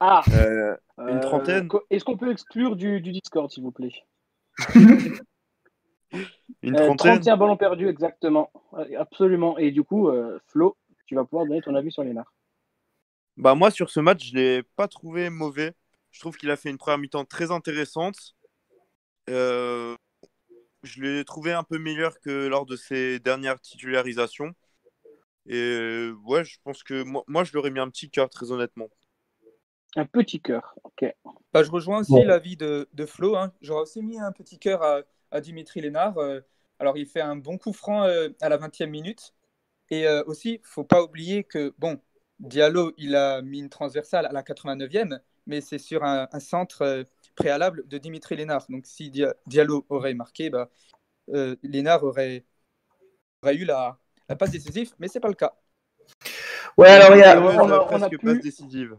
Ah 0.00 0.22
Euh, 0.32 0.76
euh, 0.98 1.20
trentaine. 1.20 1.68
Est-ce 1.90 2.04
qu'on 2.04 2.16
peut 2.16 2.30
exclure 2.30 2.76
du, 2.76 3.00
du 3.00 3.12
Discord, 3.12 3.50
s'il 3.50 3.62
vous 3.62 3.72
plaît? 3.72 3.92
une 6.62 6.74
Euh, 6.76 6.86
trentaine. 6.86 7.14
31 7.20 7.36
ballons 7.36 7.56
perdus, 7.56 7.88
exactement. 7.88 8.50
Absolument. 8.98 9.58
Et 9.58 9.70
du 9.70 9.82
coup, 9.82 10.08
euh, 10.08 10.38
Flo, 10.48 10.76
tu 11.06 11.14
vas 11.14 11.24
pouvoir 11.24 11.46
donner 11.46 11.60
ton 11.62 11.74
avis 11.74 11.90
sur 11.92 12.02
Liénard. 12.04 12.32
Bah 13.38 13.54
moi 13.54 13.70
sur 13.70 13.88
ce 13.90 13.98
match, 14.00 14.28
je 14.30 14.34
l'ai 14.36 14.62
pas 14.76 14.88
trouvé 14.88 15.30
mauvais. 15.30 15.72
Je 16.10 16.20
trouve 16.20 16.36
qu'il 16.36 16.50
a 16.50 16.56
fait 16.56 16.68
une 16.70 16.76
première 16.78 16.98
mi-temps 16.98 17.24
très 17.24 17.50
intéressante. 17.50 18.34
Euh, 19.30 19.96
je 20.82 21.00
l'ai 21.02 21.24
trouvé 21.24 21.52
un 21.52 21.62
peu 21.62 21.78
meilleur 21.78 22.20
que 22.20 22.48
lors 22.48 22.66
de 22.66 22.76
ses 22.76 23.18
dernières 23.20 23.58
titularisations. 23.60 24.52
Et 25.46 25.56
euh, 25.56 26.14
ouais, 26.24 26.44
je 26.44 26.58
pense 26.62 26.82
que 26.82 27.02
moi, 27.04 27.24
moi 27.26 27.44
je 27.44 27.52
lui 27.52 27.58
aurais 27.58 27.70
mis 27.70 27.80
un 27.80 27.88
petit 27.88 28.10
cœur 28.10 28.28
très 28.28 28.52
honnêtement. 28.52 28.88
Un 29.96 30.04
petit 30.06 30.40
cœur. 30.40 30.74
Ok. 30.84 31.04
Bah, 31.52 31.62
je 31.62 31.70
rejoins 31.70 32.00
aussi 32.00 32.12
Bon. 32.12 32.24
l'avis 32.24 32.56
de, 32.56 32.88
de 32.92 33.06
Flo. 33.06 33.36
hein. 33.36 33.52
J'aurais 33.62 33.82
aussi 33.82 34.02
mis 34.02 34.18
un 34.20 34.32
petit 34.32 34.58
cœur 34.58 34.82
à, 34.82 35.00
à 35.32 35.40
Dimitri 35.40 35.80
Lénard. 35.80 36.18
Euh, 36.18 36.40
alors, 36.78 36.96
il 36.98 37.06
fait 37.06 37.20
un 37.20 37.36
bon 37.36 37.58
coup 37.58 37.72
franc 37.72 38.04
euh, 38.04 38.28
à 38.40 38.48
la 38.48 38.56
20e 38.58 38.90
minute. 38.90 39.34
Et 39.90 40.06
euh, 40.08 40.22
aussi, 40.26 40.60
faut 40.64 40.84
pas 40.84 41.02
oublier 41.02 41.44
que, 41.44 41.74
bon, 41.78 42.00
Diallo, 42.40 42.92
il 42.98 43.16
a 43.16 43.42
mis 43.42 43.60
une 43.60 43.68
transversale 43.70 44.26
à 44.26 44.32
la 44.32 44.42
89e, 44.42 45.20
mais 45.46 45.60
c'est 45.60 45.78
sur 45.78 46.04
un, 46.04 46.28
un 46.32 46.40
centre 46.40 46.82
euh, 46.82 47.04
préalable 47.36 47.86
de 47.88 47.98
Dimitri 47.98 48.36
Lénard. 48.36 48.66
Donc 48.68 48.86
si 48.86 49.10
Dia- 49.10 49.34
Diallo 49.46 49.86
aurait 49.90 50.14
marqué, 50.14 50.50
bah, 50.50 50.70
euh, 51.34 51.56
Lénard 51.62 52.04
aurait, 52.04 52.44
aurait 53.42 53.56
eu 53.56 53.64
la, 53.64 53.98
la 54.28 54.36
passe 54.36 54.50
décisive, 54.50 54.94
mais 54.98 55.08
c'est 55.08 55.20
pas 55.20 55.28
le 55.28 55.34
cas. 55.34 55.54
Ouais, 56.76 56.88
alors 56.88 57.14
il 57.16 57.20
y 57.20 57.22
a. 57.22 57.40
On 57.40 57.48
a- 57.48 57.62
on 57.62 57.70
a 57.72 57.80
presque 57.84 58.10
pu- 58.10 58.18
passe 58.26 58.40
décisive. 58.40 58.96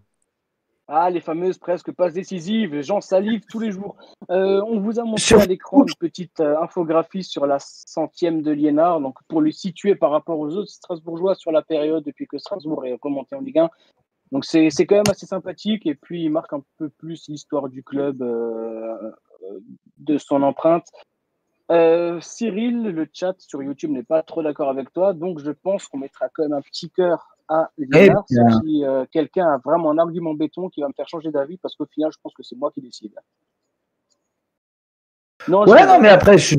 Ah, 0.87 1.09
les 1.09 1.21
fameuses 1.21 1.57
presque 1.57 1.93
passes 1.93 2.13
décisives, 2.13 2.81
j'en 2.81 2.99
salive 2.99 3.45
tous 3.49 3.59
les 3.59 3.71
jours. 3.71 3.95
Euh, 4.29 4.61
on 4.67 4.81
vous 4.81 4.99
a 4.99 5.03
montré 5.05 5.35
à 5.35 5.45
l'écran 5.45 5.85
une 5.87 5.95
petite 5.95 6.41
euh, 6.41 6.59
infographie 6.61 7.23
sur 7.23 7.47
la 7.47 7.57
centième 7.59 8.41
de 8.41 8.51
Liénard, 8.51 8.99
donc 8.99 9.15
pour 9.29 9.39
le 9.39 9.51
situer 9.51 9.95
par 9.95 10.11
rapport 10.11 10.37
aux 10.37 10.49
autres 10.57 10.71
Strasbourgeois 10.71 11.35
sur 11.35 11.53
la 11.53 11.61
période 11.61 12.03
depuis 12.03 12.27
que 12.27 12.37
Strasbourg 12.37 12.85
est 12.85 12.99
remonté 13.01 13.33
en 13.33 13.39
Ligue 13.39 13.59
1. 13.59 13.69
Donc 14.33 14.43
c'est 14.43 14.69
c'est 14.71 14.85
quand 14.85 14.95
même 14.95 15.09
assez 15.09 15.25
sympathique 15.25 15.85
et 15.85 15.95
puis 15.95 16.23
il 16.23 16.29
marque 16.29 16.51
un 16.51 16.63
peu 16.77 16.89
plus 16.89 17.29
l'histoire 17.29 17.69
du 17.69 17.81
club 17.81 18.21
euh, 18.21 19.11
de 19.99 20.17
son 20.17 20.43
empreinte. 20.43 20.87
Euh, 21.71 22.19
Cyril, 22.19 22.83
le 22.83 23.07
chat 23.11 23.35
sur 23.39 23.63
YouTube 23.63 23.91
n'est 23.91 24.03
pas 24.03 24.21
trop 24.21 24.43
d'accord 24.43 24.69
avec 24.69 24.91
toi, 24.91 25.13
donc 25.13 25.39
je 25.39 25.51
pense 25.51 25.87
qu'on 25.87 25.97
mettra 25.97 26.27
quand 26.29 26.43
même 26.43 26.53
un 26.53 26.61
petit 26.61 26.89
cœur 26.89 27.37
à 27.47 27.71
bien. 27.77 28.15
sauf 28.29 28.61
si 28.63 28.83
euh, 28.83 29.05
quelqu'un 29.11 29.47
a 29.47 29.57
vraiment 29.57 29.91
un 29.91 29.97
argument 29.97 30.33
béton 30.33 30.69
qui 30.69 30.81
va 30.81 30.87
me 30.87 30.93
faire 30.93 31.07
changer 31.07 31.31
d'avis, 31.31 31.57
parce 31.57 31.75
qu'au 31.75 31.85
final, 31.85 32.11
je 32.11 32.17
pense 32.21 32.33
que 32.33 32.43
c'est 32.43 32.57
moi 32.57 32.71
qui 32.71 32.81
décide. 32.81 33.15
Non, 35.47 35.65
Ouais, 35.65 35.85
non, 35.85 35.99
mais 35.99 36.09
après, 36.09 36.37
je 36.37 36.47
suis, 36.47 36.57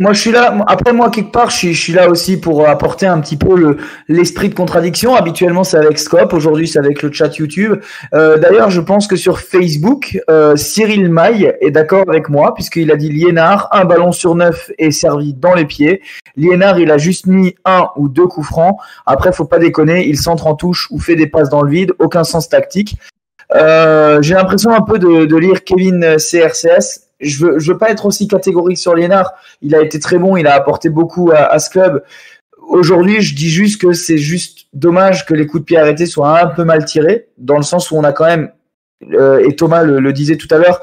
moi, 0.00 0.12
je 0.12 0.20
suis 0.20 0.30
là. 0.30 0.56
Après, 0.68 0.92
moi, 0.92 1.10
quelque 1.10 1.32
part, 1.32 1.50
je 1.50 1.56
suis, 1.56 1.74
je 1.74 1.82
suis 1.82 1.92
là 1.92 2.08
aussi 2.08 2.38
pour 2.38 2.68
apporter 2.68 3.06
un 3.06 3.20
petit 3.20 3.36
peu 3.36 3.56
le, 3.56 3.78
l'esprit 4.06 4.48
de 4.48 4.54
contradiction. 4.54 5.16
Habituellement, 5.16 5.64
c'est 5.64 5.76
avec 5.76 5.98
Scope. 5.98 6.32
Aujourd'hui, 6.32 6.68
c'est 6.68 6.78
avec 6.78 7.02
le 7.02 7.10
chat 7.10 7.36
YouTube. 7.36 7.80
Euh, 8.14 8.38
d'ailleurs, 8.38 8.70
je 8.70 8.80
pense 8.80 9.08
que 9.08 9.16
sur 9.16 9.40
Facebook, 9.40 10.16
euh, 10.30 10.54
Cyril 10.54 11.10
Maille 11.10 11.52
est 11.60 11.72
d'accord 11.72 12.04
avec 12.08 12.28
moi, 12.28 12.54
puisqu'il 12.54 12.92
a 12.92 12.96
dit 12.96 13.08
Liénard, 13.08 13.68
un 13.72 13.84
ballon 13.84 14.12
sur 14.12 14.36
neuf 14.36 14.70
est 14.78 14.92
servi 14.92 15.34
dans 15.34 15.54
les 15.54 15.64
pieds. 15.64 16.00
Liénard, 16.36 16.78
il 16.78 16.92
a 16.92 16.98
juste 16.98 17.26
mis 17.26 17.56
un 17.64 17.88
ou 17.96 18.08
deux 18.08 18.28
coups 18.28 18.46
francs. 18.46 18.76
Après, 19.04 19.32
faut 19.32 19.46
pas 19.46 19.58
déconner, 19.58 20.06
il 20.06 20.16
centre 20.16 20.46
en 20.46 20.54
touche 20.54 20.86
ou 20.92 21.00
fait 21.00 21.16
des 21.16 21.26
passes 21.26 21.50
dans 21.50 21.62
le 21.62 21.72
vide. 21.72 21.90
Aucun 21.98 22.22
sens 22.22 22.48
tactique. 22.48 22.94
Euh, 23.52 24.22
j'ai 24.22 24.34
l'impression 24.34 24.70
un 24.70 24.82
peu 24.82 25.00
de, 25.00 25.24
de 25.24 25.36
lire 25.36 25.64
Kevin 25.64 26.16
CRCS. 26.18 27.07
Je 27.20 27.44
veux, 27.44 27.58
je 27.58 27.72
veux 27.72 27.78
pas 27.78 27.90
être 27.90 28.06
aussi 28.06 28.28
catégorique 28.28 28.78
sur 28.78 28.94
Liénard. 28.94 29.32
Il 29.60 29.74
a 29.74 29.82
été 29.82 29.98
très 29.98 30.18
bon, 30.18 30.36
il 30.36 30.46
a 30.46 30.54
apporté 30.54 30.88
beaucoup 30.88 31.30
à, 31.30 31.38
à 31.38 31.58
ce 31.58 31.70
club. 31.70 32.02
Aujourd'hui, 32.68 33.20
je 33.22 33.34
dis 33.34 33.48
juste 33.48 33.80
que 33.80 33.92
c'est 33.92 34.18
juste 34.18 34.66
dommage 34.72 35.24
que 35.26 35.34
les 35.34 35.46
coups 35.46 35.62
de 35.62 35.64
pied 35.64 35.78
arrêtés 35.78 36.06
soient 36.06 36.40
un 36.40 36.46
peu 36.48 36.64
mal 36.64 36.84
tirés, 36.84 37.28
dans 37.38 37.56
le 37.56 37.62
sens 37.62 37.90
où 37.90 37.96
on 37.96 38.04
a 38.04 38.12
quand 38.12 38.26
même, 38.26 38.52
euh, 39.12 39.42
et 39.46 39.56
Thomas 39.56 39.82
le, 39.82 40.00
le 40.00 40.12
disait 40.12 40.36
tout 40.36 40.48
à 40.50 40.58
l'heure, 40.58 40.80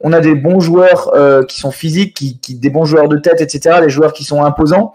on 0.00 0.12
a 0.12 0.20
des 0.20 0.34
bons 0.34 0.60
joueurs 0.60 1.14
euh, 1.14 1.42
qui 1.44 1.60
sont 1.60 1.70
physiques, 1.70 2.14
qui, 2.14 2.38
qui, 2.40 2.54
des 2.54 2.70
bons 2.70 2.84
joueurs 2.84 3.08
de 3.08 3.18
tête, 3.18 3.40
etc., 3.40 3.78
les 3.80 3.90
joueurs 3.90 4.12
qui 4.12 4.24
sont 4.24 4.42
imposants. 4.44 4.94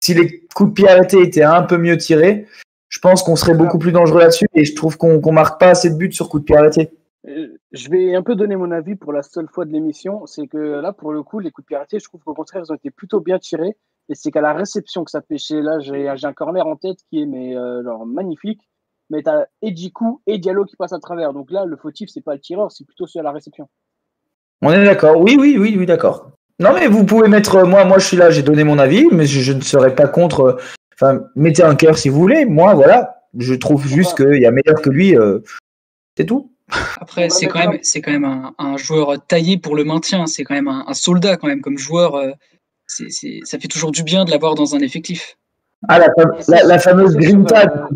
Si 0.00 0.14
les 0.14 0.46
coups 0.54 0.70
de 0.70 0.74
pied 0.74 0.88
arrêtés 0.88 1.22
étaient 1.22 1.42
un 1.42 1.62
peu 1.62 1.76
mieux 1.76 1.96
tirés, 1.96 2.46
je 2.88 2.98
pense 3.00 3.22
qu'on 3.22 3.36
serait 3.36 3.54
beaucoup 3.54 3.78
plus 3.78 3.92
dangereux 3.92 4.20
là-dessus, 4.20 4.46
et 4.54 4.64
je 4.64 4.74
trouve 4.74 4.96
qu'on 4.96 5.20
qu'on 5.20 5.32
marque 5.32 5.60
pas 5.60 5.68
assez 5.68 5.90
de 5.90 5.96
buts 5.96 6.12
sur 6.12 6.28
coups 6.28 6.42
de 6.42 6.46
pied 6.46 6.56
arrêtés. 6.56 6.90
Je 7.72 7.90
vais 7.90 8.14
un 8.14 8.22
peu 8.22 8.34
donner 8.34 8.56
mon 8.56 8.70
avis 8.70 8.94
pour 8.96 9.12
la 9.12 9.22
seule 9.22 9.48
fois 9.48 9.64
de 9.64 9.72
l'émission. 9.72 10.26
C'est 10.26 10.46
que 10.46 10.56
là, 10.58 10.92
pour 10.92 11.12
le 11.12 11.22
coup, 11.22 11.38
les 11.40 11.50
coups 11.50 11.68
de 11.68 11.76
arrêtés, 11.76 11.98
je 11.98 12.04
trouve 12.04 12.22
qu'au 12.22 12.34
contraire, 12.34 12.62
ils 12.66 12.72
ont 12.72 12.76
été 12.76 12.90
plutôt 12.90 13.20
bien 13.20 13.38
tirés. 13.38 13.76
Et 14.08 14.14
c'est 14.14 14.30
qu'à 14.30 14.40
la 14.40 14.54
réception 14.54 15.04
que 15.04 15.10
ça 15.10 15.20
pêchait. 15.20 15.60
Là, 15.60 15.78
j'ai 15.80 16.08
un 16.08 16.32
corner 16.32 16.66
en 16.66 16.76
tête 16.76 16.98
qui 17.10 17.22
est 17.22 17.26
mais, 17.26 17.56
euh, 17.56 17.82
genre, 17.84 18.06
magnifique. 18.06 18.62
Mais 19.10 19.22
tu 19.22 19.28
as 19.30 19.46
Edjikou 19.62 20.20
et 20.26 20.38
Diallo 20.38 20.64
qui 20.64 20.76
passent 20.76 20.92
à 20.92 20.98
travers. 20.98 21.32
Donc 21.32 21.50
là, 21.50 21.64
le 21.64 21.76
fautif, 21.76 22.08
c'est 22.12 22.20
pas 22.22 22.34
le 22.34 22.40
tireur, 22.40 22.70
c'est 22.72 22.84
plutôt 22.84 23.06
celui 23.06 23.20
à 23.20 23.24
la 23.24 23.32
réception. 23.32 23.68
On 24.62 24.72
est 24.72 24.84
d'accord. 24.84 25.18
Oui, 25.20 25.36
oui, 25.38 25.56
oui, 25.58 25.76
oui, 25.78 25.86
d'accord. 25.86 26.32
Non, 26.58 26.70
mais 26.74 26.88
vous 26.88 27.04
pouvez 27.06 27.28
mettre. 27.28 27.56
euh, 27.56 27.64
Moi, 27.64 27.84
moi, 27.84 27.98
je 27.98 28.06
suis 28.06 28.16
là, 28.16 28.30
j'ai 28.30 28.42
donné 28.42 28.64
mon 28.64 28.78
avis, 28.78 29.06
mais 29.12 29.26
je, 29.26 29.40
je 29.40 29.52
ne 29.52 29.60
serai 29.60 29.94
pas 29.94 30.08
contre. 30.08 30.40
euh, 30.40 30.56
Enfin, 30.94 31.20
mettez 31.36 31.62
un 31.62 31.76
cœur 31.76 31.96
si 31.96 32.08
vous 32.08 32.18
voulez. 32.18 32.44
Moi, 32.44 32.74
voilà, 32.74 33.22
je 33.38 33.54
trouve 33.54 33.86
juste 33.86 34.16
qu'il 34.16 34.40
y 34.42 34.46
a 34.46 34.50
meilleur 34.50 34.82
que 34.82 34.90
lui. 34.90 35.16
euh, 35.16 35.38
c'est 36.16 36.26
tout. 36.26 36.50
Après, 37.00 37.30
c'est 37.30 37.46
quand 37.46 37.58
même, 37.60 37.78
c'est 37.82 38.00
quand 38.02 38.10
même 38.12 38.24
un, 38.24 38.54
un 38.58 38.76
joueur 38.76 39.24
taillé 39.26 39.56
pour 39.58 39.74
le 39.76 39.84
maintien. 39.84 40.26
C'est 40.26 40.44
quand 40.44 40.54
même 40.54 40.68
un, 40.68 40.84
un 40.86 40.94
soldat 40.94 41.36
quand 41.36 41.46
même 41.46 41.62
comme 41.62 41.78
joueur. 41.78 42.14
euh, 42.16 42.32
c'est, 42.86 43.10
c'est- 43.10 43.40
ça 43.44 43.58
fait 43.58 43.68
toujours 43.68 43.90
du 43.92 44.02
bien 44.02 44.24
de 44.24 44.30
l'avoir 44.30 44.54
dans 44.54 44.74
un 44.74 44.80
effectif. 44.80 45.38
Ah, 45.88 45.98
la, 45.98 46.08
fam- 46.08 46.50
la, 46.50 46.64
la 46.64 46.78
fameuse 46.78 47.16
green 47.16 47.46
euh, 47.52 47.86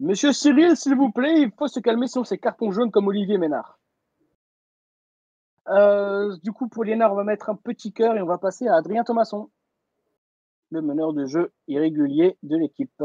Monsieur 0.00 0.32
Cyril, 0.32 0.76
s'il 0.76 0.94
vous 0.96 1.10
plaît, 1.10 1.40
il 1.42 1.50
faut 1.56 1.68
se 1.68 1.80
calmer 1.80 2.08
sur 2.08 2.26
ces 2.26 2.38
cartons 2.38 2.72
jaunes 2.72 2.90
comme 2.90 3.06
Olivier 3.08 3.38
Ménard. 3.38 3.78
Euh, 5.68 6.36
du 6.42 6.52
coup, 6.52 6.68
pour 6.68 6.82
Liénard, 6.84 7.12
on 7.12 7.16
va 7.16 7.24
mettre 7.24 7.48
un 7.50 7.54
petit 7.54 7.92
cœur 7.92 8.16
et 8.16 8.22
on 8.22 8.26
va 8.26 8.38
passer 8.38 8.66
à 8.66 8.74
Adrien 8.76 9.04
Thomasson, 9.04 9.48
le 10.70 10.82
meneur 10.82 11.12
de 11.12 11.24
jeu 11.26 11.52
irrégulier 11.68 12.36
de 12.42 12.56
l'équipe. 12.56 13.02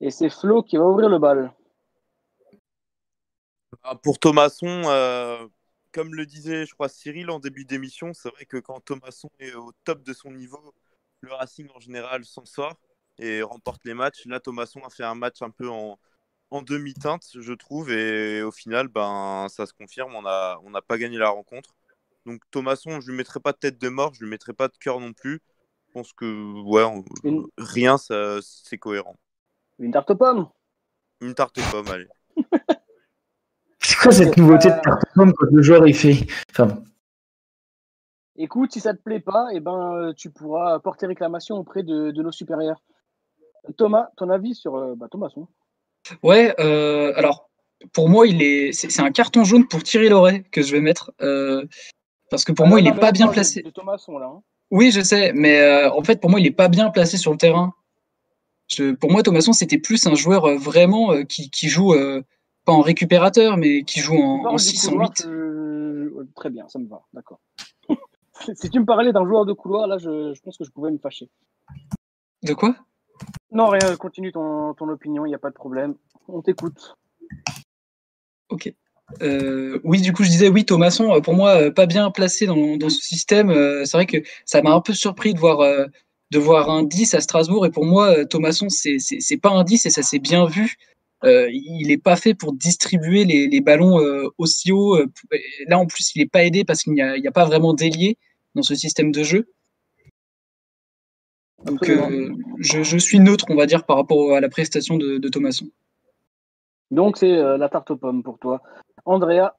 Et 0.00 0.10
c'est 0.10 0.30
Flo 0.30 0.62
qui 0.62 0.76
va 0.76 0.84
ouvrir 0.84 1.08
le 1.08 1.18
bal. 1.18 1.52
Ah, 3.82 3.94
Pour 3.96 4.18
Thomasson, 4.18 4.82
euh, 4.86 5.46
comme 5.92 6.14
le 6.14 6.26
disait, 6.26 6.66
je 6.66 6.74
crois, 6.74 6.88
Cyril 6.88 7.30
en 7.30 7.38
début 7.40 7.64
d'émission, 7.64 8.12
c'est 8.14 8.28
vrai 8.30 8.44
que 8.46 8.56
quand 8.58 8.80
Thomasson 8.80 9.28
est 9.38 9.54
au 9.54 9.72
top 9.84 10.02
de 10.02 10.12
son 10.12 10.30
niveau, 10.32 10.74
le 11.20 11.32
Racing 11.32 11.68
en 11.74 11.80
général 11.80 12.24
s'en 12.24 12.44
sort 12.44 12.74
et 13.18 13.42
remporte 13.42 13.84
les 13.84 13.94
matchs. 13.94 14.24
Là, 14.26 14.40
Thomasson 14.40 14.80
a 14.84 14.90
fait 14.90 15.04
un 15.04 15.14
match 15.14 15.42
un 15.42 15.50
peu 15.50 15.68
en, 15.68 15.98
en 16.50 16.62
demi-teinte, 16.62 17.24
je 17.38 17.52
trouve, 17.52 17.90
et 17.90 18.42
au 18.42 18.52
final, 18.52 18.88
ben, 18.88 19.46
ça 19.50 19.66
se 19.66 19.72
confirme, 19.72 20.14
on 20.14 20.22
n'a 20.22 20.58
on 20.64 20.72
pas 20.82 20.98
gagné 20.98 21.18
la 21.18 21.30
rencontre. 21.30 21.74
Donc 22.24 22.42
Thomasson, 22.50 23.00
je 23.00 23.10
lui 23.10 23.16
mettrai 23.16 23.40
pas 23.40 23.52
de 23.52 23.58
tête 23.58 23.78
de 23.78 23.88
mort, 23.88 24.14
je 24.14 24.22
lui 24.24 24.30
mettrai 24.30 24.52
pas 24.52 24.68
de 24.68 24.76
cœur 24.78 25.00
non 25.00 25.12
plus. 25.12 25.40
Je 25.88 25.92
pense 25.92 26.12
que 26.12 26.62
ouais, 26.62 26.82
on- 26.82 27.04
Une- 27.24 27.46
rien, 27.58 27.96
c'est 27.98 28.78
cohérent. 28.78 29.16
Une 29.78 29.92
tarte 29.92 30.10
aux 30.10 30.16
pommes? 30.16 30.48
Une 31.20 31.34
tarte 31.34 31.58
aux 31.58 31.62
pommes, 31.72 31.88
allez. 31.88 32.08
C'est 33.88 33.96
quoi 33.98 34.10
cette 34.10 34.36
nouveauté 34.36 34.68
de 34.70 34.80
carte 34.80 35.02
pomme 35.14 35.32
quand 35.32 35.46
le 35.52 35.62
joueur 35.62 35.86
il 35.86 35.94
fait. 35.94 36.26
Enfin, 36.50 36.82
Écoute, 38.36 38.72
si 38.72 38.80
ça 38.80 38.92
te 38.94 39.00
plaît 39.00 39.20
pas, 39.20 39.46
eh 39.52 39.60
ben, 39.60 39.94
euh, 39.94 40.12
tu 40.12 40.30
pourras 40.30 40.78
porter 40.80 41.06
réclamation 41.06 41.56
auprès 41.56 41.82
de, 41.82 42.10
de 42.10 42.22
nos 42.22 42.32
supérieurs. 42.32 42.82
Thomas, 43.76 44.08
ton 44.16 44.28
avis 44.28 44.54
sur 44.54 44.74
euh, 44.76 44.94
bah, 44.96 45.06
Thomasson 45.10 45.46
Ouais, 46.22 46.54
euh, 46.60 47.12
alors 47.16 47.48
pour 47.92 48.08
moi, 48.08 48.26
il 48.26 48.42
est, 48.42 48.72
c'est, 48.72 48.90
c'est 48.90 49.02
un 49.02 49.10
carton 49.12 49.44
jaune 49.44 49.66
pour 49.68 49.82
Thierry 49.82 50.08
Loret 50.08 50.42
que 50.50 50.62
je 50.62 50.72
vais 50.72 50.80
mettre. 50.80 51.12
euh, 51.22 51.64
parce 52.30 52.44
que 52.44 52.52
pour 52.52 52.66
moi, 52.66 52.78
Ah, 52.78 52.80
il 52.80 52.88
non, 52.88 52.94
n'est 52.94 53.00
pas 53.00 53.12
bien 53.12 53.26
de- 53.26 53.32
placé. 53.32 53.62
De 53.62 53.70
Thomasson, 53.70 54.18
là. 54.18 54.26
hein. 54.26 54.42
Oui, 54.72 54.90
je 54.90 55.00
sais, 55.00 55.32
mais 55.32 55.60
euh, 55.60 55.90
en 55.92 56.02
fait, 56.02 56.20
pour 56.20 56.28
moi, 56.28 56.40
il 56.40 56.42
n'est 56.42 56.50
pas 56.50 56.68
bien 56.68 56.90
placé 56.90 57.16
sur 57.16 57.30
le 57.30 57.38
terrain. 57.38 57.72
Je- 58.68 58.92
pour 58.92 59.12
moi, 59.12 59.22
Thomasson, 59.22 59.52
c'était 59.52 59.78
plus 59.78 60.06
un 60.08 60.14
joueur 60.14 60.44
euh, 60.46 60.56
vraiment 60.58 61.12
euh, 61.12 61.22
qui, 61.22 61.50
qui 61.50 61.68
joue, 61.68 61.94
euh, 61.94 62.22
pas 62.66 62.72
en 62.72 62.82
récupérateur, 62.82 63.56
mais 63.56 63.82
qui 63.84 64.00
joue 64.00 64.16
en, 64.16 64.44
en 64.44 64.52
du 64.56 64.58
6, 64.58 64.88
en 64.88 64.90
couloir, 64.90 65.10
8. 65.10 65.22
je- 65.24 66.08
ouais, 66.10 66.24
Très 66.34 66.50
bien, 66.50 66.68
ça 66.68 66.78
me 66.78 66.86
va, 66.88 67.02
d'accord. 67.14 67.40
si 68.54 68.68
tu 68.68 68.80
me 68.80 68.84
parlais 68.84 69.12
d'un 69.12 69.24
joueur 69.24 69.46
de 69.46 69.52
couloir, 69.54 69.86
là, 69.86 69.96
je, 69.98 70.34
je 70.34 70.40
pense 70.42 70.58
que 70.58 70.64
je 70.64 70.70
pouvais 70.70 70.90
me 70.90 70.98
fâcher. 70.98 71.30
De 72.42 72.52
quoi? 72.52 72.76
Non, 73.50 73.68
rien, 73.68 73.96
continue 73.96 74.32
ton, 74.32 74.74
ton 74.74 74.88
opinion, 74.90 75.24
il 75.24 75.30
n'y 75.30 75.34
a 75.34 75.38
pas 75.38 75.48
de 75.48 75.54
problème. 75.54 75.94
On 76.28 76.42
t'écoute. 76.42 76.96
Ok. 78.50 78.72
Euh, 79.22 79.80
oui, 79.84 80.00
du 80.00 80.12
coup, 80.12 80.24
je 80.24 80.28
disais 80.30 80.48
oui, 80.48 80.64
Thomasson, 80.64 81.14
euh, 81.14 81.20
pour 81.20 81.34
moi, 81.34 81.50
euh, 81.62 81.70
pas 81.70 81.86
bien 81.86 82.10
placé 82.10 82.46
dans, 82.46 82.76
dans 82.76 82.88
ce 82.90 83.00
système. 83.00 83.50
Euh, 83.50 83.84
c'est 83.84 83.96
vrai 83.96 84.06
que 84.06 84.18
ça 84.44 84.60
m'a 84.62 84.72
un 84.72 84.80
peu 84.80 84.92
surpris 84.92 85.32
de 85.32 85.38
voir, 85.38 85.60
euh, 85.60 85.86
de 86.32 86.38
voir 86.40 86.68
un 86.70 86.82
10 86.82 87.14
à 87.14 87.20
Strasbourg. 87.20 87.64
Et 87.66 87.70
pour 87.70 87.84
moi, 87.86 88.08
euh, 88.18 88.24
Thomasson, 88.24 88.66
c'est 88.68 89.36
pas 89.40 89.50
un 89.50 89.62
10 89.64 89.86
et 89.86 89.90
ça 89.90 90.02
s'est 90.02 90.18
bien 90.18 90.44
vu. 90.46 90.76
Euh, 91.26 91.50
il 91.50 91.88
n'est 91.88 91.98
pas 91.98 92.16
fait 92.16 92.34
pour 92.34 92.52
distribuer 92.52 93.24
les, 93.24 93.48
les 93.48 93.60
ballons 93.60 93.98
euh, 94.00 94.28
aussi 94.38 94.70
haut. 94.72 94.96
Euh, 94.96 95.06
Là, 95.66 95.78
en 95.78 95.86
plus, 95.86 96.14
il 96.14 96.20
n'est 96.20 96.28
pas 96.28 96.44
aidé 96.44 96.64
parce 96.64 96.82
qu'il 96.82 96.92
n'y 96.92 97.02
a, 97.02 97.32
pas 97.32 97.44
vraiment 97.44 97.74
d'ailier 97.74 98.16
dans 98.54 98.62
ce 98.62 98.74
système 98.74 99.10
de 99.10 99.22
jeu. 99.22 99.52
Donc, 101.64 101.88
euh, 101.88 102.32
je, 102.60 102.82
je 102.82 102.96
suis 102.98 103.18
neutre, 103.18 103.46
on 103.48 103.56
va 103.56 103.66
dire, 103.66 103.84
par 103.84 103.96
rapport 103.96 104.34
à 104.34 104.40
la 104.40 104.48
prestation 104.48 104.96
de, 104.96 105.18
de 105.18 105.28
Thomasson. 105.28 105.66
Donc, 106.90 107.16
c'est 107.16 107.32
euh, 107.32 107.58
la 107.58 107.68
tarte 107.68 107.90
aux 107.90 107.96
pommes 107.96 108.22
pour 108.22 108.38
toi. 108.38 108.62
Andrea 109.04 109.56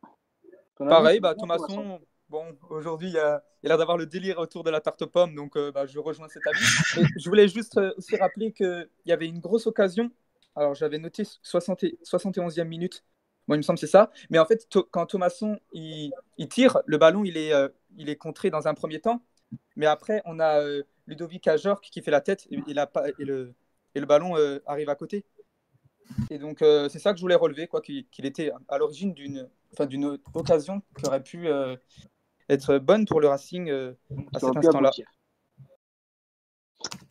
Pareil, 0.77 1.19
bah, 1.19 1.35
Thomasson 1.35 1.99
bon, 2.29 2.45
aujourd'hui, 2.69 3.09
il 3.09 3.13
y 3.15 3.19
a, 3.19 3.43
il 3.63 3.67
a 3.67 3.69
l'air 3.69 3.77
d'avoir 3.77 3.97
le 3.97 4.05
délire 4.05 4.37
autour 4.37 4.63
de 4.63 4.69
la 4.69 4.79
tarte 4.79 5.01
aux 5.01 5.07
pommes, 5.07 5.33
donc 5.35 5.57
euh, 5.57 5.71
bah, 5.71 5.85
je 5.85 5.99
rejoins 5.99 6.27
cet 6.29 6.45
avis. 6.45 6.63
Mais 6.95 7.03
je 7.17 7.29
voulais 7.29 7.47
juste 7.47 7.79
aussi 7.97 8.15
rappeler 8.15 8.53
qu'il 8.53 8.87
y 9.05 9.11
avait 9.11 9.27
une 9.27 9.39
grosse 9.39 9.67
occasion. 9.67 10.11
Alors, 10.57 10.73
j'avais 10.73 10.97
noté 10.97 11.23
60 11.43 11.83
et- 11.83 11.97
71e 12.03 12.67
minute. 12.67 13.05
Bon, 13.47 13.53
il 13.53 13.57
me 13.57 13.61
semble 13.61 13.77
que 13.77 13.85
c'est 13.85 13.91
ça. 13.91 14.11
Mais 14.29 14.39
en 14.39 14.45
fait, 14.45 14.67
quand 14.91 15.05
Thomasson 15.05 15.59
il, 15.71 16.11
il 16.37 16.49
tire, 16.49 16.79
le 16.85 16.97
ballon, 16.97 17.23
il 17.23 17.37
est, 17.37 17.53
euh, 17.53 17.69
il 17.95 18.09
est 18.09 18.15
contré 18.17 18.49
dans 18.49 18.67
un 18.67 18.73
premier 18.73 18.99
temps. 18.99 19.23
Mais 19.75 19.85
après, 19.85 20.21
on 20.25 20.39
a 20.39 20.59
euh, 20.59 20.83
Ludovic 21.05 21.47
Ajorc 21.47 21.81
qui 21.81 22.01
fait 22.01 22.11
la 22.11 22.21
tête 22.21 22.47
et, 22.49 22.59
et 22.67 22.73
la 22.73 22.91
et 23.19 23.23
le, 23.23 23.53
et 23.95 23.99
le 23.99 24.05
ballon 24.05 24.35
euh, 24.35 24.59
arrive 24.65 24.89
à 24.89 24.95
côté. 24.95 25.23
Et 26.29 26.39
donc, 26.39 26.61
euh, 26.61 26.89
c'est 26.89 26.99
ça 26.99 27.11
que 27.11 27.17
je 27.17 27.21
voulais 27.21 27.35
relever, 27.35 27.67
quoi, 27.67 27.81
qu'il 27.81 28.25
était 28.25 28.51
à 28.67 28.77
l'origine 28.77 29.13
d'une 29.13 29.47
enfin, 29.73 29.85
d'une 29.85 30.17
occasion 30.33 30.81
qui 30.97 31.05
aurait 31.05 31.23
pu 31.23 31.47
euh, 31.47 31.75
être 32.49 32.79
bonne 32.79 33.05
pour 33.05 33.21
le 33.21 33.27
Racing 33.27 33.69
euh, 33.69 33.93
à 34.33 34.39
cet 34.39 34.57
instant-là. 34.57 34.91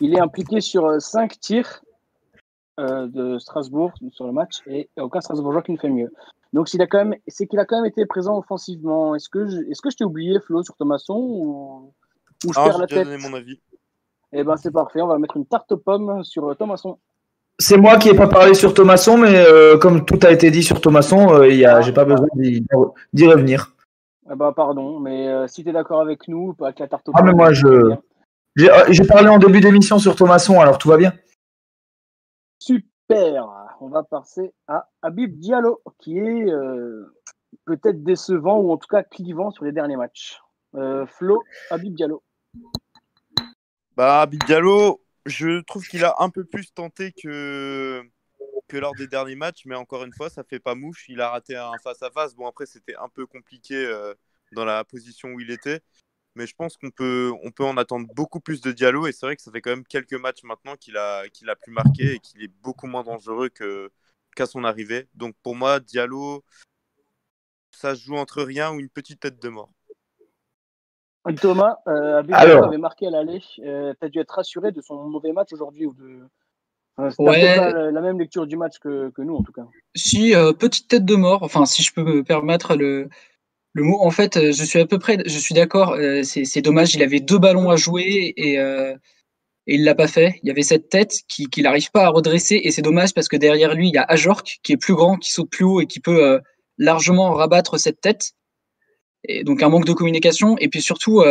Il 0.01 0.15
est 0.15 0.21
impliqué 0.21 0.61
sur 0.61 1.01
5 1.01 1.39
tirs 1.41 1.83
euh, 2.79 3.07
de 3.07 3.39
Strasbourg 3.39 3.93
sur 4.13 4.27
le 4.27 4.33
match 4.33 4.63
et 4.67 4.89
aucun 4.99 5.21
Strasbourgeois 5.21 5.63
qui 5.63 5.73
ne 5.73 5.79
fait 5.79 5.89
mieux. 5.89 6.13
Donc 6.53 6.69
s'il 6.69 6.81
a 6.83 6.87
quand 6.87 6.99
même, 6.99 7.15
c'est 7.27 7.47
qu'il 7.47 7.59
a 7.59 7.65
quand 7.65 7.77
même 7.77 7.87
été 7.91 8.05
présent 8.07 8.39
offensivement. 8.39 9.15
Est-ce 9.15 9.29
que 9.29 9.47
je, 9.47 9.59
est-ce 9.71 9.83
que 9.83 9.91
je 9.91 9.97
t'ai 9.97 10.05
oublié 10.05 10.39
Flo 10.41 10.63
sur 10.63 10.77
Thomasson 10.77 11.15
ou, 11.17 11.93
ou 12.45 12.53
je 12.53 12.59
Ah, 12.59 12.65
perds 12.65 12.79
la 12.79 12.87
tête 12.87 13.05
donné 13.05 13.17
mon 13.19 13.35
avis. 13.35 13.59
Eh 14.33 14.43
ben 14.45 14.57
c'est 14.57 14.71
parfait. 14.71 15.01
On 15.01 15.07
va 15.07 15.19
mettre 15.19 15.37
une 15.37 15.47
tarte 15.47 15.73
aux 15.73 15.77
pommes 15.77 16.23
sur 16.25 16.49
euh, 16.49 16.55
Thomasson. 16.55 16.99
C'est 17.59 17.79
moi 17.79 17.97
qui 17.97 18.11
n'ai 18.11 18.17
pas 18.17 18.29
parlé 18.29 18.53
sur 18.53 18.75
Thomasson, 18.75 19.17
mais 19.17 19.35
euh, 19.35 19.79
comme 19.79 20.05
tout 20.05 20.19
a 20.23 20.31
été 20.31 20.51
dit 20.51 20.63
sur 20.63 20.81
Thomasson, 20.81 21.33
euh, 21.33 21.49
il 21.49 21.57
y 21.57 21.65
a, 21.65 21.81
j'ai 21.81 21.93
pas 21.93 22.05
besoin 22.05 22.27
d'y, 22.35 22.63
d'y 23.15 23.27
revenir. 23.27 23.73
Eh 24.31 24.35
ben 24.35 24.53
pardon, 24.53 25.01
mais 25.01 25.29
euh, 25.29 25.47
si 25.47 25.63
tu 25.65 25.71
es 25.71 25.73
d'accord 25.73 26.01
avec 26.03 26.29
nous, 26.29 26.55
avec 26.61 26.79
la 26.81 26.89
tarte 26.89 27.09
aux 27.09 27.13
Ah, 27.15 27.19
pommes. 27.19 27.29
mais 27.29 27.33
moi, 27.35 27.53
je- 27.55 27.95
J'ai, 28.57 28.69
j'ai 28.91 29.05
parlé 29.05 29.29
en 29.29 29.39
début 29.39 29.61
d'émission 29.61 29.99
sur 29.99 30.17
Thomasson, 30.17 30.61
alors 30.61 30.79
tout 30.79 30.89
va 30.89 30.97
bien. 30.97 31.13
Super. 33.09 33.77
On 33.81 33.89
va 33.89 34.03
passer 34.03 34.53
à 34.67 34.89
Habib 35.01 35.39
Diallo, 35.39 35.81
qui 35.99 36.19
est 36.19 36.51
euh, 36.51 37.15
peut-être 37.65 38.03
décevant 38.03 38.59
ou 38.59 38.73
en 38.73 38.79
tout 38.79 38.89
cas 38.89 39.05
clivant 39.05 39.53
sur 39.53 39.65
les 39.65 39.73
derniers 39.73 39.97
matchs. 39.97 40.41
Euh, 40.75 41.07
Flo, 41.07 41.43
Habib 41.71 41.95
Diallo. 41.95 42.23
Bah, 43.97 44.23
Abid 44.23 44.45
Diallo, 44.45 45.01
je 45.25 45.61
trouve 45.63 45.87
qu'il 45.87 46.05
a 46.05 46.17
un 46.19 46.31
peu 46.31 46.45
plus 46.45 46.73
tenté 46.75 47.13
que, 47.13 48.03
que 48.67 48.77
lors 48.77 48.95
des 48.95 49.07
derniers 49.07 49.37
matchs, 49.37 49.67
mais 49.67 49.77
encore 49.77 50.03
une 50.03 50.13
fois, 50.13 50.29
ça 50.29 50.43
fait 50.43 50.59
pas 50.59 50.75
mouche. 50.75 51.09
Il 51.09 51.21
a 51.21 51.31
raté 51.31 51.57
un 51.57 51.79
face-à-face. 51.85 52.35
Bon, 52.35 52.47
après, 52.47 52.67
c'était 52.67 52.97
un 52.97 53.09
peu 53.09 53.25
compliqué 53.27 53.77
euh, 53.77 54.15
dans 54.53 54.65
la 54.65 54.83
position 54.85 55.29
où 55.29 55.41
il 55.41 55.53
était. 55.53 55.81
Mais 56.37 56.47
je 56.47 56.55
pense 56.55 56.77
qu'on 56.77 56.91
peut, 56.91 57.33
on 57.43 57.51
peut 57.51 57.65
en 57.65 57.77
attendre 57.77 58.07
beaucoup 58.15 58.41
plus 58.41 58.61
de 58.61 58.71
Diallo. 58.71 59.07
Et 59.07 59.13
c'est 59.13 59.27
vrai 59.27 59.37
que 59.37 59.43
ça 59.43 59.51
fait 59.51 59.61
quand 59.61 59.71
même 59.71 59.85
quelques 59.85 60.15
matchs 60.15 60.45
maintenant 60.45 60.77
qu'il 60.77 60.97
a, 60.97 61.29
qu'il 61.31 61.51
a 61.51 61.57
plus 61.57 61.73
marqué 61.73 62.15
et 62.15 62.19
qu'il 62.19 62.43
est 62.43 62.53
beaucoup 62.63 62.87
moins 62.87 63.03
dangereux 63.03 63.49
que, 63.49 63.91
qu'à 64.37 64.47
son 64.47 64.63
arrivée. 64.63 65.09
Donc 65.15 65.35
pour 65.43 65.57
moi, 65.57 65.81
Diallo, 65.81 66.45
ça 67.71 67.95
se 67.95 68.05
joue 68.05 68.17
entre 68.17 68.43
rien 68.43 68.73
ou 68.73 68.79
une 68.79 68.91
petite 68.91 69.21
tête 69.21 69.41
de 69.41 69.49
mort. 69.49 69.71
Thomas, 71.41 71.79
euh, 71.89 72.19
Alors. 72.19 72.25
Diallo 72.25 72.65
avait 72.65 72.79
marqué 72.79 73.07
à 73.07 73.11
l'aller. 73.11 73.43
Euh, 73.61 73.95
tu 73.99 74.07
as 74.07 74.09
dû 74.09 74.21
être 74.21 74.33
rassuré 74.33 74.71
de 74.71 74.81
son 74.81 75.09
mauvais 75.09 75.33
match 75.33 75.53
aujourd'hui 75.53 75.87
ou 75.87 75.95
de. 75.95 76.21
Un 76.99 77.11
Ouais. 77.19 77.91
la 77.93 78.01
même 78.01 78.19
lecture 78.19 78.47
du 78.47 78.57
match 78.57 78.79
que, 78.79 79.11
que 79.11 79.21
nous 79.21 79.37
en 79.37 79.43
tout 79.43 79.53
cas. 79.53 79.67
Si, 79.95 80.35
euh, 80.35 80.55
petite 80.55 80.89
tête 80.89 81.05
de 81.05 81.15
mort, 81.15 81.43
enfin, 81.43 81.67
si 81.67 81.83
je 81.83 81.93
peux 81.93 82.03
me 82.03 82.25
permettre 82.25 82.75
le, 82.75 83.11
le 83.77 83.83
mot, 83.83 83.99
en 84.01 84.11
fait, 84.11 84.39
euh, 84.39 84.53
je 84.53 84.65
suis 84.65 84.79
à 84.79 84.87
peu 84.87 84.99
près, 84.99 85.19
je 85.27 85.39
suis 85.39 85.55
d'accord, 85.55 85.93
euh, 85.93 86.23
c'est 86.23 86.63
dommage, 86.63 86.95
il 86.95 87.03
avait 87.03 87.21
deux 87.21 87.39
ballons 87.39 87.69
à 87.69 87.77
jouer 87.77 88.33
et, 88.39 88.59
euh, 88.59 88.95
et 89.67 89.75
il 89.75 89.85
l'a 89.85 89.95
pas 89.95 90.09
fait. 90.09 90.41
Il 90.43 90.49
y 90.49 90.51
avait 90.51 90.63
cette 90.63 90.89
tête 90.89 91.13
qui- 91.29 91.47
qu'il 91.49 91.65
n'arrive 91.65 91.91
pas 91.91 92.05
à 92.05 92.09
redresser 92.09 92.59
et 92.65 92.71
c'est 92.71 92.81
dommage 92.81 93.13
parce 93.13 93.29
que 93.29 93.37
derrière 93.37 93.75
lui, 93.75 93.89
il 93.89 93.95
y 93.95 93.99
a 93.99 94.03
Ajorc 94.05 94.45
qui 94.63 94.73
est 94.73 94.79
plus 94.79 94.95
grand, 94.95 95.17
qui 95.17 95.31
saute 95.31 95.51
plus 95.51 95.65
haut 95.67 95.83
et 95.83 95.87
qui 95.87 96.01
peut 96.01 96.41
largement 96.79 97.33
rabattre 97.35 97.79
cette 97.79 98.01
tête. 98.01 98.33
Et 99.29 99.45
donc 99.45 99.63
un 99.63 99.69
manque 99.69 99.85
de 99.85 99.93
communication 99.93 100.57
et 100.59 100.69
puis 100.69 100.81
surtout 100.81 101.23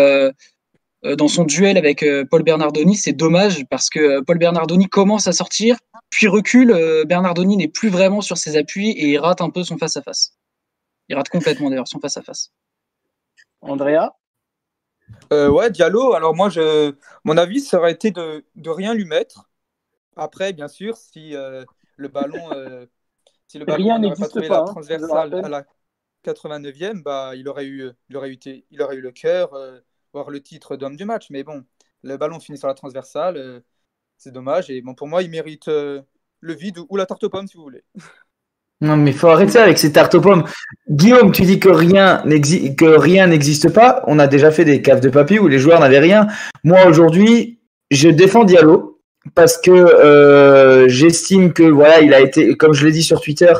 dans 1.03 1.27
son 1.27 1.45
duel 1.45 1.77
avec 1.77 2.05
Paul 2.29 2.43
Bernardoni, 2.43 2.95
c'est 2.95 3.13
dommage 3.13 3.63
parce 3.71 3.89
que 3.89 4.21
Paul 4.21 4.37
Bernardoni 4.37 4.87
commence 4.87 5.27
à 5.27 5.31
sortir, 5.31 5.77
puis 6.11 6.27
recule. 6.27 6.75
Bernardoni 7.07 7.57
n'est 7.57 7.69
plus 7.69 7.89
vraiment 7.89 8.21
sur 8.21 8.37
ses 8.37 8.55
appuis 8.57 8.91
et 8.91 9.07
il 9.07 9.17
rate 9.17 9.41
un 9.41 9.49
peu 9.49 9.63
son 9.63 9.77
face-à-face. 9.77 10.33
Il 11.09 11.15
rate 11.15 11.29
complètement 11.29 11.69
d'ailleurs 11.69 11.87
son 11.87 11.99
face-à-face. 11.99 12.51
Andrea, 13.61 14.15
Euh, 15.33 15.49
ouais, 15.49 15.71
Diallo, 15.71 16.13
alors 16.13 16.35
moi, 16.35 16.49
je... 16.49 16.95
mon 17.23 17.37
avis, 17.37 17.59
ça 17.59 17.77
aurait 17.79 17.91
été 17.91 18.11
de, 18.11 18.45
de 18.55 18.69
rien 18.69 18.93
lui 18.93 19.05
mettre. 19.05 19.49
Après, 20.15 20.53
bien 20.53 20.67
sûr, 20.67 20.97
si 20.97 21.35
euh, 21.35 21.65
le 21.97 22.07
ballon, 22.07 22.51
euh, 22.53 22.85
si 23.47 23.59
le 23.59 23.65
ballon 23.65 23.87
trouvé 24.29 24.47
pas, 24.47 24.55
la 24.55 24.61
hein, 24.61 24.65
transversale 24.65 25.35
à 25.41 25.49
la 25.49 25.65
89e, 26.23 27.03
bah, 27.03 27.33
il 27.35 27.47
aurait 27.49 27.65
eu, 27.67 27.91
il 28.09 28.17
aurait 28.17 28.31
eu, 28.31 28.39
il 28.71 28.81
aurait 28.81 28.95
eu 28.97 29.01
le 29.01 29.11
cœur, 29.11 29.53
euh, 29.53 29.79
voire 30.13 30.29
le 30.31 30.41
titre 30.41 30.77
d'homme 30.77 30.95
du 30.95 31.05
match. 31.05 31.29
Mais 31.31 31.43
bon, 31.43 31.65
le 32.03 32.17
ballon 32.17 32.39
finit 32.39 32.57
sur 32.57 32.67
la 32.67 32.73
transversale, 32.73 33.37
euh, 33.37 33.59
c'est 34.17 34.31
dommage. 34.31 34.69
Et 34.69 34.81
bon, 34.81 34.95
pour 34.95 35.07
moi, 35.07 35.23
il 35.23 35.31
mérite 35.31 35.67
euh, 35.69 36.01
le 36.41 36.53
vide 36.53 36.79
ou, 36.79 36.87
ou 36.89 36.97
la 36.97 37.05
tarte 37.05 37.23
aux 37.25 37.29
pommes, 37.29 37.47
si 37.47 37.57
vous 37.57 37.63
voulez. 37.63 37.83
Non, 38.81 38.97
mais 38.97 39.13
faut 39.13 39.29
arrêter 39.29 39.57
avec 39.57 39.77
ces 39.77 39.91
tartes 39.91 40.15
aux 40.15 40.21
pommes. 40.21 40.43
Guillaume, 40.89 41.31
tu 41.31 41.43
dis 41.43 41.59
que 41.59 41.69
rien 41.69 42.23
n'existe 42.25 43.69
pas. 43.71 44.03
On 44.07 44.19
a 44.19 44.27
déjà 44.27 44.51
fait 44.51 44.65
des 44.65 44.81
caves 44.81 44.99
de 44.99 45.09
papier 45.09 45.39
où 45.39 45.47
les 45.47 45.59
joueurs 45.59 45.79
n'avaient 45.79 45.99
rien. 45.99 46.27
Moi, 46.63 46.85
aujourd'hui, 46.85 47.59
je 47.89 48.09
défends 48.09 48.43
Diallo 48.43 48.99
parce 49.33 49.57
que 49.57 49.71
euh, 49.71 50.87
j'estime 50.89 51.53
que 51.53 51.63
voilà, 51.63 52.01
il 52.01 52.13
a 52.13 52.19
été, 52.19 52.55
comme 52.57 52.73
je 52.73 52.85
l'ai 52.85 52.91
dit 52.91 53.03
sur 53.03 53.21
Twitter, 53.21 53.53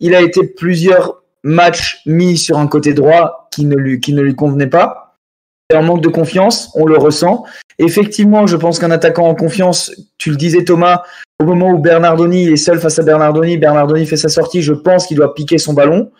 il 0.00 0.14
a 0.14 0.20
été 0.20 0.44
plusieurs 0.46 1.22
matchs 1.42 2.00
mis 2.06 2.36
sur 2.36 2.58
un 2.58 2.66
côté 2.66 2.92
droit 2.92 3.48
qui 3.52 3.66
ne 3.66 3.76
lui 3.76 4.00
qui 4.00 4.12
ne 4.12 4.22
lui 4.22 4.34
convenait 4.34 4.66
pas. 4.66 5.16
Et 5.70 5.76
en 5.76 5.82
manque 5.82 6.00
de 6.00 6.08
confiance, 6.08 6.70
on 6.74 6.86
le 6.86 6.96
ressent. 6.96 7.44
Effectivement, 7.78 8.46
je 8.46 8.56
pense 8.56 8.78
qu'un 8.78 8.90
attaquant 8.90 9.26
en 9.26 9.34
confiance, 9.34 9.92
tu 10.16 10.30
le 10.30 10.36
disais 10.36 10.64
Thomas, 10.64 11.02
au 11.40 11.44
moment 11.44 11.70
où 11.70 11.78
Bernardoni 11.78 12.48
est 12.48 12.56
seul 12.56 12.80
face 12.80 12.98
à 12.98 13.02
Bernardoni, 13.02 13.58
Bernardoni 13.58 14.06
fait 14.06 14.16
sa 14.16 14.28
sortie, 14.28 14.62
je 14.62 14.72
pense 14.72 15.06
qu'il 15.06 15.16
doit 15.16 15.34
piquer 15.34 15.58
son 15.58 15.74
ballon. 15.74 16.10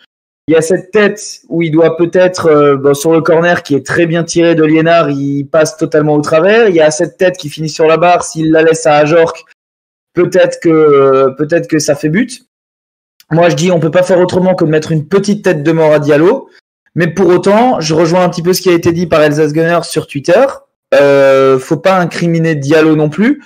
Il 0.47 0.53
y 0.53 0.57
a 0.57 0.61
cette 0.61 0.91
tête 0.91 1.41
où 1.49 1.61
il 1.61 1.71
doit 1.71 1.97
peut-être, 1.97 2.47
euh, 2.47 2.93
sur 2.93 3.11
le 3.11 3.21
corner 3.21 3.63
qui 3.63 3.75
est 3.75 3.85
très 3.85 4.05
bien 4.05 4.23
tiré 4.23 4.55
de 4.55 4.63
Liénard, 4.63 5.09
il 5.09 5.45
passe 5.45 5.75
totalement 5.75 6.13
au 6.13 6.21
travers. 6.21 6.69
Il 6.69 6.75
y 6.75 6.79
a 6.79 6.91
cette 6.91 7.17
tête 7.17 7.35
qui 7.35 7.49
finit 7.49 7.67
sur 7.67 7.85
la 7.85 7.97
barre, 7.97 8.23
s'il 8.23 8.51
la 8.51 8.63
laisse 8.63 8.85
à 8.85 8.95
Ajorc, 8.95 9.43
peut-être 10.13 10.59
que, 10.61 10.69
euh, 10.69 11.29
peut-être 11.31 11.67
que 11.67 11.79
ça 11.79 11.95
fait 11.95 12.09
but. 12.09 12.45
Moi, 13.29 13.49
je 13.49 13.55
dis, 13.55 13.71
on 13.71 13.81
peut 13.81 13.91
pas 13.91 14.03
faire 14.03 14.19
autrement 14.19 14.55
que 14.55 14.63
de 14.63 14.69
mettre 14.69 14.93
une 14.93 15.05
petite 15.05 15.43
tête 15.43 15.63
de 15.63 15.71
mort 15.73 15.91
à 15.91 15.99
Diallo. 15.99 16.49
Mais 16.95 17.07
pour 17.07 17.27
autant, 17.27 17.81
je 17.81 17.93
rejoins 17.93 18.23
un 18.23 18.29
petit 18.29 18.41
peu 18.41 18.53
ce 18.53 18.61
qui 18.61 18.69
a 18.69 18.73
été 18.73 18.93
dit 18.93 19.05
par 19.05 19.21
Elsa 19.21 19.47
Gunner 19.47 19.79
sur 19.83 20.07
Twitter. 20.07 20.45
Euh, 20.93 21.59
faut 21.59 21.77
pas 21.77 21.99
incriminer 21.99 22.55
Diallo 22.55 22.95
non 22.95 23.09
plus 23.09 23.41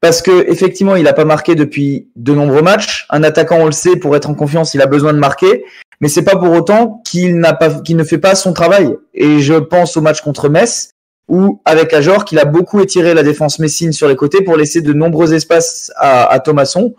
parce 0.00 0.22
que 0.22 0.48
effectivement, 0.50 0.96
il 0.96 1.04
n'a 1.04 1.12
pas 1.12 1.24
marqué 1.24 1.54
depuis 1.54 2.08
de 2.16 2.32
nombreux 2.34 2.62
matchs. 2.62 3.06
Un 3.10 3.22
attaquant, 3.22 3.58
on 3.60 3.66
le 3.66 3.72
sait, 3.72 3.96
pour 3.96 4.14
être 4.16 4.28
en 4.28 4.34
confiance, 4.34 4.74
il 4.74 4.82
a 4.82 4.86
besoin 4.86 5.12
de 5.12 5.18
marquer, 5.18 5.64
mais 6.00 6.08
c'est 6.08 6.22
pas 6.22 6.36
pour 6.36 6.52
autant 6.52 7.02
qu'il 7.04 7.38
n'a 7.38 7.54
pas, 7.54 7.70
qu'il 7.80 7.96
ne 7.96 8.04
fait 8.04 8.18
pas 8.18 8.34
son 8.34 8.52
travail. 8.52 8.94
Et 9.14 9.40
je 9.40 9.54
pense 9.54 9.96
au 9.96 10.00
match 10.00 10.20
contre 10.20 10.48
Metz, 10.48 10.90
où 11.28 11.60
avec 11.64 11.92
Ajor, 11.92 12.24
qu'il 12.24 12.38
a 12.38 12.44
beaucoup 12.44 12.80
étiré 12.80 13.14
la 13.14 13.22
défense 13.22 13.58
messine 13.58 13.92
sur 13.92 14.06
les 14.06 14.16
côtés 14.16 14.42
pour 14.44 14.56
laisser 14.56 14.80
de 14.80 14.92
nombreux 14.92 15.34
espaces 15.34 15.90
à, 15.96 16.26
à 16.26 16.38
Thomasson, 16.40 16.94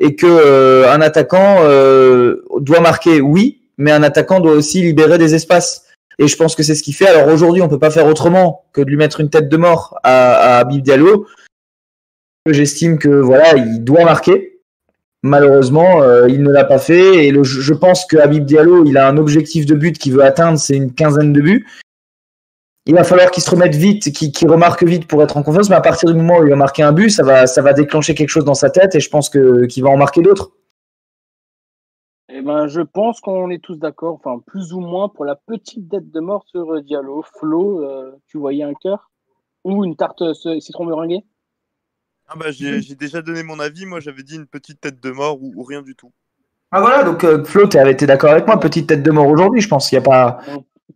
et 0.00 0.16
que 0.16 0.26
euh, 0.26 0.90
un 0.90 1.02
attaquant 1.02 1.58
euh, 1.60 2.42
doit 2.58 2.80
marquer, 2.80 3.20
oui, 3.20 3.60
mais 3.76 3.92
un 3.92 4.02
attaquant 4.02 4.40
doit 4.40 4.52
aussi 4.52 4.82
libérer 4.82 5.18
des 5.18 5.34
espaces. 5.34 5.84
Et 6.18 6.26
je 6.26 6.36
pense 6.36 6.54
que 6.54 6.62
c'est 6.62 6.74
ce 6.74 6.82
qu'il 6.82 6.94
fait. 6.94 7.06
Alors 7.06 7.32
aujourd'hui, 7.32 7.62
on 7.62 7.68
peut 7.68 7.78
pas 7.78 7.90
faire 7.90 8.06
autrement 8.06 8.64
que 8.72 8.82
de 8.82 8.90
lui 8.90 8.96
mettre 8.96 9.20
une 9.20 9.30
tête 9.30 9.48
de 9.48 9.56
mort 9.56 9.98
à, 10.02 10.58
à 10.58 10.64
Diallo. 10.64 11.26
J'estime 12.46 12.98
que 12.98 13.08
voilà, 13.08 13.56
il 13.56 13.84
doit 13.84 14.04
marquer. 14.04 14.60
Malheureusement, 15.22 16.02
euh, 16.02 16.28
il 16.28 16.42
ne 16.42 16.50
l'a 16.50 16.64
pas 16.64 16.78
fait. 16.78 17.26
Et 17.26 17.44
je 17.44 17.74
pense 17.74 18.06
que 18.06 18.16
Habib 18.16 18.44
Diallo, 18.44 18.84
il 18.86 18.96
a 18.96 19.06
un 19.06 19.18
objectif 19.18 19.66
de 19.66 19.74
but 19.74 19.98
qu'il 19.98 20.14
veut 20.14 20.24
atteindre, 20.24 20.58
c'est 20.58 20.76
une 20.76 20.94
quinzaine 20.94 21.32
de 21.32 21.40
buts. 21.40 21.66
Il 22.86 22.94
va 22.94 23.04
falloir 23.04 23.30
qu'il 23.30 23.42
se 23.42 23.50
remette 23.50 23.74
vite, 23.74 24.10
qu'il 24.10 24.50
remarque 24.50 24.82
vite 24.82 25.06
pour 25.06 25.22
être 25.22 25.36
en 25.36 25.42
confiance. 25.42 25.68
Mais 25.68 25.76
à 25.76 25.82
partir 25.82 26.10
du 26.10 26.16
moment 26.16 26.38
où 26.38 26.44
il 26.44 26.50
va 26.50 26.56
marquer 26.56 26.82
un 26.82 26.92
but, 26.92 27.10
ça 27.10 27.22
va, 27.22 27.46
ça 27.46 27.60
va 27.60 27.74
déclencher 27.74 28.14
quelque 28.14 28.30
chose 28.30 28.46
dans 28.46 28.54
sa 28.54 28.70
tête. 28.70 28.94
Et 28.94 29.00
je 29.00 29.10
pense 29.10 29.28
qu'il 29.28 29.82
va 29.82 29.90
en 29.90 29.98
marquer 29.98 30.22
d'autres. 30.22 30.52
eh 32.30 32.40
ben, 32.40 32.68
je 32.68 32.80
pense 32.80 33.20
qu'on 33.20 33.50
est 33.50 33.62
tous 33.62 33.76
d'accord, 33.76 34.14
enfin 34.14 34.42
plus 34.46 34.72
ou 34.72 34.80
moins 34.80 35.10
pour 35.10 35.26
la 35.26 35.36
petite 35.36 35.90
tête 35.90 36.10
de 36.10 36.20
mort 36.20 36.44
sur 36.46 36.72
euh, 36.72 36.80
Diallo. 36.80 37.22
Flo, 37.38 37.84
euh, 37.84 38.12
tu 38.28 38.38
voyais 38.38 38.62
un 38.62 38.72
cœur 38.72 39.10
ou 39.64 39.84
une 39.84 39.94
tarte 39.94 40.22
citron 40.60 40.86
meringuée 40.86 41.22
Ah 42.32 42.36
bah, 42.38 42.52
j'ai 42.52 42.80
j'ai 42.80 42.94
déjà 42.94 43.22
donné 43.22 43.42
mon 43.42 43.58
avis. 43.58 43.86
Moi, 43.86 43.98
j'avais 43.98 44.22
dit 44.22 44.36
une 44.36 44.46
petite 44.46 44.80
tête 44.80 45.02
de 45.02 45.10
mort 45.10 45.42
ou, 45.42 45.52
ou 45.56 45.64
rien 45.64 45.82
du 45.82 45.96
tout. 45.96 46.12
Ah 46.70 46.80
voilà, 46.80 47.02
donc 47.02 47.24
euh, 47.24 47.42
Flo, 47.44 47.66
tu 47.66 47.76
été 47.76 48.06
d'accord 48.06 48.30
avec 48.30 48.46
moi. 48.46 48.60
Petite 48.60 48.86
tête 48.86 49.02
de 49.02 49.10
mort 49.10 49.26
aujourd'hui, 49.26 49.60
je 49.60 49.68
pense. 49.68 49.90
Il 49.90 49.96
y 49.96 49.98
a 49.98 50.02
pas. 50.02 50.38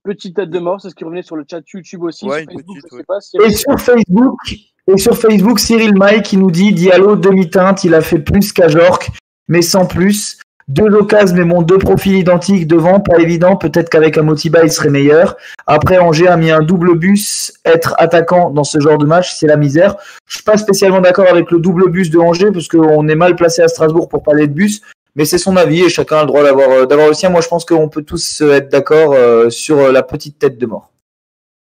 Petite 0.04 0.36
tête 0.36 0.50
de 0.50 0.58
mort, 0.60 0.80
c'est 0.80 0.90
ce 0.90 0.94
qui 0.94 1.02
revenait 1.02 1.22
sur 1.22 1.34
le 1.34 1.44
chat 1.50 1.60
YouTube 1.72 2.04
aussi. 2.04 2.24
Ouais, 2.24 2.42
sur 2.42 2.50
une 2.50 2.58
Facebook, 2.58 2.76
petite, 2.76 2.88
je 2.90 2.94
ouais. 2.94 3.00
sais 3.00 3.06
pas 3.06 3.20
si 3.20 3.36
Et 3.38 3.50
sur 3.50 3.80
Facebook, 3.80 4.38
et 4.86 4.96
sur 4.96 5.18
Facebook, 5.18 5.58
Cyril 5.58 5.94
May 5.98 6.22
qui 6.22 6.36
nous 6.36 6.52
dit 6.52 6.72
Diallo 6.72 7.16
demi-teinte, 7.16 7.82
il 7.82 7.94
a 7.94 8.00
fait 8.00 8.20
plus 8.20 8.52
qu'Ajorc, 8.52 9.10
mais 9.48 9.62
sans 9.62 9.86
plus. 9.86 10.38
Deux 10.66 10.94
occasions, 10.94 11.36
mais 11.36 11.44
bon, 11.44 11.60
deux 11.60 11.76
profils 11.76 12.16
identiques 12.16 12.66
devant, 12.66 12.98
pas 12.98 13.18
évident. 13.18 13.56
Peut-être 13.56 13.90
qu'avec 13.90 14.16
un 14.16 14.22
Motiba, 14.22 14.64
il 14.64 14.72
serait 14.72 14.88
meilleur. 14.88 15.36
Après, 15.66 15.98
Angers 15.98 16.28
a 16.28 16.38
mis 16.38 16.50
un 16.50 16.62
double 16.62 16.96
bus. 16.96 17.52
Être 17.66 17.94
attaquant 17.98 18.48
dans 18.50 18.64
ce 18.64 18.80
genre 18.80 18.96
de 18.96 19.04
match, 19.04 19.34
c'est 19.34 19.46
la 19.46 19.58
misère. 19.58 19.96
Je 20.26 20.36
suis 20.36 20.44
pas 20.44 20.56
spécialement 20.56 21.02
d'accord 21.02 21.26
avec 21.28 21.50
le 21.50 21.58
double 21.58 21.90
bus 21.90 22.10
de 22.10 22.18
Angers, 22.18 22.50
parce 22.50 22.68
qu'on 22.68 23.06
est 23.08 23.14
mal 23.14 23.36
placé 23.36 23.60
à 23.60 23.68
Strasbourg 23.68 24.08
pour 24.08 24.22
parler 24.22 24.46
de 24.46 24.54
bus. 24.54 24.80
Mais 25.16 25.26
c'est 25.26 25.38
son 25.38 25.56
avis 25.56 25.82
et 25.82 25.88
chacun 25.88 26.16
a 26.16 26.20
le 26.22 26.26
droit 26.26 26.42
d'avoir 26.42 26.70
euh, 26.70 26.86
d'avoir 26.86 27.08
le 27.08 27.14
sien. 27.14 27.28
Moi, 27.28 27.40
je 27.40 27.48
pense 27.48 27.64
qu'on 27.64 27.88
peut 27.88 28.02
tous 28.02 28.40
euh, 28.40 28.54
être 28.54 28.68
d'accord 28.68 29.12
euh, 29.12 29.50
sur 29.50 29.92
la 29.92 30.02
petite 30.02 30.38
tête 30.38 30.58
de 30.58 30.66
mort. 30.66 30.90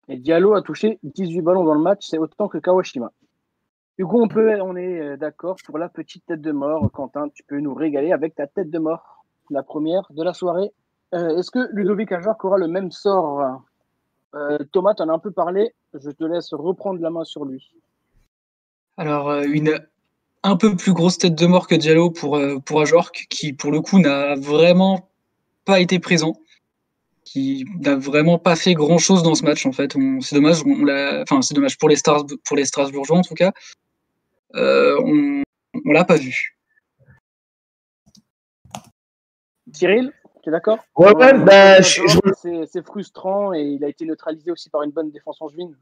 Et 0.09 0.17
Diallo 0.17 0.55
a 0.55 0.63
touché 0.63 0.99
18 1.03 1.43
ballons 1.43 1.65
dans 1.65 1.75
le 1.75 1.81
match, 1.81 2.07
c'est 2.09 2.19
autant 2.19 2.49
que 2.49 2.59
Kawashima. 2.59 3.11
Du 3.99 4.05
coup, 4.05 4.21
on, 4.21 4.29
peut, 4.29 4.61
on 4.61 4.77
est 4.77 5.01
euh, 5.01 5.17
d'accord 5.17 5.57
pour 5.65 5.79
la 5.79 5.89
petite 5.89 6.27
tête 6.27 6.43
de 6.43 6.53
mort. 6.53 6.91
Quentin, 6.93 7.29
tu 7.35 7.43
peux 7.45 7.59
nous 7.61 7.75
régaler 7.75 8.13
avec 8.13 8.35
ta 8.35 8.47
tête 8.47 8.71
de 8.71 8.79
mort, 8.79 9.25
la 9.49 9.63
première 9.63 10.07
de 10.11 10.23
la 10.23 10.35
soirée. 10.35 10.71
Euh, 11.15 11.39
Est-ce 11.39 11.51
que 11.51 11.71
Ludovic 11.73 12.13
Ajorc 12.13 12.45
aura 12.45 12.59
le 12.59 12.69
même 12.69 12.91
sort? 12.91 13.63
Euh, 14.35 14.59
Thomas, 14.73 14.93
tu 14.95 15.03
en 15.03 15.09
as 15.09 15.15
un 15.15 15.19
peu 15.19 15.31
parlé. 15.31 15.73
Je 15.95 16.11
te 16.11 16.25
laisse 16.25 16.53
reprendre 16.53 17.01
la 17.01 17.09
main 17.09 17.25
sur 17.25 17.47
lui. 17.47 17.73
Alors, 18.99 19.33
une 19.41 19.81
un 20.43 20.57
peu 20.57 20.77
plus 20.77 20.93
grosse 20.93 21.17
tête 21.17 21.35
de 21.35 21.47
mort 21.47 21.67
que 21.67 21.75
Diallo 21.75 22.11
pour, 22.11 22.39
pour 22.67 22.81
Ajorc, 22.81 23.13
qui 23.31 23.55
pour 23.55 23.73
le 23.73 23.81
coup 23.81 23.99
n'a 23.99 24.37
vraiment 24.37 25.09
pas 25.65 25.81
été 25.81 25.99
présent, 25.99 26.35
qui 27.25 27.67
n'a 27.81 27.97
vraiment 27.97 28.39
pas 28.39 28.57
fait 28.57 28.75
grand 28.75 28.99
chose 28.99 29.23
dans 29.23 29.35
ce 29.35 29.45
match 29.45 29.67
en 29.67 29.73
fait. 29.73 29.97
C'est 30.21 30.37
dommage, 30.37 30.63
enfin 31.23 31.43
c'est 31.43 31.55
dommage 31.55 31.79
pour 31.79 31.89
les 31.89 31.97
Stars, 31.97 32.27
pour 32.45 32.57
les 32.57 32.65
Strasbourgeois 32.65 33.19
en 33.19 33.23
tout 33.23 33.35
cas. 33.35 33.53
Euh, 34.55 34.97
on, 35.85 35.93
l'a 35.93 36.05
pas 36.05 36.17
vu. 36.17 36.57
Cyril, 39.73 40.13
tu 40.43 40.49
es 40.49 40.53
d'accord? 40.53 40.79
Ouais, 40.97 41.15
ouais, 41.15 41.35
Euh, 41.35 41.39
bah, 41.39 41.83
c'est- 41.83 42.83
frustrant 42.83 43.53
et 43.53 43.63
il 43.63 43.85
a 43.85 43.89
été 43.89 44.07
neutralisé 44.07 44.51
aussi 44.51 44.71
par 44.71 44.83
une 44.83 44.93
bonne 44.93 45.11
défense 45.11 45.37
angevine. 45.41 45.77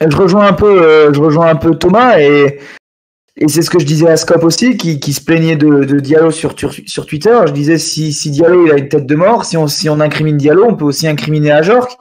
Je 0.00 0.16
rejoins 0.16 0.46
un 0.46 0.52
peu, 0.52 0.82
euh, 0.82 1.12
je 1.12 1.20
rejoins 1.20 1.48
un 1.48 1.56
peu 1.56 1.76
Thomas 1.76 2.18
et, 2.20 2.60
et 3.36 3.48
c'est 3.48 3.62
ce 3.62 3.70
que 3.70 3.78
je 3.78 3.84
disais 3.84 4.08
à 4.08 4.16
Scop 4.16 4.42
aussi, 4.44 4.76
qui, 4.76 5.00
qui 5.00 5.12
se 5.12 5.22
plaignait 5.22 5.56
de, 5.56 5.84
de 5.84 6.00
Diallo 6.00 6.30
sur, 6.30 6.58
sur, 6.58 6.72
sur 6.72 7.06
Twitter. 7.06 7.36
Je 7.46 7.52
disais 7.52 7.78
si, 7.78 8.12
si 8.12 8.30
Diallo 8.30 8.66
il 8.66 8.72
a 8.72 8.78
une 8.78 8.88
tête 8.88 9.06
de 9.06 9.14
mort, 9.14 9.44
si 9.44 9.56
on, 9.56 9.66
si 9.66 9.88
on 9.88 10.00
incrimine 10.00 10.36
Diallo, 10.36 10.64
on 10.64 10.76
peut 10.76 10.84
aussi 10.84 11.06
incriminer 11.06 11.50
Ajorc. 11.50 11.98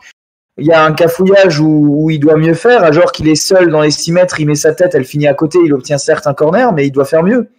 Il 0.59 0.65
y 0.65 0.71
a 0.71 0.83
un 0.83 0.93
cafouillage 0.93 1.59
où, 1.59 2.09
il 2.09 2.19
doit 2.19 2.35
mieux 2.37 2.55
faire. 2.55 2.83
Ajorc 2.83 3.11
il 3.19 3.27
est 3.27 3.35
seul 3.35 3.69
dans 3.69 3.81
les 3.81 3.91
6 3.91 4.11
mètres, 4.11 4.39
il 4.39 4.47
met 4.47 4.55
sa 4.55 4.73
tête, 4.73 4.95
elle 4.95 5.05
finit 5.05 5.27
à 5.27 5.33
côté, 5.33 5.59
il 5.63 5.73
obtient 5.73 5.97
certes 5.99 6.25
un 6.25 6.33
corner, 6.33 6.73
mais 6.73 6.87
il 6.87 6.91
doit 6.91 7.05
faire 7.05 7.23
mieux. 7.23 7.49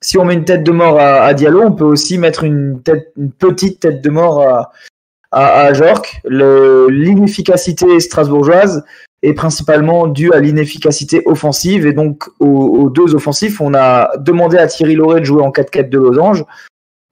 Si 0.00 0.16
on 0.18 0.24
met 0.24 0.34
une 0.34 0.44
tête 0.44 0.62
de 0.62 0.70
mort 0.70 1.00
à, 1.00 1.22
à 1.22 1.34
Diallo, 1.34 1.62
on 1.62 1.72
peut 1.72 1.84
aussi 1.84 2.18
mettre 2.18 2.44
une, 2.44 2.80
petite 3.38 3.80
tête 3.80 4.00
de 4.02 4.10
mort 4.10 4.40
à, 4.42 4.70
à, 5.32 5.66
à. 5.66 5.72
Le- 6.24 6.86
L'inefficacité 6.90 7.98
strasbourgeoise 7.98 8.84
est 9.22 9.34
principalement 9.34 10.06
due 10.06 10.32
à 10.32 10.38
l'inefficacité 10.38 11.22
offensive 11.26 11.86
et 11.86 11.92
donc 11.92 12.28
aux, 12.38 12.88
deux 12.88 13.16
offensifs. 13.16 13.60
On 13.60 13.74
a 13.74 14.16
demandé 14.18 14.58
à 14.58 14.68
Thierry 14.68 14.94
Lauré 14.94 15.18
de 15.18 15.24
jouer 15.24 15.42
en 15.42 15.50
4-4 15.50 15.88
de 15.88 15.98
losange. 15.98 16.44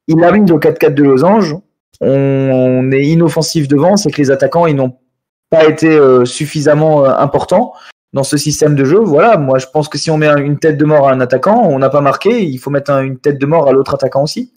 Il 0.07 0.23
a 0.23 0.31
mis 0.31 0.49
au 0.53 0.61
4-4 0.61 0.95
de 0.95 1.03
losange. 1.03 1.57
On, 2.01 2.09
on 2.09 2.93
est 2.93 3.03
inoffensif 3.03 3.67
devant, 3.67 3.97
c'est 3.97 4.13
que 4.13 4.19
les 4.19 4.31
attaquants 4.31 4.67
ils 4.67 4.77
n'ont 4.77 4.95
pas 5.51 5.67
été 5.69 5.89
euh, 5.89 6.25
suffisamment 6.25 7.05
euh, 7.05 7.11
importants 7.11 7.75
dans 8.13 8.25
ce 8.25 8.37
système 8.37 8.75
de 8.75 8.85
jeu. 8.85 8.99
Voilà, 8.99 9.37
moi 9.37 9.59
je 9.59 9.67
pense 9.67 9.89
que 9.89 9.99
si 9.99 10.11
on 10.11 10.17
met 10.17 10.27
un- 10.27 10.39
une 10.39 10.59
tête 10.59 10.79
de 10.79 10.85
mort 10.85 11.09
à 11.09 11.13
un 11.13 11.21
attaquant, 11.21 11.63
on 11.65 11.79
n'a 11.79 11.91
pas 11.91 12.01
marqué, 12.01 12.43
il 12.45 12.59
faut 12.59 12.71
mettre 12.71 12.91
un- 12.91 13.03
une 13.03 13.19
tête 13.19 13.39
de 13.39 13.47
mort 13.47 13.69
à 13.69 13.73
l'autre 13.73 13.95
attaquant 13.95 14.23
aussi. 14.23 14.53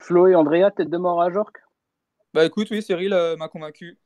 Flo 0.00 0.26
et 0.26 0.34
Andrea, 0.34 0.70
tête 0.70 0.90
de 0.90 0.98
mort 0.98 1.22
à 1.22 1.26
Ajorc 1.26 1.52
Bah 2.34 2.44
écoute, 2.44 2.68
oui, 2.70 2.82
Cyril 2.82 3.12
euh, 3.12 3.36
m'a 3.36 3.48
convaincu. 3.48 3.98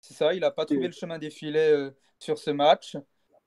C'est 0.00 0.14
ça, 0.14 0.34
il 0.34 0.40
n'a 0.40 0.50
pas 0.50 0.64
trouvé 0.64 0.86
le 0.86 0.92
chemin 0.92 1.18
des 1.18 1.30
filets 1.30 1.70
euh, 1.72 1.90
sur 2.18 2.38
ce 2.38 2.50
match. 2.50 2.96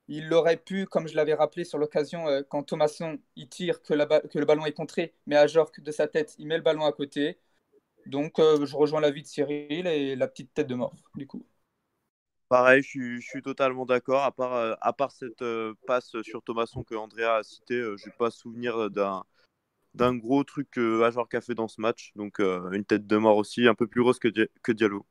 Il 0.07 0.31
aurait 0.33 0.57
pu, 0.57 0.85
comme 0.85 1.07
je 1.07 1.15
l'avais 1.15 1.33
rappelé 1.33 1.63
sur 1.65 1.79
l'occasion, 1.79 2.27
euh, 2.27 2.43
quand 2.47 2.63
Thomasson 2.63 3.17
il 3.35 3.49
tire, 3.49 3.81
que, 3.81 3.93
la 3.93 4.05
que 4.05 4.37
le 4.39 4.45
ballon 4.45 4.65
est 4.65 4.71
contré, 4.71 5.15
mais 5.25 5.35
à 5.35 5.47
Jork 5.47 5.81
de 5.81 5.91
sa 5.91 6.07
tête, 6.07 6.35
il 6.37 6.47
met 6.47 6.57
le 6.57 6.63
ballon 6.63 6.85
à 6.85 6.91
côté. 6.91 7.39
Donc 8.05 8.37
euh, 8.39 8.65
je 8.65 8.75
rejoins 8.77 9.01
l'avis 9.01 9.23
de 9.23 9.27
Cyril 9.27 9.87
et 9.87 10.15
la 10.15 10.27
petite 10.27 10.53
tête 10.53 10.67
de 10.67 10.75
mort, 10.75 10.93
du 11.15 11.25
coup. 11.25 11.43
Pareil, 12.49 12.81
je 12.83 12.87
suis, 12.87 13.21
je 13.21 13.27
suis 13.27 13.41
totalement 13.41 13.85
d'accord. 13.85 14.23
À 14.23 14.31
part, 14.31 14.53
euh, 14.53 14.73
à 14.81 14.93
part 14.93 15.11
cette 15.11 15.41
euh, 15.41 15.73
passe 15.87 16.15
sur 16.21 16.43
Thomasson 16.43 16.83
que 16.83 16.95
Andrea 16.95 17.37
a 17.37 17.43
cité, 17.43 17.75
euh, 17.75 17.97
je 17.97 18.05
n'ai 18.05 18.11
pas 18.17 18.31
souvenir 18.31 18.89
d'un 18.89 19.23
d'un 19.95 20.15
gros 20.15 20.43
truc 20.43 20.69
que 20.71 21.01
Ajorc 21.03 21.33
a 21.33 21.41
fait 21.41 21.55
dans 21.55 21.67
ce 21.67 21.81
match. 21.81 22.11
Donc 22.15 22.39
euh, 22.39 22.69
une 22.71 22.85
tête 22.85 23.07
de 23.07 23.17
mort 23.17 23.37
aussi, 23.37 23.67
un 23.67 23.75
peu 23.75 23.87
plus 23.87 24.01
grosse 24.01 24.19
que, 24.19 24.27
que 24.61 24.71
Diallo. 24.71 25.05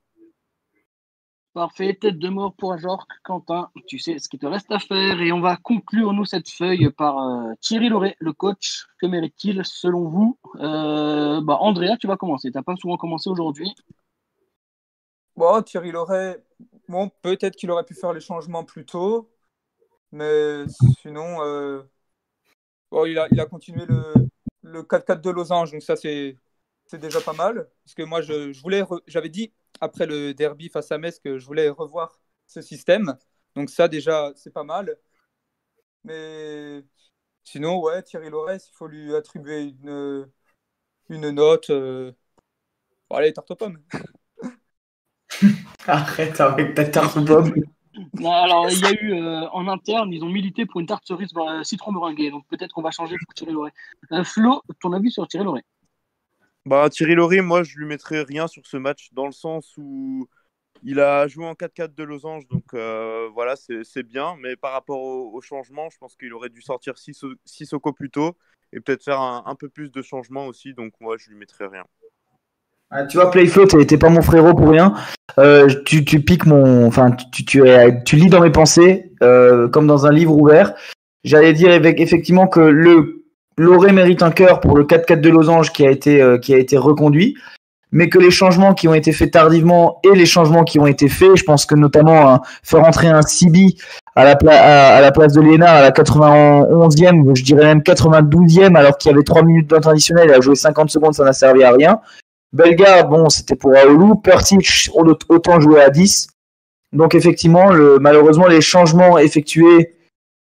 Parfait, 1.55 1.95
tête 1.95 2.18
de 2.18 2.28
mort 2.28 2.55
pour 2.57 2.72
Ajorc. 2.72 3.07
Quentin, 3.22 3.70
tu 3.87 3.99
sais 3.99 4.18
ce 4.18 4.28
qu'il 4.28 4.41
te 4.41 4.47
reste 4.47 4.70
à 4.72 4.78
faire 4.78 5.20
et 5.20 5.32
on 5.32 5.41
va 5.41 5.57
conclure 5.57 6.12
nous 6.12 6.24
cette 6.24 6.51
feuille 6.51 6.91
par 6.91 7.18
euh, 7.18 7.53
Thierry 7.61 7.89
Lauré, 7.89 8.16
le 8.18 8.32
coach. 8.32 8.87
Que 9.01 9.07
mérite-t-il 9.07 9.64
selon 9.64 10.09
vous? 10.09 10.39
Euh, 10.57 11.41
bah, 11.41 11.59
Andrea, 11.61 11.97
tu 11.99 12.07
vas 12.07 12.16
commencer. 12.16 12.51
Tu 12.51 12.59
n'as 12.59 12.64
pas 12.64 12.76
souvent 12.76 12.97
commencé 12.97 13.30
aujourd'hui. 13.30 13.72
Bon, 15.37 15.62
Thierry 15.62 15.91
Loret, 15.91 16.45
bon, 16.89 17.11
peut-être 17.22 17.57
qu'il 17.57 17.70
aurait 17.70 17.85
pu 17.85 17.95
faire 17.95 18.12
les 18.12 18.20
changements 18.20 18.64
plus 18.64 18.85
tôt, 18.87 19.30
mais 20.12 20.66
sinon, 21.03 21.43
euh, 21.45 21.82
bon, 22.91 23.07
il, 23.07 23.18
a, 23.18 23.26
il 23.32 23.41
a 23.41 23.47
continué 23.47 23.87
le, 23.87 24.14
le 24.62 24.82
4-4 24.82 25.22
de 25.22 25.30
Losange, 25.30 25.72
donc 25.72 25.82
ça, 25.82 25.97
c'est 25.97 26.37
déjà 26.93 27.20
pas 27.20 27.32
mal. 27.32 27.68
Parce 27.85 27.95
que 27.95 28.03
moi, 28.03 28.22
je, 28.22 28.53
je 28.53 28.62
j'avais 29.07 29.28
dit 29.28 29.53
après 29.80 30.07
le 30.07 30.35
derby 30.35 30.68
face 30.68 30.93
à 30.93 30.99
Metz 30.99 31.18
que 31.18 31.39
je 31.39 31.47
voulais 31.47 31.68
revoir 31.68 32.20
ce 32.47 32.61
système, 32.62 33.16
donc 33.57 33.70
ça, 33.70 33.89
déjà, 33.89 34.32
c'est 34.37 34.53
pas 34.53 34.64
mal. 34.64 34.97
Mais 36.05 36.82
sinon, 37.45 37.80
ouais, 37.82 38.03
Thierry 38.03 38.30
Loret, 38.30 38.59
il 38.59 38.72
faut 38.74 38.89
lui 38.89 39.14
attribuer 39.14 39.62
une, 39.82 40.30
une 41.11 41.30
note. 41.30 41.70
euh, 41.70 42.12
Bon, 43.11 43.16
allez, 43.16 43.32
tarte 43.32 43.51
aux 43.53 43.57
pommes. 43.57 43.82
Arrête 45.87 46.41
avec 46.41 46.74
ta 46.74 46.85
tarte 46.85 47.16
aux 47.16 47.24
pommes. 47.24 47.53
Non, 48.18 48.32
alors, 48.32 48.68
il 48.70 48.80
y 48.80 48.87
a 48.87 48.93
eu 48.93 49.12
euh, 49.12 49.49
en 49.51 49.68
interne, 49.68 50.12
ils 50.12 50.24
ont 50.24 50.28
milité 50.28 50.66
pour 50.66 50.80
une 50.80 50.87
tarte 50.87 51.07
cerise 51.07 51.30
euh, 51.37 51.62
citron 51.62 51.93
meringuée. 51.93 52.30
Donc 52.30 52.45
peut-être 52.49 52.72
qu'on 52.72 52.82
va 52.82 52.91
changer 52.91 53.16
pour 53.24 53.35
Thierry 53.35 53.53
Lauré. 53.53 53.70
Euh, 54.12 54.24
Flo, 54.24 54.62
ton 54.80 54.93
avis 54.93 55.11
sur 55.11 55.28
Thierry 55.28 55.45
Lauré? 55.45 55.62
Bah, 56.66 56.89
Thierry 56.91 57.14
Lauré, 57.14 57.41
moi, 57.41 57.62
je 57.62 57.76
lui 57.78 57.87
mettrais 57.87 58.22
rien 58.22 58.47
sur 58.49 58.66
ce 58.66 58.76
match, 58.76 59.11
dans 59.12 59.26
le 59.26 59.32
sens 59.32 59.74
où 59.76 60.26
il 60.82 61.01
a 61.01 61.28
joué 61.28 61.47
en 61.47 61.55
4-4 61.55 61.95
de 61.95 62.05
losange, 62.05 62.47
donc 62.49 62.64
euh, 62.74 63.28
voilà, 63.35 63.57
c'est 63.57 63.85
c'est 63.85 64.03
bien. 64.03 64.37
Mais 64.41 64.57
par 64.57 64.72
rapport 64.72 65.01
au, 65.03 65.32
au 65.35 65.41
changement, 65.41 65.91
je 65.91 65.99
pense 65.99 66.16
qu'il 66.16 66.32
aurait 66.35 66.51
dû 66.51 66.62
sortir 66.62 66.95
Sisso- 66.99 67.35
Sissoko 67.45 67.93
plus 67.93 68.11
tôt 68.11 68.37
et 68.72 68.80
peut-être 68.80 69.05
faire 69.05 69.20
un, 69.20 69.45
un 69.47 69.55
peu 69.57 69.68
plus 69.68 69.91
de 69.91 70.03
changements 70.03 70.47
aussi. 70.47 70.74
Donc 70.74 70.95
moi, 71.01 71.16
je 71.18 71.30
lui 71.30 71.37
mettrais 71.37 71.66
rien. 71.66 71.85
Ah, 72.91 73.05
tu 73.05 73.16
vois, 73.16 73.30
Playflow, 73.30 73.66
t'es 73.66 73.99
pas 73.99 74.09
mon 74.09 74.22
frérot 74.22 74.55
pour 74.55 74.70
rien. 74.70 74.95
Euh, 75.39 75.68
tu, 75.85 76.05
tu 76.05 76.20
piques 76.20 76.47
mon. 76.47 76.87
Enfin, 76.87 77.11
tu, 77.32 77.45
tu, 77.45 77.62
tu 78.05 78.16
lis 78.16 78.28
dans 78.28 78.41
mes 78.41 78.51
pensées, 78.51 79.11
euh, 79.22 79.68
comme 79.68 79.87
dans 79.87 80.07
un 80.07 80.12
livre 80.12 80.37
ouvert. 80.37 80.74
J'allais 81.24 81.55
dire 81.55 81.70
effectivement 81.72 82.47
que 82.47 82.61
le 82.61 83.24
Loré 83.57 83.93
mérite 83.93 84.22
un 84.22 84.30
cœur 84.30 84.61
pour 84.61 84.77
le 84.77 84.85
4-4 84.85 85.20
de 85.20 85.31
Losange 85.31 85.73
qui 85.73 85.86
a, 85.86 85.90
été, 85.90 86.20
euh, 86.20 86.39
qui 86.39 86.52
a 86.55 86.59
été 86.59 86.77
reconduit, 86.77 87.36
mais 87.93 88.09
que 88.09 88.19
les 88.19 88.32
changements 88.32 88.74
qui 88.74 88.89
ont 88.89 88.94
été 88.94 89.12
faits 89.12 89.31
tardivement 89.31 90.01
et 90.02 90.16
les 90.16 90.27
changements 90.27 90.65
qui 90.65 90.81
ont 90.81 90.86
été 90.86 91.09
faits, 91.09 91.36
je 91.36 91.44
pense 91.44 91.65
que 91.65 91.77
notamment 91.77 92.31
hein, 92.31 92.40
faire 92.65 92.82
entrer 92.82 93.06
un 93.06 93.23
Sibi 93.23 93.78
à 94.16 94.24
la, 94.24 94.32
à, 94.32 95.01
la 95.01 95.12
place 95.12 95.32
de 95.32 95.40
Léna 95.40 95.70
à 95.70 95.82
la 95.82 95.90
91e, 95.93 97.36
je 97.36 97.44
dirais 97.44 97.65
même 97.65 97.81
92e, 97.81 98.77
alors 98.77 98.98
qu'il 98.98 99.12
y 99.12 99.15
avait 99.15 99.23
3 99.23 99.44
minutes 99.44 99.70
de 99.70 99.77
temps 99.77 99.90
additionnel, 99.90 100.27
il 100.28 100.35
a 100.35 100.40
joué 100.40 100.56
50 100.56 100.90
secondes, 100.90 101.15
ça 101.15 101.24
n'a 101.24 101.32
servi 101.32 101.62
à 101.62 101.70
rien. 101.70 102.01
Bellegarde, 102.55 103.10
bon, 103.10 103.28
c'était 103.28 103.56
pour 103.56 103.76
Aoulou. 103.76 104.14
Pertic, 104.14 104.89
on 104.94 105.05
autant 105.28 105.60
joué 105.60 105.81
à 105.81 105.90
10. 105.90 106.28
Donc 106.93 107.16
effectivement, 107.16 107.72
malheureusement, 108.01 108.47
les 108.47 108.60
changements 108.60 109.18
effectués 109.18 109.97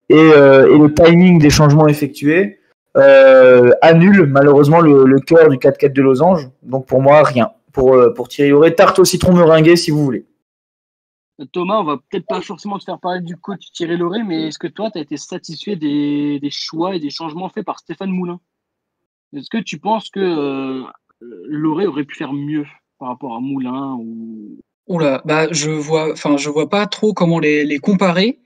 et, 0.09 0.15
euh, 0.15 0.71
et 0.71 0.77
le 0.77 0.93
timing 0.93 1.39
des 1.39 1.49
changements 1.49 1.87
effectués 1.87 2.59
euh, 2.95 3.71
annulent 3.81 4.27
malheureusement 4.27 4.81
le, 4.81 5.19
cœur 5.19 5.49
du 5.49 5.57
4-4 5.57 5.93
de 5.93 6.01
Losange. 6.03 6.47
Donc 6.61 6.85
pour 6.85 7.01
moi, 7.01 7.23
rien. 7.23 7.51
Pour, 7.73 7.95
euh, 7.95 8.13
pour 8.13 8.27
Thierry 8.27 8.51
Lauré, 8.51 8.75
tarte 8.75 8.99
au 8.99 9.03
citron 9.03 9.33
meringuée 9.33 9.75
si 9.75 9.89
vous 9.89 10.03
voulez. 10.03 10.27
Thomas, 11.51 11.79
on 11.79 11.83
va 11.83 11.97
peut-être 11.97 12.27
pas 12.27 12.39
forcément 12.39 12.77
te 12.77 12.83
faire 12.83 12.99
parler 12.99 13.21
du 13.21 13.35
coach 13.35 13.71
Thierry 13.73 13.97
Lauré, 13.97 14.23
mais 14.23 14.47
est-ce 14.47 14.59
que 14.59 14.67
toi, 14.67 14.91
tu 14.91 14.99
as 14.99 15.01
été 15.01 15.17
satisfait 15.17 15.75
des 15.75 16.49
choix 16.51 16.95
et 16.95 16.99
des 16.99 17.09
changements 17.09 17.49
faits 17.49 17.65
par 17.65 17.79
Stéphane 17.79 18.11
Moulin? 18.11 18.39
Est-ce 19.33 19.49
que 19.49 19.57
tu 19.57 19.79
penses 19.79 20.09
que 20.09 20.85
euh, 21.25 21.43
Lauré 21.47 21.87
aurait 21.87 22.03
pu 22.03 22.15
faire 22.15 22.33
mieux 22.33 22.65
par 22.99 23.09
rapport 23.09 23.35
à 23.35 23.39
Moulin 23.39 23.97
ou... 23.99 24.59
Oula, 24.87 25.21
bah 25.25 25.47
je 25.51 25.71
vois, 25.71 26.11
enfin 26.11 26.37
je 26.37 26.49
vois 26.49 26.69
pas 26.69 26.85
trop 26.85 27.13
comment 27.13 27.39
les, 27.39 27.79
comparer. 27.79 28.39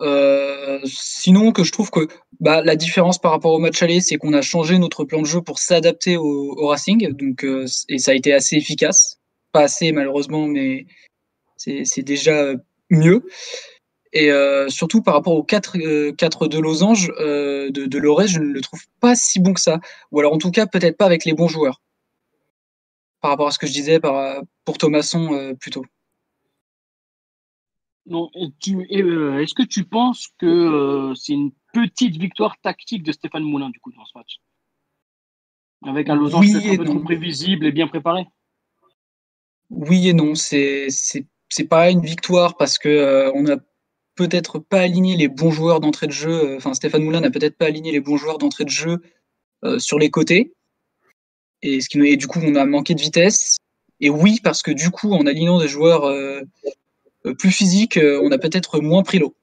Euh, 0.00 0.80
sinon, 0.84 1.52
que 1.52 1.64
je 1.64 1.70
trouve 1.70 1.90
que 1.90 2.08
bah, 2.40 2.62
la 2.62 2.76
différence 2.76 3.18
par 3.18 3.30
rapport 3.32 3.52
au 3.52 3.58
match 3.58 3.82
aller, 3.82 4.00
c'est 4.00 4.16
qu'on 4.16 4.32
a 4.32 4.40
changé 4.40 4.78
notre 4.78 5.04
plan 5.04 5.20
de 5.20 5.26
jeu 5.26 5.42
pour 5.42 5.58
s'adapter 5.58 6.16
au, 6.16 6.66
Racing, 6.66 7.12
donc 7.12 7.44
euh, 7.44 7.66
et 7.90 7.98
ça 7.98 8.12
a 8.12 8.14
été 8.14 8.32
assez 8.32 8.56
efficace. 8.56 9.20
Pas 9.52 9.62
assez 9.62 9.92
malheureusement, 9.92 10.46
mais 10.46 10.86
c'est 11.56 11.84
c'est 11.84 12.02
déjà 12.02 12.54
mieux. 12.90 13.22
Et 14.14 14.30
euh, 14.30 14.68
surtout 14.68 15.02
par 15.02 15.14
rapport 15.14 15.34
aux 15.34 15.42
4, 15.42 15.76
euh, 15.78 16.12
4 16.12 16.46
de 16.46 16.58
losange 16.58 17.10
euh, 17.18 17.68
de, 17.70 17.86
de 17.86 17.98
Lorez, 17.98 18.28
je 18.28 18.38
ne 18.38 18.44
le 18.46 18.60
trouve 18.60 18.82
pas 19.00 19.16
si 19.16 19.40
bon 19.40 19.52
que 19.52 19.60
ça. 19.60 19.80
Ou 20.12 20.20
alors 20.20 20.32
en 20.32 20.38
tout 20.38 20.52
cas, 20.52 20.66
peut-être 20.66 20.96
pas 20.96 21.06
avec 21.06 21.24
les 21.24 21.34
bons 21.34 21.48
joueurs. 21.48 21.82
Par 23.20 23.32
rapport 23.32 23.48
à 23.48 23.50
ce 23.50 23.58
que 23.58 23.66
je 23.66 23.72
disais 23.72 23.98
par, 23.98 24.40
pour 24.64 24.78
Thomasson 24.78 25.34
euh, 25.34 25.54
plutôt. 25.54 25.84
Non, 28.06 28.30
Est-ce 28.34 29.54
que 29.54 29.62
tu 29.62 29.82
penses 29.84 30.28
que 30.38 31.12
c'est 31.16 31.32
une 31.32 31.50
petite 31.72 32.16
victoire 32.16 32.56
tactique 32.60 33.02
de 33.02 33.12
Stéphane 33.12 33.42
Moulin 33.42 33.70
du 33.70 33.80
coup 33.80 33.90
dans 33.92 34.04
ce 34.04 34.16
match? 34.16 34.36
Avec 35.86 36.08
un 36.08 36.14
losange 36.14 36.46
Oui 36.46 36.70
un 36.70 36.76
peu 36.76 36.84
trop 36.84 37.00
prévisible 37.00 37.66
et 37.66 37.72
bien 37.72 37.88
préparé? 37.88 38.26
Oui 39.70 40.08
et 40.08 40.12
non, 40.12 40.34
c'est 40.34 40.88
pas 41.68 41.90
une 41.90 42.02
victoire 42.02 42.56
parce 42.56 42.78
que 42.78 42.88
euh, 42.88 43.32
on 43.34 43.42
n'a 43.42 43.56
peut-être 44.14 44.58
pas 44.58 44.80
aligné 44.80 45.16
les 45.16 45.28
bons 45.28 45.50
joueurs 45.50 45.80
d'entrée 45.80 46.06
de 46.06 46.12
jeu. 46.12 46.30
euh, 46.30 46.56
Enfin, 46.56 46.74
Stéphane 46.74 47.02
Moulin 47.02 47.20
n'a 47.20 47.30
peut-être 47.30 47.56
pas 47.56 47.66
aligné 47.66 47.92
les 47.92 48.00
bons 48.00 48.16
joueurs 48.16 48.38
d'entrée 48.38 48.64
de 48.64 48.70
jeu 48.70 49.02
euh, 49.64 49.78
sur 49.78 49.98
les 49.98 50.10
côtés. 50.10 50.52
Et, 51.62 51.80
ce 51.80 51.88
qui, 51.88 52.16
du 52.16 52.26
coup, 52.26 52.40
on 52.42 52.54
a 52.54 52.64
manqué 52.64 52.94
de 52.94 53.00
vitesse. 53.00 53.56
Et 54.00 54.10
oui, 54.10 54.40
parce 54.42 54.62
que 54.62 54.70
du 54.70 54.90
coup, 54.90 55.12
en 55.12 55.26
alignant 55.26 55.58
des 55.58 55.68
joueurs 55.68 56.04
euh, 56.04 56.40
plus 57.38 57.52
physiques, 57.52 57.98
on 57.98 58.30
a 58.32 58.38
peut-être 58.38 58.80
moins 58.80 59.02
pris 59.02 59.18
l'eau. 59.18 59.34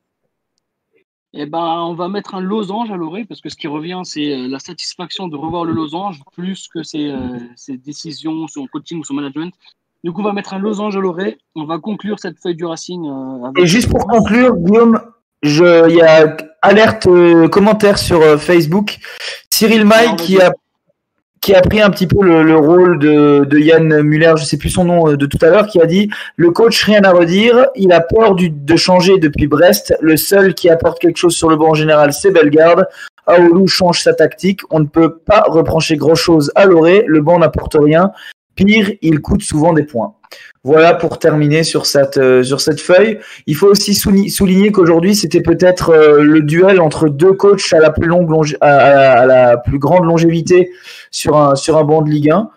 Eh 1.33 1.45
ben, 1.45 1.81
on 1.83 1.93
va 1.93 2.09
mettre 2.09 2.35
un 2.35 2.41
losange 2.41 2.91
à 2.91 2.97
l'oreille 2.97 3.23
parce 3.23 3.39
que 3.39 3.47
ce 3.47 3.55
qui 3.55 3.67
revient, 3.67 4.01
c'est 4.03 4.35
la 4.35 4.59
satisfaction 4.59 5.29
de 5.29 5.37
revoir 5.37 5.63
le 5.63 5.71
losange 5.71 6.21
plus 6.33 6.67
que 6.67 6.83
ses, 6.83 7.15
ses 7.55 7.77
décisions, 7.77 8.47
son 8.47 8.67
coaching 8.67 8.99
ou 8.99 9.05
son 9.05 9.13
management. 9.13 9.53
Du 10.03 10.11
coup, 10.11 10.21
on 10.21 10.23
va 10.25 10.33
mettre 10.33 10.53
un 10.53 10.59
losange 10.59 10.97
à 10.97 10.99
l'oreille. 10.99 11.37
On 11.55 11.65
va 11.65 11.77
conclure 11.77 12.17
cette 12.19 12.39
feuille 12.41 12.55
du 12.55 12.65
Racing. 12.65 13.05
euh, 13.07 13.45
avec- 13.47 13.63
Et 13.63 13.67
juste 13.67 13.89
pour 13.89 14.07
conclure, 14.07 14.55
Guillaume, 14.55 14.99
il 15.43 15.95
y 15.95 16.01
a 16.01 16.37
alerte 16.61 17.07
euh, 17.07 17.47
commentaire 17.47 17.97
sur 17.97 18.21
euh, 18.21 18.37
Facebook. 18.37 18.97
Cyril 19.51 19.85
May 19.85 20.15
qui 20.17 20.41
a 20.41 20.51
qui 21.41 21.55
a 21.55 21.61
pris 21.61 21.81
un 21.81 21.89
petit 21.89 22.05
peu 22.05 22.23
le, 22.23 22.43
le 22.43 22.55
rôle 22.55 22.99
de, 22.99 23.45
de 23.49 23.57
Yann 23.57 24.01
Muller, 24.03 24.33
je 24.37 24.43
sais 24.43 24.57
plus 24.57 24.69
son 24.69 24.83
nom 24.83 25.13
de 25.13 25.25
tout 25.25 25.39
à 25.41 25.49
l'heure, 25.49 25.65
qui 25.65 25.81
a 25.81 25.87
dit 25.87 26.07
le 26.35 26.51
coach 26.51 26.83
rien 26.83 27.03
à 27.03 27.11
redire, 27.11 27.65
il 27.75 27.91
a 27.93 27.99
peur 27.99 28.35
du, 28.35 28.51
de 28.51 28.75
changer 28.75 29.17
depuis 29.17 29.47
Brest. 29.47 29.95
Le 30.01 30.17
seul 30.17 30.53
qui 30.53 30.69
apporte 30.69 30.99
quelque 30.99 31.17
chose 31.17 31.35
sur 31.35 31.49
le 31.49 31.55
banc 31.55 31.69
en 31.69 31.73
général, 31.73 32.13
c'est 32.13 32.29
Bellegarde. 32.29 32.85
Aoulou 33.25 33.67
change 33.67 34.01
sa 34.03 34.13
tactique. 34.13 34.61
On 34.69 34.81
ne 34.81 34.85
peut 34.85 35.17
pas 35.17 35.43
reprocher 35.47 35.95
grand 35.97 36.13
chose 36.13 36.51
à 36.53 36.65
Loré. 36.65 37.05
Le 37.07 37.21
banc 37.21 37.39
n'apporte 37.39 37.75
rien. 37.79 38.11
Pire, 38.55 38.91
il 39.01 39.19
coûte 39.21 39.41
souvent 39.43 39.73
des 39.73 39.83
points. 39.83 40.13
Voilà 40.63 40.93
pour 40.93 41.19
terminer 41.19 41.63
sur 41.63 41.85
cette, 41.85 42.17
euh, 42.17 42.43
sur 42.43 42.61
cette 42.61 42.79
feuille. 42.79 43.19
Il 43.47 43.55
faut 43.55 43.67
aussi 43.67 43.93
souli- 43.93 44.29
souligner 44.29 44.71
qu'aujourd'hui, 44.71 45.15
c'était 45.15 45.41
peut-être 45.41 45.89
euh, 45.91 46.21
le 46.21 46.41
duel 46.41 46.79
entre 46.79 47.09
deux 47.09 47.33
coachs 47.33 47.73
à 47.73 47.79
la 47.79 47.89
plus 47.91 48.07
longue 48.07 48.29
longe- 48.29 48.57
à, 48.61 48.67
à- 48.77 49.19
à 49.21 49.25
la 49.25 49.57
plus 49.57 49.79
grande 49.79 50.05
longévité 50.05 50.71
sur 51.11 51.37
un, 51.37 51.55
sur 51.55 51.77
un 51.77 51.83
banc 51.83 52.01
de 52.01 52.09
Ligue 52.09 52.31
1. 52.31 52.49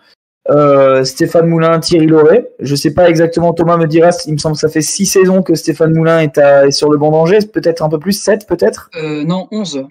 Euh, 0.51 1.03
Stéphane 1.03 1.47
Moulin, 1.47 1.79
Thierry 1.79 2.05
Loret. 2.05 2.51
Je 2.59 2.75
sais 2.75 2.93
pas 2.93 3.09
exactement, 3.09 3.51
Thomas 3.53 3.77
me 3.77 3.87
dira, 3.87 4.09
il 4.27 4.33
me 4.33 4.37
semble 4.37 4.53
que 4.55 4.59
ça 4.61 4.69
fait 4.69 4.81
six 4.81 5.07
saisons 5.07 5.41
que 5.41 5.55
Stéphane 5.55 5.91
Moulin 5.93 6.19
est, 6.19 6.37
à- 6.37 6.67
est 6.67 6.71
sur 6.71 6.91
le 6.91 6.97
banc 6.99 7.09
d'Angers, 7.11 7.39
peut-être 7.51 7.81
un 7.83 7.89
peu 7.89 7.97
plus, 7.99 8.13
sept 8.13 8.47
peut-être? 8.47 8.89
Non, 9.25 9.47
11. 9.51 9.85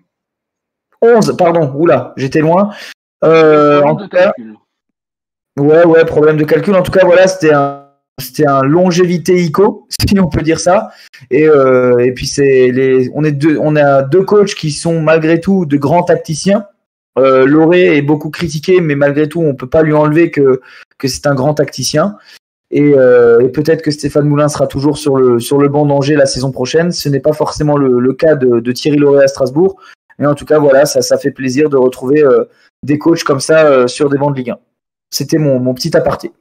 11, 1.02 1.34
pardon, 1.36 1.72
oula, 1.74 2.12
j'étais 2.16 2.40
loin. 2.40 2.70
En 3.84 3.96
tout 3.96 4.08
cas, 4.08 4.24
calcul. 4.36 4.54
Ouais, 5.58 5.84
ouais, 5.84 6.04
problème 6.04 6.36
de 6.36 6.44
calcul. 6.44 6.74
En 6.74 6.82
tout 6.82 6.92
cas, 6.92 7.04
voilà, 7.04 7.28
c'était 7.28 7.52
un, 7.52 7.84
c'était 8.18 8.46
un 8.46 8.62
longévité 8.62 9.36
ICO, 9.42 9.86
si 10.08 10.18
on 10.18 10.28
peut 10.28 10.42
dire 10.42 10.60
ça. 10.60 10.90
Et, 11.30 11.48
euh, 11.48 11.98
et 11.98 12.12
puis 12.12 12.26
c'est 12.26 12.70
les, 12.70 13.10
on 13.14 13.24
est 13.24 13.32
deux, 13.32 13.58
on 13.60 13.76
a 13.76 14.02
deux 14.02 14.22
coachs 14.24 14.54
qui 14.54 14.70
sont 14.70 15.00
malgré 15.00 15.40
tout 15.40 15.66
de 15.66 15.76
grands 15.76 16.02
tacticiens. 16.02 16.66
Euh, 17.16 17.46
Loré 17.46 17.96
est 17.96 18.02
beaucoup 18.02 18.30
critiqué, 18.30 18.80
mais 18.80 18.96
malgré 18.96 19.28
tout, 19.28 19.40
on 19.40 19.54
peut 19.54 19.68
pas 19.68 19.82
lui 19.82 19.92
enlever 19.92 20.30
que 20.30 20.60
que 20.98 21.08
c'est 21.08 21.26
un 21.26 21.34
grand 21.34 21.54
tacticien. 21.54 22.16
Et, 22.70 22.94
euh, 22.96 23.40
et 23.40 23.50
peut-être 23.50 23.82
que 23.82 23.92
Stéphane 23.92 24.26
Moulin 24.26 24.48
sera 24.48 24.66
toujours 24.66 24.98
sur 24.98 25.16
le 25.16 25.38
sur 25.38 25.58
le 25.58 25.68
banc 25.68 25.86
d'Angers 25.86 26.16
la 26.16 26.26
saison 26.26 26.50
prochaine. 26.50 26.90
Ce 26.90 27.08
n'est 27.08 27.20
pas 27.20 27.32
forcément 27.32 27.76
le, 27.76 28.00
le 28.00 28.12
cas 28.14 28.34
de, 28.34 28.58
de 28.58 28.72
Thierry 28.72 28.96
Loré 28.96 29.22
à 29.22 29.28
Strasbourg. 29.28 29.76
Mais 30.18 30.26
en 30.26 30.34
tout 30.34 30.44
cas, 30.44 30.58
voilà, 30.58 30.86
ça, 30.86 31.02
ça 31.02 31.18
fait 31.18 31.30
plaisir 31.30 31.68
de 31.68 31.76
retrouver 31.76 32.22
euh, 32.22 32.44
des 32.82 32.98
coachs 32.98 33.24
comme 33.24 33.40
ça 33.40 33.66
euh, 33.66 33.86
sur 33.86 34.08
des 34.08 34.18
bancs 34.18 34.32
de 34.32 34.38
Ligue 34.38 34.50
1. 34.50 34.58
C'était 35.10 35.38
mon, 35.38 35.60
mon 35.60 35.74
petit 35.74 35.96
aparté. 35.96 36.32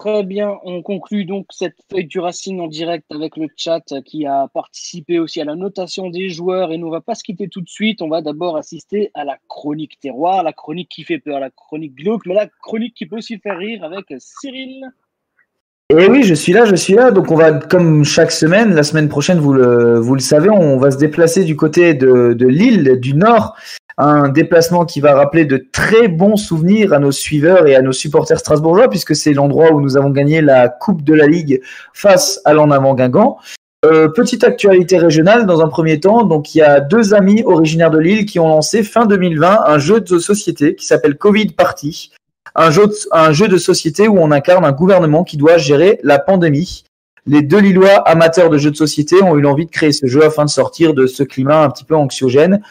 Très 0.00 0.22
bien, 0.24 0.56
on 0.64 0.80
conclut 0.80 1.26
donc 1.26 1.44
cette 1.50 1.76
feuille 1.90 2.06
du 2.06 2.20
Racing 2.20 2.58
en 2.58 2.68
direct 2.68 3.04
avec 3.10 3.36
le 3.36 3.48
chat 3.54 3.82
qui 4.06 4.24
a 4.24 4.48
participé 4.48 5.18
aussi 5.18 5.42
à 5.42 5.44
la 5.44 5.56
notation 5.56 6.08
des 6.08 6.30
joueurs 6.30 6.72
et 6.72 6.78
nous 6.78 6.86
on 6.86 6.90
va 6.90 7.02
pas 7.02 7.14
se 7.14 7.22
quitter 7.22 7.48
tout 7.48 7.60
de 7.60 7.68
suite, 7.68 8.00
on 8.00 8.08
va 8.08 8.22
d'abord 8.22 8.56
assister 8.56 9.10
à 9.12 9.26
la 9.26 9.36
chronique 9.46 10.00
terroir, 10.00 10.42
la 10.42 10.54
chronique 10.54 10.88
qui 10.88 11.04
fait 11.04 11.18
peur, 11.18 11.38
la 11.38 11.50
chronique 11.50 11.96
glauque, 11.96 12.24
mais 12.24 12.32
la 12.32 12.46
chronique 12.62 12.94
qui 12.94 13.04
peut 13.04 13.18
aussi 13.18 13.36
faire 13.40 13.58
rire 13.58 13.84
avec 13.84 14.06
Cyril. 14.18 14.90
Et 15.90 16.06
oui, 16.08 16.22
je 16.22 16.34
suis 16.34 16.52
là, 16.52 16.64
je 16.64 16.76
suis 16.76 16.94
là. 16.94 17.10
Donc 17.10 17.30
on 17.30 17.36
va, 17.36 17.52
comme 17.52 18.04
chaque 18.04 18.30
semaine, 18.30 18.74
la 18.74 18.84
semaine 18.84 19.08
prochaine, 19.08 19.38
vous 19.38 19.52
le, 19.52 19.98
vous 19.98 20.14
le 20.14 20.20
savez, 20.20 20.48
on 20.48 20.78
va 20.78 20.92
se 20.92 20.98
déplacer 20.98 21.44
du 21.44 21.56
côté 21.56 21.94
de, 21.94 22.32
de 22.32 22.46
l'île 22.46 23.00
du 23.00 23.14
Nord. 23.14 23.56
Un 24.02 24.30
déplacement 24.30 24.86
qui 24.86 25.02
va 25.02 25.14
rappeler 25.14 25.44
de 25.44 25.62
très 25.72 26.08
bons 26.08 26.38
souvenirs 26.38 26.94
à 26.94 26.98
nos 26.98 27.12
suiveurs 27.12 27.66
et 27.66 27.76
à 27.76 27.82
nos 27.82 27.92
supporters 27.92 28.38
strasbourgeois, 28.38 28.88
puisque 28.88 29.14
c'est 29.14 29.34
l'endroit 29.34 29.72
où 29.72 29.82
nous 29.82 29.98
avons 29.98 30.08
gagné 30.08 30.40
la 30.40 30.70
Coupe 30.70 31.04
de 31.04 31.12
la 31.12 31.26
Ligue 31.26 31.60
face 31.92 32.40
à 32.46 32.54
l'en 32.54 32.70
avant 32.70 32.94
Guingamp. 32.94 33.36
Euh, 33.84 34.08
petite 34.08 34.42
actualité 34.42 34.96
régionale 34.96 35.44
dans 35.44 35.60
un 35.60 35.68
premier 35.68 36.00
temps. 36.00 36.24
Donc, 36.24 36.54
il 36.54 36.58
y 36.58 36.62
a 36.62 36.80
deux 36.80 37.12
amis 37.12 37.42
originaires 37.44 37.90
de 37.90 37.98
Lille 37.98 38.24
qui 38.24 38.38
ont 38.38 38.48
lancé 38.48 38.82
fin 38.84 39.04
2020 39.04 39.64
un 39.66 39.78
jeu 39.78 40.00
de 40.00 40.18
société 40.18 40.74
qui 40.76 40.86
s'appelle 40.86 41.18
Covid 41.18 41.48
Party. 41.48 42.10
Un 42.54 42.70
jeu, 42.70 42.86
de, 42.86 42.94
un 43.12 43.32
jeu 43.32 43.48
de 43.48 43.58
société 43.58 44.08
où 44.08 44.18
on 44.18 44.30
incarne 44.30 44.64
un 44.64 44.72
gouvernement 44.72 45.24
qui 45.24 45.36
doit 45.36 45.58
gérer 45.58 46.00
la 46.02 46.18
pandémie. 46.18 46.84
Les 47.26 47.42
deux 47.42 47.60
Lillois 47.60 47.96
amateurs 48.08 48.48
de 48.48 48.56
jeux 48.56 48.70
de 48.70 48.76
société 48.76 49.22
ont 49.22 49.36
eu 49.36 49.42
l'envie 49.42 49.66
de 49.66 49.70
créer 49.70 49.92
ce 49.92 50.06
jeu 50.06 50.24
afin 50.24 50.46
de 50.46 50.50
sortir 50.50 50.94
de 50.94 51.06
ce 51.06 51.22
climat 51.22 51.62
un 51.64 51.68
petit 51.68 51.84
peu 51.84 51.94
anxiogène. 51.94 52.62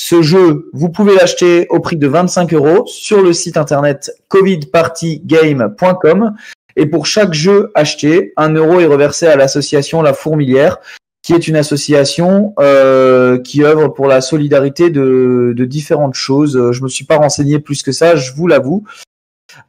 Ce 0.00 0.22
jeu, 0.22 0.70
vous 0.72 0.90
pouvez 0.90 1.16
l'acheter 1.16 1.66
au 1.70 1.80
prix 1.80 1.96
de 1.96 2.06
25 2.06 2.54
euros 2.54 2.84
sur 2.86 3.20
le 3.20 3.32
site 3.32 3.56
internet 3.56 4.12
covidpartygame.com. 4.28 6.36
Et 6.76 6.86
pour 6.86 7.06
chaque 7.06 7.34
jeu 7.34 7.72
acheté, 7.74 8.32
un 8.36 8.54
euro 8.54 8.78
est 8.78 8.86
reversé 8.86 9.26
à 9.26 9.34
l'association 9.34 10.00
La 10.00 10.14
Fourmilière, 10.14 10.76
qui 11.22 11.32
est 11.34 11.48
une 11.48 11.56
association 11.56 12.54
euh, 12.60 13.40
qui 13.40 13.64
œuvre 13.64 13.88
pour 13.88 14.06
la 14.06 14.20
solidarité 14.20 14.90
de, 14.90 15.52
différentes 15.68 16.14
choses. 16.14 16.70
Je 16.70 16.82
me 16.84 16.88
suis 16.88 17.04
pas 17.04 17.16
renseigné 17.16 17.58
plus 17.58 17.82
que 17.82 17.90
ça, 17.90 18.14
je 18.14 18.32
vous 18.32 18.46
l'avoue. 18.46 18.84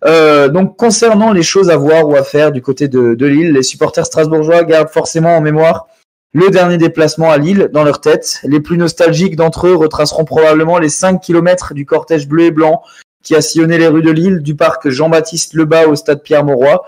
Euh, 0.05 0.47
donc 0.47 0.77
concernant 0.77 1.33
les 1.33 1.41
choses 1.41 1.71
à 1.71 1.77
voir 1.77 2.07
ou 2.07 2.15
à 2.15 2.21
faire 2.23 2.51
du 2.51 2.61
côté 2.61 2.87
de 2.87 3.25
Lille, 3.25 3.53
les 3.53 3.63
supporters 3.63 4.05
strasbourgeois 4.05 4.63
gardent 4.63 4.89
forcément 4.89 5.35
en 5.35 5.41
mémoire 5.41 5.87
le 6.33 6.49
dernier 6.49 6.77
déplacement 6.77 7.31
à 7.31 7.37
Lille 7.37 7.69
dans 7.73 7.83
leur 7.83 8.01
tête. 8.01 8.39
Les 8.43 8.59
plus 8.59 8.77
nostalgiques 8.77 9.35
d'entre 9.35 9.67
eux 9.67 9.75
retraceront 9.75 10.25
probablement 10.25 10.77
les 10.77 10.89
5 10.89 11.19
km 11.19 11.73
du 11.73 11.85
cortège 11.85 12.27
bleu 12.27 12.45
et 12.45 12.51
blanc 12.51 12.83
qui 13.23 13.35
a 13.35 13.41
sillonné 13.41 13.77
les 13.77 13.87
rues 13.87 14.01
de 14.01 14.11
Lille, 14.11 14.39
du 14.39 14.55
parc 14.55 14.89
Jean-Baptiste 14.89 15.53
Lebas 15.53 15.87
au 15.87 15.95
stade 15.95 16.23
Pierre-Mauroy. 16.23 16.83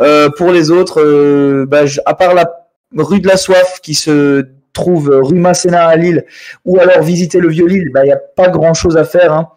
Euh, 0.00 0.28
pour 0.36 0.52
les 0.52 0.70
autres, 0.70 1.00
euh, 1.00 1.66
bah, 1.66 1.84
à 2.06 2.14
part 2.14 2.34
la 2.34 2.50
rue 2.96 3.20
de 3.20 3.28
la 3.28 3.36
Soif 3.36 3.80
qui 3.82 3.94
se 3.94 4.46
trouve 4.72 5.10
rue 5.22 5.38
Masséna 5.38 5.86
à 5.86 5.96
Lille, 5.96 6.24
ou 6.64 6.78
alors 6.78 7.02
visiter 7.02 7.38
le 7.40 7.48
Vieux-Lille, 7.48 7.90
il 7.94 8.02
n'y 8.02 8.12
a 8.12 8.16
pas 8.16 8.48
grand-chose 8.48 8.96
à 8.96 9.04
faire. 9.04 9.32
Hein. 9.32 9.48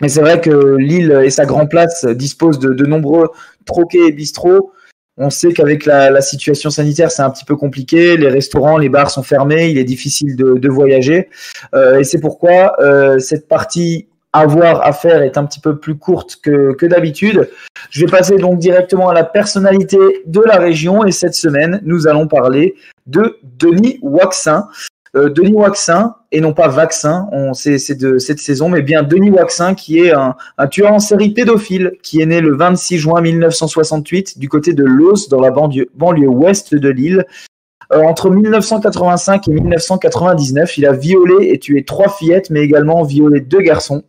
Mais 0.00 0.08
c'est 0.08 0.20
vrai 0.20 0.40
que 0.40 0.76
Lille 0.76 1.20
et 1.24 1.30
sa 1.30 1.44
Grand 1.44 1.66
Place 1.66 2.06
disposent 2.06 2.58
de, 2.58 2.72
de 2.72 2.86
nombreux 2.86 3.30
troquets 3.66 4.08
et 4.08 4.12
bistrots. 4.12 4.72
On 5.22 5.28
sait 5.28 5.52
qu'avec 5.52 5.84
la, 5.84 6.22
situation 6.22 6.70
sanitaire, 6.70 7.10
c'est 7.10 7.20
un 7.20 7.28
petit 7.28 7.44
peu 7.44 7.54
compliqué. 7.54 8.16
Les 8.16 8.28
restaurants, 8.28 8.78
les 8.78 8.88
bars 8.88 9.10
sont 9.10 9.22
fermés. 9.22 9.68
Il 9.68 9.76
est 9.76 9.84
difficile 9.84 10.34
de, 10.34 10.68
voyager. 10.68 11.28
Euh, 11.74 11.98
et 11.98 12.04
c'est 12.04 12.20
pourquoi 12.20 12.80
euh, 12.80 13.18
cette 13.18 13.46
partie 13.46 14.08
avoir 14.32 14.86
à 14.86 14.94
faire 14.94 15.22
est 15.22 15.36
un 15.36 15.44
petit 15.44 15.60
peu 15.60 15.76
plus 15.76 15.96
courte 15.96 16.36
que, 16.42 16.72
que 16.72 16.86
d'habitude. 16.86 17.50
Je 17.90 18.06
vais 18.06 18.10
passer 18.10 18.36
donc 18.36 18.60
directement 18.60 19.10
à 19.10 19.14
la 19.14 19.24
personnalité 19.24 19.98
de 20.24 20.40
la 20.40 20.56
région. 20.56 21.04
Et 21.04 21.12
cette 21.12 21.34
semaine, 21.34 21.82
nous 21.84 22.08
allons 22.08 22.26
parler 22.26 22.74
de 23.06 23.36
Denis 23.58 23.98
Waxin. 24.00 24.68
Euh, 25.16 25.28
Denis 25.28 25.54
Waxin, 25.54 26.14
et 26.30 26.40
non 26.40 26.52
pas 26.52 26.68
Vaccin, 26.68 27.28
on 27.32 27.52
sait 27.52 27.78
c'est 27.78 27.96
de 27.96 28.18
cette 28.18 28.38
saison, 28.38 28.68
mais 28.68 28.82
bien 28.82 29.02
Denis 29.02 29.30
Waxin, 29.30 29.74
qui 29.74 29.98
est 29.98 30.12
un, 30.12 30.36
tueur 30.68 30.92
en 30.92 31.00
série 31.00 31.30
pédophile, 31.30 31.92
qui 32.02 32.20
est 32.20 32.26
né 32.26 32.40
le 32.40 32.54
26 32.54 32.98
juin 32.98 33.20
1968 33.20 34.38
du 34.38 34.48
côté 34.48 34.72
de 34.72 34.84
Los, 34.84 35.28
dans 35.28 35.40
la 35.40 35.50
banlieue, 35.50 35.88
ouest 36.28 36.74
de 36.74 36.88
Lille. 36.88 37.26
Euh, 37.92 38.02
entre 38.02 38.30
1985 38.30 39.48
et 39.48 39.50
1999, 39.50 40.78
il 40.78 40.86
a 40.86 40.92
violé 40.92 41.48
et 41.50 41.58
tué 41.58 41.84
trois 41.84 42.08
fillettes, 42.08 42.50
mais 42.50 42.60
également 42.60 43.02
violé 43.02 43.40
deux 43.40 43.62
garçons. 43.62 44.04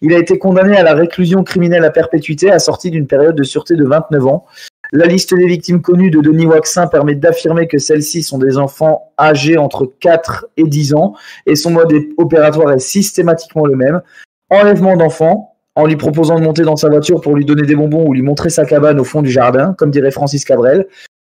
Il 0.00 0.14
a 0.14 0.18
été 0.18 0.38
condamné 0.38 0.78
à 0.78 0.82
la 0.82 0.94
réclusion 0.94 1.44
criminelle 1.44 1.84
à 1.84 1.90
perpétuité, 1.90 2.50
assorti 2.50 2.90
d'une 2.90 3.06
période 3.06 3.36
de 3.36 3.42
sûreté 3.42 3.76
de 3.76 3.84
29 3.84 4.26
ans. 4.26 4.46
La 4.92 5.06
liste 5.06 5.34
des 5.34 5.46
victimes 5.46 5.82
connues 5.82 6.10
de 6.10 6.20
Denis 6.20 6.46
Waxin 6.46 6.86
permet 6.86 7.14
d'affirmer 7.14 7.68
que 7.68 7.78
celles-ci 7.78 8.22
sont 8.22 8.38
des 8.38 8.58
enfants 8.58 9.12
âgés 9.18 9.56
entre 9.56 9.90
4 10.00 10.46
et 10.56 10.64
10 10.64 10.94
ans, 10.94 11.14
et 11.46 11.54
son 11.54 11.70
mode 11.70 11.92
opératoire 12.16 12.72
est 12.72 12.80
systématiquement 12.80 13.66
le 13.66 13.76
même. 13.76 14.02
Enlèvement 14.50 14.96
d'enfants, 14.96 15.54
en 15.76 15.86
lui 15.86 15.96
proposant 15.96 16.38
de 16.38 16.44
monter 16.44 16.62
dans 16.62 16.76
sa 16.76 16.88
voiture 16.88 17.20
pour 17.20 17.36
lui 17.36 17.44
donner 17.44 17.62
des 17.62 17.76
bonbons 17.76 18.04
ou 18.06 18.12
lui 18.12 18.22
montrer 18.22 18.50
sa 18.50 18.64
cabane 18.64 18.98
au 18.98 19.04
fond 19.04 19.22
du 19.22 19.30
jardin, 19.30 19.74
comme 19.78 19.90
dirait 19.90 20.10
Francis 20.10 20.44
Cabrel. 20.44 20.86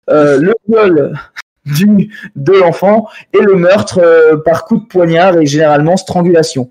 Euh, 0.09 0.39
le 0.39 0.55
viol 0.67 1.13
de 2.37 2.53
l'enfant 2.53 3.09
et 3.39 3.43
le 3.43 3.57
meurtre 3.57 4.01
euh, 4.03 4.37
par 4.39 4.65
coup 4.65 4.79
de 4.79 4.87
poignard 4.87 5.39
et 5.39 5.47
généralement 5.47 5.97
strangulation. 5.97 6.71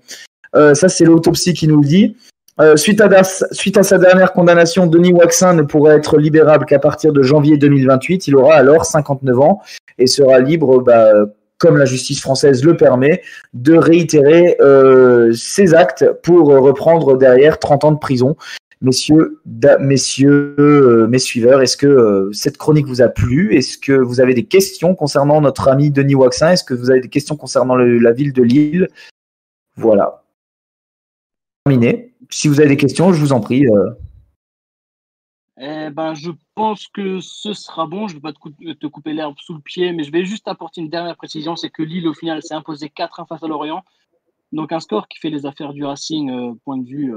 Euh, 0.56 0.74
ça, 0.74 0.88
c'est 0.88 1.04
l'autopsie 1.04 1.54
qui 1.54 1.68
nous 1.68 1.80
le 1.80 1.86
dit. 1.86 2.16
Euh, 2.60 2.76
suite, 2.76 3.00
à 3.00 3.82
sa 3.82 3.98
dernière 3.98 4.32
condamnation, 4.32 4.86
Denis 4.86 5.12
Waxin 5.12 5.54
ne 5.54 5.62
pourra 5.62 5.94
être 5.94 6.18
libérable 6.18 6.66
qu'à 6.66 6.78
partir 6.78 7.12
de 7.12 7.22
janvier 7.22 7.56
2028. 7.56 8.26
Il 8.28 8.36
aura 8.36 8.54
alors 8.54 8.84
59 8.84 9.40
ans 9.40 9.60
et 9.98 10.06
sera 10.06 10.38
libre, 10.40 10.80
bah, 10.80 11.12
comme 11.58 11.78
la 11.78 11.86
justice 11.86 12.20
française 12.20 12.64
le 12.64 12.76
permet, 12.76 13.22
de 13.54 13.74
réitérer 13.74 14.56
euh, 14.60 15.32
ses 15.32 15.74
actes 15.74 16.04
pour 16.22 16.48
reprendre 16.48 17.16
derrière 17.16 17.58
30 17.58 17.84
ans 17.84 17.92
de 17.92 17.98
prison. 17.98 18.36
Messieurs, 18.82 19.40
messieurs, 19.78 20.54
euh, 20.58 21.06
mes 21.06 21.18
suiveurs, 21.18 21.60
est-ce 21.60 21.76
que 21.76 21.86
euh, 21.86 22.32
cette 22.32 22.56
chronique 22.56 22.86
vous 22.86 23.02
a 23.02 23.08
plu? 23.08 23.54
Est-ce 23.54 23.76
que 23.76 23.92
vous 23.92 24.22
avez 24.22 24.32
des 24.32 24.44
questions 24.44 24.94
concernant 24.94 25.42
notre 25.42 25.68
ami 25.68 25.90
Denis 25.90 26.14
Waxin 26.14 26.52
Est-ce 26.52 26.64
que 26.64 26.72
vous 26.72 26.90
avez 26.90 27.00
des 27.00 27.10
questions 27.10 27.36
concernant 27.36 27.76
la 27.76 28.12
ville 28.12 28.32
de 28.32 28.42
Lille? 28.42 28.88
Voilà. 29.76 30.19
Si 32.30 32.48
vous 32.48 32.60
avez 32.60 32.68
des 32.68 32.76
questions, 32.76 33.12
je 33.12 33.20
vous 33.20 33.32
en 33.32 33.40
prie. 33.40 33.66
Euh. 33.66 33.90
Eh 35.58 35.90
ben, 35.90 36.14
je 36.14 36.30
pense 36.54 36.88
que 36.88 37.20
ce 37.20 37.52
sera 37.52 37.86
bon. 37.86 38.08
Je 38.08 38.14
ne 38.14 38.18
vais 38.18 38.22
pas 38.22 38.32
te, 38.32 38.86
couper 38.86 39.12
l'herbe 39.12 39.34
sous 39.38 39.54
le 39.54 39.60
pied, 39.60 39.92
mais 39.92 40.04
je 40.04 40.12
vais 40.12 40.24
juste 40.24 40.48
apporter 40.48 40.80
une 40.80 40.88
dernière 40.88 41.16
précision 41.16 41.56
c'est 41.56 41.70
que 41.70 41.82
Lille, 41.82 42.08
au 42.08 42.14
final, 42.14 42.42
s'est 42.42 42.54
imposé 42.54 42.86
4-1 42.88 43.26
face 43.28 43.42
à 43.42 43.48
Lorient. 43.48 43.82
Donc, 44.52 44.72
un 44.72 44.80
score 44.80 45.06
qui 45.06 45.18
fait 45.18 45.30
les 45.30 45.46
affaires 45.46 45.72
du 45.72 45.84
Racing, 45.84 46.56
point 46.64 46.78
de 46.78 46.86
vue 46.86 47.12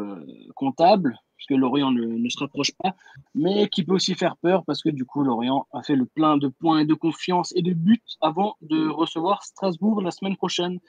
comptable 0.56 1.18
que 1.48 1.54
Lorient 1.54 1.92
ne, 1.92 2.30
se 2.30 2.40
rapproche 2.40 2.72
pas, 2.72 2.96
mais 3.36 3.68
qui 3.70 3.84
peut 3.84 3.94
aussi 3.94 4.16
faire 4.16 4.38
peur 4.38 4.64
parce 4.66 4.82
que 4.82 4.90
du 4.90 5.06
coup, 5.06 5.24
Lorient 5.24 5.68
a 5.74 5.84
fait 5.84 5.96
le 5.96 6.06
plein 6.06 6.38
de 6.38 6.48
points 6.48 6.80
et 6.80 6.86
de 6.86 6.94
confiance 6.94 7.54
et 7.56 7.62
de 7.62 7.74
buts 7.74 8.02
avant 8.22 8.56
de 8.62 8.90
recevoir 8.90 9.44
Strasbourg 9.44 10.02
la 10.02 10.12
semaine 10.12 10.38
prochaine. 10.38 10.80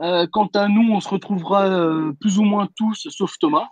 Euh, 0.00 0.26
quant 0.30 0.48
à 0.54 0.68
nous, 0.68 0.92
on 0.92 1.00
se 1.00 1.08
retrouvera 1.08 1.66
euh, 1.66 2.12
plus 2.20 2.38
ou 2.38 2.42
moins 2.42 2.68
tous, 2.76 3.08
sauf 3.10 3.36
Thomas. 3.38 3.68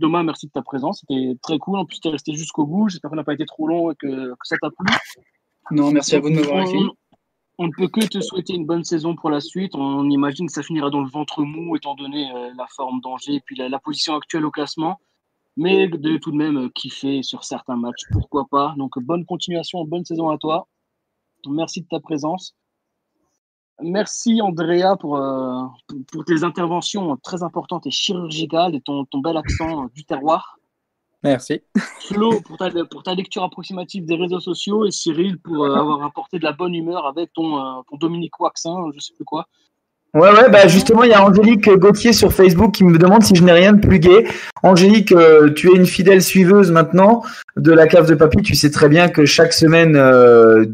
Thomas, 0.00 0.22
merci 0.22 0.46
de 0.46 0.52
ta 0.52 0.62
présence, 0.62 1.00
c'était 1.00 1.36
très 1.42 1.58
cool. 1.58 1.78
En 1.78 1.84
plus, 1.84 2.00
tu 2.00 2.08
es 2.08 2.10
resté 2.10 2.34
jusqu'au 2.34 2.66
bout. 2.66 2.88
J'espère 2.88 3.10
qu'on 3.10 3.16
n'a 3.16 3.24
pas 3.24 3.34
été 3.34 3.46
trop 3.46 3.68
long 3.68 3.92
et 3.92 3.94
que, 3.94 4.32
ça 4.42 4.56
t'a 4.60 4.70
plu. 4.70 4.86
Non, 5.70 5.90
merci 5.92 6.16
à 6.16 6.20
vous 6.20 6.30
de 6.30 6.34
m'avoir 6.34 6.58
accueilli. 6.58 6.88
On 7.58 7.68
ne 7.68 7.72
peut 7.72 7.88
que 7.88 8.00
te 8.06 8.20
souhaiter 8.20 8.54
une 8.54 8.66
bonne 8.66 8.84
saison 8.84 9.14
pour 9.14 9.30
la 9.30 9.40
suite. 9.40 9.74
On 9.74 10.10
imagine 10.10 10.46
que 10.46 10.52
ça 10.52 10.62
finira 10.62 10.90
dans 10.90 11.00
le 11.00 11.08
ventre 11.08 11.42
mou, 11.42 11.76
étant 11.76 11.94
donné 11.94 12.30
euh, 12.32 12.50
la 12.56 12.66
forme 12.74 13.00
d'Angers 13.00 13.34
et 13.34 13.40
puis 13.40 13.56
la, 13.56 13.78
position 13.78 14.14
actuelle 14.16 14.44
au 14.44 14.50
classement 14.50 14.98
mais 15.56 15.88
de 15.88 16.18
tout 16.18 16.32
de 16.32 16.36
même 16.36 16.70
kiffer 16.72 17.22
sur 17.22 17.44
certains 17.44 17.76
matchs, 17.76 18.02
pourquoi 18.12 18.46
pas. 18.50 18.74
Donc 18.76 18.98
bonne 18.98 19.24
continuation, 19.24 19.84
bonne 19.84 20.04
saison 20.04 20.28
à 20.28 20.36
toi. 20.36 20.68
Merci 21.48 21.82
de 21.82 21.86
ta 21.86 22.00
présence. 22.00 22.54
Merci 23.82 24.40
Andrea 24.40 24.96
pour, 24.98 25.16
euh, 25.18 25.62
pour 26.10 26.24
tes 26.24 26.44
interventions 26.44 27.16
très 27.16 27.42
importantes 27.42 27.86
et 27.86 27.90
chirurgicales 27.90 28.74
et 28.74 28.80
ton, 28.80 29.04
ton 29.04 29.18
bel 29.18 29.36
accent 29.36 29.84
euh, 29.84 29.88
du 29.94 30.04
terroir. 30.04 30.58
Merci. 31.22 31.62
Flo 32.08 32.40
pour 32.40 32.56
ta, 32.56 32.70
pour 32.90 33.02
ta 33.02 33.14
lecture 33.14 33.42
approximative 33.42 34.06
des 34.06 34.16
réseaux 34.16 34.40
sociaux 34.40 34.86
et 34.86 34.90
Cyril 34.90 35.38
pour 35.38 35.66
avoir 35.66 36.04
apporté 36.04 36.38
de 36.38 36.44
la 36.44 36.52
bonne 36.52 36.74
humeur 36.74 37.06
avec 37.06 37.32
ton, 37.32 37.82
ton 37.88 37.96
Dominique 37.96 38.38
Waxin, 38.38 38.90
je 38.94 39.00
sais 39.00 39.14
plus 39.14 39.24
quoi. 39.24 39.46
Ouais, 40.16 40.30
ouais, 40.30 40.48
bah 40.48 40.66
justement, 40.66 41.02
il 41.02 41.10
y 41.10 41.12
a 41.12 41.22
Angélique 41.22 41.68
Gauthier 41.68 42.14
sur 42.14 42.32
Facebook 42.32 42.72
qui 42.72 42.84
me 42.84 42.96
demande 42.96 43.22
si 43.22 43.34
je 43.34 43.42
n'ai 43.42 43.52
rien 43.52 43.74
de 43.74 43.86
plugué. 43.86 44.26
Angélique, 44.62 45.12
euh, 45.12 45.52
tu 45.52 45.70
es 45.70 45.74
une 45.74 45.84
fidèle 45.84 46.22
suiveuse 46.22 46.70
maintenant 46.70 47.22
de 47.56 47.70
la 47.72 47.86
cave 47.86 48.08
de 48.08 48.14
papy. 48.14 48.40
Tu 48.40 48.54
sais 48.54 48.70
très 48.70 48.88
bien 48.88 49.08
que 49.08 49.26
chaque 49.26 49.52
semaine 49.52 49.94
euh, 49.94 50.64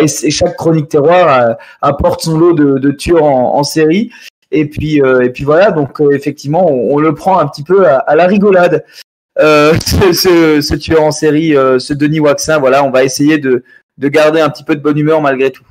et 0.00 0.30
chaque 0.30 0.56
chronique 0.56 0.88
terroir 0.88 1.28
euh, 1.28 1.54
apporte 1.82 2.22
son 2.22 2.38
lot 2.38 2.54
de, 2.54 2.90
tueurs 2.90 3.24
en, 3.24 3.62
série. 3.62 4.10
Et 4.50 4.68
puis, 4.68 4.96
et 4.96 5.30
puis 5.30 5.44
voilà, 5.44 5.70
donc 5.70 6.00
effectivement, 6.12 6.66
on, 6.66 6.98
le 6.98 7.14
prend 7.14 7.38
un 7.38 7.46
petit 7.46 7.62
peu 7.62 7.86
à, 7.86 8.14
la 8.14 8.26
rigolade. 8.26 8.84
Ce, 9.38 10.74
tueur 10.74 11.02
en 11.02 11.12
série, 11.12 11.52
ce 11.52 11.94
Denis 11.94 12.20
Waxin, 12.20 12.58
voilà, 12.58 12.84
on 12.84 12.90
va 12.90 13.04
essayer 13.04 13.38
de, 13.38 13.64
de 13.96 14.08
garder 14.08 14.40
un 14.40 14.50
petit 14.50 14.64
peu 14.64 14.76
de 14.76 14.82
bonne 14.82 14.98
humeur 14.98 15.22
malgré 15.22 15.50
tout. 15.50 15.64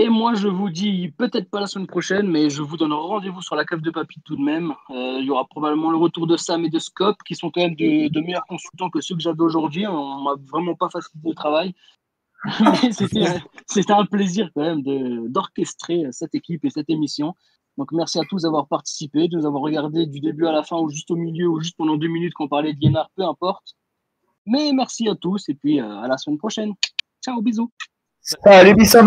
Et 0.00 0.08
moi, 0.08 0.34
je 0.34 0.46
vous 0.46 0.70
dis, 0.70 1.12
peut-être 1.18 1.50
pas 1.50 1.58
la 1.58 1.66
semaine 1.66 1.88
prochaine, 1.88 2.28
mais 2.28 2.50
je 2.50 2.62
vous 2.62 2.76
donne 2.76 2.92
rendez-vous 2.92 3.42
sur 3.42 3.56
la 3.56 3.64
cave 3.64 3.80
de 3.80 3.90
papy 3.90 4.20
tout 4.24 4.36
de 4.36 4.40
même. 4.40 4.72
Euh, 4.90 5.18
il 5.18 5.24
y 5.24 5.30
aura 5.30 5.44
probablement 5.44 5.90
le 5.90 5.96
retour 5.96 6.28
de 6.28 6.36
Sam 6.36 6.64
et 6.64 6.70
de 6.70 6.78
Scope, 6.78 7.16
qui 7.26 7.34
sont 7.34 7.50
quand 7.50 7.62
même 7.62 7.74
de, 7.74 8.20
meilleurs 8.20 8.46
consultants 8.46 8.90
que 8.90 9.00
ceux 9.00 9.16
que 9.16 9.20
j'avais 9.20 9.40
aujourd'hui. 9.40 9.88
On 9.88 10.20
m'a 10.20 10.34
vraiment 10.52 10.76
pas 10.76 10.88
facilité 10.88 11.28
le 11.28 11.34
travail. 11.34 11.74
C'était 13.66 13.92
un 13.92 14.06
plaisir 14.06 14.50
quand 14.54 14.62
même 14.62 14.82
d'orchestrer 15.28 16.04
cette 16.12 16.34
équipe 16.34 16.64
et 16.64 16.70
cette 16.70 16.88
émission. 16.90 17.34
Donc 17.78 17.92
merci 17.92 18.18
à 18.18 18.22
tous 18.28 18.42
d'avoir 18.42 18.66
participé, 18.66 19.28
de 19.28 19.36
nous 19.36 19.46
avoir 19.46 19.62
regardé 19.62 20.06
du 20.06 20.20
début 20.20 20.46
à 20.46 20.52
la 20.52 20.64
fin, 20.64 20.76
ou 20.78 20.90
juste 20.90 21.10
au 21.12 21.16
milieu, 21.16 21.48
ou 21.48 21.60
juste 21.60 21.76
pendant 21.76 21.96
deux 21.96 22.08
minutes 22.08 22.34
qu'on 22.34 22.48
parlait 22.48 22.72
de 22.74 22.78
Guénard, 22.78 23.10
peu 23.14 23.22
importe. 23.24 23.76
Mais 24.46 24.72
merci 24.72 25.08
à 25.08 25.14
tous, 25.14 25.48
et 25.48 25.54
puis 25.54 25.80
euh, 25.80 26.00
à 26.00 26.08
la 26.08 26.18
semaine 26.18 26.38
prochaine. 26.38 26.72
Ciao, 27.22 27.40
bisous. 27.40 27.70
Salut, 28.20 28.74
bisous. 28.74 28.98